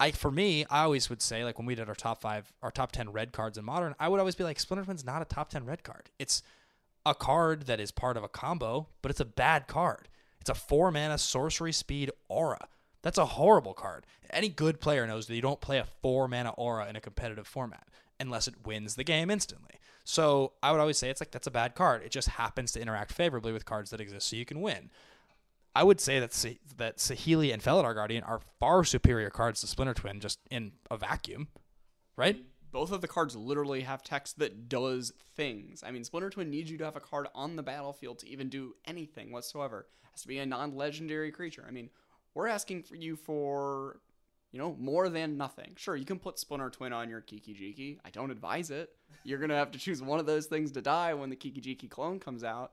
I, 0.00 0.10
for 0.10 0.30
me, 0.30 0.64
I 0.70 0.82
always 0.84 1.10
would 1.10 1.22
say, 1.22 1.44
like 1.44 1.58
when 1.58 1.66
we 1.66 1.74
did 1.74 1.88
our 1.88 1.94
top 1.94 2.20
five, 2.20 2.52
our 2.62 2.70
top 2.70 2.92
ten 2.92 3.10
red 3.10 3.32
cards 3.32 3.58
in 3.58 3.64
modern, 3.64 3.94
I 3.98 4.08
would 4.08 4.20
always 4.20 4.34
be 4.34 4.44
like, 4.44 4.60
Splinter 4.60 4.84
Twin's 4.84 5.04
not 5.04 5.22
a 5.22 5.24
top 5.24 5.50
ten 5.50 5.64
red 5.64 5.82
card. 5.82 6.10
It's 6.18 6.42
a 7.04 7.14
card 7.14 7.66
that 7.66 7.80
is 7.80 7.90
part 7.90 8.16
of 8.16 8.24
a 8.24 8.28
combo, 8.28 8.88
but 9.02 9.10
it's 9.10 9.20
a 9.20 9.24
bad 9.24 9.66
card. 9.66 10.08
It's 10.40 10.50
a 10.50 10.54
four 10.54 10.90
mana 10.90 11.18
sorcery 11.18 11.72
speed 11.72 12.10
aura. 12.28 12.68
That's 13.02 13.18
a 13.18 13.26
horrible 13.26 13.74
card. 13.74 14.06
Any 14.30 14.48
good 14.48 14.80
player 14.80 15.06
knows 15.06 15.26
that 15.26 15.34
you 15.34 15.42
don't 15.42 15.60
play 15.60 15.78
a 15.78 15.86
four 16.02 16.28
mana 16.28 16.50
aura 16.50 16.88
in 16.88 16.96
a 16.96 17.00
competitive 17.00 17.46
format 17.46 17.88
unless 18.20 18.48
it 18.48 18.66
wins 18.66 18.94
the 18.94 19.04
game 19.04 19.30
instantly. 19.30 19.76
So 20.08 20.54
I 20.62 20.72
would 20.72 20.80
always 20.80 20.96
say 20.96 21.10
it's 21.10 21.20
like 21.20 21.32
that's 21.32 21.48
a 21.48 21.50
bad 21.50 21.74
card. 21.74 22.02
It 22.02 22.10
just 22.10 22.30
happens 22.30 22.72
to 22.72 22.80
interact 22.80 23.12
favorably 23.12 23.52
with 23.52 23.66
cards 23.66 23.90
that 23.90 24.00
exist, 24.00 24.26
so 24.28 24.36
you 24.36 24.46
can 24.46 24.62
win. 24.62 24.88
I 25.74 25.82
would 25.82 26.00
say 26.00 26.18
that 26.18 26.32
Se- 26.32 26.60
that 26.78 26.96
Saheeli 26.96 27.52
and 27.52 27.62
Felidar 27.62 27.94
Guardian 27.94 28.24
are 28.24 28.40
far 28.58 28.84
superior 28.84 29.28
cards 29.28 29.60
to 29.60 29.66
Splinter 29.66 29.92
Twin, 29.92 30.18
just 30.20 30.38
in 30.50 30.72
a 30.90 30.96
vacuum, 30.96 31.48
right? 32.16 32.42
Both 32.72 32.90
of 32.90 33.02
the 33.02 33.06
cards 33.06 33.36
literally 33.36 33.82
have 33.82 34.02
text 34.02 34.38
that 34.38 34.70
does 34.70 35.12
things. 35.36 35.84
I 35.84 35.90
mean, 35.90 36.04
Splinter 36.04 36.30
Twin 36.30 36.48
needs 36.48 36.70
you 36.70 36.78
to 36.78 36.84
have 36.86 36.96
a 36.96 37.00
card 37.00 37.28
on 37.34 37.56
the 37.56 37.62
battlefield 37.62 38.20
to 38.20 38.28
even 38.30 38.48
do 38.48 38.76
anything 38.86 39.30
whatsoever. 39.30 39.88
It 40.02 40.08
has 40.12 40.22
to 40.22 40.28
be 40.28 40.38
a 40.38 40.46
non-legendary 40.46 41.32
creature. 41.32 41.66
I 41.68 41.70
mean, 41.70 41.90
we're 42.32 42.48
asking 42.48 42.84
for 42.84 42.96
you 42.96 43.14
for, 43.14 44.00
you 44.52 44.58
know, 44.58 44.76
more 44.78 45.08
than 45.08 45.36
nothing. 45.36 45.74
Sure, 45.76 45.96
you 45.96 46.04
can 46.04 46.18
put 46.18 46.38
Splinter 46.38 46.70
Twin 46.70 46.92
on 46.92 47.08
your 47.08 47.20
Kiki 47.20 47.54
Jiki. 47.54 47.98
I 48.04 48.10
don't 48.10 48.30
advise 48.30 48.70
it. 48.70 48.90
You're 49.24 49.38
gonna 49.38 49.56
have 49.56 49.72
to 49.72 49.78
choose 49.78 50.00
one 50.02 50.18
of 50.18 50.26
those 50.26 50.46
things 50.46 50.72
to 50.72 50.82
die 50.82 51.14
when 51.14 51.30
the 51.30 51.36
Kiki 51.36 51.60
Jiki 51.60 51.88
clone 51.88 52.18
comes 52.18 52.44
out. 52.44 52.72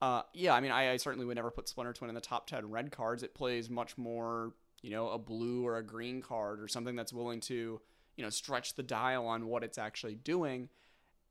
Uh, 0.00 0.22
yeah, 0.32 0.54
I 0.54 0.60
mean, 0.60 0.70
I, 0.70 0.92
I 0.92 0.96
certainly 0.96 1.24
would 1.24 1.36
never 1.36 1.50
put 1.50 1.68
Splinter 1.68 1.92
Twin 1.92 2.08
in 2.08 2.14
the 2.14 2.20
top 2.20 2.46
ten 2.46 2.70
red 2.70 2.90
cards. 2.90 3.22
It 3.22 3.34
plays 3.34 3.70
much 3.70 3.96
more, 3.96 4.52
you 4.82 4.90
know, 4.90 5.08
a 5.08 5.18
blue 5.18 5.66
or 5.66 5.78
a 5.78 5.82
green 5.82 6.20
card 6.20 6.60
or 6.60 6.68
something 6.68 6.96
that's 6.96 7.12
willing 7.12 7.40
to, 7.40 7.80
you 8.16 8.24
know, 8.24 8.30
stretch 8.30 8.74
the 8.74 8.82
dial 8.82 9.26
on 9.26 9.46
what 9.46 9.64
it's 9.64 9.78
actually 9.78 10.16
doing. 10.16 10.68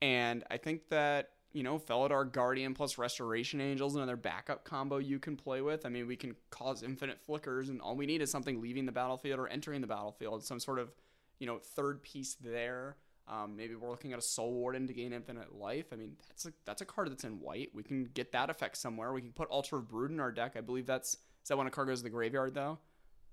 And 0.02 0.44
I 0.50 0.56
think 0.56 0.88
that 0.88 1.30
you 1.54 1.62
know, 1.62 1.78
Felidar 1.78 2.30
Guardian 2.30 2.74
plus 2.74 2.98
Restoration 2.98 3.60
Angels, 3.60 3.94
another 3.94 4.16
backup 4.16 4.64
combo 4.64 4.98
you 4.98 5.20
can 5.20 5.36
play 5.36 5.62
with. 5.62 5.86
I 5.86 5.88
mean, 5.88 6.08
we 6.08 6.16
can 6.16 6.34
cause 6.50 6.82
infinite 6.82 7.20
flickers, 7.20 7.68
and 7.68 7.80
all 7.80 7.94
we 7.94 8.06
need 8.06 8.20
is 8.20 8.30
something 8.30 8.60
leaving 8.60 8.86
the 8.86 8.92
battlefield 8.92 9.38
or 9.38 9.46
entering 9.46 9.80
the 9.80 9.86
battlefield, 9.86 10.44
some 10.44 10.58
sort 10.58 10.80
of, 10.80 10.92
you 11.38 11.46
know, 11.46 11.58
third 11.58 12.02
piece 12.02 12.34
there. 12.34 12.96
Um, 13.28 13.56
maybe 13.56 13.76
we're 13.76 13.88
looking 13.88 14.12
at 14.12 14.18
a 14.18 14.22
Soul 14.22 14.52
Warden 14.52 14.88
to 14.88 14.92
gain 14.92 15.12
infinite 15.12 15.54
life. 15.54 15.86
I 15.92 15.96
mean, 15.96 16.16
that's 16.28 16.44
a 16.44 16.52
that's 16.66 16.82
a 16.82 16.84
card 16.84 17.10
that's 17.10 17.24
in 17.24 17.40
white. 17.40 17.70
We 17.72 17.84
can 17.84 18.04
get 18.12 18.32
that 18.32 18.50
effect 18.50 18.76
somewhere. 18.76 19.12
We 19.12 19.22
can 19.22 19.32
put 19.32 19.48
Altar 19.48 19.76
of 19.76 19.88
Brood 19.88 20.10
in 20.10 20.20
our 20.20 20.32
deck. 20.32 20.56
I 20.56 20.60
believe 20.60 20.86
that's 20.86 21.14
is 21.14 21.48
that 21.48 21.56
when 21.56 21.66
a 21.66 21.70
card 21.70 21.88
goes 21.88 22.00
to 22.00 22.04
the 22.04 22.10
graveyard 22.10 22.52
though. 22.54 22.78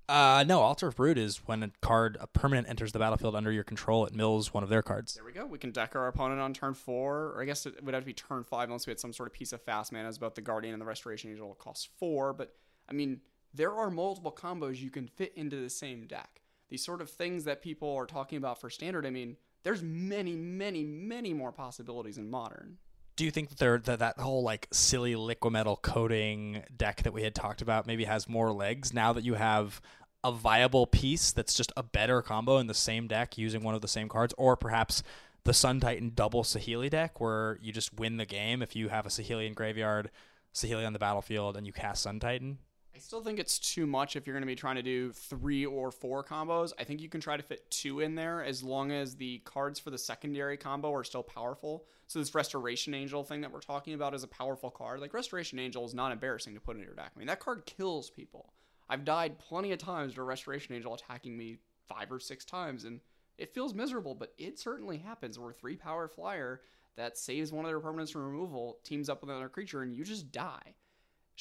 Uh, 0.10 0.44
no, 0.46 0.60
Altar 0.60 0.88
of 0.88 0.96
Brood 0.96 1.18
is 1.18 1.38
when 1.46 1.64
a 1.64 1.72
card, 1.82 2.18
a 2.20 2.28
permanent, 2.28 2.68
enters 2.68 2.92
the 2.92 3.00
battlefield 3.00 3.36
under 3.36 3.52
your 3.52 3.64
control. 3.64 4.06
It 4.06 4.14
mills 4.14 4.54
one 4.54 4.64
of 4.64 4.70
their 4.70 4.82
cards. 4.82 5.14
There 5.14 5.24
we 5.24 5.32
go. 5.32 5.46
We 5.46 5.58
can 5.58 5.72
deck 5.72 5.96
our 5.96 6.08
opponent 6.08 6.42
on 6.42 6.54
turn 6.54 6.74
four, 6.74 7.34
or 7.36 7.42
I 7.42 7.46
guess 7.46 7.66
it 7.66 7.82
would 7.84 7.94
have 7.94 8.04
to 8.04 8.08
be 8.08 8.14
turn 8.14 8.44
five 8.44 8.68
unless 8.68 8.86
we 8.86 8.92
had 8.92 9.00
some 9.00 9.14
sort 9.14 9.28
of 9.28 9.34
piece 9.34 9.54
of 9.54 9.62
fast 9.62 9.92
mana. 9.94 10.08
As 10.08 10.18
both 10.18 10.36
the 10.36 10.42
Guardian 10.42 10.74
and 10.74 10.82
the 10.82 10.86
Restoration 10.86 11.32
Angel 11.32 11.56
cost 11.56 11.90
four, 11.98 12.34
but 12.34 12.54
I 12.90 12.94
mean, 12.94 13.22
there 13.54 13.74
are 13.74 13.90
multiple 13.90 14.32
combos 14.32 14.80
you 14.80 14.90
can 14.90 15.08
fit 15.08 15.34
into 15.36 15.62
the 15.62 15.70
same 15.70 16.08
deck. 16.08 16.42
These 16.69 16.84
sort 16.84 17.02
of 17.02 17.10
things 17.10 17.44
that 17.46 17.62
people 17.62 17.96
are 17.96 18.06
talking 18.06 18.38
about 18.38 18.60
for 18.60 18.69
standard. 18.69 19.06
I 19.06 19.10
mean, 19.10 19.38
there's 19.63 19.84
many, 19.84 20.36
many, 20.36 20.84
many 20.84 21.34
more 21.34 21.52
possibilities 21.52 22.17
in 22.17 22.30
modern. 22.30 22.78
Do 23.17 23.25
you 23.25 23.32
think 23.32 23.50
that 23.50 23.58
there 23.60 23.78
that 23.78 24.00
that 24.00 24.19
whole 24.19 24.42
like 24.42 24.67
silly 24.71 25.13
Liquimetal 25.13 25.82
Coating 25.82 26.63
deck 26.75 27.04
that 27.04 27.13
we 27.13 27.23
had 27.23 27.36
talked 27.36 27.62
about 27.62 27.86
maybe 27.86 28.06
has 28.06 28.28
more 28.28 28.52
legs 28.52 28.94
now 28.94 29.13
that 29.13 29.23
you 29.23 29.36
have 29.36 29.82
a 30.24 30.32
viable 30.32 30.86
piece 30.86 31.32
that's 31.32 31.54
just 31.54 31.72
a 31.76 31.84
better 31.84 32.22
combo 32.22 32.58
in 32.58 32.67
the 32.67 32.74
same 32.74 33.08
deck 33.08 33.38
using 33.38 33.63
one 33.63 33.76
of 33.76 33.82
the 33.82 33.88
same 33.88 34.08
cards, 34.08 34.34
or 34.38 34.56
perhaps 34.56 35.04
the 35.44 35.54
Sun 35.54 35.80
Titan 35.80 36.12
double 36.13 36.44
Saheeli 36.44 36.90
deck 36.90 37.19
where 37.19 37.58
you 37.62 37.72
just 37.72 37.98
win 37.98 38.17
the 38.17 38.26
game 38.26 38.62
if 38.62 38.76
you 38.76 38.90
have 38.90 39.06
a 39.06 39.10
Saheeli 39.10 39.48
in 39.48 39.54
graveyard, 39.54 40.12
Saheeli 40.54 40.86
on 40.86 40.94
the 40.94 41.00
battlefield 41.00 41.58
and 41.58 41.65
you 41.65 41.74
cast 41.74 42.04
Sun 42.04 42.19
Titan. 42.19 42.60
I 42.94 43.00
still 43.00 43.24
think 43.24 43.40
it's 43.40 43.58
too 43.58 43.88
much 43.88 44.15
if 44.15 44.28
you're 44.28 44.34
going 44.34 44.44
to 44.44 44.48
be 44.48 44.56
trying 44.56 44.76
to 44.76 44.84
do 44.84 45.12
three 45.13 45.65
or 45.65 45.92
four 45.92 46.24
combos. 46.24 46.74
I 46.78 46.84
think 46.84 47.02
you 47.02 47.10
can 47.10 47.22
try 47.22 47.38
to 47.38 47.42
fit 47.42 47.69
two 47.72 48.02
in 48.02 48.15
there 48.15 48.44
as 48.44 48.62
long 48.62 48.92
as 48.92 49.15
the 49.15 49.40
cards 49.40 49.80
for 49.80 49.90
the 49.90 49.98
secondary 49.98 50.58
combo 50.58 50.94
are 50.94 51.04
still 51.04 51.24
powerful. 51.24 51.86
So 52.08 52.19
this 52.19 52.36
Restoration 52.36 52.94
Angel 52.94 53.24
thing 53.24 53.42
that 53.42 53.52
we're 53.52 53.62
talking 53.62 53.94
about 53.94 54.13
is 54.13 54.24
a 54.24 54.28
powerful 54.28 54.69
card. 54.69 55.00
Like 55.00 55.13
Restoration 55.13 55.58
Angel 55.58 55.86
is 55.86 55.94
not 55.96 56.12
embarrassing 56.12 56.54
to 56.54 56.60
put 56.60 56.76
in 56.76 56.84
your 56.84 56.94
deck. 56.94 57.12
I 57.15 57.17
mean 57.17 57.28
that 57.28 57.40
card 57.40 57.65
kills 57.65 58.10
people. 58.10 58.54
I've 58.92 59.06
died 59.06 59.39
plenty 59.39 59.71
of 59.71 59.79
times 59.79 60.13
to 60.13 60.21
a 60.21 60.23
Restoration 60.23 60.75
Angel 60.75 60.94
attacking 60.94 61.35
me 61.37 61.58
five 61.87 62.12
or 62.12 62.19
six 62.19 62.46
times, 62.46 62.83
and 62.83 63.00
it 63.37 63.54
feels 63.54 63.73
miserable, 63.73 64.13
but 64.13 64.33
it 64.37 64.60
certainly 64.60 64.98
happens. 64.98 65.39
Where 65.39 65.54
three 65.54 65.75
power 65.75 66.08
flyer 66.08 66.62
that 66.98 67.17
saves 67.17 67.52
one 67.52 67.65
of 67.65 67.71
their 67.71 67.79
permanents 67.79 68.12
from 68.12 68.25
removal 68.25 68.79
teams 68.83 69.10
up 69.10 69.21
with 69.21 69.29
another 69.29 69.50
creature, 69.50 69.81
and 69.81 69.96
you 69.96 70.04
just 70.04 70.31
die 70.31 70.75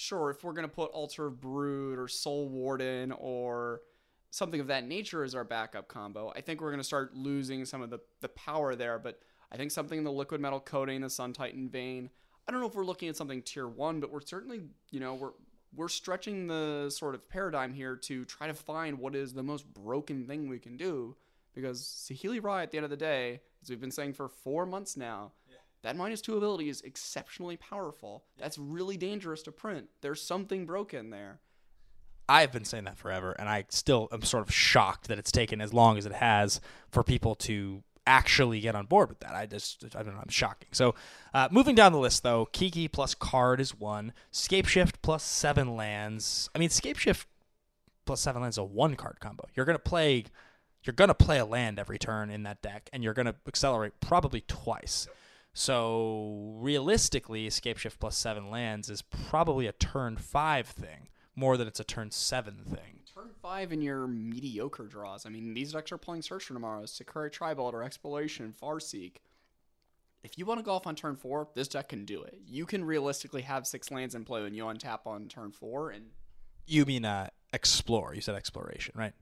sure, 0.01 0.31
if 0.31 0.43
we're 0.43 0.53
going 0.53 0.69
to 0.69 0.75
put 0.75 0.91
Altar 0.93 1.27
of 1.27 1.41
Brood 1.41 1.99
or 1.99 2.09
Soul 2.09 2.49
Warden 2.49 3.13
or 3.13 3.83
something 4.31 4.61
of 4.61 4.69
that 4.69 4.87
nature 4.87 5.25
as 5.25 5.35
our 5.35 5.45
backup 5.45 5.89
combo, 5.89 6.33
I 6.35 6.41
think 6.41 6.61
we're 6.61 6.71
going 6.71 6.81
to 6.81 6.85
start 6.85 7.15
losing 7.15 7.65
some 7.65 7.83
of 7.83 7.91
the, 7.91 7.99
the 8.21 8.29
power 8.29 8.75
there. 8.75 8.99
But 8.99 9.21
I 9.53 9.57
think 9.57 9.71
something 9.71 9.99
in 9.99 10.05
the 10.05 10.11
Liquimetal 10.11 10.65
Coating, 10.65 11.01
the 11.03 11.11
Sun 11.11 11.35
Titan 11.35 11.69
vein, 11.69 12.09
I 12.49 12.53
don't 12.53 12.61
know 12.61 12.67
if 12.67 12.75
we're 12.75 12.85
looking 12.85 13.09
at 13.09 13.17
something 13.17 13.43
tier 13.43 13.69
one, 13.69 14.01
but 14.01 14.11
we're 14.11 14.23
certainly, 14.23 14.63
you 14.91 15.01
know, 15.01 15.15
we're 15.15 15.33
we're 15.75 15.89
stretching 15.89 16.47
the 16.47 16.91
sort 16.91 17.15
of 17.15 17.29
paradigm 17.29 17.73
here 17.73 17.97
to 17.97 18.25
try 18.25 18.47
to 18.47 18.55
find 18.55 18.99
what 18.99 19.15
is 19.15 19.33
the 19.33 19.43
most 19.43 19.73
broken 19.73 20.27
thing 20.27 20.49
we 20.49 20.59
can 20.59 20.77
do. 20.77 21.17
Because 21.55 21.83
Saheeli 21.83 22.43
Rai, 22.43 22.63
at 22.63 22.71
the 22.71 22.79
end 22.79 22.85
of 22.85 22.91
the 22.91 22.97
day, 22.97 23.41
as 23.63 23.71
we've 23.71 23.81
been 23.81 23.91
saying 23.91 24.15
for 24.15 24.29
four 24.29 24.67
months 24.67 24.97
now, 24.97 25.33
that 25.83 25.97
minus 25.97 26.21
two 26.21 26.37
ability 26.37 26.69
is 26.69 26.83
exceptionally 26.83 27.57
powerful. 27.57 28.25
That's 28.39 28.59
really 28.59 28.97
dangerous 28.97 29.43
to 29.43 29.53
print. 29.53 29.89
There's 30.03 30.23
something 30.23 30.67
broken 30.67 31.11
there. 31.11 31.41
I've 32.29 32.53
been 32.53 32.65
saying 32.65 32.85
that 32.85 32.97
forever, 32.97 33.33
and 33.33 33.49
I 33.49 33.65
still 33.71 34.09
am 34.13 34.23
sort 34.23 34.47
of 34.47 34.55
shocked 34.55 35.09
that 35.09 35.19
it's 35.19 35.33
taken 35.33 35.61
as 35.61 35.75
long 35.75 35.99
as 35.99 36.07
it 36.07 36.13
has 36.13 36.61
for 36.91 37.03
people 37.03 37.35
to 37.37 37.83
actually 38.11 38.61
get 38.61 38.75
on 38.75 38.87
board 38.87 39.09
with 39.09 39.21
that. 39.21 39.35
I 39.35 39.47
just, 39.47 39.85
I 39.95 40.03
don't 40.03 40.15
know, 40.15 40.21
I'm 40.21 40.29
shocking. 40.29 40.69
So, 40.73 40.95
uh, 41.33 41.49
moving 41.53 41.77
down 41.77 41.93
the 41.93 41.99
list 41.99 42.25
though, 42.25 42.47
Kiki 42.47 42.89
plus 42.89 43.15
card 43.15 43.61
is 43.61 43.79
one. 43.79 44.13
Scapeshift 44.33 44.95
plus 45.01 45.23
seven 45.23 45.77
lands. 45.77 46.51
I 46.55 46.59
mean, 46.59 46.71
Scapeshift 46.71 47.27
plus 48.07 48.21
seven 48.21 48.43
lands 48.43 48.55
is 48.55 48.59
a 48.59 48.65
one 48.65 48.97
card 48.97 49.19
combo. 49.21 49.45
You're 49.55 49.67
gonna 49.67 49.79
play, 49.79 50.25
you're 50.83 50.95
gonna 50.95 51.15
play 51.15 51.39
a 51.39 51.45
land 51.45 51.79
every 51.79 51.99
turn 51.99 52.31
in 52.31 52.43
that 52.43 52.63
deck, 52.63 52.91
and 52.93 53.05
you're 53.05 53.15
gonna 53.15 53.37
accelerate 53.47 53.93
probably 54.01 54.41
twice. 54.43 55.07
So 55.53 56.55
realistically, 56.59 57.49
Scapeshift 57.49 57.99
plus 58.01 58.17
seven 58.17 58.51
lands 58.51 58.91
is 58.91 59.03
probably 59.03 59.67
a 59.67 59.73
turn 59.73 60.17
five 60.17 60.67
thing 60.67 61.09
more 61.37 61.57
than 61.57 61.69
it's 61.69 61.81
a 61.81 61.85
turn 61.85 62.11
seven 62.11 62.65
thing. 62.65 63.00
Turn 63.21 63.31
five 63.43 63.73
in 63.73 63.83
your 63.83 64.07
mediocre 64.07 64.87
draws. 64.87 65.27
I 65.27 65.29
mean, 65.29 65.53
these 65.53 65.73
decks 65.73 65.93
are 65.93 65.99
playing 65.99 66.23
Search 66.23 66.45
for 66.45 66.55
Tomorrow, 66.55 66.87
Sakura-Tribe 66.87 67.59
Elder, 67.59 67.79
or 67.79 67.83
Exploration, 67.83 68.55
Farseek. 68.61 69.17
If 70.23 70.39
you 70.39 70.47
want 70.47 70.59
to 70.61 70.65
go 70.65 70.73
off 70.73 70.87
on 70.87 70.95
turn 70.95 71.17
four, 71.17 71.49
this 71.55 71.69
deck 71.69 71.91
can 71.91 72.05
do 72.05 72.23
it. 72.23 72.39
You 72.47 72.65
can 72.65 72.85
realistically 72.85 73.43
have 73.43 73.67
six 73.67 73.91
lands 73.91 74.15
in 74.15 74.25
play 74.25 74.43
when 74.43 74.55
you 74.55 74.65
untap 74.65 75.01
on 75.07 75.29
turn 75.29 75.51
four, 75.53 75.91
and 75.91 76.07
you 76.67 76.87
mean 76.87 77.05
uh, 77.05 77.29
explore? 77.53 78.15
You 78.15 78.21
said 78.23 78.37
exploration, 78.37 78.95
right? 78.97 79.13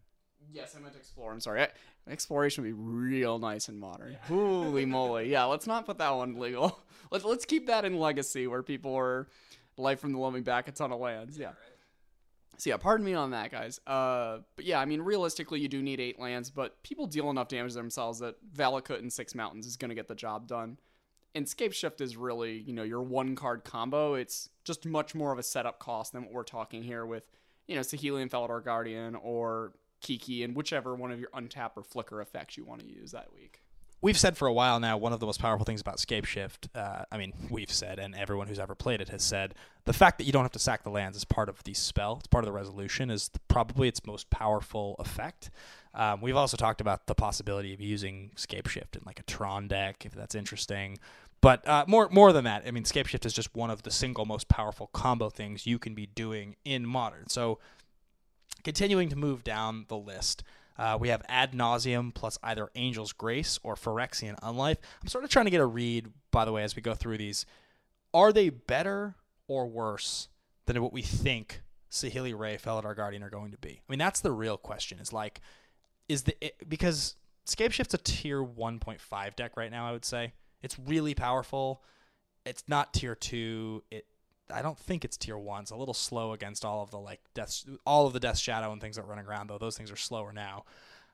Yes, 0.53 0.75
I 0.77 0.81
meant 0.81 0.95
explore. 0.97 1.33
I'm 1.33 1.41
sorry. 1.41 1.67
Exploration 2.09 2.65
would 2.65 2.69
be 2.69 2.73
real 2.73 3.39
nice 3.39 3.69
and 3.69 3.79
modern. 3.79 4.13
Yeah. 4.13 4.19
Holy 4.29 4.85
moly! 4.87 5.31
Yeah, 5.31 5.45
let's 5.45 5.67
not 5.67 5.87
put 5.87 5.99
that 5.99 6.11
one 6.11 6.39
legal. 6.39 6.81
Let's 7.11 7.25
let's 7.25 7.47
keep 7.47 7.69
that 7.69 7.87
in 7.87 7.99
legacy 7.99 8.47
where 8.47 8.63
people 8.63 8.95
are 8.95 9.29
life 9.79 9.99
from 9.99 10.13
the 10.13 10.19
living 10.19 10.43
back 10.43 10.69
a 10.69 10.73
ton 10.73 10.93
of 10.93 11.01
lands. 11.01 11.39
Yeah. 11.39 11.53
So 12.59 12.71
yeah, 12.71 12.77
pardon 12.77 13.07
me 13.07 13.15
on 13.15 13.31
that, 13.31 13.53
guys. 13.53 13.81
Uh, 13.87 14.39
but 14.57 14.65
yeah, 14.65 14.81
I 14.81 14.85
mean, 14.85 15.01
realistically, 15.01 15.61
you 15.61 15.69
do 15.69 15.81
need 15.81 16.01
eight 16.01 16.19
lands, 16.19 16.51
but 16.51 16.83
people 16.83 17.07
deal 17.07 17.31
enough 17.31 17.47
damage 17.47 17.73
to 17.73 17.79
themselves 17.79 18.19
that 18.19 18.35
Valakut 18.53 18.99
and 18.99 19.13
Six 19.13 19.35
Mountains 19.35 19.65
is 19.65 19.77
going 19.77 19.91
to 19.91 19.95
get 19.95 20.09
the 20.09 20.17
job 20.17 20.49
done. 20.49 20.77
And 21.37 21.47
Scapeshift 21.47 22.01
is 22.01 22.17
really, 22.17 22.59
you 22.59 22.73
know, 22.73 22.83
your 22.83 23.03
one 23.03 23.37
card 23.37 23.63
combo. 23.65 24.15
It's 24.15 24.49
just 24.65 24.85
much 24.85 25.15
more 25.15 25.31
of 25.33 25.39
a 25.39 25.43
setup 25.43 25.79
cost 25.79 26.13
than 26.13 26.25
what 26.25 26.33
we're 26.33 26.43
talking 26.43 26.83
here 26.83 27.07
with, 27.07 27.31
you 27.69 27.77
know, 27.77 27.83
Saheeli 27.83 28.23
and 28.23 28.31
Felidar 28.31 28.65
Guardian 28.65 29.15
or 29.15 29.75
Kiki 30.01 30.43
and 30.43 30.57
whichever 30.57 30.97
one 30.97 31.13
of 31.13 31.21
your 31.21 31.31
untap 31.31 31.73
or 31.77 31.85
flicker 31.85 32.21
effects 32.21 32.57
you 32.57 32.65
want 32.65 32.81
to 32.81 32.89
use 32.89 33.13
that 33.13 33.33
week. 33.33 33.61
We've 34.01 34.19
said 34.19 34.37
for 34.37 34.47
a 34.47 34.53
while 34.53 34.79
now 34.79 34.97
one 34.97 35.13
of 35.13 35.19
the 35.19 35.27
most 35.27 35.41
powerful 35.41 35.65
things 35.65 35.81
about 35.81 35.99
Scapeshift. 35.99 36.69
Uh, 36.75 37.05
I 37.11 37.19
mean, 37.19 37.33
we've 37.51 37.71
said, 37.71 37.99
and 37.99 38.15
everyone 38.15 38.47
who's 38.47 38.61
ever 38.61 38.77
played 38.77 39.01
it 39.01 39.09
has 39.09 39.25
said, 39.25 39.55
the 39.87 39.93
fact 39.93 40.19
that 40.19 40.25
you 40.25 40.33
don't 40.33 40.45
have 40.45 40.53
to 40.53 40.59
sack 40.61 40.85
the 40.85 40.91
lands 40.91 41.17
is 41.17 41.25
part 41.25 41.49
of 41.49 41.65
the 41.65 41.75
spell. 41.75 42.17
It's 42.19 42.29
part 42.29 42.45
of 42.45 42.47
the 42.47 42.53
resolution. 42.53 43.11
Is 43.11 43.31
probably 43.49 43.89
its 43.89 44.07
most 44.07 44.31
powerful 44.31 44.95
effect. 45.01 45.51
Um, 45.95 46.21
we've 46.21 46.37
also 46.37 46.57
talked 46.57 46.81
about 46.81 47.07
the 47.07 47.15
possibility 47.15 47.75
of 47.75 47.81
using 47.81 48.31
Scapeshift 48.37 48.95
in 48.95 49.03
like 49.05 49.19
a 49.19 49.25
Tron 49.25 49.67
deck 49.67 50.07
if 50.07 50.13
that's 50.13 50.35
interesting. 50.35 50.99
But 51.41 51.67
uh, 51.67 51.85
more 51.89 52.09
more 52.11 52.33
than 52.33 52.45
that, 52.45 52.65
I 52.67 52.71
mean, 52.71 52.85
Scapeshift 52.85 53.27
is 53.27 53.33
just 53.33 53.55
one 53.55 53.71
of 53.71 53.83
the 53.83 53.91
single 53.91 54.27
most 54.27 54.49
powerful 54.49 54.89
combo 54.89 55.29
things 55.29 55.67
you 55.67 55.79
can 55.79 55.95
be 55.95 56.07
doing 56.07 56.55
in 56.65 56.87
Modern. 56.87 57.29
So 57.29 57.59
Continuing 58.65 59.09
to 59.09 59.17
move 59.17 59.45
down 59.45 59.87
the 59.89 59.97
list, 59.97 60.43
uh, 60.79 60.97
we 61.01 61.09
have 61.09 61.23
Ad 61.29 61.55
Nauseam 61.55 62.13
plus 62.13 62.39
either 62.43 62.71
Angel's 62.75 63.13
Grace 63.13 63.59
or 63.63 63.75
Phyrexian 63.75 64.39
Unlife. 64.41 64.77
I'm 65.03 65.09
sort 65.09 65.25
of 65.25 65.31
trying 65.31 65.47
to 65.47 65.51
get 65.51 65.61
a 65.61 65.67
read, 65.67 66.09
by 66.31 66.45
the 66.45 66.53
way, 66.53 66.63
as 66.63 66.77
we 66.77 66.83
go 66.83 66.95
through 66.95 67.19
these. 67.19 67.47
Are 68.15 68.33
they 68.33 68.49
better 68.49 69.17
or 69.49 69.67
worse 69.67 70.29
than 70.67 70.81
what 70.83 70.93
we 70.93 71.03
think 71.03 71.63
Saheeli 71.91 72.39
Rai, 72.39 72.57
Felidar 72.57 72.95
Guardian 72.95 73.23
are 73.23 73.31
going 73.31 73.51
to 73.51 73.59
be? 73.59 73.81
I 73.89 73.93
mean, 73.93 73.99
that's 73.99 74.21
the 74.21 74.33
real 74.33 74.57
question. 74.57 74.99
Is 75.01 75.13
like, 75.13 75.41
is 76.09 76.23
the 76.23 76.45
it, 76.45 76.69
because 76.69 77.17
Scapeshift's 77.47 77.95
a 77.95 77.99
tier 77.99 78.43
1.5 78.43 79.37
deck 79.37 79.57
right 79.57 79.71
now. 79.71 79.89
I 79.89 79.93
would 79.93 80.05
say 80.05 80.33
it's 80.63 80.79
really 80.79 81.15
powerful. 81.15 81.83
It's 82.47 82.65
not 82.69 82.95
tier 82.95 83.15
two. 83.15 83.83
It 83.91 84.07
I 84.53 84.63
don't 84.63 84.79
think 84.79 85.05
it's 85.05 85.17
tier 85.17 85.39
one. 85.39 85.63
It's 85.63 85.71
a 85.71 85.77
little 85.77 85.95
slow 85.95 86.33
against 86.33 86.65
all 86.65 86.83
of 86.83 86.91
the 86.91 86.99
like 86.99 87.21
death, 87.35 87.65
all 87.87 88.07
of 88.07 88.13
the 88.13 88.21
death 88.21 88.39
shadow 88.39 88.73
and 88.73 88.81
things 88.81 88.97
that 88.97 89.03
are 89.03 89.09
running 89.09 89.27
around 89.27 89.49
though. 89.49 89.59
Those 89.59 89.77
things 89.77 89.91
are 89.91 89.97
slower 89.97 90.33
now. 90.33 90.65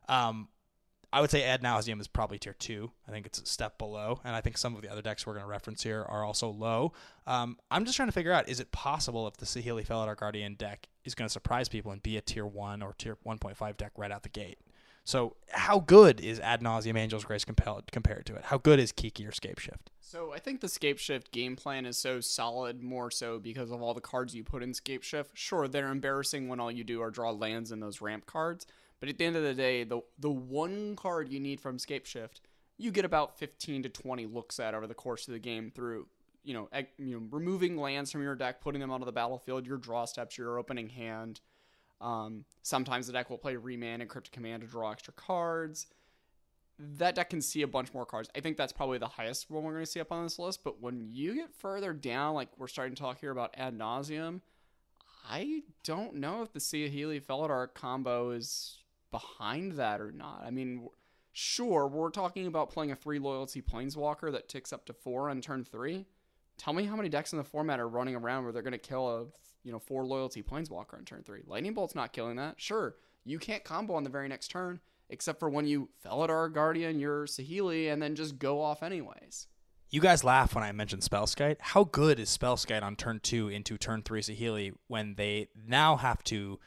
Um, 0.08 0.48
I 1.12 1.20
would 1.20 1.30
say 1.30 1.44
Ad 1.44 1.62
Nauseam 1.62 2.00
is 2.00 2.08
probably 2.08 2.40
tier 2.40 2.54
two. 2.58 2.90
I 3.06 3.12
think 3.12 3.24
it's 3.24 3.40
a 3.40 3.46
step 3.46 3.78
below, 3.78 4.20
and 4.24 4.34
I 4.34 4.40
think 4.40 4.58
some 4.58 4.74
of 4.74 4.82
the 4.82 4.90
other 4.90 5.00
decks 5.00 5.24
we're 5.24 5.34
going 5.34 5.44
to 5.44 5.48
reference 5.48 5.80
here 5.80 6.02
are 6.02 6.24
also 6.24 6.48
low. 6.48 6.92
Um, 7.24 7.56
I'm 7.70 7.84
just 7.84 7.94
trying 7.94 8.08
to 8.08 8.12
figure 8.12 8.32
out: 8.32 8.48
is 8.48 8.58
it 8.58 8.72
possible 8.72 9.28
if 9.28 9.36
the 9.36 9.46
Saheeli 9.46 9.86
Felidar 9.86 10.16
Guardian 10.16 10.54
deck 10.54 10.88
is 11.04 11.14
going 11.14 11.28
to 11.28 11.32
surprise 11.32 11.68
people 11.68 11.92
and 11.92 12.02
be 12.02 12.16
a 12.16 12.20
tier 12.20 12.46
one 12.46 12.82
or 12.82 12.94
tier 12.98 13.16
1.5 13.24 13.76
deck 13.76 13.92
right 13.96 14.10
out 14.10 14.24
the 14.24 14.28
gate? 14.28 14.58
So, 15.06 15.36
how 15.50 15.80
good 15.80 16.18
is 16.18 16.40
Ad 16.40 16.62
Nauseam 16.62 16.96
Angel's 16.96 17.24
Grace 17.24 17.44
compared 17.44 17.92
compared 17.92 18.24
to 18.26 18.34
it? 18.36 18.46
How 18.46 18.56
good 18.56 18.80
is 18.80 18.90
Kiki 18.90 19.26
or 19.26 19.32
Scapeshift? 19.32 19.88
So, 20.00 20.32
I 20.32 20.38
think 20.38 20.62
the 20.62 20.66
Scapeshift 20.66 21.30
game 21.30 21.56
plan 21.56 21.84
is 21.84 21.98
so 21.98 22.20
solid, 22.20 22.82
more 22.82 23.10
so 23.10 23.38
because 23.38 23.70
of 23.70 23.82
all 23.82 23.92
the 23.92 24.00
cards 24.00 24.34
you 24.34 24.42
put 24.42 24.62
in 24.62 24.72
Scapeshift. 24.72 25.28
Sure, 25.34 25.68
they're 25.68 25.90
embarrassing 25.90 26.48
when 26.48 26.58
all 26.58 26.70
you 26.70 26.84
do 26.84 27.02
are 27.02 27.10
draw 27.10 27.30
lands 27.30 27.70
and 27.70 27.82
those 27.82 28.00
ramp 28.00 28.24
cards, 28.24 28.66
but 28.98 29.10
at 29.10 29.18
the 29.18 29.26
end 29.26 29.36
of 29.36 29.42
the 29.42 29.52
day, 29.52 29.84
the 29.84 30.00
the 30.18 30.30
one 30.30 30.96
card 30.96 31.28
you 31.28 31.38
need 31.38 31.60
from 31.60 31.76
Scapeshift, 31.76 32.40
you 32.78 32.90
get 32.90 33.04
about 33.04 33.38
15 33.38 33.82
to 33.82 33.88
20 33.90 34.24
looks 34.24 34.58
at 34.58 34.74
over 34.74 34.86
the 34.86 34.94
course 34.94 35.28
of 35.28 35.34
the 35.34 35.38
game 35.38 35.70
through 35.70 36.06
you 36.42 36.52
know, 36.52 36.68
you 36.98 37.18
know, 37.18 37.26
removing 37.30 37.76
lands 37.76 38.12
from 38.12 38.22
your 38.22 38.34
deck, 38.34 38.60
putting 38.60 38.80
them 38.80 38.90
onto 38.90 39.06
the 39.06 39.12
battlefield, 39.12 39.66
your 39.66 39.78
draw 39.78 40.04
steps, 40.04 40.36
your 40.36 40.58
opening 40.58 40.90
hand 40.90 41.40
um, 42.04 42.44
sometimes 42.62 43.06
the 43.06 43.14
deck 43.14 43.30
will 43.30 43.38
play 43.38 43.56
Remand 43.56 44.02
and 44.02 44.10
Cryptic 44.10 44.32
Command 44.32 44.62
to 44.62 44.68
draw 44.68 44.92
extra 44.92 45.14
cards. 45.14 45.86
That 46.78 47.14
deck 47.14 47.30
can 47.30 47.40
see 47.40 47.62
a 47.62 47.68
bunch 47.68 47.94
more 47.94 48.04
cards. 48.04 48.28
I 48.36 48.40
think 48.40 48.56
that's 48.56 48.72
probably 48.72 48.98
the 48.98 49.08
highest 49.08 49.50
one 49.50 49.64
we're 49.64 49.72
going 49.72 49.84
to 49.84 49.90
see 49.90 50.00
up 50.00 50.12
on 50.12 50.24
this 50.24 50.38
list. 50.38 50.62
But 50.64 50.82
when 50.82 51.08
you 51.10 51.34
get 51.34 51.54
further 51.54 51.92
down, 51.92 52.34
like 52.34 52.48
we're 52.58 52.68
starting 52.68 52.94
to 52.94 53.00
talk 53.00 53.20
here 53.20 53.30
about 53.30 53.54
Ad 53.56 53.76
Nauseam, 53.78 54.42
I 55.28 55.62
don't 55.82 56.16
know 56.16 56.42
if 56.42 56.52
the 56.52 56.58
Saheeli 56.58 57.22
Felidar 57.22 57.72
combo 57.72 58.32
is 58.32 58.78
behind 59.10 59.72
that 59.72 60.00
or 60.00 60.12
not. 60.12 60.42
I 60.44 60.50
mean, 60.50 60.88
sure, 61.32 61.86
we're 61.86 62.10
talking 62.10 62.46
about 62.46 62.70
playing 62.70 62.90
a 62.90 62.96
three 62.96 63.18
loyalty 63.18 63.62
Planeswalker 63.62 64.30
that 64.32 64.50
ticks 64.50 64.72
up 64.72 64.84
to 64.86 64.92
four 64.92 65.30
on 65.30 65.40
turn 65.40 65.64
three. 65.64 66.04
Tell 66.58 66.74
me 66.74 66.84
how 66.84 66.96
many 66.96 67.08
decks 67.08 67.32
in 67.32 67.38
the 67.38 67.44
format 67.44 67.80
are 67.80 67.88
running 67.88 68.14
around 68.14 68.44
where 68.44 68.52
they're 68.52 68.62
going 68.62 68.72
to 68.72 68.78
kill 68.78 69.08
a 69.08 69.26
you 69.64 69.72
know, 69.72 69.78
four 69.78 70.04
loyalty 70.06 70.42
planeswalker 70.42 70.94
on 70.94 71.04
turn 71.04 71.22
three. 71.22 71.42
Lightning 71.46 71.74
Bolt's 71.74 71.94
not 71.94 72.12
killing 72.12 72.36
that. 72.36 72.60
Sure, 72.60 72.94
you 73.24 73.38
can't 73.38 73.64
combo 73.64 73.94
on 73.94 74.04
the 74.04 74.10
very 74.10 74.28
next 74.28 74.48
turn, 74.48 74.80
except 75.08 75.40
for 75.40 75.48
when 75.48 75.66
you 75.66 75.88
Felidar 76.04 76.52
Guardian 76.52 77.00
your 77.00 77.26
Saheeli 77.26 77.92
and 77.92 78.00
then 78.00 78.14
just 78.14 78.38
go 78.38 78.60
off 78.60 78.82
anyways. 78.82 79.48
You 79.90 80.00
guys 80.00 80.24
laugh 80.24 80.54
when 80.54 80.64
I 80.64 80.72
mention 80.72 81.00
Spellskite. 81.00 81.56
How 81.60 81.84
good 81.84 82.18
is 82.18 82.36
Spellskite 82.36 82.82
on 82.82 82.96
turn 82.96 83.20
two 83.20 83.48
into 83.48 83.78
turn 83.78 84.02
three 84.02 84.22
Saheeli 84.22 84.72
when 84.88 85.14
they 85.14 85.48
now 85.54 85.96
have 85.96 86.22
to 86.24 86.58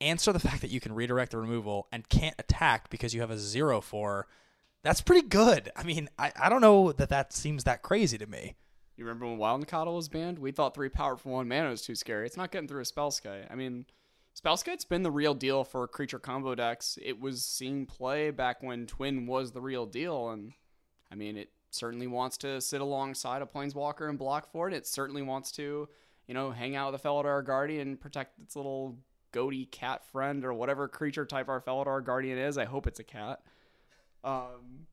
answer 0.00 0.32
the 0.32 0.38
fact 0.40 0.60
that 0.60 0.70
you 0.70 0.80
can 0.80 0.92
redirect 0.92 1.32
the 1.32 1.38
removal 1.38 1.88
and 1.90 2.08
can't 2.08 2.34
attack 2.38 2.90
because 2.90 3.14
you 3.14 3.20
have 3.20 3.30
a 3.30 3.38
zero 3.38 3.80
for? 3.80 4.26
That's 4.82 5.00
pretty 5.00 5.26
good. 5.26 5.72
I 5.74 5.82
mean, 5.82 6.10
I, 6.18 6.32
I 6.38 6.48
don't 6.50 6.60
know 6.60 6.92
that 6.92 7.08
that 7.08 7.32
seems 7.32 7.64
that 7.64 7.82
crazy 7.82 8.18
to 8.18 8.26
me. 8.26 8.54
You 8.96 9.04
remember 9.04 9.26
when 9.26 9.38
Wild 9.38 9.66
Nacatl 9.66 9.94
was 9.94 10.08
banned? 10.08 10.38
We 10.38 10.52
thought 10.52 10.74
three 10.74 10.88
power 10.88 11.16
for 11.16 11.30
one 11.30 11.48
mana 11.48 11.70
was 11.70 11.82
too 11.82 11.94
scary. 11.94 12.26
It's 12.26 12.36
not 12.36 12.52
getting 12.52 12.68
through 12.68 12.82
a 12.82 12.84
Spellskite. 12.84 13.50
I 13.50 13.54
mean, 13.54 13.86
Spellskite's 14.40 14.84
been 14.84 15.02
the 15.02 15.10
real 15.10 15.34
deal 15.34 15.64
for 15.64 15.86
creature 15.88 16.18
combo 16.18 16.54
decks. 16.54 16.98
It 17.02 17.20
was 17.20 17.44
seen 17.44 17.86
play 17.86 18.30
back 18.30 18.62
when 18.62 18.86
Twin 18.86 19.26
was 19.26 19.52
the 19.52 19.60
real 19.60 19.86
deal, 19.86 20.30
and 20.30 20.52
I 21.10 21.16
mean, 21.16 21.36
it 21.36 21.50
certainly 21.70 22.06
wants 22.06 22.36
to 22.38 22.60
sit 22.60 22.80
alongside 22.80 23.42
a 23.42 23.46
Planeswalker 23.46 24.08
and 24.08 24.18
block 24.18 24.50
for 24.50 24.68
it. 24.68 24.74
It 24.74 24.86
certainly 24.86 25.22
wants 25.22 25.50
to, 25.52 25.88
you 26.28 26.34
know, 26.34 26.52
hang 26.52 26.76
out 26.76 26.92
with 26.92 27.00
a 27.00 27.08
Felidar 27.08 27.44
Guardian 27.44 27.88
and 27.88 28.00
protect 28.00 28.38
its 28.40 28.54
little 28.54 28.96
goaty 29.32 29.66
cat 29.66 30.04
friend 30.06 30.44
or 30.44 30.54
whatever 30.54 30.86
creature 30.86 31.26
type 31.26 31.48
our 31.48 31.60
Felidar 31.60 32.04
Guardian 32.04 32.38
is. 32.38 32.56
I 32.58 32.64
hope 32.64 32.86
it's 32.86 33.00
a 33.00 33.04
cat. 33.04 33.40
Um, 34.22 34.86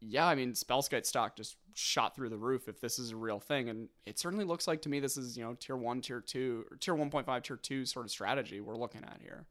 yeah, 0.00 0.26
I 0.26 0.34
mean, 0.34 0.52
Spellskite 0.52 1.06
stock 1.06 1.36
just 1.36 1.56
shot 1.74 2.14
through 2.14 2.28
the 2.28 2.36
roof 2.36 2.68
if 2.68 2.80
this 2.80 2.98
is 2.98 3.10
a 3.10 3.16
real 3.16 3.40
thing, 3.40 3.68
and 3.68 3.88
it 4.06 4.18
certainly 4.18 4.44
looks 4.44 4.66
like 4.66 4.82
to 4.82 4.88
me 4.88 5.00
this 5.00 5.16
is 5.16 5.36
you 5.36 5.44
know 5.44 5.54
tier 5.54 5.76
one, 5.76 6.00
tier 6.00 6.20
two, 6.20 6.64
or 6.70 6.76
tier 6.76 6.94
one 6.94 7.10
point 7.10 7.26
five, 7.26 7.42
tier 7.42 7.56
two 7.56 7.84
sort 7.84 8.06
of 8.06 8.10
strategy 8.10 8.60
we're 8.60 8.76
looking 8.76 9.02
at 9.04 9.18
here. 9.22 9.46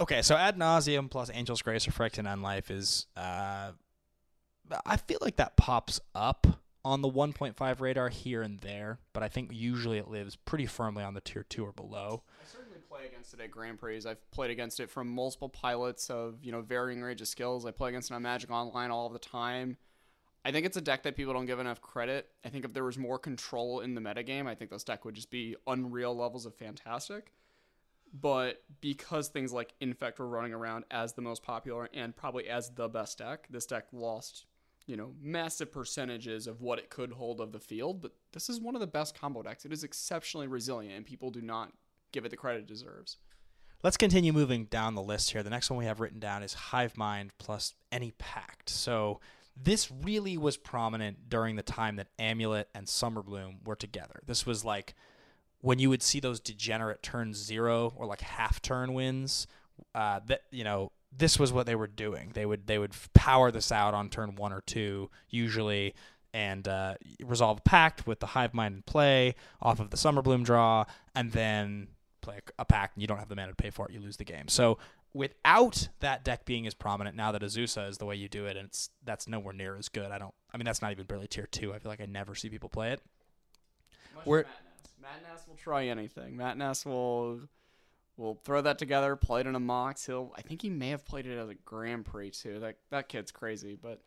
Okay, 0.00 0.22
so 0.22 0.36
Ad 0.36 0.56
Nauseam 0.56 1.08
plus 1.08 1.28
Angel's 1.30 1.62
Grace 1.62 1.86
or 1.88 1.90
Phyrexian 1.90 2.26
Unlife 2.26 2.70
is. 2.70 3.06
Uh, 3.16 3.72
I 4.84 4.96
feel 4.98 5.18
like 5.22 5.36
that 5.36 5.56
pops 5.56 5.98
up 6.14 6.46
on 6.84 7.00
the 7.02 7.08
1.5 7.08 7.80
radar 7.80 8.08
here 8.08 8.42
and 8.42 8.60
there, 8.60 8.98
but 9.12 9.22
I 9.22 9.28
think 9.28 9.50
usually 9.52 9.98
it 9.98 10.08
lives 10.08 10.36
pretty 10.36 10.66
firmly 10.66 11.02
on 11.02 11.14
the 11.14 11.20
tier 11.20 11.44
two 11.48 11.64
or 11.64 11.72
below. 11.72 12.22
I 12.28 12.46
certainly 12.46 12.57
play 12.98 13.06
against 13.06 13.34
it 13.34 13.40
at 13.40 13.50
Grand 13.50 13.78
Prix. 13.78 14.02
I've 14.06 14.30
played 14.30 14.50
against 14.50 14.80
it 14.80 14.90
from 14.90 15.08
multiple 15.08 15.48
pilots 15.48 16.10
of 16.10 16.38
you 16.42 16.52
know 16.52 16.62
varying 16.62 17.02
range 17.02 17.20
of 17.20 17.28
skills. 17.28 17.64
I 17.64 17.70
play 17.70 17.90
against 17.90 18.10
it 18.10 18.14
on 18.14 18.22
Magic 18.22 18.50
Online 18.50 18.90
all 18.90 19.08
the 19.08 19.18
time. 19.18 19.76
I 20.44 20.52
think 20.52 20.66
it's 20.66 20.76
a 20.76 20.80
deck 20.80 21.02
that 21.02 21.16
people 21.16 21.34
don't 21.34 21.46
give 21.46 21.58
enough 21.58 21.80
credit. 21.80 22.28
I 22.44 22.48
think 22.48 22.64
if 22.64 22.72
there 22.72 22.84
was 22.84 22.96
more 22.96 23.18
control 23.18 23.80
in 23.80 23.94
the 23.94 24.00
metagame, 24.00 24.46
I 24.46 24.54
think 24.54 24.70
this 24.70 24.84
deck 24.84 25.04
would 25.04 25.14
just 25.14 25.30
be 25.30 25.56
unreal 25.66 26.16
levels 26.16 26.46
of 26.46 26.54
fantastic. 26.54 27.32
But 28.18 28.62
because 28.80 29.28
things 29.28 29.52
like 29.52 29.74
Infect 29.80 30.18
were 30.18 30.28
running 30.28 30.54
around 30.54 30.84
as 30.90 31.12
the 31.12 31.20
most 31.20 31.42
popular 31.42 31.90
and 31.92 32.16
probably 32.16 32.48
as 32.48 32.70
the 32.70 32.88
best 32.88 33.18
deck, 33.18 33.46
this 33.50 33.66
deck 33.66 33.86
lost, 33.92 34.46
you 34.86 34.96
know, 34.96 35.12
massive 35.20 35.70
percentages 35.70 36.46
of 36.46 36.62
what 36.62 36.78
it 36.78 36.88
could 36.88 37.12
hold 37.12 37.40
of 37.40 37.52
the 37.52 37.60
field. 37.60 38.00
But 38.00 38.12
this 38.32 38.48
is 38.48 38.60
one 38.60 38.74
of 38.74 38.80
the 38.80 38.86
best 38.86 39.18
combo 39.18 39.42
decks. 39.42 39.66
It 39.66 39.72
is 39.72 39.84
exceptionally 39.84 40.46
resilient, 40.46 40.96
and 40.96 41.04
people 41.04 41.30
do 41.30 41.42
not 41.42 41.72
give 42.12 42.24
it 42.24 42.30
the 42.30 42.36
credit 42.36 42.60
it 42.60 42.66
deserves. 42.66 43.16
Let's 43.82 43.96
continue 43.96 44.32
moving 44.32 44.64
down 44.64 44.94
the 44.94 45.02
list 45.02 45.30
here. 45.30 45.42
The 45.42 45.50
next 45.50 45.70
one 45.70 45.78
we 45.78 45.84
have 45.84 46.00
written 46.00 46.18
down 46.18 46.42
is 46.42 46.52
Hive 46.52 46.96
Mind 46.96 47.30
plus 47.38 47.74
any 47.92 48.12
pact. 48.18 48.70
So 48.70 49.20
this 49.56 49.90
really 49.90 50.36
was 50.36 50.56
prominent 50.56 51.28
during 51.28 51.56
the 51.56 51.62
time 51.62 51.96
that 51.96 52.08
Amulet 52.18 52.68
and 52.74 52.86
Summerbloom 52.86 53.64
were 53.64 53.76
together. 53.76 54.20
This 54.26 54.44
was 54.44 54.64
like 54.64 54.94
when 55.60 55.78
you 55.78 55.90
would 55.90 56.02
see 56.02 56.20
those 56.20 56.40
degenerate 56.40 57.02
turn 57.02 57.34
zero 57.34 57.92
or 57.96 58.06
like 58.06 58.20
half 58.20 58.60
turn 58.60 58.94
wins. 58.94 59.46
Uh, 59.94 60.20
that 60.26 60.42
you 60.50 60.64
know, 60.64 60.90
this 61.16 61.38
was 61.38 61.52
what 61.52 61.66
they 61.66 61.76
were 61.76 61.86
doing. 61.86 62.32
They 62.34 62.46
would 62.46 62.66
they 62.66 62.78
would 62.78 62.92
power 63.14 63.50
this 63.52 63.70
out 63.70 63.94
on 63.94 64.08
turn 64.08 64.34
one 64.34 64.52
or 64.52 64.60
two 64.60 65.08
usually, 65.28 65.94
and 66.34 66.66
uh, 66.66 66.94
resolve 67.24 67.58
a 67.58 67.62
pact 67.62 68.06
with 68.06 68.20
the 68.20 68.26
Hive 68.26 68.54
Mind 68.54 68.74
in 68.74 68.82
play 68.82 69.34
off 69.62 69.80
of 69.80 69.90
the 69.90 69.96
Summerbloom 69.96 70.44
draw, 70.44 70.84
and 71.14 71.32
then 71.32 71.88
play 72.20 72.40
a 72.58 72.64
pack, 72.64 72.92
and 72.94 73.02
you 73.02 73.06
don't 73.06 73.18
have 73.18 73.28
the 73.28 73.36
mana 73.36 73.48
to 73.48 73.54
pay 73.54 73.70
for 73.70 73.86
it, 73.86 73.92
you 73.92 74.00
lose 74.00 74.16
the 74.16 74.24
game. 74.24 74.48
So 74.48 74.78
without 75.14 75.88
that 76.00 76.24
deck 76.24 76.44
being 76.44 76.66
as 76.66 76.74
prominent 76.74 77.16
now 77.16 77.32
that 77.32 77.42
Azusa 77.42 77.88
is 77.88 77.98
the 77.98 78.06
way 78.06 78.16
you 78.16 78.28
do 78.28 78.46
it, 78.46 78.56
and 78.56 78.66
it's 78.66 78.90
that's 79.04 79.28
nowhere 79.28 79.54
near 79.54 79.76
as 79.76 79.88
good. 79.88 80.10
I 80.10 80.18
don't. 80.18 80.34
I 80.52 80.56
mean, 80.56 80.64
that's 80.64 80.82
not 80.82 80.92
even 80.92 81.06
barely 81.06 81.26
tier 81.26 81.46
two. 81.46 81.74
I 81.74 81.78
feel 81.78 81.90
like 81.90 82.00
I 82.00 82.06
never 82.06 82.34
see 82.34 82.48
people 82.48 82.68
play 82.68 82.92
it. 82.92 83.02
We're, 84.24 84.44
Matt 85.00 85.22
Nass 85.22 85.46
will 85.46 85.56
try 85.56 85.86
anything. 85.86 86.36
Matt 86.36 86.56
Nass 86.56 86.84
will 86.84 87.40
will 88.16 88.40
throw 88.44 88.60
that 88.60 88.78
together, 88.78 89.16
play 89.16 89.40
it 89.40 89.46
in 89.46 89.54
a 89.54 89.60
Mox. 89.60 90.06
He'll. 90.06 90.32
I 90.36 90.42
think 90.42 90.62
he 90.62 90.70
may 90.70 90.90
have 90.90 91.04
played 91.04 91.26
it 91.26 91.38
as 91.38 91.48
a 91.48 91.54
Grand 91.54 92.04
Prix 92.04 92.30
too. 92.30 92.60
That 92.60 92.76
that 92.90 93.08
kid's 93.08 93.30
crazy, 93.30 93.78
but 93.80 94.02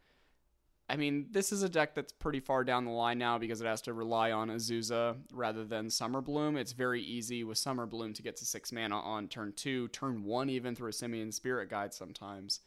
I 0.91 0.97
mean, 0.97 1.27
this 1.31 1.53
is 1.53 1.63
a 1.63 1.69
deck 1.69 1.95
that's 1.95 2.11
pretty 2.11 2.41
far 2.41 2.65
down 2.65 2.83
the 2.83 2.91
line 2.91 3.17
now 3.17 3.37
because 3.37 3.61
it 3.61 3.65
has 3.65 3.81
to 3.83 3.93
rely 3.93 4.33
on 4.33 4.49
Azusa 4.49 5.15
rather 5.31 5.63
than 5.63 5.89
Summer 5.89 6.19
Bloom. 6.19 6.57
It's 6.57 6.73
very 6.73 7.01
easy 7.01 7.45
with 7.45 7.57
Summer 7.57 7.85
Bloom 7.85 8.11
to 8.11 8.21
get 8.21 8.35
to 8.37 8.45
six 8.45 8.73
mana 8.73 8.99
on 8.99 9.29
turn 9.29 9.53
two, 9.55 9.87
turn 9.87 10.25
one, 10.25 10.49
even 10.49 10.75
through 10.75 10.89
a 10.89 10.93
Simian 10.93 11.31
Spirit 11.31 11.69
Guide 11.69 11.93
sometimes. 11.93 12.59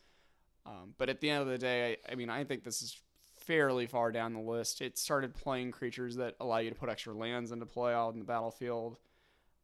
Um, 0.64 0.94
but 0.96 1.10
at 1.10 1.20
the 1.20 1.28
end 1.28 1.42
of 1.42 1.48
the 1.48 1.58
day, 1.58 1.98
I, 2.08 2.12
I 2.12 2.14
mean, 2.14 2.30
I 2.30 2.44
think 2.44 2.64
this 2.64 2.80
is 2.80 2.96
fairly 3.36 3.86
far 3.86 4.10
down 4.10 4.32
the 4.32 4.40
list. 4.40 4.80
It 4.80 4.96
started 4.96 5.34
playing 5.34 5.72
creatures 5.72 6.16
that 6.16 6.34
allow 6.40 6.58
you 6.58 6.70
to 6.70 6.76
put 6.76 6.88
extra 6.88 7.12
lands 7.12 7.52
into 7.52 7.66
play 7.66 7.92
out 7.92 8.14
in 8.14 8.20
the 8.20 8.24
battlefield 8.24 8.96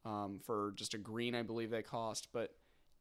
um, 0.04 0.38
for 0.44 0.74
just 0.76 0.92
a 0.92 0.98
green, 0.98 1.34
I 1.34 1.42
believe 1.42 1.70
they 1.70 1.80
cost. 1.80 2.28
But 2.30 2.54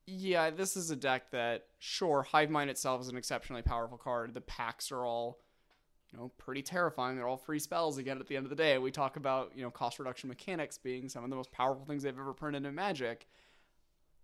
yeah, 0.08 0.52
this 0.52 0.78
is 0.78 0.90
a 0.90 0.96
deck 0.96 1.32
that, 1.32 1.66
sure, 1.80 2.24
Hive 2.24 2.50
Mind 2.50 2.70
itself 2.70 3.02
is 3.02 3.10
an 3.10 3.18
exceptionally 3.18 3.62
powerful 3.62 3.98
card. 3.98 4.34
The 4.34 4.40
packs 4.40 4.90
are 4.94 5.04
all 5.04 5.40
you 6.12 6.18
know, 6.18 6.32
pretty 6.38 6.62
terrifying. 6.62 7.16
They're 7.16 7.28
all 7.28 7.38
free 7.38 7.60
spells 7.60 7.98
again 7.98 8.20
at 8.20 8.28
the 8.28 8.36
end 8.36 8.46
of 8.46 8.50
the 8.50 8.56
day. 8.56 8.78
We 8.78 8.92
talk 8.92 9.16
about, 9.16 9.52
you 9.56 9.62
know, 9.62 9.70
cost 9.70 10.00
reduction 10.00 10.30
mechanics 10.30 10.78
being 10.78 11.10
some 11.10 11.24
of 11.24 11.30
the 11.30 11.36
most 11.36 11.52
powerful 11.52 11.86
things 11.86 12.04
they've 12.04 12.18
ever 12.18 12.34
printed 12.34 12.66
in 12.66 12.74
Magic. 12.74 13.28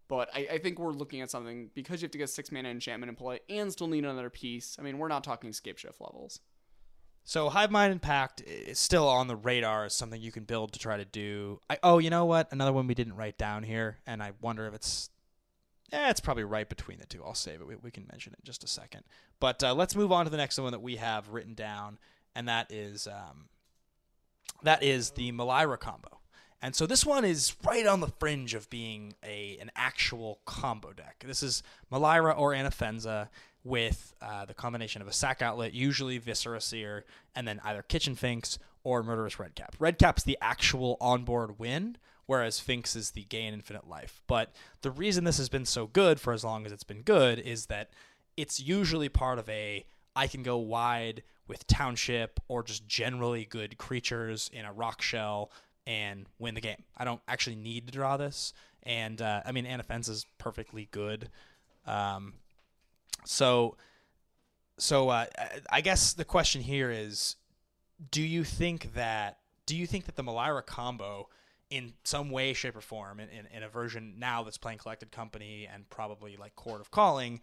But 0.07 0.29
I, 0.33 0.47
I 0.53 0.57
think 0.59 0.79
we're 0.79 0.91
looking 0.91 1.21
at 1.21 1.31
something 1.31 1.69
because 1.73 2.01
you 2.01 2.05
have 2.05 2.11
to 2.11 2.17
get 2.17 2.29
six 2.29 2.51
mana 2.51 2.69
enchantment 2.69 3.09
in 3.09 3.15
play 3.15 3.39
and 3.49 3.71
still 3.71 3.87
need 3.87 4.03
another 4.03 4.29
piece. 4.29 4.77
I 4.79 4.83
mean, 4.83 4.97
we're 4.97 5.07
not 5.07 5.23
talking 5.23 5.51
Scapeshift 5.51 5.99
levels. 5.99 6.39
So 7.23 7.49
Hive 7.49 7.71
Mind 7.71 7.91
and 7.91 8.01
Pact 8.01 8.41
is 8.41 8.77
still 8.77 9.07
on 9.07 9.27
the 9.27 9.35
radar 9.35 9.85
as 9.85 9.95
something 9.95 10.21
you 10.21 10.31
can 10.31 10.43
build 10.43 10.73
to 10.73 10.79
try 10.79 10.97
to 10.97 11.05
do. 11.05 11.59
I, 11.67 11.79
oh, 11.81 11.97
you 11.97 12.11
know 12.11 12.25
what? 12.25 12.51
Another 12.51 12.71
one 12.71 12.85
we 12.85 12.93
didn't 12.93 13.15
write 13.15 13.39
down 13.39 13.63
here, 13.63 13.97
and 14.05 14.21
I 14.21 14.33
wonder 14.41 14.67
if 14.67 14.75
it's 14.75 15.09
yeah, 15.91 16.09
it's 16.09 16.19
probably 16.19 16.43
right 16.43 16.67
between 16.67 16.99
the 16.99 17.05
two. 17.05 17.23
I'll 17.23 17.35
save 17.35 17.61
it. 17.61 17.67
We, 17.67 17.75
we 17.75 17.91
can 17.91 18.07
mention 18.11 18.33
it 18.33 18.39
in 18.39 18.45
just 18.45 18.63
a 18.63 18.67
second. 18.67 19.03
But 19.39 19.63
uh, 19.63 19.73
let's 19.73 19.95
move 19.95 20.11
on 20.11 20.25
to 20.25 20.31
the 20.31 20.37
next 20.37 20.59
one 20.59 20.71
that 20.71 20.81
we 20.81 20.95
have 20.95 21.29
written 21.29 21.53
down, 21.53 21.99
and 22.35 22.47
that 22.47 22.71
is 22.71 23.07
um, 23.07 23.49
that 24.63 24.83
is 24.83 25.11
the 25.11 25.31
Melira 25.31 25.79
combo. 25.79 26.19
And 26.61 26.75
so 26.75 26.87
this 26.87 27.05
one 27.05 27.25
is 27.25 27.55
right 27.63 27.85
on 27.85 27.99
the 27.99 28.07
fringe 28.07 28.55
of 28.55 28.69
being 28.69 29.13
a 29.23 29.57
an 29.61 29.71
actual 29.75 30.39
combo 30.45 30.93
deck. 30.93 31.23
This 31.25 31.43
is 31.43 31.61
Melira 31.91 32.37
or 32.37 32.53
Anafenza 32.53 33.29
with 33.63 34.13
uh, 34.21 34.45
the 34.45 34.53
combination 34.53 35.01
of 35.01 35.07
a 35.07 35.13
sack 35.13 35.41
outlet, 35.41 35.73
usually 35.73 36.17
Viscera 36.17 36.61
Seer, 36.61 37.03
and 37.35 37.47
then 37.47 37.59
either 37.63 37.81
Kitchen 37.81 38.15
Finks 38.15 38.57
or 38.83 39.03
Murderous 39.03 39.39
Redcap. 39.39 39.75
Redcap's 39.79 40.23
the 40.23 40.37
actual 40.39 40.97
onboard 41.01 41.59
win, 41.59 41.97
whereas 42.27 42.59
Finks 42.59 42.95
is 42.95 43.11
the 43.11 43.23
gain 43.25 43.53
infinite 43.53 43.87
life. 43.87 44.21
But 44.27 44.53
the 44.81 44.91
reason 44.91 45.23
this 45.23 45.37
has 45.37 45.49
been 45.49 45.65
so 45.65 45.87
good 45.87 46.19
for 46.19 46.33
as 46.33 46.43
long 46.43 46.65
as 46.65 46.71
it's 46.71 46.83
been 46.83 47.01
good 47.01 47.39
is 47.39 47.67
that 47.67 47.89
it's 48.37 48.59
usually 48.59 49.09
part 49.09 49.39
of 49.39 49.47
a 49.49 49.85
I 50.15 50.27
can 50.27 50.43
go 50.43 50.57
wide 50.57 51.23
with 51.47 51.67
township 51.67 52.39
or 52.47 52.63
just 52.63 52.87
generally 52.87 53.45
good 53.45 53.77
creatures 53.77 54.49
in 54.53 54.65
a 54.65 54.73
rock 54.73 55.01
shell 55.01 55.51
and 55.85 56.25
win 56.39 56.55
the 56.55 56.61
game. 56.61 56.83
I 56.97 57.05
don't 57.05 57.21
actually 57.27 57.57
need 57.57 57.87
to 57.87 57.93
draw 57.93 58.17
this, 58.17 58.53
and 58.83 59.21
uh, 59.21 59.41
I 59.45 59.51
mean 59.51 59.65
Anafenza 59.65 60.09
is 60.09 60.25
perfectly 60.37 60.87
good. 60.91 61.29
Um, 61.85 62.33
so, 63.25 63.77
so 64.77 65.09
uh, 65.09 65.25
I 65.69 65.81
guess 65.81 66.13
the 66.13 66.25
question 66.25 66.61
here 66.61 66.89
is, 66.89 67.35
do 68.11 68.21
you 68.21 68.43
think 68.43 68.93
that 68.95 69.37
do 69.65 69.75
you 69.75 69.87
think 69.87 70.05
that 70.05 70.15
the 70.15 70.23
Melira 70.23 70.65
combo 70.65 71.29
in 71.75 71.91
some 72.05 72.29
way, 72.31 72.53
shape, 72.53 72.77
or 72.77 72.81
form 72.81 73.19
in, 73.19 73.27
in, 73.27 73.47
in, 73.53 73.61
a 73.61 73.67
version 73.67 74.13
now 74.17 74.43
that's 74.43 74.57
playing 74.57 74.77
Collected 74.77 75.11
Company 75.11 75.67
and 75.71 75.89
probably 75.89 76.37
like 76.37 76.55
Chord 76.55 76.79
of 76.79 76.89
Calling 76.89 77.41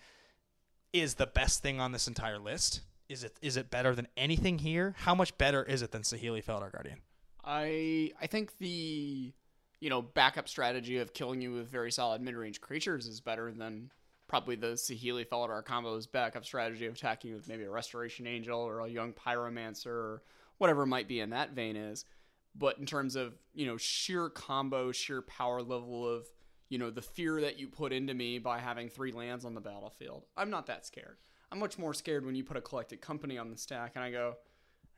is 0.94 1.14
the 1.16 1.26
best 1.26 1.62
thing 1.62 1.80
on 1.80 1.92
this 1.92 2.08
entire 2.08 2.38
list? 2.38 2.80
Is 3.10 3.24
it 3.24 3.36
is 3.42 3.58
it 3.58 3.70
better 3.70 3.94
than 3.94 4.08
anything 4.16 4.58
here? 4.58 4.94
How 5.00 5.14
much 5.14 5.36
better 5.36 5.62
is 5.62 5.82
it 5.82 5.90
than 5.90 6.00
Saheeli 6.00 6.42
Felidar 6.42 6.72
Guardian? 6.72 7.00
I 7.44 8.12
I 8.22 8.26
think 8.26 8.56
the 8.56 9.34
you 9.80 9.90
know 9.90 10.00
backup 10.00 10.48
strategy 10.48 10.96
of 10.96 11.12
killing 11.12 11.42
you 11.42 11.52
with 11.52 11.68
very 11.68 11.92
solid 11.92 12.22
mid 12.22 12.34
range 12.34 12.62
creatures 12.62 13.06
is 13.06 13.20
better 13.20 13.52
than 13.52 13.90
probably 14.28 14.56
the 14.56 14.68
Saheeli 14.68 15.26
Felidar 15.26 15.62
combo's 15.62 16.06
backup 16.06 16.46
strategy 16.46 16.86
of 16.86 16.94
attacking 16.94 17.32
you 17.32 17.36
with 17.36 17.48
maybe 17.48 17.64
a 17.64 17.70
Restoration 17.70 18.26
Angel 18.26 18.58
or 18.58 18.80
a 18.80 18.88
young 18.88 19.12
Pyromancer 19.12 19.86
or 19.86 20.22
whatever 20.56 20.86
might 20.86 21.06
be 21.06 21.20
in 21.20 21.30
that 21.30 21.50
vein 21.50 21.76
is. 21.76 22.06
But 22.54 22.78
in 22.78 22.86
terms 22.86 23.16
of, 23.16 23.34
you 23.54 23.66
know, 23.66 23.76
sheer 23.76 24.28
combo, 24.28 24.92
sheer 24.92 25.22
power 25.22 25.62
level 25.62 26.08
of, 26.08 26.26
you 26.68 26.78
know, 26.78 26.90
the 26.90 27.02
fear 27.02 27.40
that 27.40 27.58
you 27.58 27.66
put 27.68 27.92
into 27.92 28.14
me 28.14 28.38
by 28.38 28.58
having 28.58 28.88
three 28.88 29.12
lands 29.12 29.44
on 29.44 29.54
the 29.54 29.60
battlefield, 29.60 30.24
I'm 30.36 30.50
not 30.50 30.66
that 30.66 30.84
scared. 30.86 31.16
I'm 31.50 31.58
much 31.58 31.78
more 31.78 31.94
scared 31.94 32.24
when 32.24 32.34
you 32.34 32.44
put 32.44 32.56
a 32.56 32.62
collected 32.62 33.00
company 33.00 33.38
on 33.38 33.50
the 33.50 33.56
stack 33.56 33.92
and 33.94 34.04
I 34.04 34.10
go, 34.10 34.36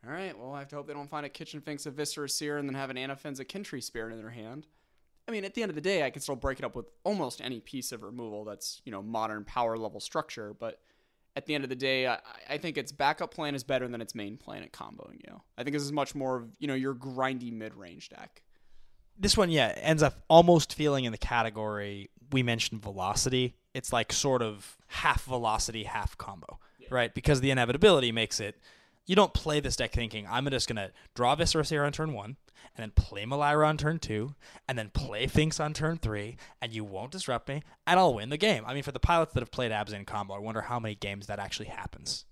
all 0.06 0.12
right, 0.12 0.38
well, 0.38 0.52
I 0.52 0.58
have 0.58 0.68
to 0.68 0.76
hope 0.76 0.86
they 0.86 0.92
don't 0.92 1.08
find 1.08 1.24
a 1.24 1.30
Kitchen 1.30 1.60
Finks, 1.60 1.86
a 1.86 1.90
Viscera 1.90 2.28
Seer, 2.28 2.58
and 2.58 2.68
then 2.68 2.74
have 2.74 2.90
an 2.90 2.96
Anafenza, 2.96 3.40
a 3.40 3.44
Kin-Tree 3.44 3.80
Spirit 3.80 4.12
in 4.12 4.18
their 4.18 4.30
hand. 4.30 4.66
I 5.26 5.32
mean, 5.32 5.44
at 5.44 5.54
the 5.54 5.62
end 5.62 5.70
of 5.70 5.74
the 5.74 5.80
day, 5.80 6.04
I 6.04 6.10
can 6.10 6.20
still 6.20 6.36
break 6.36 6.58
it 6.58 6.64
up 6.64 6.76
with 6.76 6.86
almost 7.04 7.40
any 7.40 7.58
piece 7.60 7.90
of 7.90 8.02
removal 8.02 8.44
that's, 8.44 8.82
you 8.84 8.92
know, 8.92 9.02
modern 9.02 9.44
power 9.44 9.78
level 9.78 10.00
structure, 10.00 10.54
but 10.58 10.80
at 11.36 11.46
the 11.46 11.54
end 11.54 11.64
of 11.64 11.70
the 11.70 11.76
day, 11.76 12.06
I, 12.06 12.18
I 12.48 12.58
think 12.58 12.78
its 12.78 12.92
backup 12.92 13.34
plan 13.34 13.54
is 13.54 13.64
better 13.64 13.88
than 13.88 14.00
its 14.00 14.14
main 14.14 14.36
plan 14.36 14.62
at 14.62 14.72
comboing 14.72 15.20
you. 15.26 15.40
I 15.58 15.64
think 15.64 15.74
this 15.74 15.82
is 15.82 15.92
much 15.92 16.14
more 16.14 16.36
of 16.36 16.48
you 16.58 16.68
know 16.68 16.74
your 16.74 16.94
grindy 16.94 17.52
mid 17.52 17.74
range 17.74 18.08
deck. 18.08 18.42
This 19.18 19.36
one, 19.36 19.50
yeah, 19.50 19.72
ends 19.76 20.02
up 20.02 20.24
almost 20.28 20.74
feeling 20.74 21.04
in 21.04 21.12
the 21.12 21.18
category 21.18 22.10
we 22.32 22.42
mentioned 22.42 22.82
velocity. 22.82 23.54
It's 23.72 23.92
like 23.92 24.12
sort 24.12 24.42
of 24.42 24.76
half 24.88 25.24
velocity, 25.24 25.84
half 25.84 26.16
combo, 26.18 26.58
right? 26.90 27.14
Because 27.14 27.40
the 27.40 27.50
inevitability 27.50 28.12
makes 28.12 28.40
it. 28.40 28.56
You 29.06 29.14
don't 29.16 29.34
play 29.34 29.60
this 29.60 29.76
deck 29.76 29.92
thinking 29.92 30.26
I'm 30.28 30.48
just 30.48 30.68
gonna 30.68 30.90
draw 31.14 31.34
Viscera 31.34 31.64
Seer 31.64 31.84
on 31.84 31.92
turn 31.92 32.12
one, 32.12 32.36
and 32.76 32.82
then 32.82 32.90
play 32.90 33.24
Melira 33.24 33.66
on 33.68 33.76
turn 33.76 33.98
two, 33.98 34.34
and 34.68 34.78
then 34.78 34.90
play 34.90 35.26
Finks 35.26 35.60
on 35.60 35.74
turn 35.74 35.98
three, 35.98 36.36
and 36.62 36.72
you 36.72 36.84
won't 36.84 37.12
disrupt 37.12 37.48
me, 37.48 37.62
and 37.86 38.00
I'll 38.00 38.14
win 38.14 38.30
the 38.30 38.36
game. 38.36 38.64
I 38.66 38.74
mean, 38.74 38.82
for 38.82 38.92
the 38.92 39.00
pilots 39.00 39.34
that 39.34 39.40
have 39.40 39.50
played 39.50 39.72
Abzan 39.72 40.06
combo, 40.06 40.34
I 40.34 40.38
wonder 40.38 40.62
how 40.62 40.80
many 40.80 40.94
games 40.94 41.26
that 41.26 41.38
actually 41.38 41.68
happens. 41.68 42.24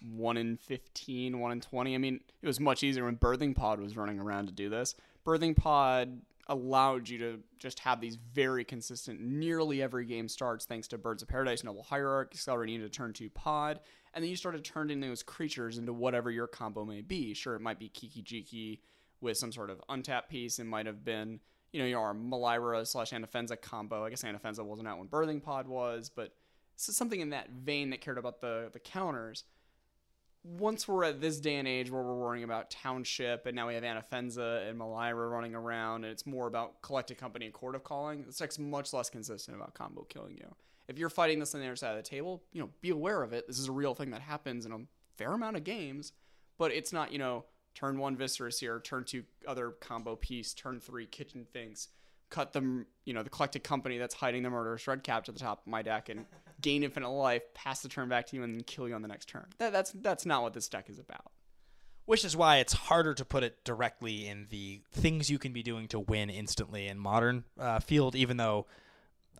One 0.00 0.36
in 0.36 0.56
15, 0.56 1.38
one 1.38 1.52
in 1.52 1.60
20. 1.60 1.94
I 1.94 1.98
mean, 1.98 2.20
it 2.40 2.46
was 2.46 2.58
much 2.58 2.82
easier 2.82 3.04
when 3.04 3.16
Birthing 3.16 3.54
Pod 3.54 3.80
was 3.80 3.96
running 3.96 4.18
around 4.18 4.46
to 4.46 4.52
do 4.52 4.68
this. 4.68 4.94
Birthing 5.24 5.56
Pod 5.56 6.22
allowed 6.48 7.08
you 7.08 7.18
to 7.18 7.38
just 7.58 7.78
have 7.80 8.00
these 8.00 8.16
very 8.16 8.64
consistent, 8.64 9.20
nearly 9.20 9.80
every 9.82 10.04
game 10.04 10.28
starts 10.28 10.64
thanks 10.66 10.88
to 10.88 10.98
Birds 10.98 11.22
of 11.22 11.28
Paradise, 11.28 11.62
Noble 11.62 11.84
Hierarch, 11.84 12.32
accelerating 12.34 12.76
into 12.76 12.88
turn 12.88 13.12
two 13.12 13.30
pod, 13.30 13.80
and 14.14 14.22
then 14.22 14.30
you 14.30 14.36
started 14.36 14.64
turning 14.64 15.00
those 15.00 15.22
creatures 15.22 15.78
into 15.78 15.92
whatever 15.92 16.30
your 16.30 16.46
combo 16.46 16.84
may 16.84 17.00
be. 17.00 17.34
Sure, 17.34 17.54
it 17.54 17.60
might 17.60 17.78
be 17.78 17.88
Kiki 17.88 18.22
Jiki 18.22 18.80
with 19.20 19.36
some 19.36 19.52
sort 19.52 19.70
of 19.70 19.80
untap 19.88 20.28
piece. 20.28 20.58
It 20.58 20.64
might 20.64 20.86
have 20.86 21.04
been, 21.04 21.40
you 21.72 21.80
know, 21.80 21.86
your 21.86 22.14
Melira 22.14 22.86
slash 22.86 23.12
Anafenza 23.12 23.60
combo. 23.60 24.04
I 24.04 24.10
guess 24.10 24.22
Anafenza 24.22 24.64
wasn't 24.64 24.88
out 24.88 24.98
when 24.98 25.08
Birthing 25.08 25.42
Pod 25.42 25.66
was, 25.66 26.10
but 26.14 26.34
something 26.76 27.20
in 27.20 27.30
that 27.30 27.50
vein 27.50 27.90
that 27.90 28.00
cared 28.00 28.18
about 28.18 28.40
the 28.40 28.70
the 28.72 28.80
counters 28.80 29.44
once 30.44 30.88
we're 30.88 31.04
at 31.04 31.20
this 31.20 31.38
day 31.38 31.56
and 31.56 31.68
age 31.68 31.90
where 31.90 32.02
we're 32.02 32.16
worrying 32.16 32.44
about 32.44 32.70
township 32.70 33.46
and 33.46 33.54
now 33.54 33.68
we 33.68 33.74
have 33.74 33.84
Anafenza 33.84 34.68
and 34.68 34.78
Melira 34.78 35.30
running 35.30 35.54
around 35.54 36.04
and 36.04 36.12
it's 36.12 36.26
more 36.26 36.48
about 36.48 36.82
collected 36.82 37.16
company 37.16 37.44
and 37.44 37.54
Chord 37.54 37.74
of 37.74 37.84
Calling, 37.84 38.24
this 38.24 38.38
deck's 38.38 38.58
much 38.58 38.92
less 38.92 39.08
consistent 39.08 39.56
about 39.56 39.74
combo 39.74 40.02
killing 40.02 40.36
you. 40.36 40.54
If 40.88 40.98
you're 40.98 41.10
fighting 41.10 41.38
this 41.38 41.54
on 41.54 41.60
the 41.60 41.66
other 41.66 41.76
side 41.76 41.96
of 41.96 42.02
the 42.02 42.08
table, 42.08 42.42
you 42.52 42.60
know, 42.60 42.70
be 42.80 42.90
aware 42.90 43.22
of 43.22 43.32
it. 43.32 43.46
This 43.46 43.58
is 43.58 43.68
a 43.68 43.72
real 43.72 43.94
thing 43.94 44.10
that 44.10 44.20
happens 44.20 44.66
in 44.66 44.72
a 44.72 44.78
fair 45.16 45.32
amount 45.32 45.56
of 45.56 45.64
games, 45.64 46.12
but 46.58 46.72
it's 46.72 46.92
not, 46.92 47.12
you 47.12 47.18
know, 47.18 47.44
turn 47.74 47.98
one 47.98 48.16
Viscera 48.16 48.52
Seer, 48.52 48.80
turn 48.80 49.04
two 49.04 49.24
other 49.46 49.70
combo 49.70 50.16
piece, 50.16 50.54
turn 50.54 50.80
three 50.80 51.06
Kitchen 51.06 51.46
Finks, 51.52 51.88
cut 52.30 52.52
them, 52.52 52.86
you 53.04 53.12
know, 53.12 53.22
the 53.22 53.30
collected 53.30 53.62
company 53.62 53.98
that's 53.98 54.14
hiding 54.14 54.42
the 54.42 54.50
murderous 54.50 54.86
red 54.86 55.02
cap 55.02 55.24
to 55.24 55.32
the 55.32 55.38
top 55.38 55.60
of 55.60 55.66
my 55.66 55.82
deck 55.82 56.08
and 56.08 56.26
gain 56.60 56.82
infinite 56.82 57.10
life, 57.10 57.42
pass 57.54 57.80
the 57.80 57.88
turn 57.88 58.08
back 58.08 58.26
to 58.26 58.36
you, 58.36 58.42
and 58.42 58.54
then 58.54 58.62
kill 58.62 58.88
you 58.88 58.94
on 58.94 59.02
the 59.02 59.08
next 59.08 59.28
turn. 59.28 59.46
That, 59.58 59.72
that's 59.72 59.92
that's 59.92 60.26
not 60.26 60.42
what 60.42 60.54
this 60.54 60.68
deck 60.68 60.88
is 60.88 60.98
about. 60.98 61.30
Which 62.04 62.24
is 62.24 62.36
why 62.36 62.56
it's 62.56 62.72
harder 62.72 63.14
to 63.14 63.24
put 63.24 63.44
it 63.44 63.62
directly 63.64 64.26
in 64.26 64.48
the 64.50 64.82
things 64.90 65.30
you 65.30 65.38
can 65.38 65.52
be 65.52 65.62
doing 65.62 65.86
to 65.88 66.00
win 66.00 66.30
instantly 66.30 66.88
in 66.88 66.98
modern 66.98 67.44
uh, 67.58 67.78
field, 67.78 68.16
even 68.16 68.36
though. 68.36 68.66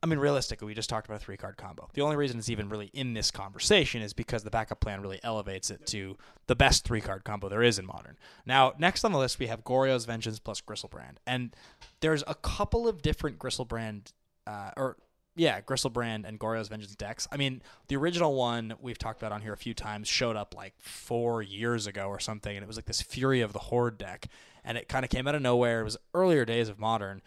I 0.03 0.09
mean, 0.09 0.19
realistically, 0.19 0.67
we 0.67 0.75
just 0.75 0.91
talked 0.91 1.07
about 1.07 1.21
a 1.21 1.25
three 1.25 1.37
card 1.37 1.57
combo. 1.57 1.89
The 1.95 2.03
only 2.03 2.17
reason 2.17 2.39
it's 2.39 2.51
even 2.51 2.69
really 2.69 2.91
in 2.93 3.15
this 3.15 3.31
conversation 3.31 4.03
is 4.03 4.13
because 4.13 4.43
the 4.43 4.51
backup 4.51 4.81
plan 4.81 5.01
really 5.01 5.21
elevates 5.23 5.71
it 5.71 5.87
to 5.87 6.17
the 6.49 6.57
best 6.57 6.85
three 6.85 7.01
card 7.01 7.23
combo 7.23 7.49
there 7.49 7.63
is 7.63 7.79
in 7.79 7.87
modern. 7.87 8.19
Now, 8.45 8.73
next 8.79 9.05
on 9.05 9.13
the 9.13 9.19
list, 9.19 9.39
we 9.39 9.47
have 9.47 9.63
Goryo's 9.63 10.05
Vengeance 10.05 10.41
plus 10.41 10.61
Griselbrand. 10.61 11.19
And 11.25 11.55
there's 12.01 12.25
a 12.27 12.35
couple 12.35 12.89
of 12.89 13.01
different 13.01 13.39
Griselbrand, 13.39 14.13
uh, 14.45 14.73
or 14.77 14.97
yeah, 15.37 15.61
Griselbrand 15.61 16.27
and 16.27 16.39
Goryo's 16.39 16.69
Vengeance 16.69 16.97
decks. 16.97 17.29
I 17.31 17.37
mean, 17.37 17.63
the 17.87 17.97
original 17.97 18.35
one 18.35 18.75
we've 18.81 18.99
talked 18.99 19.23
about 19.23 19.31
on 19.31 19.41
here 19.41 19.53
a 19.53 19.57
few 19.59 19.73
times 19.73 20.09
showed 20.09 20.35
up 20.35 20.55
like 20.57 20.75
four 20.79 21.43
years 21.43 21.87
ago 21.87 22.07
or 22.07 22.19
something, 22.19 22.57
and 22.57 22.65
it 22.65 22.67
was 22.67 22.77
like 22.77 22.87
this 22.87 23.03
Fury 23.03 23.41
of 23.41 23.53
the 23.53 23.61
Horde 23.61 23.99
deck, 23.99 24.27
and 24.65 24.77
it 24.77 24.89
kind 24.89 25.05
of 25.05 25.11
came 25.11 25.29
out 25.29 25.37
of 25.37 25.43
nowhere. 25.43 25.81
It 25.81 25.85
was 25.85 25.97
earlier 26.13 26.45
days 26.45 26.69
of 26.69 26.81
Modern. 26.81 27.23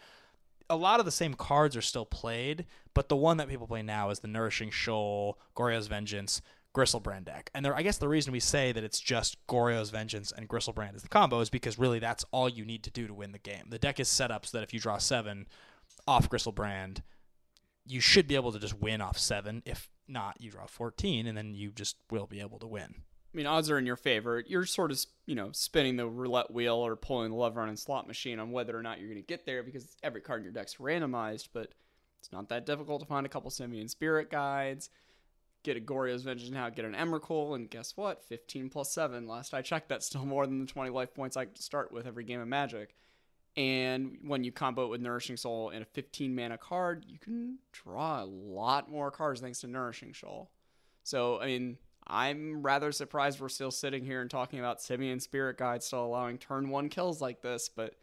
A 0.68 0.76
lot 0.76 1.00
of 1.00 1.06
the 1.06 1.12
same 1.12 1.34
cards 1.34 1.76
are 1.76 1.82
still 1.82 2.06
played, 2.06 2.66
but 2.94 3.08
the 3.08 3.16
one 3.16 3.36
that 3.36 3.48
people 3.48 3.66
play 3.66 3.82
now 3.82 4.10
is 4.10 4.20
the 4.20 4.28
Nourishing 4.28 4.70
Shoal, 4.70 5.38
Goryo's 5.54 5.86
Vengeance, 5.86 6.42
Griselbrand 6.74 7.24
deck. 7.24 7.50
And 7.54 7.64
there, 7.64 7.74
I 7.74 7.82
guess 7.82 7.98
the 7.98 8.08
reason 8.08 8.32
we 8.32 8.40
say 8.40 8.72
that 8.72 8.84
it's 8.84 9.00
just 9.00 9.38
Goryo's 9.46 9.90
Vengeance 9.90 10.32
and 10.32 10.48
Griselbrand 10.48 10.94
is 10.94 11.02
the 11.02 11.08
combo 11.08 11.40
is 11.40 11.48
because 11.48 11.78
really 11.78 11.98
that's 11.98 12.24
all 12.32 12.48
you 12.48 12.64
need 12.64 12.82
to 12.82 12.90
do 12.90 13.06
to 13.06 13.14
win 13.14 13.32
the 13.32 13.38
game. 13.38 13.66
The 13.70 13.78
deck 13.78 13.98
is 13.98 14.08
set 14.08 14.30
up 14.30 14.44
so 14.44 14.58
that 14.58 14.64
if 14.64 14.74
you 14.74 14.80
draw 14.80 14.98
seven 14.98 15.46
off 16.06 16.28
Griselbrand, 16.28 16.98
you 17.86 18.00
should 18.00 18.26
be 18.26 18.34
able 18.34 18.52
to 18.52 18.58
just 18.58 18.78
win 18.78 19.00
off 19.00 19.18
seven. 19.18 19.62
If 19.64 19.88
not, 20.08 20.40
you 20.40 20.50
draw 20.50 20.66
14, 20.66 21.26
and 21.26 21.36
then 21.36 21.54
you 21.54 21.70
just 21.70 21.96
will 22.10 22.26
be 22.26 22.40
able 22.40 22.58
to 22.58 22.66
win. 22.66 23.02
I 23.36 23.38
mean, 23.38 23.46
odds 23.46 23.70
are 23.70 23.76
in 23.76 23.84
your 23.84 23.96
favor. 23.96 24.42
You're 24.46 24.64
sort 24.64 24.90
of, 24.90 25.04
you 25.26 25.34
know, 25.34 25.50
spinning 25.52 25.96
the 25.96 26.08
roulette 26.08 26.50
wheel 26.50 26.76
or 26.76 26.96
pulling 26.96 27.30
the 27.30 27.36
lever 27.36 27.60
on 27.60 27.68
a 27.68 27.76
slot 27.76 28.08
machine 28.08 28.38
on 28.38 28.50
whether 28.50 28.74
or 28.74 28.82
not 28.82 28.98
you're 28.98 29.10
going 29.10 29.20
to 29.20 29.26
get 29.26 29.44
there 29.44 29.62
because 29.62 29.94
every 30.02 30.22
card 30.22 30.38
in 30.38 30.44
your 30.44 30.54
deck's 30.54 30.76
randomized, 30.76 31.50
but 31.52 31.74
it's 32.18 32.32
not 32.32 32.48
that 32.48 32.64
difficult 32.64 33.02
to 33.02 33.06
find 33.06 33.26
a 33.26 33.28
couple 33.28 33.50
Simian 33.50 33.88
Spirit 33.88 34.30
Guides, 34.30 34.88
get 35.64 35.76
a 35.76 35.80
Goryo's 35.80 36.22
Vengeance 36.22 36.50
now, 36.50 36.70
get 36.70 36.86
an 36.86 36.94
Emrakul, 36.94 37.54
and 37.54 37.68
guess 37.68 37.94
what? 37.94 38.24
15 38.24 38.70
plus 38.70 38.90
7. 38.90 39.28
Last 39.28 39.52
I 39.52 39.60
checked, 39.60 39.90
that's 39.90 40.06
still 40.06 40.24
more 40.24 40.46
than 40.46 40.60
the 40.60 40.66
20 40.66 40.88
life 40.88 41.12
points 41.12 41.36
I 41.36 41.48
start 41.56 41.92
with 41.92 42.06
every 42.06 42.24
game 42.24 42.40
of 42.40 42.48
Magic. 42.48 42.96
And 43.54 44.16
when 44.22 44.44
you 44.44 44.52
combo 44.52 44.86
it 44.86 44.88
with 44.88 45.02
Nourishing 45.02 45.36
Shoal 45.36 45.68
and 45.68 45.82
a 45.82 45.86
15 45.86 46.34
mana 46.34 46.56
card, 46.56 47.04
you 47.06 47.18
can 47.18 47.58
draw 47.72 48.22
a 48.22 48.24
lot 48.24 48.90
more 48.90 49.10
cards 49.10 49.42
thanks 49.42 49.60
to 49.60 49.66
Nourishing 49.66 50.14
Shoal. 50.14 50.50
So, 51.02 51.38
I 51.38 51.46
mean, 51.46 51.76
I'm 52.06 52.62
rather 52.62 52.92
surprised 52.92 53.40
we're 53.40 53.48
still 53.48 53.70
sitting 53.70 54.04
here 54.04 54.20
and 54.20 54.30
talking 54.30 54.58
about 54.60 54.80
Simian 54.80 55.20
Spirit 55.20 55.58
Guide 55.58 55.82
still 55.82 56.04
allowing 56.04 56.38
turn 56.38 56.70
one 56.70 56.88
kills 56.88 57.20
like 57.20 57.42
this, 57.42 57.68
but 57.68 57.94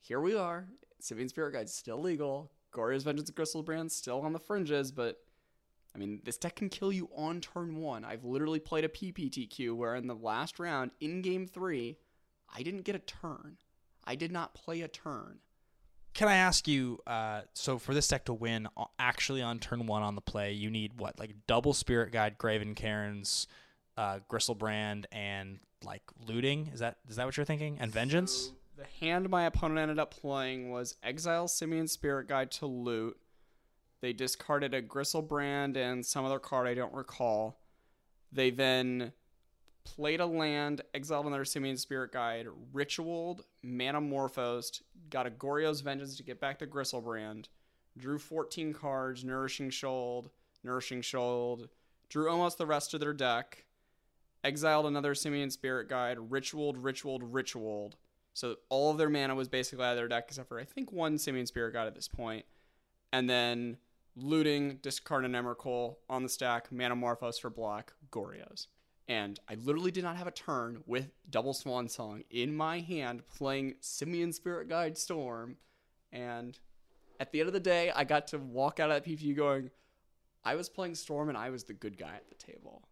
here 0.00 0.20
we 0.20 0.36
are. 0.36 0.66
Simian 1.00 1.28
Spirit 1.28 1.52
Guide 1.52 1.68
still 1.68 2.00
legal. 2.00 2.50
Goryo's 2.72 3.04
Vengeance 3.04 3.28
of 3.28 3.36
Griselbrand 3.36 3.90
still 3.90 4.20
on 4.22 4.32
the 4.32 4.40
fringes, 4.40 4.90
but 4.90 5.18
I 5.94 5.98
mean, 5.98 6.20
this 6.24 6.36
deck 6.36 6.56
can 6.56 6.68
kill 6.68 6.92
you 6.92 7.08
on 7.14 7.40
turn 7.40 7.76
one. 7.76 8.04
I've 8.04 8.24
literally 8.24 8.58
played 8.58 8.84
a 8.84 8.88
PPTQ 8.88 9.76
where 9.76 9.94
in 9.94 10.08
the 10.08 10.14
last 10.14 10.58
round, 10.58 10.90
in 11.00 11.22
game 11.22 11.46
three, 11.46 11.98
I 12.52 12.62
didn't 12.64 12.82
get 12.82 12.96
a 12.96 13.00
turn. 13.00 13.58
I 14.04 14.16
did 14.16 14.32
not 14.32 14.54
play 14.54 14.80
a 14.80 14.88
turn. 14.88 15.38
Can 16.14 16.28
I 16.28 16.36
ask 16.36 16.68
you? 16.68 17.00
Uh, 17.06 17.42
so 17.54 17.78
for 17.78 17.92
this 17.92 18.06
deck 18.06 18.24
to 18.26 18.34
win, 18.34 18.68
actually 18.98 19.42
on 19.42 19.58
turn 19.58 19.86
one 19.86 20.02
on 20.02 20.14
the 20.14 20.20
play, 20.20 20.52
you 20.52 20.70
need 20.70 20.92
what, 20.96 21.18
like 21.18 21.34
double 21.46 21.74
Spirit 21.74 22.12
Guide, 22.12 22.38
Graven 22.38 22.74
Cairns, 22.74 23.48
uh, 23.96 24.20
Griselbrand, 24.30 25.06
and 25.10 25.58
like 25.84 26.02
looting. 26.26 26.70
Is 26.72 26.80
that 26.80 26.98
is 27.08 27.16
that 27.16 27.26
what 27.26 27.36
you're 27.36 27.44
thinking? 27.44 27.78
And 27.80 27.90
Vengeance. 27.90 28.32
So 28.32 28.52
the 28.76 29.06
hand 29.06 29.28
my 29.28 29.44
opponent 29.44 29.80
ended 29.80 29.98
up 29.98 30.14
playing 30.14 30.70
was 30.70 30.94
Exile 31.02 31.48
Simian 31.48 31.88
Spirit 31.88 32.28
Guide 32.28 32.50
to 32.52 32.66
loot. 32.66 33.16
They 34.00 34.12
discarded 34.12 34.72
a 34.74 34.82
Griselbrand 34.82 35.76
and 35.76 36.04
some 36.04 36.24
other 36.24 36.38
card 36.38 36.68
I 36.68 36.74
don't 36.74 36.94
recall. 36.94 37.58
They 38.30 38.50
then 38.50 39.12
played 39.84 40.20
a 40.20 40.26
land, 40.26 40.82
exiled 40.94 41.26
another 41.26 41.44
Simian 41.44 41.76
Spirit 41.76 42.12
Guide, 42.12 42.46
ritualed, 42.72 43.44
manamorphosed, 43.64 44.82
got 45.10 45.26
a 45.26 45.30
Goryo's 45.30 45.80
Vengeance 45.80 46.16
to 46.16 46.22
get 46.22 46.40
back 46.40 46.58
the 46.58 46.66
Griselbrand, 46.66 47.46
drew 47.96 48.18
14 48.18 48.72
cards, 48.72 49.24
Nourishing 49.24 49.70
Shoal, 49.70 50.32
Nourishing 50.62 51.02
Shoal, 51.02 51.66
drew 52.08 52.30
almost 52.30 52.58
the 52.58 52.66
rest 52.66 52.94
of 52.94 53.00
their 53.00 53.12
deck, 53.12 53.64
exiled 54.42 54.86
another 54.86 55.14
Simian 55.14 55.50
Spirit 55.50 55.88
Guide, 55.88 56.18
ritualed, 56.30 56.78
ritualed, 56.78 57.22
ritualed. 57.22 57.96
So 58.32 58.56
all 58.68 58.90
of 58.90 58.98
their 58.98 59.10
mana 59.10 59.34
was 59.34 59.48
basically 59.48 59.84
out 59.84 59.92
of 59.92 59.96
their 59.96 60.08
deck 60.08 60.24
except 60.28 60.48
for 60.48 60.58
I 60.58 60.64
think 60.64 60.90
one 60.90 61.18
Simian 61.18 61.46
Spirit 61.46 61.72
Guide 61.72 61.86
at 61.86 61.94
this 61.94 62.08
point. 62.08 62.44
And 63.12 63.30
then 63.30 63.76
looting, 64.16 64.78
discard 64.82 65.24
an 65.24 65.32
Emrakul 65.32 65.96
on 66.10 66.24
the 66.24 66.28
stack, 66.28 66.70
Manamorphose 66.70 67.40
for 67.40 67.50
black, 67.50 67.92
Goryo's 68.10 68.66
and 69.08 69.38
I 69.48 69.54
literally 69.54 69.90
did 69.90 70.04
not 70.04 70.16
have 70.16 70.26
a 70.26 70.32
turn 70.32 70.82
with 70.86 71.10
Double 71.28 71.52
Swan 71.52 71.88
Song 71.88 72.22
in 72.30 72.54
my 72.54 72.80
hand 72.80 73.22
playing 73.36 73.74
Simian 73.80 74.32
Spirit 74.32 74.68
Guide 74.68 74.96
Storm. 74.96 75.56
And 76.12 76.58
at 77.20 77.30
the 77.30 77.40
end 77.40 77.48
of 77.48 77.52
the 77.52 77.60
day, 77.60 77.92
I 77.94 78.04
got 78.04 78.28
to 78.28 78.38
walk 78.38 78.80
out 78.80 78.90
of 78.90 79.02
that 79.02 79.08
PPU 79.08 79.36
going, 79.36 79.70
I 80.44 80.54
was 80.54 80.68
playing 80.68 80.94
Storm 80.94 81.28
and 81.28 81.36
I 81.36 81.50
was 81.50 81.64
the 81.64 81.74
good 81.74 81.98
guy 81.98 82.14
at 82.14 82.28
the 82.28 82.34
table. 82.34 82.82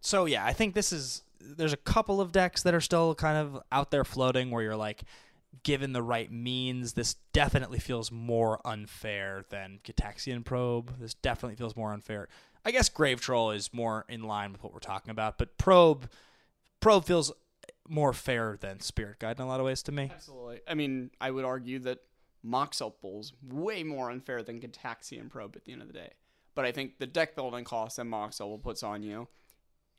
So 0.00 0.24
yeah, 0.24 0.46
I 0.46 0.52
think 0.52 0.74
this 0.74 0.92
is 0.92 1.22
there's 1.40 1.72
a 1.72 1.78
couple 1.78 2.20
of 2.20 2.32
decks 2.32 2.62
that 2.62 2.74
are 2.74 2.80
still 2.80 3.14
kind 3.14 3.36
of 3.36 3.62
out 3.70 3.90
there 3.90 4.04
floating 4.04 4.50
where 4.50 4.62
you're 4.62 4.76
like, 4.76 5.02
given 5.62 5.92
the 5.92 6.02
right 6.02 6.30
means, 6.30 6.92
this 6.92 7.14
definitely 7.32 7.78
feels 7.78 8.10
more 8.10 8.60
unfair 8.64 9.44
than 9.50 9.80
Gitaxian 9.84 10.44
Probe. 10.44 10.98
This 10.98 11.14
definitely 11.14 11.56
feels 11.56 11.76
more 11.76 11.92
unfair. 11.92 12.28
I 12.68 12.70
guess 12.70 12.90
Grave 12.90 13.18
Troll 13.18 13.52
is 13.52 13.72
more 13.72 14.04
in 14.10 14.24
line 14.24 14.52
with 14.52 14.62
what 14.62 14.74
we're 14.74 14.78
talking 14.78 15.10
about, 15.10 15.38
but 15.38 15.56
Probe 15.56 16.10
Probe 16.80 17.02
feels 17.02 17.32
more 17.88 18.12
fair 18.12 18.58
than 18.60 18.80
Spirit 18.80 19.20
Guide 19.20 19.38
in 19.38 19.42
a 19.42 19.48
lot 19.48 19.58
of 19.58 19.64
ways 19.64 19.82
to 19.84 19.92
me. 19.92 20.10
Absolutely. 20.14 20.60
I 20.68 20.74
mean, 20.74 21.10
I 21.18 21.30
would 21.30 21.46
argue 21.46 21.78
that 21.78 22.00
Mox 22.42 22.82
Opal's 22.82 23.32
way 23.42 23.84
more 23.84 24.10
unfair 24.10 24.42
than 24.42 24.60
Gitaxian 24.60 25.30
Probe 25.30 25.56
at 25.56 25.64
the 25.64 25.72
end 25.72 25.80
of 25.80 25.88
the 25.88 25.94
day. 25.94 26.10
But 26.54 26.66
I 26.66 26.72
think 26.72 26.98
the 26.98 27.06
deck 27.06 27.34
building 27.34 27.64
cost 27.64 27.96
that 27.96 28.04
Mox 28.04 28.38
Opal 28.38 28.58
puts 28.58 28.82
on 28.82 29.02
you 29.02 29.28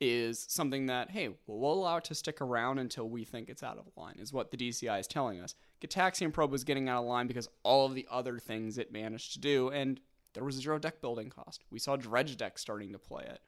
is 0.00 0.46
something 0.48 0.86
that, 0.86 1.10
hey, 1.10 1.30
we'll 1.48 1.72
allow 1.72 1.96
it 1.96 2.04
to 2.04 2.14
stick 2.14 2.40
around 2.40 2.78
until 2.78 3.08
we 3.08 3.24
think 3.24 3.48
it's 3.48 3.64
out 3.64 3.78
of 3.78 3.86
line, 3.96 4.14
is 4.20 4.32
what 4.32 4.52
the 4.52 4.56
DCI 4.56 5.00
is 5.00 5.08
telling 5.08 5.40
us. 5.40 5.56
Gitaxian 5.82 6.32
Probe 6.32 6.52
was 6.52 6.62
getting 6.62 6.88
out 6.88 7.00
of 7.00 7.08
line 7.08 7.26
because 7.26 7.48
all 7.64 7.84
of 7.84 7.96
the 7.96 8.06
other 8.08 8.38
things 8.38 8.78
it 8.78 8.92
managed 8.92 9.32
to 9.32 9.40
do, 9.40 9.70
and 9.70 9.98
there 10.34 10.44
was 10.44 10.56
zero 10.56 10.78
deck 10.78 11.00
building 11.00 11.30
cost. 11.30 11.64
We 11.70 11.78
saw 11.78 11.96
Dredge 11.96 12.36
Deck 12.36 12.58
starting 12.58 12.92
to 12.92 12.98
play 12.98 13.24
it. 13.24 13.40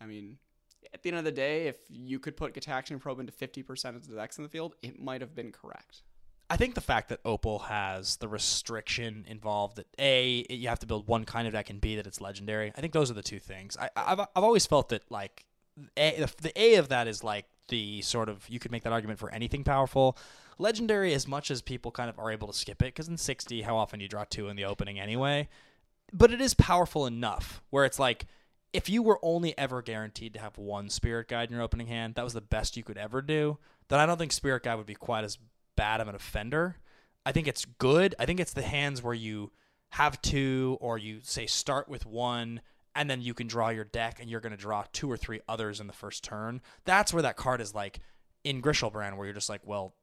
I 0.00 0.06
mean, 0.06 0.38
at 0.92 1.02
the 1.02 1.10
end 1.10 1.18
of 1.18 1.24
the 1.24 1.32
day, 1.32 1.66
if 1.66 1.76
you 1.88 2.18
could 2.18 2.36
put 2.36 2.54
Gitaxian 2.54 2.98
Probe 3.00 3.20
into 3.20 3.32
50% 3.32 3.96
of 3.96 4.06
the 4.06 4.16
decks 4.16 4.38
in 4.38 4.44
the 4.44 4.50
field, 4.50 4.74
it 4.82 4.98
might 4.98 5.20
have 5.20 5.34
been 5.34 5.52
correct. 5.52 6.02
I 6.48 6.56
think 6.56 6.74
the 6.74 6.80
fact 6.80 7.10
that 7.10 7.20
Opal 7.24 7.60
has 7.60 8.16
the 8.16 8.26
restriction 8.26 9.24
involved 9.28 9.76
that 9.76 9.86
A, 10.00 10.44
you 10.50 10.68
have 10.68 10.80
to 10.80 10.86
build 10.86 11.06
one 11.06 11.24
kind 11.24 11.46
of 11.46 11.52
deck, 11.52 11.70
and 11.70 11.80
B, 11.80 11.94
that 11.94 12.08
it's 12.08 12.20
legendary. 12.20 12.72
I 12.76 12.80
think 12.80 12.92
those 12.92 13.08
are 13.10 13.14
the 13.14 13.22
two 13.22 13.38
things. 13.38 13.76
I, 13.80 13.88
I've, 13.94 14.20
I've 14.20 14.42
always 14.42 14.66
felt 14.66 14.88
that, 14.88 15.04
like, 15.10 15.44
a, 15.96 16.26
the 16.42 16.52
A 16.60 16.74
of 16.74 16.88
that 16.88 17.06
is 17.06 17.22
like 17.22 17.46
the 17.68 18.02
sort 18.02 18.28
of, 18.28 18.48
you 18.48 18.58
could 18.58 18.72
make 18.72 18.82
that 18.82 18.92
argument 18.92 19.20
for 19.20 19.30
anything 19.30 19.62
powerful. 19.62 20.18
Legendary, 20.58 21.14
as 21.14 21.28
much 21.28 21.52
as 21.52 21.62
people 21.62 21.92
kind 21.92 22.10
of 22.10 22.18
are 22.18 22.32
able 22.32 22.48
to 22.48 22.54
skip 22.54 22.82
it, 22.82 22.86
because 22.86 23.06
in 23.06 23.16
60, 23.16 23.62
how 23.62 23.76
often 23.76 24.00
you 24.00 24.08
draw 24.08 24.24
two 24.28 24.48
in 24.48 24.56
the 24.56 24.64
opening 24.64 24.98
anyway? 24.98 25.48
But 26.12 26.32
it 26.32 26.40
is 26.40 26.54
powerful 26.54 27.06
enough 27.06 27.62
where 27.70 27.84
it's 27.84 27.98
like, 27.98 28.26
if 28.72 28.88
you 28.88 29.02
were 29.02 29.18
only 29.22 29.56
ever 29.58 29.82
guaranteed 29.82 30.34
to 30.34 30.40
have 30.40 30.56
one 30.56 30.90
spirit 30.90 31.28
guide 31.28 31.48
in 31.48 31.54
your 31.54 31.62
opening 31.62 31.88
hand, 31.88 32.14
that 32.14 32.24
was 32.24 32.34
the 32.34 32.40
best 32.40 32.76
you 32.76 32.84
could 32.84 32.98
ever 32.98 33.20
do, 33.20 33.58
then 33.88 33.98
I 33.98 34.06
don't 34.06 34.18
think 34.18 34.32
spirit 34.32 34.62
guide 34.62 34.76
would 34.76 34.86
be 34.86 34.94
quite 34.94 35.24
as 35.24 35.38
bad 35.76 36.00
of 36.00 36.08
an 36.08 36.14
offender. 36.14 36.76
I 37.26 37.32
think 37.32 37.48
it's 37.48 37.64
good. 37.64 38.14
I 38.18 38.26
think 38.26 38.38
it's 38.40 38.52
the 38.52 38.62
hands 38.62 39.02
where 39.02 39.14
you 39.14 39.50
have 39.90 40.22
two 40.22 40.78
or 40.80 40.98
you 40.98 41.20
say 41.22 41.46
start 41.46 41.88
with 41.88 42.06
one 42.06 42.60
and 42.94 43.10
then 43.10 43.20
you 43.20 43.34
can 43.34 43.46
draw 43.46 43.68
your 43.70 43.84
deck 43.84 44.18
and 44.20 44.30
you're 44.30 44.40
going 44.40 44.52
to 44.52 44.56
draw 44.56 44.84
two 44.92 45.10
or 45.10 45.16
three 45.16 45.40
others 45.48 45.80
in 45.80 45.86
the 45.86 45.92
first 45.92 46.24
turn. 46.24 46.60
That's 46.84 47.12
where 47.12 47.22
that 47.22 47.36
card 47.36 47.60
is 47.60 47.74
like 47.74 48.00
in 48.44 48.62
Griselbrand 48.62 49.16
where 49.16 49.26
you're 49.26 49.34
just 49.34 49.48
like, 49.48 49.62
well, 49.64 49.94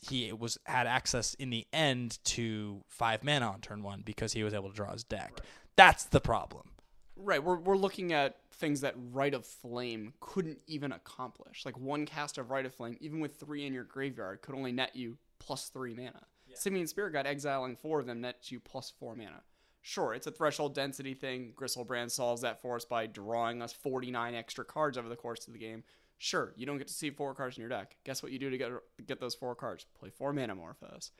he 0.00 0.32
was 0.32 0.58
had 0.66 0.86
access 0.86 1.34
in 1.34 1.50
the 1.50 1.66
end 1.72 2.18
to 2.24 2.82
five 2.88 3.24
mana 3.24 3.46
on 3.46 3.60
turn 3.60 3.82
one 3.82 4.02
because 4.04 4.32
he 4.32 4.42
was 4.42 4.54
able 4.54 4.68
to 4.68 4.74
draw 4.74 4.92
his 4.92 5.04
deck. 5.04 5.32
Right. 5.32 5.48
That's 5.76 6.04
the 6.04 6.20
problem. 6.20 6.68
Right. 7.16 7.42
We're, 7.42 7.56
we're 7.56 7.76
looking 7.76 8.12
at 8.12 8.36
things 8.52 8.80
that 8.82 8.94
Rite 9.12 9.34
of 9.34 9.46
Flame 9.46 10.14
couldn't 10.20 10.58
even 10.66 10.92
accomplish. 10.92 11.64
Like 11.64 11.78
one 11.78 12.06
cast 12.06 12.38
of 12.38 12.50
Rite 12.50 12.66
of 12.66 12.74
Flame, 12.74 12.96
even 13.00 13.20
with 13.20 13.36
three 13.36 13.66
in 13.66 13.72
your 13.72 13.84
graveyard, 13.84 14.42
could 14.42 14.54
only 14.54 14.72
net 14.72 14.94
you 14.94 15.16
plus 15.38 15.68
three 15.68 15.94
mana. 15.94 16.22
Yeah. 16.46 16.56
Simian 16.56 16.86
Spirit 16.86 17.12
Guide 17.12 17.26
exiling 17.26 17.76
four 17.76 18.00
of 18.00 18.06
them 18.06 18.20
nets 18.20 18.52
you 18.52 18.60
plus 18.60 18.92
four 18.98 19.14
mana. 19.14 19.42
Sure, 19.86 20.14
it's 20.14 20.26
a 20.26 20.30
threshold 20.30 20.74
density 20.74 21.12
thing. 21.12 21.52
Griselbrand 21.54 22.10
solves 22.10 22.40
that 22.40 22.62
for 22.62 22.76
us 22.76 22.86
by 22.86 23.06
drawing 23.06 23.60
us 23.60 23.72
49 23.72 24.34
extra 24.34 24.64
cards 24.64 24.96
over 24.96 25.10
the 25.10 25.16
course 25.16 25.46
of 25.46 25.52
the 25.52 25.58
game. 25.58 25.84
Sure, 26.18 26.52
you 26.56 26.64
don't 26.64 26.78
get 26.78 26.88
to 26.88 26.94
see 26.94 27.10
four 27.10 27.34
cards 27.34 27.56
in 27.56 27.60
your 27.60 27.68
deck. 27.68 27.96
Guess 28.04 28.22
what 28.22 28.32
you 28.32 28.38
do 28.38 28.50
to 28.50 28.58
get 28.58 28.70
get 29.06 29.20
those 29.20 29.34
four 29.34 29.54
cards? 29.54 29.84
Play 29.98 30.10
four 30.10 30.32
Manamorphose. 30.32 31.10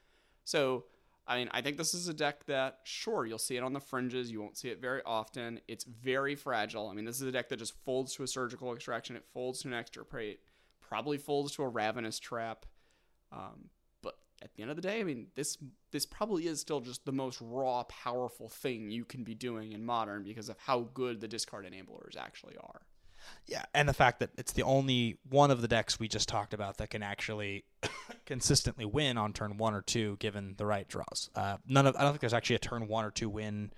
So, 0.44 0.84
I 1.26 1.38
mean, 1.38 1.48
I 1.52 1.62
think 1.62 1.78
this 1.78 1.94
is 1.94 2.08
a 2.08 2.14
deck 2.14 2.44
that, 2.46 2.80
sure, 2.84 3.26
you'll 3.26 3.38
see 3.38 3.56
it 3.56 3.62
on 3.62 3.72
the 3.72 3.80
fringes. 3.80 4.30
You 4.30 4.40
won't 4.40 4.56
see 4.56 4.68
it 4.68 4.80
very 4.80 5.00
often. 5.04 5.60
It's 5.68 5.84
very 5.84 6.34
fragile. 6.34 6.88
I 6.88 6.94
mean, 6.94 7.04
this 7.04 7.16
is 7.16 7.26
a 7.26 7.32
deck 7.32 7.48
that 7.48 7.58
just 7.58 7.74
folds 7.84 8.14
to 8.14 8.22
a 8.22 8.26
surgical 8.26 8.72
extraction. 8.74 9.16
It 9.16 9.24
folds 9.32 9.62
to 9.62 9.68
an 9.68 9.74
extirpate. 9.74 10.40
Probably 10.80 11.16
folds 11.16 11.52
to 11.56 11.62
a 11.62 11.68
ravenous 11.68 12.18
trap. 12.18 12.66
Um, 13.32 13.70
but 14.02 14.16
at 14.42 14.54
the 14.54 14.62
end 14.62 14.70
of 14.70 14.76
the 14.76 14.82
day, 14.82 15.00
I 15.00 15.04
mean, 15.04 15.28
this 15.34 15.56
this 15.90 16.04
probably 16.04 16.46
is 16.46 16.60
still 16.60 16.80
just 16.80 17.04
the 17.04 17.12
most 17.12 17.40
raw, 17.40 17.84
powerful 17.84 18.48
thing 18.48 18.90
you 18.90 19.04
can 19.04 19.24
be 19.24 19.34
doing 19.34 19.72
in 19.72 19.84
modern 19.84 20.24
because 20.24 20.48
of 20.50 20.58
how 20.58 20.88
good 20.92 21.20
the 21.20 21.28
discard 21.28 21.64
enablers 21.64 22.16
actually 22.18 22.56
are. 22.58 22.82
Yeah, 23.46 23.64
and 23.74 23.88
the 23.88 23.94
fact 23.94 24.20
that 24.20 24.30
it's 24.36 24.52
the 24.52 24.62
only 24.62 25.18
one 25.28 25.50
of 25.50 25.60
the 25.60 25.68
decks 25.68 25.98
we 26.00 26.08
just 26.08 26.28
talked 26.28 26.54
about 26.54 26.78
that 26.78 26.90
can 26.90 27.02
actually 27.02 27.64
consistently 28.26 28.84
win 28.84 29.18
on 29.18 29.32
turn 29.32 29.56
one 29.58 29.74
or 29.74 29.82
two, 29.82 30.16
given 30.18 30.54
the 30.56 30.66
right 30.66 30.88
draws. 30.88 31.30
Uh, 31.34 31.58
none 31.66 31.86
of 31.86 31.96
I 31.96 32.02
don't 32.02 32.12
think 32.12 32.20
there's 32.20 32.34
actually 32.34 32.56
a 32.56 32.60
turn 32.60 32.88
one 32.88 33.04
or 33.04 33.10
two 33.10 33.28
win 33.28 33.72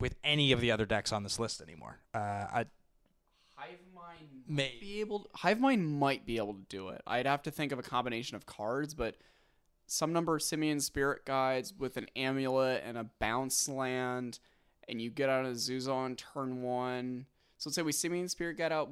with 0.00 0.16
any 0.24 0.52
of 0.52 0.60
the 0.60 0.70
other 0.70 0.86
decks 0.86 1.12
on 1.12 1.22
this 1.22 1.38
list 1.38 1.60
anymore. 1.60 1.98
Uh, 2.14 2.18
I, 2.18 2.66
Hivemind 3.58 4.48
may 4.48 4.74
be 4.80 5.00
able. 5.00 5.20
To, 5.20 5.28
Hivemind 5.38 5.86
might 5.86 6.26
be 6.26 6.38
able 6.38 6.54
to 6.54 6.64
do 6.68 6.88
it. 6.88 7.02
I'd 7.06 7.26
have 7.26 7.42
to 7.42 7.50
think 7.50 7.72
of 7.72 7.78
a 7.78 7.82
combination 7.82 8.36
of 8.36 8.46
cards, 8.46 8.94
but 8.94 9.16
some 9.86 10.12
number 10.12 10.36
of 10.36 10.42
simian 10.42 10.80
spirit 10.80 11.24
guides 11.24 11.74
with 11.76 11.96
an 11.96 12.06
amulet 12.16 12.82
and 12.86 12.96
a 12.96 13.04
bounce 13.18 13.68
land, 13.68 14.38
and 14.88 15.00
you 15.00 15.10
get 15.10 15.28
out 15.28 15.44
a 15.44 15.48
Azusa 15.48 15.92
on 15.92 16.16
turn 16.16 16.62
one. 16.62 17.26
So 17.60 17.68
let's 17.68 17.76
say 17.76 17.82
we 17.82 17.92
simian 17.92 18.26
spirit 18.26 18.56
guide 18.56 18.72
out 18.72 18.88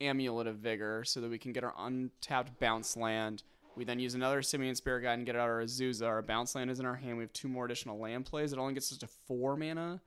amulet 0.00 0.46
of 0.46 0.58
vigor 0.58 1.02
so 1.04 1.20
that 1.20 1.28
we 1.28 1.38
can 1.38 1.52
get 1.52 1.64
our 1.64 1.74
untapped 1.76 2.60
bounce 2.60 2.96
land. 2.96 3.42
We 3.74 3.84
then 3.84 3.98
use 3.98 4.14
another 4.14 4.42
simian 4.42 4.76
spirit 4.76 5.02
guide 5.02 5.14
and 5.14 5.26
get 5.26 5.34
out 5.34 5.48
our 5.48 5.60
Azusa. 5.60 6.06
Our 6.06 6.22
bounce 6.22 6.54
land 6.54 6.70
is 6.70 6.78
in 6.78 6.86
our 6.86 6.94
hand. 6.94 7.16
We 7.16 7.24
have 7.24 7.32
two 7.32 7.48
more 7.48 7.64
additional 7.64 7.98
land 7.98 8.26
plays. 8.26 8.52
It 8.52 8.60
only 8.60 8.74
gets 8.74 8.92
us 8.92 8.98
to 8.98 9.08
four 9.26 9.56
mana, 9.56 10.00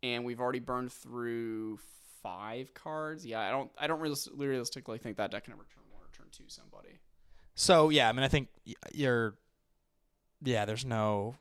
and 0.00 0.24
we've 0.24 0.38
already 0.38 0.60
burned 0.60 0.92
through 0.92 1.80
five 2.22 2.72
cards. 2.72 3.26
Yeah, 3.26 3.40
I 3.40 3.50
don't 3.50 3.72
I 3.76 3.88
don't 3.88 3.98
really 3.98 4.16
realistically 4.36 4.98
think 4.98 5.16
that 5.16 5.32
deck 5.32 5.42
can 5.42 5.52
ever 5.52 5.66
turn 5.74 5.82
one 5.90 6.02
or 6.02 6.16
turn 6.16 6.26
two 6.30 6.44
somebody. 6.46 7.00
So 7.56 7.88
yeah, 7.88 8.08
I 8.08 8.12
mean 8.12 8.22
I 8.22 8.28
think 8.28 8.46
you're 8.92 9.34
yeah, 10.40 10.66
there's 10.66 10.84
no 10.84 11.34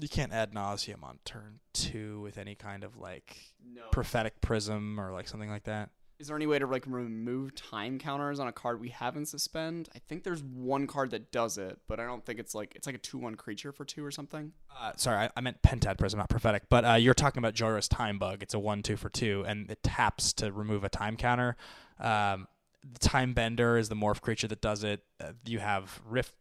you 0.00 0.08
can't 0.08 0.32
Ad 0.32 0.54
Nauseam 0.54 1.02
on 1.02 1.18
turn 1.24 1.60
two 1.72 2.20
with 2.20 2.38
any 2.38 2.54
kind 2.54 2.84
of 2.84 2.96
like 2.96 3.36
no. 3.74 3.82
prophetic 3.90 4.40
prism 4.40 4.98
or 4.98 5.12
like 5.12 5.28
something 5.28 5.50
like 5.50 5.64
that. 5.64 5.90
Is 6.18 6.28
there 6.28 6.36
any 6.36 6.46
way 6.46 6.60
to 6.60 6.66
like 6.66 6.84
remove 6.86 7.54
time 7.56 7.98
counters 7.98 8.38
on 8.38 8.46
a 8.46 8.52
card 8.52 8.80
we 8.80 8.88
haven't 8.88 9.26
suspend? 9.26 9.88
I 9.94 9.98
think 9.98 10.22
there's 10.22 10.42
one 10.42 10.86
card 10.86 11.10
that 11.10 11.32
does 11.32 11.58
it, 11.58 11.78
but 11.88 11.98
I 11.98 12.06
don't 12.06 12.24
think 12.24 12.38
it's 12.38 12.54
like 12.54 12.74
it's 12.76 12.86
like 12.86 12.94
a 12.94 12.98
two 12.98 13.18
one 13.18 13.34
creature 13.34 13.72
for 13.72 13.84
two 13.84 14.04
or 14.04 14.12
something. 14.12 14.52
Uh, 14.80 14.92
sorry, 14.96 15.26
I, 15.26 15.30
I, 15.36 15.40
meant 15.40 15.60
Pentad 15.62 15.98
Prism, 15.98 16.18
not 16.18 16.28
prophetic. 16.28 16.64
But 16.68 16.84
uh, 16.84 16.94
you're 16.94 17.14
talking 17.14 17.40
about 17.40 17.54
Jhoira's 17.54 17.88
Timebug. 17.88 18.42
It's 18.42 18.54
a 18.54 18.60
one 18.60 18.82
two 18.82 18.96
for 18.96 19.08
two, 19.08 19.44
and 19.46 19.68
it 19.70 19.82
taps 19.82 20.32
to 20.34 20.52
remove 20.52 20.84
a 20.84 20.88
time 20.88 21.16
counter. 21.16 21.56
Um, 21.98 22.46
the 22.92 22.98
Time 22.98 23.32
Bender 23.32 23.76
is 23.76 23.88
the 23.88 23.96
morph 23.96 24.20
creature 24.20 24.46
that 24.48 24.60
does 24.60 24.84
it. 24.84 25.02
Uh, 25.20 25.32
you 25.46 25.58
have 25.58 26.00
Rift 26.06 26.34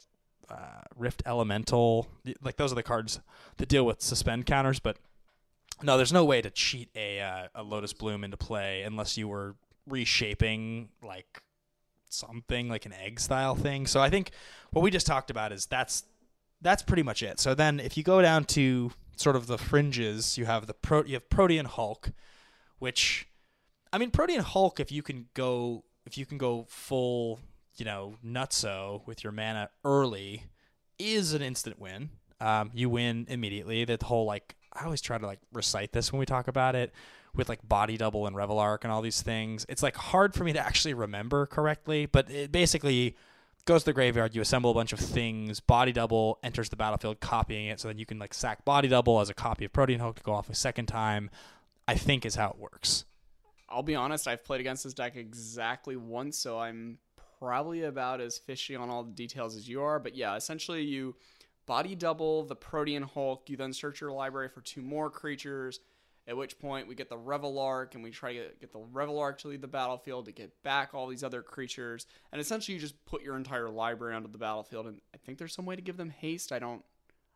uh, 0.49 0.81
Rift 0.95 1.23
Elemental. 1.25 2.07
Like 2.41 2.57
those 2.57 2.71
are 2.71 2.75
the 2.75 2.83
cards 2.83 3.19
that 3.57 3.69
deal 3.69 3.85
with 3.85 4.01
suspend 4.01 4.45
counters. 4.45 4.79
But 4.79 4.97
no, 5.81 5.97
there's 5.97 6.13
no 6.13 6.25
way 6.25 6.41
to 6.41 6.49
cheat 6.49 6.89
a 6.95 7.21
uh, 7.21 7.47
a 7.55 7.63
Lotus 7.63 7.93
Bloom 7.93 8.23
into 8.23 8.37
play 8.37 8.83
unless 8.83 9.17
you 9.17 9.27
were 9.27 9.55
reshaping 9.87 10.89
like 11.03 11.41
something 12.09 12.69
like 12.69 12.85
an 12.85 12.93
egg 12.93 13.19
style 13.19 13.55
thing. 13.55 13.87
So 13.87 13.99
I 13.99 14.09
think 14.09 14.31
what 14.71 14.81
we 14.81 14.91
just 14.91 15.07
talked 15.07 15.29
about 15.29 15.51
is 15.51 15.65
that's 15.65 16.03
that's 16.61 16.83
pretty 16.83 17.03
much 17.03 17.23
it. 17.23 17.39
So 17.39 17.53
then 17.53 17.79
if 17.79 17.97
you 17.97 18.03
go 18.03 18.21
down 18.21 18.45
to 18.45 18.91
sort 19.15 19.35
of 19.35 19.47
the 19.47 19.57
fringes, 19.57 20.37
you 20.37 20.45
have 20.45 20.67
the 20.67 20.73
pro 20.73 21.03
you 21.03 21.15
have 21.15 21.29
Protean 21.29 21.65
Hulk, 21.65 22.11
which 22.79 23.27
I 23.91 23.97
mean 23.97 24.11
Protean 24.11 24.41
Hulk 24.41 24.79
if 24.79 24.91
you 24.91 25.01
can 25.01 25.27
go 25.33 25.83
if 26.05 26.17
you 26.17 26.25
can 26.25 26.37
go 26.37 26.65
full 26.69 27.39
you 27.76 27.86
know, 27.86 28.15
nutso 28.26 29.05
with 29.05 29.24
your 29.24 29.32
mana 29.34 29.69
early 29.84 30.45
is 30.99 31.34
an 31.34 31.41
instant 31.41 31.80
win. 31.80 32.09
Um, 32.39 32.71
you 32.74 32.89
win 32.89 33.26
immediately. 33.30 33.86
That 33.86 34.03
whole 34.03 34.26
like 34.26 34.55
I 34.74 34.86
always 34.86 35.01
try 35.01 35.17
to 35.17 35.26
like 35.26 35.39
recite 35.51 35.91
this 35.93 36.11
when 36.11 36.19
we 36.19 36.26
talk 36.26 36.47
about 36.47 36.76
it 36.76 36.91
with 37.36 37.49
like 37.49 37.67
body 37.67 37.97
double 37.97 38.28
and 38.28 38.36
Reveillark 38.36 38.80
and 38.84 38.91
all 38.91 39.01
these 39.01 39.21
things. 39.21 39.65
It's 39.69 39.84
like 39.84 39.95
hard 39.95 40.34
for 40.34 40.43
me 40.43 40.53
to 40.53 40.59
actually 40.59 40.93
remember 40.93 41.45
correctly, 41.45 42.05
but 42.05 42.30
it 42.30 42.51
basically 42.51 43.15
goes 43.65 43.82
to 43.82 43.86
the 43.86 43.93
graveyard, 43.93 44.36
you 44.36 44.41
assemble 44.41 44.71
a 44.71 44.74
bunch 44.74 44.93
of 44.93 44.99
things, 44.99 45.59
body 45.59 45.91
double 45.91 46.38
enters 46.43 46.69
the 46.69 46.76
battlefield 46.76 47.19
copying 47.21 47.67
it 47.67 47.80
so 47.80 47.88
then 47.88 47.97
you 47.97 48.05
can 48.05 48.19
like 48.19 48.34
sack 48.34 48.65
body 48.65 48.88
double 48.88 49.19
as 49.19 49.30
a 49.30 49.34
copy 49.34 49.65
of 49.65 49.74
Protean 49.74 49.99
Hulk 49.99 50.17
to 50.17 50.24
go 50.24 50.34
off 50.34 50.49
a 50.49 50.55
second 50.55 50.88
time. 50.88 51.30
I 51.88 51.95
think 51.95 52.26
is 52.26 52.36
how 52.36 52.49
it 52.49 52.57
works. 52.57 53.05
I'll 53.67 53.84
be 53.84 53.95
honest, 53.95 54.28
I've 54.28 54.43
played 54.45 54.61
against 54.61 54.84
this 54.84 54.93
deck 54.93 55.15
exactly 55.15 55.95
once, 55.95 56.38
so 56.38 56.59
I'm 56.59 56.99
probably 57.43 57.83
about 57.83 58.21
as 58.21 58.37
fishy 58.37 58.75
on 58.75 58.89
all 58.89 59.03
the 59.03 59.11
details 59.11 59.55
as 59.55 59.67
you 59.67 59.81
are. 59.81 59.99
But 59.99 60.15
yeah, 60.15 60.35
essentially 60.35 60.83
you 60.83 61.15
body 61.65 61.95
double 61.95 62.43
the 62.43 62.55
Protean 62.55 63.03
Hulk. 63.03 63.49
You 63.49 63.57
then 63.57 63.73
search 63.73 63.99
your 64.01 64.11
library 64.11 64.49
for 64.49 64.61
two 64.61 64.81
more 64.81 65.09
creatures. 65.09 65.79
At 66.25 66.37
which 66.37 66.57
point 66.57 66.87
we 66.87 66.95
get 66.95 67.09
the 67.09 67.17
Reveillark 67.17 67.95
and 67.95 68.03
we 68.03 68.09
try 68.09 68.33
to 68.33 68.45
get 68.61 68.71
the 68.71 68.79
Reveillark 68.79 69.39
to 69.39 69.49
leave 69.49 69.59
the 69.59 69.67
battlefield 69.67 70.25
to 70.25 70.31
get 70.31 70.63
back 70.63 70.93
all 70.93 71.05
these 71.07 71.23
other 71.23 71.41
creatures. 71.41 72.07
And 72.31 72.39
essentially 72.39 72.75
you 72.75 72.79
just 72.79 73.03
put 73.05 73.21
your 73.21 73.35
entire 73.35 73.69
library 73.69 74.15
onto 74.15 74.31
the 74.31 74.37
battlefield. 74.37 74.85
And 74.87 75.01
I 75.13 75.17
think 75.17 75.37
there's 75.37 75.53
some 75.53 75.65
way 75.65 75.75
to 75.75 75.81
give 75.81 75.97
them 75.97 76.11
haste. 76.11 76.53
I 76.53 76.59
don't 76.59 76.83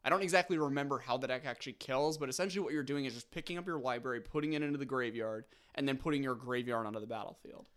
I 0.05 0.09
don't 0.09 0.23
exactly 0.23 0.57
remember 0.57 0.99
how 0.99 1.17
the 1.17 1.27
deck 1.27 1.41
actually 1.45 1.73
kills, 1.73 2.17
but 2.17 2.29
essentially 2.29 2.63
what 2.63 2.71
you're 2.71 2.81
doing 2.81 3.03
is 3.03 3.13
just 3.13 3.29
picking 3.29 3.57
up 3.57 3.67
your 3.67 3.79
library, 3.79 4.21
putting 4.21 4.53
it 4.53 4.61
into 4.61 4.77
the 4.77 4.85
graveyard, 4.85 5.43
and 5.75 5.85
then 5.85 5.97
putting 5.97 6.23
your 6.23 6.35
graveyard 6.35 6.85
onto 6.85 7.01
the 7.01 7.07
battlefield. 7.07 7.67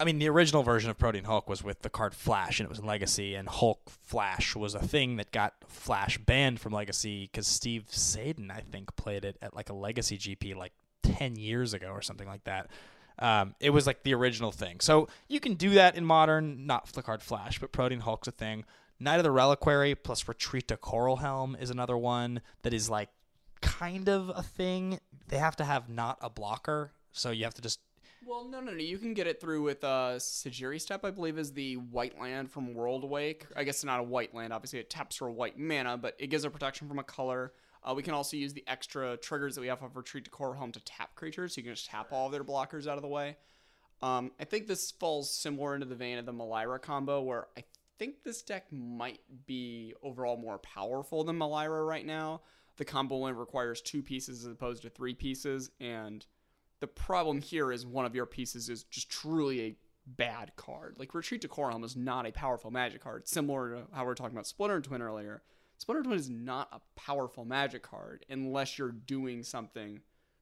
I 0.00 0.04
mean, 0.04 0.18
the 0.18 0.28
original 0.28 0.62
version 0.62 0.90
of 0.90 0.98
Protean 0.98 1.24
Hulk 1.24 1.48
was 1.48 1.62
with 1.62 1.82
the 1.82 1.90
card 1.90 2.14
Flash, 2.14 2.58
and 2.58 2.66
it 2.66 2.70
was 2.70 2.78
in 2.78 2.86
Legacy, 2.86 3.34
and 3.34 3.48
Hulk 3.48 3.88
Flash 3.88 4.56
was 4.56 4.74
a 4.74 4.80
thing 4.80 5.16
that 5.16 5.30
got 5.30 5.54
Flash 5.68 6.18
banned 6.18 6.60
from 6.60 6.72
Legacy 6.72 7.28
because 7.30 7.46
Steve 7.46 7.84
Sadin, 7.88 8.50
I 8.50 8.60
think, 8.60 8.96
played 8.96 9.24
it 9.24 9.36
at 9.40 9.54
like 9.54 9.68
a 9.68 9.74
Legacy 9.74 10.18
GP 10.18 10.56
like 10.56 10.72
10 11.02 11.36
years 11.36 11.74
ago 11.74 11.88
or 11.88 12.02
something 12.02 12.26
like 12.26 12.44
that. 12.44 12.68
Um, 13.18 13.54
it 13.60 13.70
was 13.70 13.86
like 13.86 14.02
the 14.02 14.14
original 14.14 14.50
thing. 14.50 14.80
So 14.80 15.08
you 15.28 15.38
can 15.38 15.54
do 15.54 15.70
that 15.70 15.96
in 15.96 16.04
modern, 16.04 16.66
not 16.66 16.86
the 16.92 17.02
card 17.02 17.22
Flash, 17.22 17.58
but 17.58 17.70
Protean 17.70 18.00
Hulk's 18.00 18.28
a 18.28 18.32
thing. 18.32 18.64
Knight 18.98 19.18
of 19.18 19.24
the 19.24 19.30
Reliquary 19.30 19.94
plus 19.94 20.26
Retreat 20.28 20.68
to 20.68 20.76
Coral 20.76 21.16
Helm 21.16 21.56
is 21.60 21.70
another 21.70 21.96
one 21.96 22.40
that 22.62 22.72
is 22.72 22.88
like 22.88 23.10
kind 23.60 24.08
of 24.08 24.30
a 24.34 24.42
thing. 24.42 24.98
They 25.28 25.38
have 25.38 25.56
to 25.56 25.64
have 25.64 25.88
not 25.88 26.18
a 26.20 26.30
blocker, 26.30 26.92
so 27.12 27.30
you 27.30 27.44
have 27.44 27.54
to 27.54 27.62
just 27.62 27.80
Well, 28.24 28.46
no, 28.48 28.60
no, 28.60 28.72
no. 28.72 28.78
You 28.78 28.98
can 28.98 29.14
get 29.14 29.26
it 29.26 29.40
through 29.40 29.62
with 29.62 29.82
uh, 29.82 30.14
Sejiri 30.16 30.80
Steppe, 30.80 31.04
I 31.04 31.10
believe, 31.10 31.38
is 31.38 31.52
the 31.52 31.76
white 31.76 32.20
land 32.20 32.50
from 32.50 32.74
Worldwake. 32.74 33.42
I 33.56 33.64
guess 33.64 33.76
it's 33.76 33.84
not 33.84 33.98
a 33.98 34.04
white 34.04 34.32
land. 34.32 34.52
Obviously, 34.52 34.78
it 34.78 34.90
taps 34.90 35.16
for 35.16 35.30
white 35.30 35.58
mana, 35.58 35.96
but 35.96 36.14
it 36.18 36.28
gives 36.28 36.44
a 36.44 36.50
protection 36.50 36.86
from 36.86 37.00
a 37.00 37.04
color. 37.04 37.52
Uh, 37.82 37.94
we 37.94 38.02
can 38.02 38.14
also 38.14 38.36
use 38.36 38.52
the 38.52 38.62
extra 38.68 39.16
triggers 39.16 39.56
that 39.56 39.60
we 39.60 39.66
have 39.66 39.82
of 39.82 39.96
Retreat 39.96 40.24
to 40.24 40.30
Coral 40.30 40.54
Helm 40.54 40.70
to 40.72 40.80
tap 40.80 41.16
creatures, 41.16 41.54
so 41.54 41.60
you 41.60 41.64
can 41.64 41.74
just 41.74 41.88
tap 41.88 42.12
all 42.12 42.26
of 42.26 42.32
their 42.32 42.44
blockers 42.44 42.86
out 42.86 42.96
of 42.96 43.02
the 43.02 43.08
way. 43.08 43.36
Um, 44.02 44.30
I 44.38 44.44
think 44.44 44.68
this 44.68 44.92
falls 44.92 45.34
similar 45.34 45.74
into 45.74 45.86
the 45.86 45.96
vein 45.96 46.18
of 46.18 46.26
the 46.26 46.32
Melira 46.32 46.80
combo, 46.80 47.20
where 47.22 47.48
I 47.58 47.64
think 47.98 48.22
this 48.24 48.42
deck 48.42 48.66
might 48.70 49.20
be 49.46 49.94
overall 50.02 50.36
more 50.36 50.58
powerful 50.58 51.24
than 51.24 51.38
Melira 51.38 51.84
right 51.84 52.06
now. 52.06 52.42
The 52.76 52.84
combo 52.84 53.16
only 53.16 53.32
requires 53.32 53.80
two 53.80 54.02
pieces 54.02 54.44
as 54.44 54.52
opposed 54.52 54.82
to 54.82 54.90
three 54.90 55.14
pieces, 55.14 55.70
and 55.80 56.24
the 56.82 56.88
problem 56.88 57.40
here 57.40 57.70
is 57.70 57.86
one 57.86 58.04
of 58.04 58.14
your 58.14 58.26
pieces 58.26 58.68
is 58.68 58.82
just 58.82 59.08
truly 59.08 59.60
a 59.62 59.76
bad 60.04 60.50
card. 60.56 60.96
Like 60.98 61.14
Retreat 61.14 61.40
to 61.42 61.48
Coral 61.48 61.84
is 61.84 61.94
not 61.94 62.26
a 62.26 62.32
powerful 62.32 62.72
magic 62.72 63.00
card, 63.04 63.28
similar 63.28 63.70
to 63.70 63.82
how 63.92 64.02
we 64.02 64.08
were 64.08 64.16
talking 64.16 64.34
about 64.34 64.48
Splinter 64.48 64.80
Twin 64.80 65.00
earlier. 65.00 65.42
Splinter 65.78 66.02
Twin 66.02 66.18
is 66.18 66.28
not 66.28 66.68
a 66.72 66.80
powerful 66.98 67.44
magic 67.44 67.84
card 67.84 68.26
unless 68.28 68.78
you're 68.78 68.90
doing 68.90 69.44
something 69.44 70.00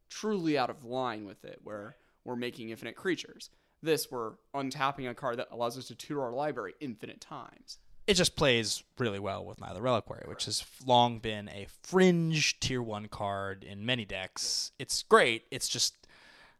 truly 0.08 0.56
out 0.56 0.70
of 0.70 0.82
line 0.86 1.26
with 1.26 1.44
it, 1.44 1.60
where 1.62 1.96
we're 2.24 2.36
making 2.36 2.70
infinite 2.70 2.96
creatures. 2.96 3.50
This, 3.82 4.10
we're 4.10 4.32
untapping 4.54 5.10
a 5.10 5.14
card 5.14 5.38
that 5.38 5.48
allows 5.50 5.76
us 5.76 5.88
to 5.88 5.94
tutor 5.94 6.22
our 6.22 6.32
library 6.32 6.72
infinite 6.80 7.20
times. 7.20 7.78
it 8.06 8.14
just 8.14 8.34
plays 8.34 8.82
really 8.98 9.18
well 9.18 9.44
with 9.44 9.60
Knight 9.60 9.70
of 9.70 9.76
the 9.76 9.82
Reliquary, 9.82 10.24
which 10.26 10.46
has 10.46 10.64
long 10.86 11.18
been 11.18 11.50
a 11.50 11.66
fringe 11.82 12.58
tier 12.60 12.82
one 12.82 13.08
card 13.08 13.62
in 13.62 13.84
many 13.86 14.04
decks. 14.06 14.72
It's 14.78 15.02
great. 15.02 15.44
It's 15.50 15.68
just 15.68 15.99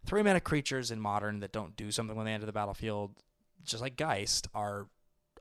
three 0.06 0.22
mana 0.22 0.40
creatures 0.40 0.90
in 0.90 1.00
modern 1.00 1.40
that 1.40 1.52
don't 1.52 1.76
do 1.76 1.90
something 1.90 2.16
when 2.16 2.26
they 2.26 2.32
enter 2.32 2.46
the 2.46 2.52
battlefield, 2.52 3.12
just 3.64 3.82
like 3.82 3.96
Geist, 3.96 4.48
are 4.54 4.88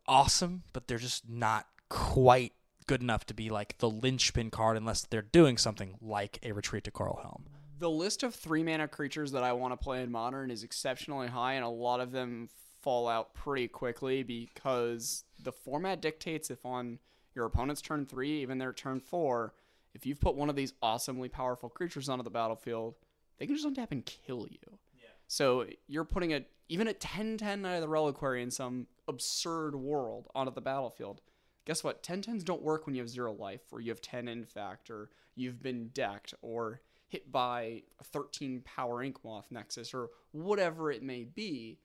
awesome, 0.07 0.63
but 0.73 0.87
they're 0.87 0.97
just 0.97 1.29
not 1.29 1.67
quite 1.89 2.53
good 2.87 3.01
enough 3.01 3.25
to 3.27 3.33
be 3.33 3.49
like 3.49 3.77
the 3.77 3.89
linchpin 3.89 4.49
card 4.49 4.75
unless 4.75 5.03
they're 5.03 5.21
doing 5.21 5.57
something 5.57 5.95
like 6.01 6.39
a 6.43 6.51
retreat 6.51 6.83
to 6.83 6.91
Coral 6.91 7.19
Helm. 7.21 7.45
The 7.77 7.89
list 7.89 8.23
of 8.23 8.35
three 8.35 8.63
mana 8.63 8.87
creatures 8.87 9.31
that 9.31 9.43
I 9.43 9.53
want 9.53 9.73
to 9.73 9.77
play 9.77 10.01
in 10.01 10.11
modern 10.11 10.51
is 10.51 10.63
exceptionally 10.63 11.27
high, 11.27 11.53
and 11.53 11.63
a 11.63 11.69
lot 11.69 11.99
of 11.99 12.11
them 12.11 12.49
fall 12.81 13.07
out 13.07 13.33
pretty 13.33 13.67
quickly 13.67 14.23
because 14.23 15.23
the 15.43 15.51
format 15.51 16.01
dictates 16.01 16.49
if 16.49 16.65
on 16.65 16.99
your 17.35 17.45
opponent's 17.45 17.81
turn 17.81 18.05
three, 18.05 18.41
even 18.41 18.57
their 18.57 18.73
turn 18.73 18.99
four, 18.99 19.53
if 19.93 20.05
you've 20.05 20.19
put 20.19 20.35
one 20.35 20.49
of 20.49 20.55
these 20.55 20.73
awesomely 20.81 21.29
powerful 21.29 21.69
creatures 21.69 22.09
onto 22.09 22.23
the 22.23 22.29
battlefield, 22.29 22.95
they 23.39 23.47
can 23.47 23.55
just 23.55 23.67
untap 23.67 23.91
and 23.91 24.05
kill 24.05 24.45
you. 24.49 24.77
Yeah. 24.95 25.07
So 25.27 25.65
you're 25.87 26.03
putting 26.03 26.33
a 26.33 26.45
even 26.69 26.87
a 26.87 26.93
10-10 26.93 27.61
Knight 27.61 27.75
of 27.75 27.81
the 27.81 27.87
Reliquary 27.87 28.43
in 28.43 28.51
some 28.51 28.85
absurd 29.07 29.75
world 29.75 30.27
onto 30.35 30.53
the 30.53 30.61
battlefield. 30.61 31.21
Guess 31.65 31.83
what? 31.83 32.03
10-10s 32.03 32.45
don't 32.45 32.61
work 32.61 32.85
when 32.85 32.93
you 32.93 33.01
have 33.01 33.09
zero 33.09 33.33
life, 33.33 33.61
or 33.71 33.81
you 33.81 33.89
have 33.89 34.01
10 34.01 34.27
infect, 34.27 34.91
or 34.91 35.09
you've 35.35 35.63
been 35.63 35.89
decked, 35.93 36.35
or 36.43 36.81
hit 37.07 37.31
by 37.31 37.81
a 37.99 38.03
13 38.03 38.61
power 38.61 39.01
ink 39.01 39.17
moth 39.23 39.47
nexus, 39.49 39.93
or 39.93 40.09
whatever 40.31 40.91
it 40.91 41.01
may 41.01 41.23
be. 41.23 41.79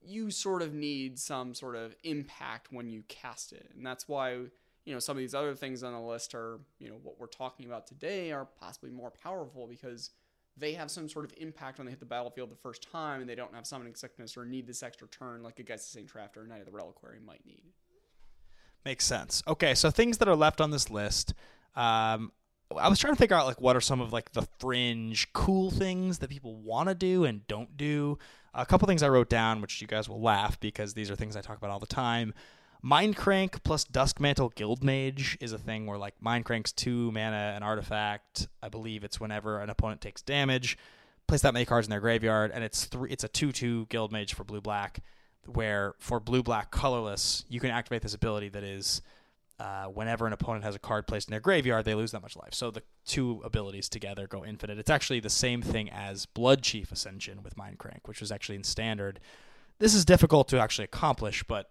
You 0.00 0.30
sort 0.30 0.60
of 0.60 0.74
need 0.74 1.18
some 1.18 1.54
sort 1.54 1.76
of 1.76 1.94
impact 2.02 2.72
when 2.72 2.90
you 2.90 3.04
cast 3.08 3.52
it, 3.52 3.70
and 3.76 3.86
that's 3.86 4.08
why 4.08 4.32
you 4.84 4.92
know 4.92 4.98
some 4.98 5.16
of 5.16 5.20
these 5.20 5.34
other 5.34 5.54
things 5.54 5.82
on 5.82 5.92
the 5.92 6.00
list 6.00 6.34
are 6.34 6.60
you 6.78 6.88
know 6.88 6.98
what 7.02 7.18
we're 7.18 7.26
talking 7.26 7.64
about 7.64 7.86
today 7.86 8.32
are 8.32 8.44
possibly 8.44 8.90
more 8.90 9.10
powerful 9.10 9.66
because 9.66 10.10
they 10.56 10.74
have 10.74 10.90
some 10.90 11.08
sort 11.08 11.24
of 11.24 11.32
impact 11.36 11.78
when 11.78 11.86
they 11.86 11.90
hit 11.90 12.00
the 12.00 12.06
battlefield 12.06 12.50
the 12.50 12.56
first 12.56 12.88
time 12.90 13.20
and 13.20 13.28
they 13.28 13.34
don't 13.34 13.54
have 13.54 13.66
summoning 13.66 13.94
sickness 13.94 14.36
or 14.36 14.44
need 14.44 14.66
this 14.66 14.82
extra 14.82 15.08
turn 15.08 15.42
like 15.42 15.58
a 15.58 15.62
Geist 15.62 15.88
of 15.88 15.92
St. 15.92 16.06
Traft 16.06 16.36
or 16.36 16.46
Knight 16.46 16.60
of 16.60 16.66
the 16.66 16.72
Reliquary 16.72 17.18
might 17.24 17.44
need. 17.44 17.62
Makes 18.84 19.06
sense. 19.06 19.42
Okay, 19.48 19.74
so 19.74 19.90
things 19.90 20.18
that 20.18 20.28
are 20.28 20.36
left 20.36 20.60
on 20.60 20.70
this 20.70 20.90
list. 20.90 21.34
Um, 21.74 22.30
I 22.76 22.88
was 22.88 22.98
trying 22.98 23.14
to 23.14 23.18
figure 23.18 23.36
out 23.36 23.46
like 23.46 23.60
what 23.60 23.76
are 23.76 23.80
some 23.80 24.00
of 24.00 24.12
like 24.12 24.32
the 24.32 24.46
fringe 24.58 25.32
cool 25.32 25.70
things 25.70 26.18
that 26.18 26.30
people 26.30 26.56
want 26.56 26.88
to 26.88 26.94
do 26.94 27.24
and 27.24 27.46
don't 27.46 27.76
do. 27.76 28.18
A 28.52 28.64
couple 28.64 28.86
things 28.86 29.02
I 29.02 29.08
wrote 29.08 29.28
down, 29.28 29.60
which 29.60 29.80
you 29.80 29.88
guys 29.88 30.08
will 30.08 30.20
laugh 30.20 30.60
because 30.60 30.94
these 30.94 31.10
are 31.10 31.16
things 31.16 31.36
I 31.36 31.40
talk 31.40 31.56
about 31.56 31.70
all 31.70 31.80
the 31.80 31.86
time. 31.86 32.34
Mindcrank 32.84 33.62
plus 33.64 33.86
Duskmantle 33.86 34.54
Guildmage 34.54 35.38
is 35.40 35.52
a 35.52 35.58
thing 35.58 35.86
where 35.86 35.96
like 35.96 36.14
Mindcrank's 36.22 36.70
two 36.70 37.10
mana 37.12 37.54
an 37.56 37.62
artifact. 37.62 38.46
I 38.62 38.68
believe 38.68 39.04
it's 39.04 39.18
whenever 39.18 39.60
an 39.60 39.70
opponent 39.70 40.02
takes 40.02 40.20
damage, 40.20 40.76
place 41.26 41.40
that 41.40 41.54
many 41.54 41.64
cards 41.64 41.86
in 41.86 41.90
their 41.90 42.00
graveyard, 42.00 42.50
and 42.52 42.62
it's 42.62 42.84
three. 42.84 43.10
It's 43.10 43.24
a 43.24 43.28
two-two 43.28 43.86
Guildmage 43.86 44.34
for 44.34 44.44
blue 44.44 44.60
black, 44.60 44.98
where 45.46 45.94
for 45.98 46.20
blue 46.20 46.42
black 46.42 46.70
colorless 46.70 47.46
you 47.48 47.58
can 47.58 47.70
activate 47.70 48.02
this 48.02 48.12
ability 48.12 48.50
that 48.50 48.64
is 48.64 49.00
uh, 49.58 49.84
whenever 49.86 50.26
an 50.26 50.34
opponent 50.34 50.64
has 50.64 50.74
a 50.74 50.78
card 50.78 51.06
placed 51.06 51.28
in 51.28 51.30
their 51.30 51.40
graveyard, 51.40 51.86
they 51.86 51.94
lose 51.94 52.10
that 52.10 52.20
much 52.20 52.36
life. 52.36 52.52
So 52.52 52.70
the 52.70 52.82
two 53.06 53.40
abilities 53.44 53.88
together 53.88 54.26
go 54.26 54.44
infinite. 54.44 54.78
It's 54.78 54.90
actually 54.90 55.20
the 55.20 55.30
same 55.30 55.62
thing 55.62 55.88
as 55.88 56.26
Blood 56.26 56.60
Chief 56.60 56.92
Ascension 56.92 57.42
with 57.42 57.56
Mindcrank, 57.56 58.00
which 58.04 58.20
was 58.20 58.30
actually 58.30 58.56
in 58.56 58.64
standard. 58.64 59.20
This 59.78 59.94
is 59.94 60.04
difficult 60.04 60.48
to 60.48 60.60
actually 60.60 60.84
accomplish, 60.84 61.44
but 61.44 61.70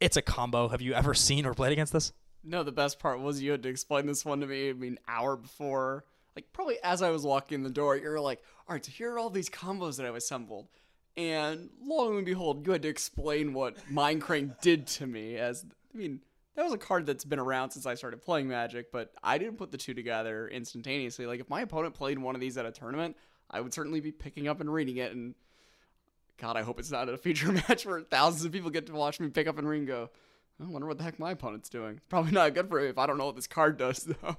it's 0.00 0.16
a 0.16 0.22
combo. 0.22 0.68
Have 0.68 0.82
you 0.82 0.94
ever 0.94 1.14
seen 1.14 1.46
or 1.46 1.54
played 1.54 1.72
against 1.72 1.92
this? 1.92 2.12
No, 2.42 2.62
the 2.62 2.72
best 2.72 2.98
part 2.98 3.20
was 3.20 3.42
you 3.42 3.52
had 3.52 3.62
to 3.62 3.68
explain 3.68 4.06
this 4.06 4.24
one 4.24 4.40
to 4.40 4.46
me. 4.46 4.70
I 4.70 4.72
mean, 4.74 4.98
hour 5.08 5.36
before, 5.36 6.04
like 6.36 6.52
probably 6.52 6.76
as 6.82 7.00
I 7.02 7.10
was 7.10 7.24
walking 7.24 7.56
in 7.56 7.62
the 7.62 7.70
door, 7.70 7.96
you're 7.96 8.20
like, 8.20 8.42
"All 8.68 8.74
right, 8.74 8.84
so 8.84 8.92
here 8.92 9.12
are 9.12 9.18
all 9.18 9.30
these 9.30 9.48
combos 9.48 9.96
that 9.96 10.06
I've 10.06 10.14
assembled," 10.14 10.68
and 11.16 11.70
lo 11.82 12.16
and 12.16 12.26
behold, 12.26 12.66
you 12.66 12.72
had 12.72 12.82
to 12.82 12.88
explain 12.88 13.54
what 13.54 13.76
Mindcrank 13.90 14.60
did 14.60 14.86
to 14.88 15.06
me. 15.06 15.36
As 15.36 15.64
I 15.94 15.96
mean, 15.96 16.20
that 16.54 16.64
was 16.64 16.74
a 16.74 16.78
card 16.78 17.06
that's 17.06 17.24
been 17.24 17.38
around 17.38 17.70
since 17.70 17.86
I 17.86 17.94
started 17.94 18.22
playing 18.22 18.48
Magic, 18.48 18.92
but 18.92 19.12
I 19.22 19.38
didn't 19.38 19.56
put 19.56 19.70
the 19.70 19.78
two 19.78 19.94
together 19.94 20.48
instantaneously. 20.48 21.26
Like 21.26 21.40
if 21.40 21.48
my 21.48 21.62
opponent 21.62 21.94
played 21.94 22.18
one 22.18 22.34
of 22.34 22.40
these 22.40 22.58
at 22.58 22.66
a 22.66 22.72
tournament, 22.72 23.16
I 23.50 23.60
would 23.60 23.72
certainly 23.72 24.00
be 24.00 24.12
picking 24.12 24.48
up 24.48 24.60
and 24.60 24.72
reading 24.72 24.98
it. 24.98 25.12
And 25.12 25.34
God, 26.38 26.56
I 26.56 26.62
hope 26.62 26.78
it's 26.78 26.90
not 26.90 27.08
a 27.08 27.16
feature 27.16 27.52
match 27.68 27.86
where 27.86 28.00
thousands 28.00 28.44
of 28.44 28.52
people 28.52 28.70
get 28.70 28.86
to 28.86 28.92
watch 28.92 29.20
me 29.20 29.28
pick 29.28 29.46
up 29.46 29.58
and 29.58 29.68
read 29.68 29.78
and 29.78 29.86
go. 29.86 30.10
I 30.60 30.66
wonder 30.66 30.86
what 30.86 30.98
the 30.98 31.04
heck 31.04 31.18
my 31.18 31.32
opponent's 31.32 31.68
doing. 31.68 32.00
Probably 32.08 32.32
not 32.32 32.54
good 32.54 32.68
for 32.68 32.80
me 32.80 32.88
if 32.88 32.98
I 32.98 33.06
don't 33.06 33.18
know 33.18 33.26
what 33.26 33.36
this 33.36 33.46
card 33.46 33.76
does, 33.76 33.98
though. 34.22 34.36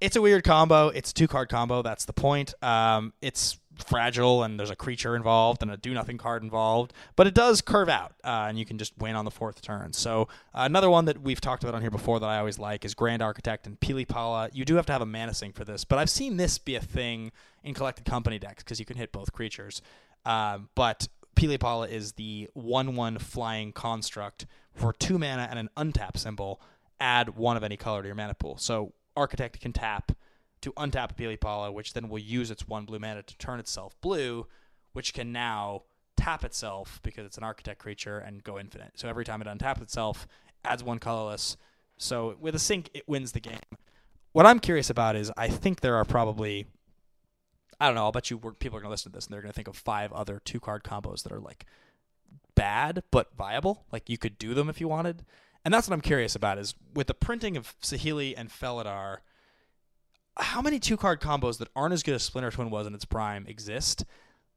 It's 0.00 0.16
a 0.16 0.22
weird 0.22 0.42
combo. 0.42 0.88
It's 0.88 1.12
a 1.12 1.14
two 1.14 1.28
card 1.28 1.48
combo. 1.48 1.82
That's 1.82 2.04
the 2.04 2.12
point. 2.12 2.54
Um, 2.62 3.12
it's 3.22 3.58
fragile 3.86 4.42
and 4.42 4.58
there's 4.58 4.70
a 4.70 4.76
creature 4.76 5.16
involved 5.16 5.62
and 5.62 5.70
a 5.70 5.76
do 5.76 5.94
nothing 5.94 6.18
card 6.18 6.42
involved, 6.42 6.92
but 7.16 7.26
it 7.26 7.34
does 7.34 7.60
curve 7.62 7.88
out 7.88 8.12
uh, 8.24 8.46
and 8.48 8.58
you 8.58 8.64
can 8.64 8.78
just 8.78 8.96
win 8.98 9.14
on 9.16 9.24
the 9.24 9.30
fourth 9.30 9.62
turn. 9.62 9.92
So 9.92 10.22
uh, 10.54 10.62
another 10.64 10.90
one 10.90 11.04
that 11.06 11.22
we've 11.22 11.40
talked 11.40 11.62
about 11.62 11.74
on 11.74 11.80
here 11.80 11.90
before 11.90 12.20
that 12.20 12.26
I 12.26 12.38
always 12.38 12.58
like 12.58 12.84
is 12.84 12.94
Grand 12.94 13.22
Architect 13.22 13.66
and 13.66 13.78
Pilipala. 13.80 14.50
You 14.52 14.64
do 14.64 14.76
have 14.76 14.86
to 14.86 14.92
have 14.92 15.02
a 15.02 15.06
mana 15.06 15.34
sink 15.34 15.54
for 15.54 15.64
this, 15.64 15.84
but 15.84 15.98
I've 15.98 16.10
seen 16.10 16.36
this 16.36 16.58
be 16.58 16.74
a 16.74 16.80
thing 16.80 17.32
in 17.62 17.74
collected 17.74 18.04
company 18.04 18.38
decks 18.38 18.62
because 18.62 18.78
you 18.80 18.84
can 18.84 18.96
hit 18.96 19.12
both 19.12 19.32
creatures. 19.32 19.82
Um, 20.24 20.68
but 20.74 21.08
Pilipala 21.36 21.88
is 21.88 22.12
the 22.12 22.48
one-one 22.54 23.18
flying 23.18 23.72
construct 23.72 24.46
for 24.74 24.92
two 24.92 25.18
mana 25.18 25.48
and 25.50 25.58
an 25.58 25.70
untap 25.76 26.16
symbol. 26.16 26.60
Add 27.00 27.36
one 27.36 27.56
of 27.56 27.64
any 27.64 27.76
color 27.76 28.02
to 28.02 28.08
your 28.08 28.14
mana 28.14 28.34
pool. 28.34 28.56
So 28.58 28.92
Architect 29.16 29.60
can 29.60 29.72
tap 29.72 30.12
to 30.60 30.72
untap 30.72 31.16
Pilipala, 31.16 31.72
which 31.72 31.92
then 31.94 32.08
will 32.08 32.18
use 32.18 32.50
its 32.50 32.68
one 32.68 32.84
blue 32.84 32.98
mana 32.98 33.22
to 33.22 33.36
turn 33.38 33.58
itself 33.58 33.94
blue, 34.00 34.46
which 34.92 35.12
can 35.12 35.32
now 35.32 35.82
tap 36.16 36.44
itself 36.44 37.00
because 37.02 37.26
it's 37.26 37.38
an 37.38 37.44
Architect 37.44 37.80
creature 37.80 38.18
and 38.18 38.44
go 38.44 38.58
infinite. 38.58 38.92
So 38.94 39.08
every 39.08 39.24
time 39.24 39.42
it 39.42 39.48
untaps 39.48 39.82
itself, 39.82 40.28
adds 40.64 40.84
one 40.84 41.00
colorless. 41.00 41.56
So 41.98 42.36
with 42.40 42.54
a 42.54 42.60
sink, 42.60 42.90
it 42.94 43.08
wins 43.08 43.32
the 43.32 43.40
game. 43.40 43.58
What 44.32 44.46
I'm 44.46 44.60
curious 44.60 44.88
about 44.88 45.16
is 45.16 45.32
I 45.36 45.48
think 45.48 45.80
there 45.80 45.96
are 45.96 46.04
probably 46.04 46.66
I 47.80 47.86
don't 47.86 47.94
know. 47.94 48.04
I'll 48.04 48.12
bet 48.12 48.30
you 48.30 48.38
people 48.38 48.78
are 48.78 48.80
going 48.80 48.88
to 48.88 48.90
listen 48.90 49.12
to 49.12 49.16
this 49.16 49.26
and 49.26 49.34
they're 49.34 49.42
going 49.42 49.52
to 49.52 49.56
think 49.56 49.68
of 49.68 49.76
five 49.76 50.12
other 50.12 50.40
two 50.44 50.60
card 50.60 50.84
combos 50.84 51.22
that 51.22 51.32
are 51.32 51.40
like 51.40 51.66
bad 52.54 53.02
but 53.10 53.34
viable. 53.36 53.84
Like 53.92 54.08
you 54.08 54.18
could 54.18 54.38
do 54.38 54.54
them 54.54 54.68
if 54.68 54.80
you 54.80 54.88
wanted. 54.88 55.24
And 55.64 55.72
that's 55.72 55.88
what 55.88 55.94
I'm 55.94 56.00
curious 56.00 56.34
about 56.34 56.58
is 56.58 56.74
with 56.94 57.06
the 57.06 57.14
printing 57.14 57.56
of 57.56 57.74
Saheeli 57.80 58.34
and 58.36 58.48
Felidar, 58.50 59.18
how 60.36 60.62
many 60.62 60.78
two 60.78 60.96
card 60.96 61.20
combos 61.20 61.58
that 61.58 61.68
aren't 61.76 61.94
as 61.94 62.02
good 62.02 62.14
as 62.14 62.22
Splinter 62.22 62.50
Twin 62.50 62.70
was 62.70 62.86
in 62.86 62.94
its 62.94 63.04
prime 63.04 63.46
exist 63.46 64.04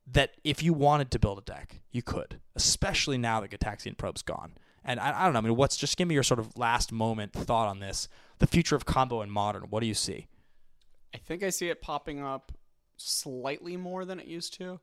that 0.08 0.32
if 0.44 0.64
you 0.64 0.74
wanted 0.74 1.12
to 1.12 1.20
build 1.20 1.38
a 1.40 1.42
deck, 1.42 1.82
you 1.92 2.02
could, 2.02 2.40
especially 2.56 3.18
now 3.18 3.42
that 3.42 3.52
Gitaxian 3.52 3.98
Probe's 3.98 4.22
gone. 4.22 4.54
And 4.84 5.00
I, 5.00 5.22
I 5.22 5.24
don't 5.24 5.34
know. 5.34 5.40
I 5.40 5.42
mean, 5.42 5.56
what's 5.56 5.78
just 5.78 5.98
give 5.98 6.08
me 6.08 6.14
your 6.14 6.24
sort 6.24 6.40
of 6.40 6.56
last 6.58 6.92
moment 6.92 7.34
thought 7.34 7.68
on 7.68 7.80
this? 7.80 8.08
The 8.38 8.48
future 8.48 8.76
of 8.76 8.86
combo 8.86 9.22
in 9.22 9.32
modern. 9.32 9.64
What 9.64 9.80
do 9.80 9.88
you 9.88 9.96
see? 9.96 10.28
I 11.14 11.18
think 11.18 11.44
I 11.44 11.50
see 11.50 11.70
it 11.70 11.82
popping 11.82 12.22
up 12.22 12.52
slightly 12.98 13.78
more 13.78 14.06
than 14.06 14.20
it 14.20 14.28
used 14.28 14.54
to. 14.56 14.80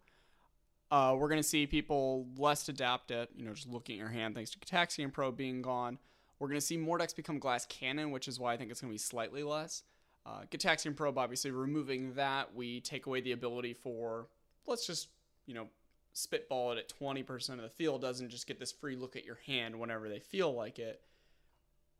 Uh, 0.91 1.15
we're 1.17 1.29
going 1.29 1.41
to 1.41 1.49
see 1.49 1.67
people 1.67 2.27
less 2.37 2.69
adept 2.69 3.11
at, 3.11 3.31
you 3.35 3.45
know, 3.45 3.55
just 3.55 3.69
looking 3.69 3.95
at 3.95 3.99
your 3.99 4.09
hand 4.09 4.35
thanks 4.35 4.51
to 4.51 4.59
Gitaxian 4.59 5.11
Probe 5.11 5.37
being 5.37 5.63
gone. 5.63 5.99
We're 6.39 6.49
going 6.49 6.61
to 6.61 6.67
see 6.67 6.77
more 6.77 6.99
decks 6.99 7.15
become 7.15 7.39
Glass 7.39 7.65
Cannon, 7.67 8.11
which 8.11 8.29
is 8.29 8.39
why 8.39 8.53
I 8.53 8.57
think 8.57 8.71
it's 8.71 8.81
going 8.81 8.91
to 8.91 8.95
be 8.95 8.99
slightly 8.99 9.43
less. 9.43 9.85
Uh, 10.27 10.43
Gitaxian 10.51 10.95
Probe, 10.95 11.17
obviously, 11.17 11.51
removing 11.51 12.13
that, 12.15 12.55
we 12.55 12.81
take 12.81 13.07
away 13.07 13.21
the 13.21 13.33
ability 13.33 13.75
for, 13.75 14.27
let's 14.67 14.87
just, 14.87 15.09
you 15.47 15.55
know, 15.55 15.69
spitball 16.13 16.73
it 16.73 16.79
at 16.79 16.93
20% 17.01 17.51
of 17.55 17.63
the 17.63 17.69
field, 17.69 18.03
doesn't 18.03 18.29
just 18.29 18.47
get 18.47 18.61
this 18.61 18.71
free 18.71 18.97
look 18.97 19.17
at 19.17 19.25
your 19.25 19.39
hand 19.47 19.79
whenever 19.79 20.09
they 20.09 20.19
feel 20.19 20.53
like 20.53 20.79
it. 20.79 21.01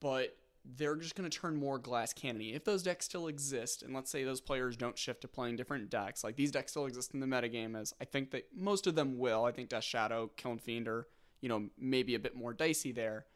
But 0.01 0.37
they're 0.65 0.97
just 0.97 1.15
going 1.15 1.29
to 1.29 1.39
turn 1.39 1.57
more 1.57 1.79
glass 1.79 2.13
cannony. 2.13 2.55
If 2.55 2.65
those 2.65 2.83
decks 2.83 3.05
still 3.05 3.27
exist, 3.27 3.83
and 3.83 3.95
let's 3.95 4.11
say 4.11 4.25
those 4.25 4.41
players 4.41 4.77
don't 4.77 4.97
shift 4.97 5.23
to 5.23 5.29
playing 5.29 5.57
different 5.57 5.91
decks, 5.91 6.23
like 6.23 6.37
these 6.37 6.53
decks 6.53 6.73
still 6.73 6.87
exist 6.87 7.15
in 7.15 7.21
the 7.21 7.27
metagame, 7.27 7.77
as 7.77 7.93
I 8.01 8.05
think 8.05 8.31
that 8.31 8.47
most 8.55 8.87
of 8.87 8.95
them 8.95 9.19
will. 9.19 9.45
I 9.45 9.53
think 9.53 9.69
Death 9.69 9.85
Shadow, 9.85 10.31
Kiln 10.37 10.59
Fiend 10.59 10.87
are, 10.87 11.09
you 11.41 11.49
know, 11.49 11.69
maybe 11.77 12.15
a 12.15 12.21
bit 12.21 12.37
more 12.37 12.53
dicey 12.53 12.93
there. 12.93 13.27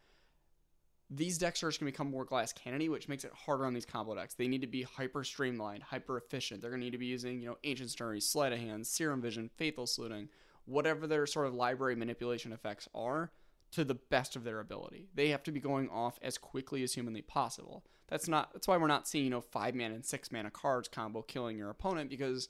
These 1.09 1.39
decks 1.39 1.63
are 1.63 1.69
just 1.69 1.81
going 1.81 1.91
to 1.91 1.97
become 1.97 2.11
more 2.11 2.25
glass 2.25 2.53
cannony, 2.53 2.89
which 2.89 3.09
makes 3.09 3.25
it 3.25 3.33
harder 3.33 3.65
on 3.65 3.75
these 3.75 3.87
combo 3.87 4.15
decks. 4.15 4.35
They 4.35 4.49
need 4.49 4.63
to 4.63 4.67
be 4.67 4.83
hyper 4.83 5.23
streamlined, 5.23 5.85
hyper 5.85 6.17
efficient. 6.19 6.61
They're 6.61 6.71
going 6.71 6.81
to 6.81 6.87
need 6.87 6.93
to 6.93 6.99
be 6.99 7.07
using, 7.07 7.41
you 7.41 7.49
know, 7.49 7.59
Ancient 7.63 7.91
Stirrings, 7.91 8.29
Sleight 8.29 8.53
of 8.53 8.59
Hand, 8.59 8.87
Serum 8.87 9.21
Vision, 9.21 9.49
Faithless 9.57 9.99
Looting, 9.99 10.29
whatever 10.65 11.07
their 11.07 11.27
sort 11.27 11.47
of 11.47 11.55
library 11.55 11.95
manipulation 11.95 12.53
effects 12.53 12.89
are 12.93 13.31
to 13.77 13.85
the 13.85 13.95
best 13.95 14.37
of 14.37 14.45
their 14.45 14.59
ability. 14.59 15.07
They 15.15 15.29
have 15.29 15.43
to 15.43 15.53
be 15.53 15.61
going 15.61 15.91
off 15.91 16.19
as 16.23 16.39
quickly 16.39 16.83
as 16.83 16.95
humanly 16.95 17.21
possible. 17.21 17.85
That's 18.09 18.27
not 18.27 18.55
that's 18.55 18.67
why 18.67 18.79
we're 18.79 18.87
not 18.87 19.07
seeing, 19.07 19.25
you 19.25 19.31
know, 19.31 19.43
5 19.43 19.75
mana 19.75 19.95
and 19.95 20.05
6 20.05 20.33
mana 20.33 20.51
cards 20.51 20.89
combo 20.89 21.21
killing 21.21 21.59
your 21.59 21.69
opponent 21.69 22.09
because 22.09 22.49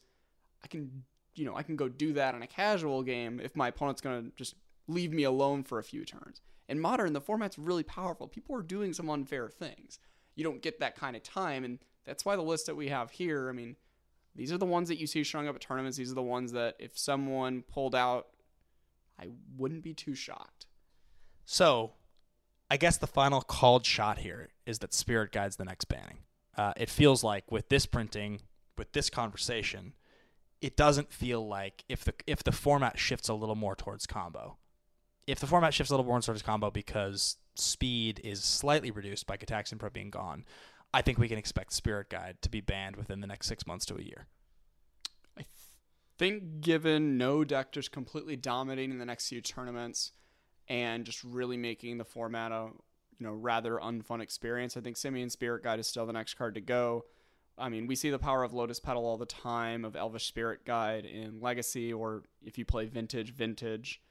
I 0.62 0.68
can, 0.68 1.02
you 1.34 1.44
know, 1.44 1.56
I 1.56 1.64
can 1.64 1.74
go 1.74 1.88
do 1.88 2.12
that 2.12 2.36
in 2.36 2.42
a 2.42 2.46
casual 2.46 3.02
game 3.02 3.40
if 3.42 3.56
my 3.56 3.68
opponent's 3.68 4.00
to 4.02 4.30
just 4.36 4.54
leave 4.86 5.12
me 5.12 5.24
alone 5.24 5.64
for 5.64 5.80
a 5.80 5.84
few 5.84 6.04
turns. 6.04 6.40
In 6.68 6.78
modern, 6.78 7.12
the 7.12 7.20
format's 7.20 7.58
really 7.58 7.82
powerful. 7.82 8.28
People 8.28 8.54
are 8.54 8.62
doing 8.62 8.92
some 8.92 9.10
unfair 9.10 9.48
things. 9.48 9.98
You 10.36 10.44
don't 10.44 10.62
get 10.62 10.78
that 10.78 10.94
kind 10.94 11.16
of 11.16 11.24
time 11.24 11.64
and 11.64 11.80
that's 12.04 12.24
why 12.24 12.36
the 12.36 12.42
list 12.42 12.66
that 12.66 12.76
we 12.76 12.88
have 12.88 13.10
here, 13.10 13.48
I 13.48 13.52
mean, 13.52 13.74
these 14.36 14.52
are 14.52 14.58
the 14.58 14.64
ones 14.64 14.88
that 14.90 15.00
you 15.00 15.08
see 15.08 15.24
showing 15.24 15.48
up 15.48 15.56
at 15.56 15.60
tournaments. 15.60 15.96
These 15.96 16.12
are 16.12 16.14
the 16.14 16.22
ones 16.22 16.52
that 16.52 16.76
if 16.78 16.96
someone 16.96 17.62
pulled 17.62 17.96
out, 17.96 18.28
I 19.18 19.30
wouldn't 19.56 19.82
be 19.82 19.92
too 19.92 20.14
shocked. 20.14 20.66
So, 21.46 21.92
I 22.68 22.76
guess 22.76 22.98
the 22.98 23.06
final 23.06 23.40
called 23.40 23.86
shot 23.86 24.18
here 24.18 24.48
is 24.66 24.80
that 24.80 24.92
Spirit 24.92 25.30
Guide's 25.30 25.56
the 25.56 25.64
next 25.64 25.84
banning. 25.84 26.18
Uh, 26.56 26.72
it 26.76 26.90
feels 26.90 27.22
like 27.22 27.50
with 27.52 27.68
this 27.68 27.86
printing, 27.86 28.40
with 28.76 28.92
this 28.92 29.08
conversation, 29.08 29.94
it 30.60 30.76
doesn't 30.76 31.12
feel 31.12 31.46
like 31.46 31.84
if 31.88 32.04
the 32.04 32.14
if 32.26 32.42
the 32.42 32.50
format 32.50 32.98
shifts 32.98 33.28
a 33.28 33.34
little 33.34 33.54
more 33.54 33.76
towards 33.76 34.06
combo, 34.06 34.56
if 35.28 35.38
the 35.38 35.46
format 35.46 35.72
shifts 35.72 35.90
a 35.90 35.94
little 35.94 36.10
more 36.10 36.20
towards 36.20 36.42
combo 36.42 36.70
because 36.70 37.36
speed 37.54 38.20
is 38.24 38.42
slightly 38.42 38.90
reduced 38.90 39.26
by 39.26 39.36
Gitaxian 39.36 39.78
Probe 39.78 39.92
being 39.92 40.10
gone, 40.10 40.44
I 40.92 41.00
think 41.00 41.18
we 41.18 41.28
can 41.28 41.38
expect 41.38 41.72
Spirit 41.72 42.10
Guide 42.10 42.38
to 42.42 42.50
be 42.50 42.60
banned 42.60 42.96
within 42.96 43.20
the 43.20 43.26
next 43.28 43.46
six 43.46 43.66
months 43.66 43.86
to 43.86 43.96
a 43.96 44.02
year. 44.02 44.26
I 45.38 45.44
think 46.18 46.60
given 46.60 47.16
no 47.16 47.44
deck 47.44 47.70
just 47.70 47.92
completely 47.92 48.34
dominating 48.34 48.98
the 48.98 49.04
next 49.04 49.28
few 49.28 49.40
tournaments 49.40 50.10
and 50.68 51.04
just 51.04 51.22
really 51.24 51.56
making 51.56 51.98
the 51.98 52.04
format 52.04 52.52
a 52.52 52.68
you 53.18 53.26
know 53.26 53.32
rather 53.32 53.76
unfun 53.76 54.20
experience. 54.20 54.76
I 54.76 54.80
think 54.80 54.96
Simian 54.96 55.30
Spirit 55.30 55.62
Guide 55.62 55.78
is 55.78 55.86
still 55.86 56.06
the 56.06 56.12
next 56.12 56.34
card 56.34 56.54
to 56.54 56.60
go. 56.60 57.04
I 57.58 57.68
mean, 57.70 57.86
we 57.86 57.96
see 57.96 58.10
the 58.10 58.18
power 58.18 58.42
of 58.42 58.52
Lotus 58.52 58.80
Petal 58.80 59.06
all 59.06 59.16
the 59.16 59.24
time, 59.24 59.84
of 59.84 59.96
Elvish 59.96 60.26
Spirit 60.26 60.66
Guide 60.66 61.06
in 61.06 61.40
Legacy, 61.40 61.92
or 61.92 62.24
if 62.44 62.58
you 62.58 62.66
play 62.66 62.84
Vintage, 62.84 63.32
Vintage. 63.32 64.02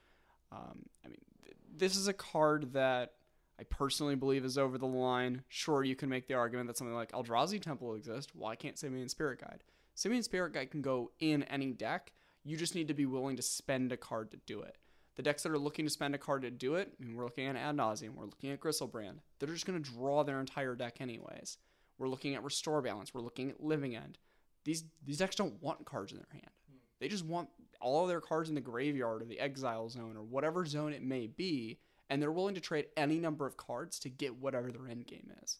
Um, 0.51 0.87
I 1.03 1.09
mean, 1.09 1.21
th- 1.43 1.55
this 1.77 1.95
is 1.95 2.07
a 2.07 2.13
card 2.13 2.73
that 2.73 3.13
I 3.59 3.63
personally 3.63 4.15
believe 4.15 4.43
is 4.45 4.57
over 4.57 4.77
the 4.77 4.87
line. 4.87 5.43
Sure, 5.47 5.83
you 5.83 5.95
can 5.95 6.09
make 6.09 6.27
the 6.27 6.33
argument 6.33 6.67
that 6.67 6.77
something 6.77 6.95
like 6.95 7.11
Eldrazi 7.11 7.61
Temple 7.61 7.93
exists. 7.93 8.31
Why 8.33 8.55
can't 8.55 8.79
Simian 8.79 9.09
Spirit 9.09 9.39
Guide? 9.41 9.63
Simian 9.93 10.23
Spirit 10.23 10.53
Guide 10.53 10.71
can 10.71 10.81
go 10.81 11.11
in 11.19 11.43
any 11.43 11.71
deck. 11.71 12.11
You 12.43 12.57
just 12.57 12.75
need 12.75 12.87
to 12.87 12.93
be 12.93 13.05
willing 13.05 13.35
to 13.37 13.41
spend 13.41 13.91
a 13.91 13.97
card 13.97 14.31
to 14.31 14.37
do 14.45 14.61
it. 14.61 14.77
The 15.15 15.23
decks 15.23 15.43
that 15.43 15.51
are 15.51 15.57
looking 15.57 15.85
to 15.85 15.91
spend 15.91 16.13
a 16.13 16.17
card 16.17 16.41
to 16.41 16.51
do 16.51 16.75
it, 16.75 16.93
I 16.99 17.05
mean, 17.05 17.15
we're 17.15 17.23
looking 17.23 17.47
at 17.47 17.55
Ad 17.55 17.75
Nauseam, 17.75 18.15
we're 18.15 18.25
looking 18.25 18.51
at 18.51 18.59
Griselbrand, 18.59 19.19
they're 19.39 19.49
just 19.49 19.65
going 19.65 19.81
to 19.81 19.91
draw 19.91 20.23
their 20.23 20.39
entire 20.39 20.75
deck 20.75 20.97
anyways. 20.99 21.57
We're 21.97 22.09
looking 22.09 22.35
at 22.35 22.43
Restore 22.43 22.81
Balance, 22.81 23.13
we're 23.13 23.21
looking 23.21 23.49
at 23.51 23.63
Living 23.63 23.95
End. 23.95 24.17
These 24.65 24.83
these 25.05 25.19
decks 25.19 25.35
don't 25.35 25.61
want 25.61 25.85
cards 25.85 26.11
in 26.11 26.17
their 26.17 26.27
hand. 26.31 26.51
Hmm. 26.69 26.77
They 26.99 27.07
just 27.07 27.23
want 27.23 27.49
all 27.79 28.03
of 28.03 28.09
their 28.09 28.21
cards 28.21 28.49
in 28.49 28.55
the 28.55 28.61
graveyard 28.61 29.21
or 29.21 29.25
the 29.25 29.39
exile 29.39 29.87
zone 29.89 30.17
or 30.17 30.23
whatever 30.23 30.65
zone 30.65 30.91
it 30.91 31.03
may 31.03 31.27
be, 31.27 31.79
and 32.09 32.21
they're 32.21 32.31
willing 32.31 32.55
to 32.55 32.61
trade 32.61 32.87
any 32.97 33.19
number 33.19 33.45
of 33.45 33.57
cards 33.57 33.99
to 33.99 34.09
get 34.09 34.35
whatever 34.35 34.71
their 34.71 34.87
end 34.87 35.07
game 35.07 35.31
is. 35.43 35.59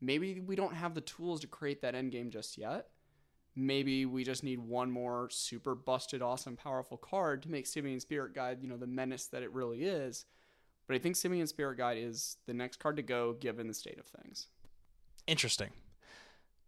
Maybe 0.00 0.40
we 0.40 0.56
don't 0.56 0.74
have 0.74 0.94
the 0.94 1.00
tools 1.00 1.40
to 1.40 1.46
create 1.46 1.82
that 1.82 1.94
end 1.94 2.12
game 2.12 2.30
just 2.30 2.58
yet, 2.58 2.88
maybe 3.56 4.06
we 4.06 4.24
just 4.24 4.44
need 4.44 4.60
one 4.60 4.90
more 4.90 5.28
super 5.30 5.74
busted, 5.74 6.22
awesome, 6.22 6.56
powerful 6.56 6.96
card 6.96 7.42
to 7.42 7.50
make 7.50 7.66
Simian 7.66 8.00
Spirit 8.00 8.34
Guide, 8.34 8.58
you 8.62 8.68
know, 8.68 8.76
the 8.76 8.86
menace 8.86 9.26
that 9.26 9.42
it 9.42 9.52
really 9.52 9.84
is. 9.84 10.24
But 10.86 10.96
I 10.96 10.98
think 10.98 11.16
Simian 11.16 11.46
Spirit 11.46 11.78
Guide 11.78 11.98
is 11.98 12.36
the 12.46 12.54
next 12.54 12.78
card 12.78 12.96
to 12.96 13.02
go 13.02 13.34
given 13.34 13.68
the 13.68 13.74
state 13.74 13.98
of 13.98 14.06
things. 14.06 14.48
Interesting. 15.26 15.70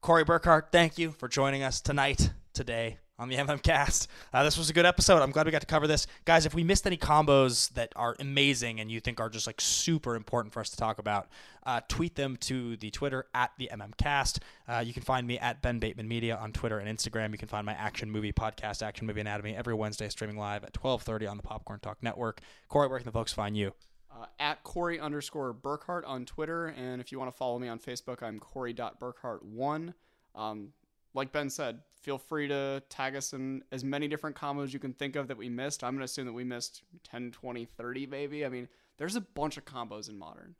Corey 0.00 0.24
Burkhart, 0.24 0.72
thank 0.72 0.98
you 0.98 1.12
for 1.12 1.28
joining 1.28 1.62
us 1.62 1.80
tonight, 1.80 2.32
today, 2.52 2.98
on 3.18 3.28
the 3.28 3.36
MM 3.36 3.62
Cast. 3.62 4.08
Uh, 4.32 4.42
this 4.44 4.56
was 4.56 4.70
a 4.70 4.72
good 4.72 4.86
episode. 4.86 5.22
I'm 5.22 5.30
glad 5.30 5.46
we 5.46 5.52
got 5.52 5.60
to 5.60 5.66
cover 5.66 5.86
this. 5.86 6.06
Guys, 6.24 6.46
if 6.46 6.54
we 6.54 6.64
missed 6.64 6.86
any 6.86 6.96
combos 6.96 7.72
that 7.74 7.92
are 7.96 8.16
amazing 8.18 8.80
and 8.80 8.90
you 8.90 9.00
think 9.00 9.20
are 9.20 9.28
just 9.28 9.46
like 9.46 9.60
super 9.60 10.16
important 10.16 10.52
for 10.52 10.60
us 10.60 10.70
to 10.70 10.76
talk 10.76 10.98
about, 10.98 11.28
uh, 11.64 11.80
tweet 11.88 12.16
them 12.16 12.36
to 12.36 12.76
the 12.76 12.90
Twitter 12.90 13.26
at 13.34 13.52
the 13.58 13.70
MM 13.72 13.96
Cast. 13.96 14.40
Uh, 14.66 14.82
you 14.84 14.92
can 14.92 15.02
find 15.02 15.26
me 15.26 15.38
at 15.38 15.62
Ben 15.62 15.78
Bateman 15.78 16.08
Media 16.08 16.36
on 16.36 16.52
Twitter 16.52 16.78
and 16.78 16.98
Instagram. 16.98 17.32
You 17.32 17.38
can 17.38 17.48
find 17.48 17.64
my 17.64 17.74
action 17.74 18.10
movie 18.10 18.32
podcast, 18.32 18.82
Action 18.82 19.06
Movie 19.06 19.20
Anatomy, 19.20 19.54
every 19.54 19.74
Wednesday 19.74 20.08
streaming 20.08 20.36
live 20.36 20.64
at 20.64 20.72
12:30 20.72 21.30
on 21.30 21.36
the 21.36 21.42
Popcorn 21.42 21.80
Talk 21.80 21.98
Network. 22.02 22.40
Corey, 22.68 22.88
where 22.88 22.98
can 22.98 23.06
the 23.06 23.12
folks 23.12 23.32
find 23.32 23.56
you? 23.56 23.72
Uh, 24.10 24.26
at 24.38 24.62
Corey 24.62 25.00
underscore 25.00 25.54
Burkhart 25.54 26.02
on 26.06 26.24
Twitter. 26.24 26.66
And 26.66 27.00
if 27.00 27.12
you 27.12 27.18
want 27.18 27.30
to 27.30 27.36
follow 27.36 27.58
me 27.58 27.68
on 27.68 27.78
Facebook, 27.78 28.22
I'm 28.22 28.38
Corey.Burkhart1. 28.40 29.94
Um, 30.34 30.72
like 31.14 31.32
Ben 31.32 31.50
said, 31.50 31.80
feel 32.00 32.18
free 32.18 32.48
to 32.48 32.82
tag 32.88 33.16
us 33.16 33.32
in 33.32 33.62
as 33.70 33.84
many 33.84 34.08
different 34.08 34.36
combos 34.36 34.72
you 34.72 34.78
can 34.78 34.92
think 34.92 35.16
of 35.16 35.28
that 35.28 35.36
we 35.36 35.48
missed. 35.48 35.84
I'm 35.84 35.92
going 35.92 36.00
to 36.00 36.04
assume 36.04 36.26
that 36.26 36.32
we 36.32 36.44
missed 36.44 36.82
10, 37.04 37.30
20, 37.30 37.64
30 37.64 38.06
maybe. 38.06 38.44
I 38.44 38.48
mean, 38.48 38.68
there's 38.98 39.16
a 39.16 39.20
bunch 39.20 39.56
of 39.56 39.64
combos 39.64 40.08
in 40.08 40.18
Modern. 40.18 40.54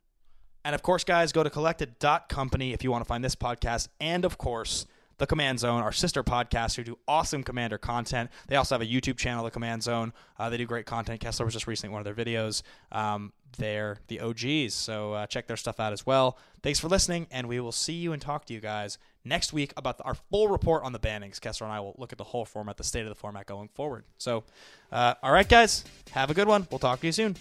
And 0.65 0.73
of 0.73 0.81
course, 0.81 1.03
guys, 1.03 1.31
go 1.31 1.43
to 1.43 1.49
collected.company 1.49 2.71
if 2.71 2.83
you 2.83 2.91
want 2.91 3.03
to 3.03 3.07
find 3.07 3.23
this 3.23 3.35
podcast. 3.35 3.89
And 3.99 4.23
of 4.23 4.37
course, 4.37 4.85
the 5.17 5.27
Command 5.27 5.59
Zone, 5.59 5.81
our 5.81 5.91
sister 5.91 6.23
podcast, 6.23 6.75
who 6.75 6.83
do 6.83 6.97
awesome 7.07 7.43
Commander 7.43 7.77
content. 7.77 8.29
They 8.47 8.55
also 8.55 8.75
have 8.75 8.81
a 8.81 8.85
YouTube 8.85 9.17
channel, 9.17 9.43
the 9.43 9.51
Command 9.51 9.83
Zone. 9.83 10.13
Uh, 10.37 10.49
they 10.49 10.57
do 10.57 10.65
great 10.65 10.85
content. 10.85 11.19
Kessler 11.19 11.45
was 11.45 11.53
just 11.53 11.67
recently 11.67 11.93
one 11.93 12.05
of 12.05 12.15
their 12.15 12.25
videos. 12.25 12.63
Um, 12.91 13.33
they're 13.57 13.97
the 14.07 14.19
OGs, 14.19 14.73
so 14.73 15.13
uh, 15.13 15.27
check 15.27 15.47
their 15.47 15.57
stuff 15.57 15.79
out 15.79 15.93
as 15.93 16.05
well. 16.05 16.37
Thanks 16.63 16.79
for 16.79 16.87
listening, 16.87 17.27
and 17.29 17.47
we 17.47 17.59
will 17.59 17.71
see 17.71 17.93
you 17.93 18.13
and 18.13 18.21
talk 18.21 18.45
to 18.45 18.53
you 18.53 18.59
guys 18.59 18.97
next 19.23 19.53
week 19.53 19.73
about 19.77 19.97
the, 19.97 20.03
our 20.03 20.15
full 20.15 20.47
report 20.47 20.83
on 20.83 20.91
the 20.91 20.99
bannings. 20.99 21.39
Kessler 21.39 21.67
and 21.67 21.73
I 21.73 21.79
will 21.79 21.95
look 21.97 22.11
at 22.11 22.17
the 22.17 22.23
whole 22.23 22.45
format, 22.45 22.77
the 22.77 22.83
state 22.83 23.03
of 23.03 23.09
the 23.09 23.15
format 23.15 23.45
going 23.45 23.69
forward. 23.69 24.05
So, 24.17 24.43
uh, 24.91 25.15
all 25.21 25.31
right, 25.31 25.47
guys, 25.47 25.85
have 26.11 26.31
a 26.31 26.33
good 26.33 26.47
one. 26.47 26.67
We'll 26.71 26.79
talk 26.79 27.01
to 27.01 27.05
you 27.05 27.11
soon. 27.11 27.35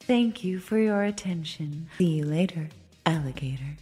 Thank 0.00 0.42
you 0.42 0.58
for 0.58 0.76
your 0.76 1.02
attention. 1.04 1.88
See 1.96 2.16
you 2.16 2.24
later, 2.24 2.68
alligator. 3.06 3.76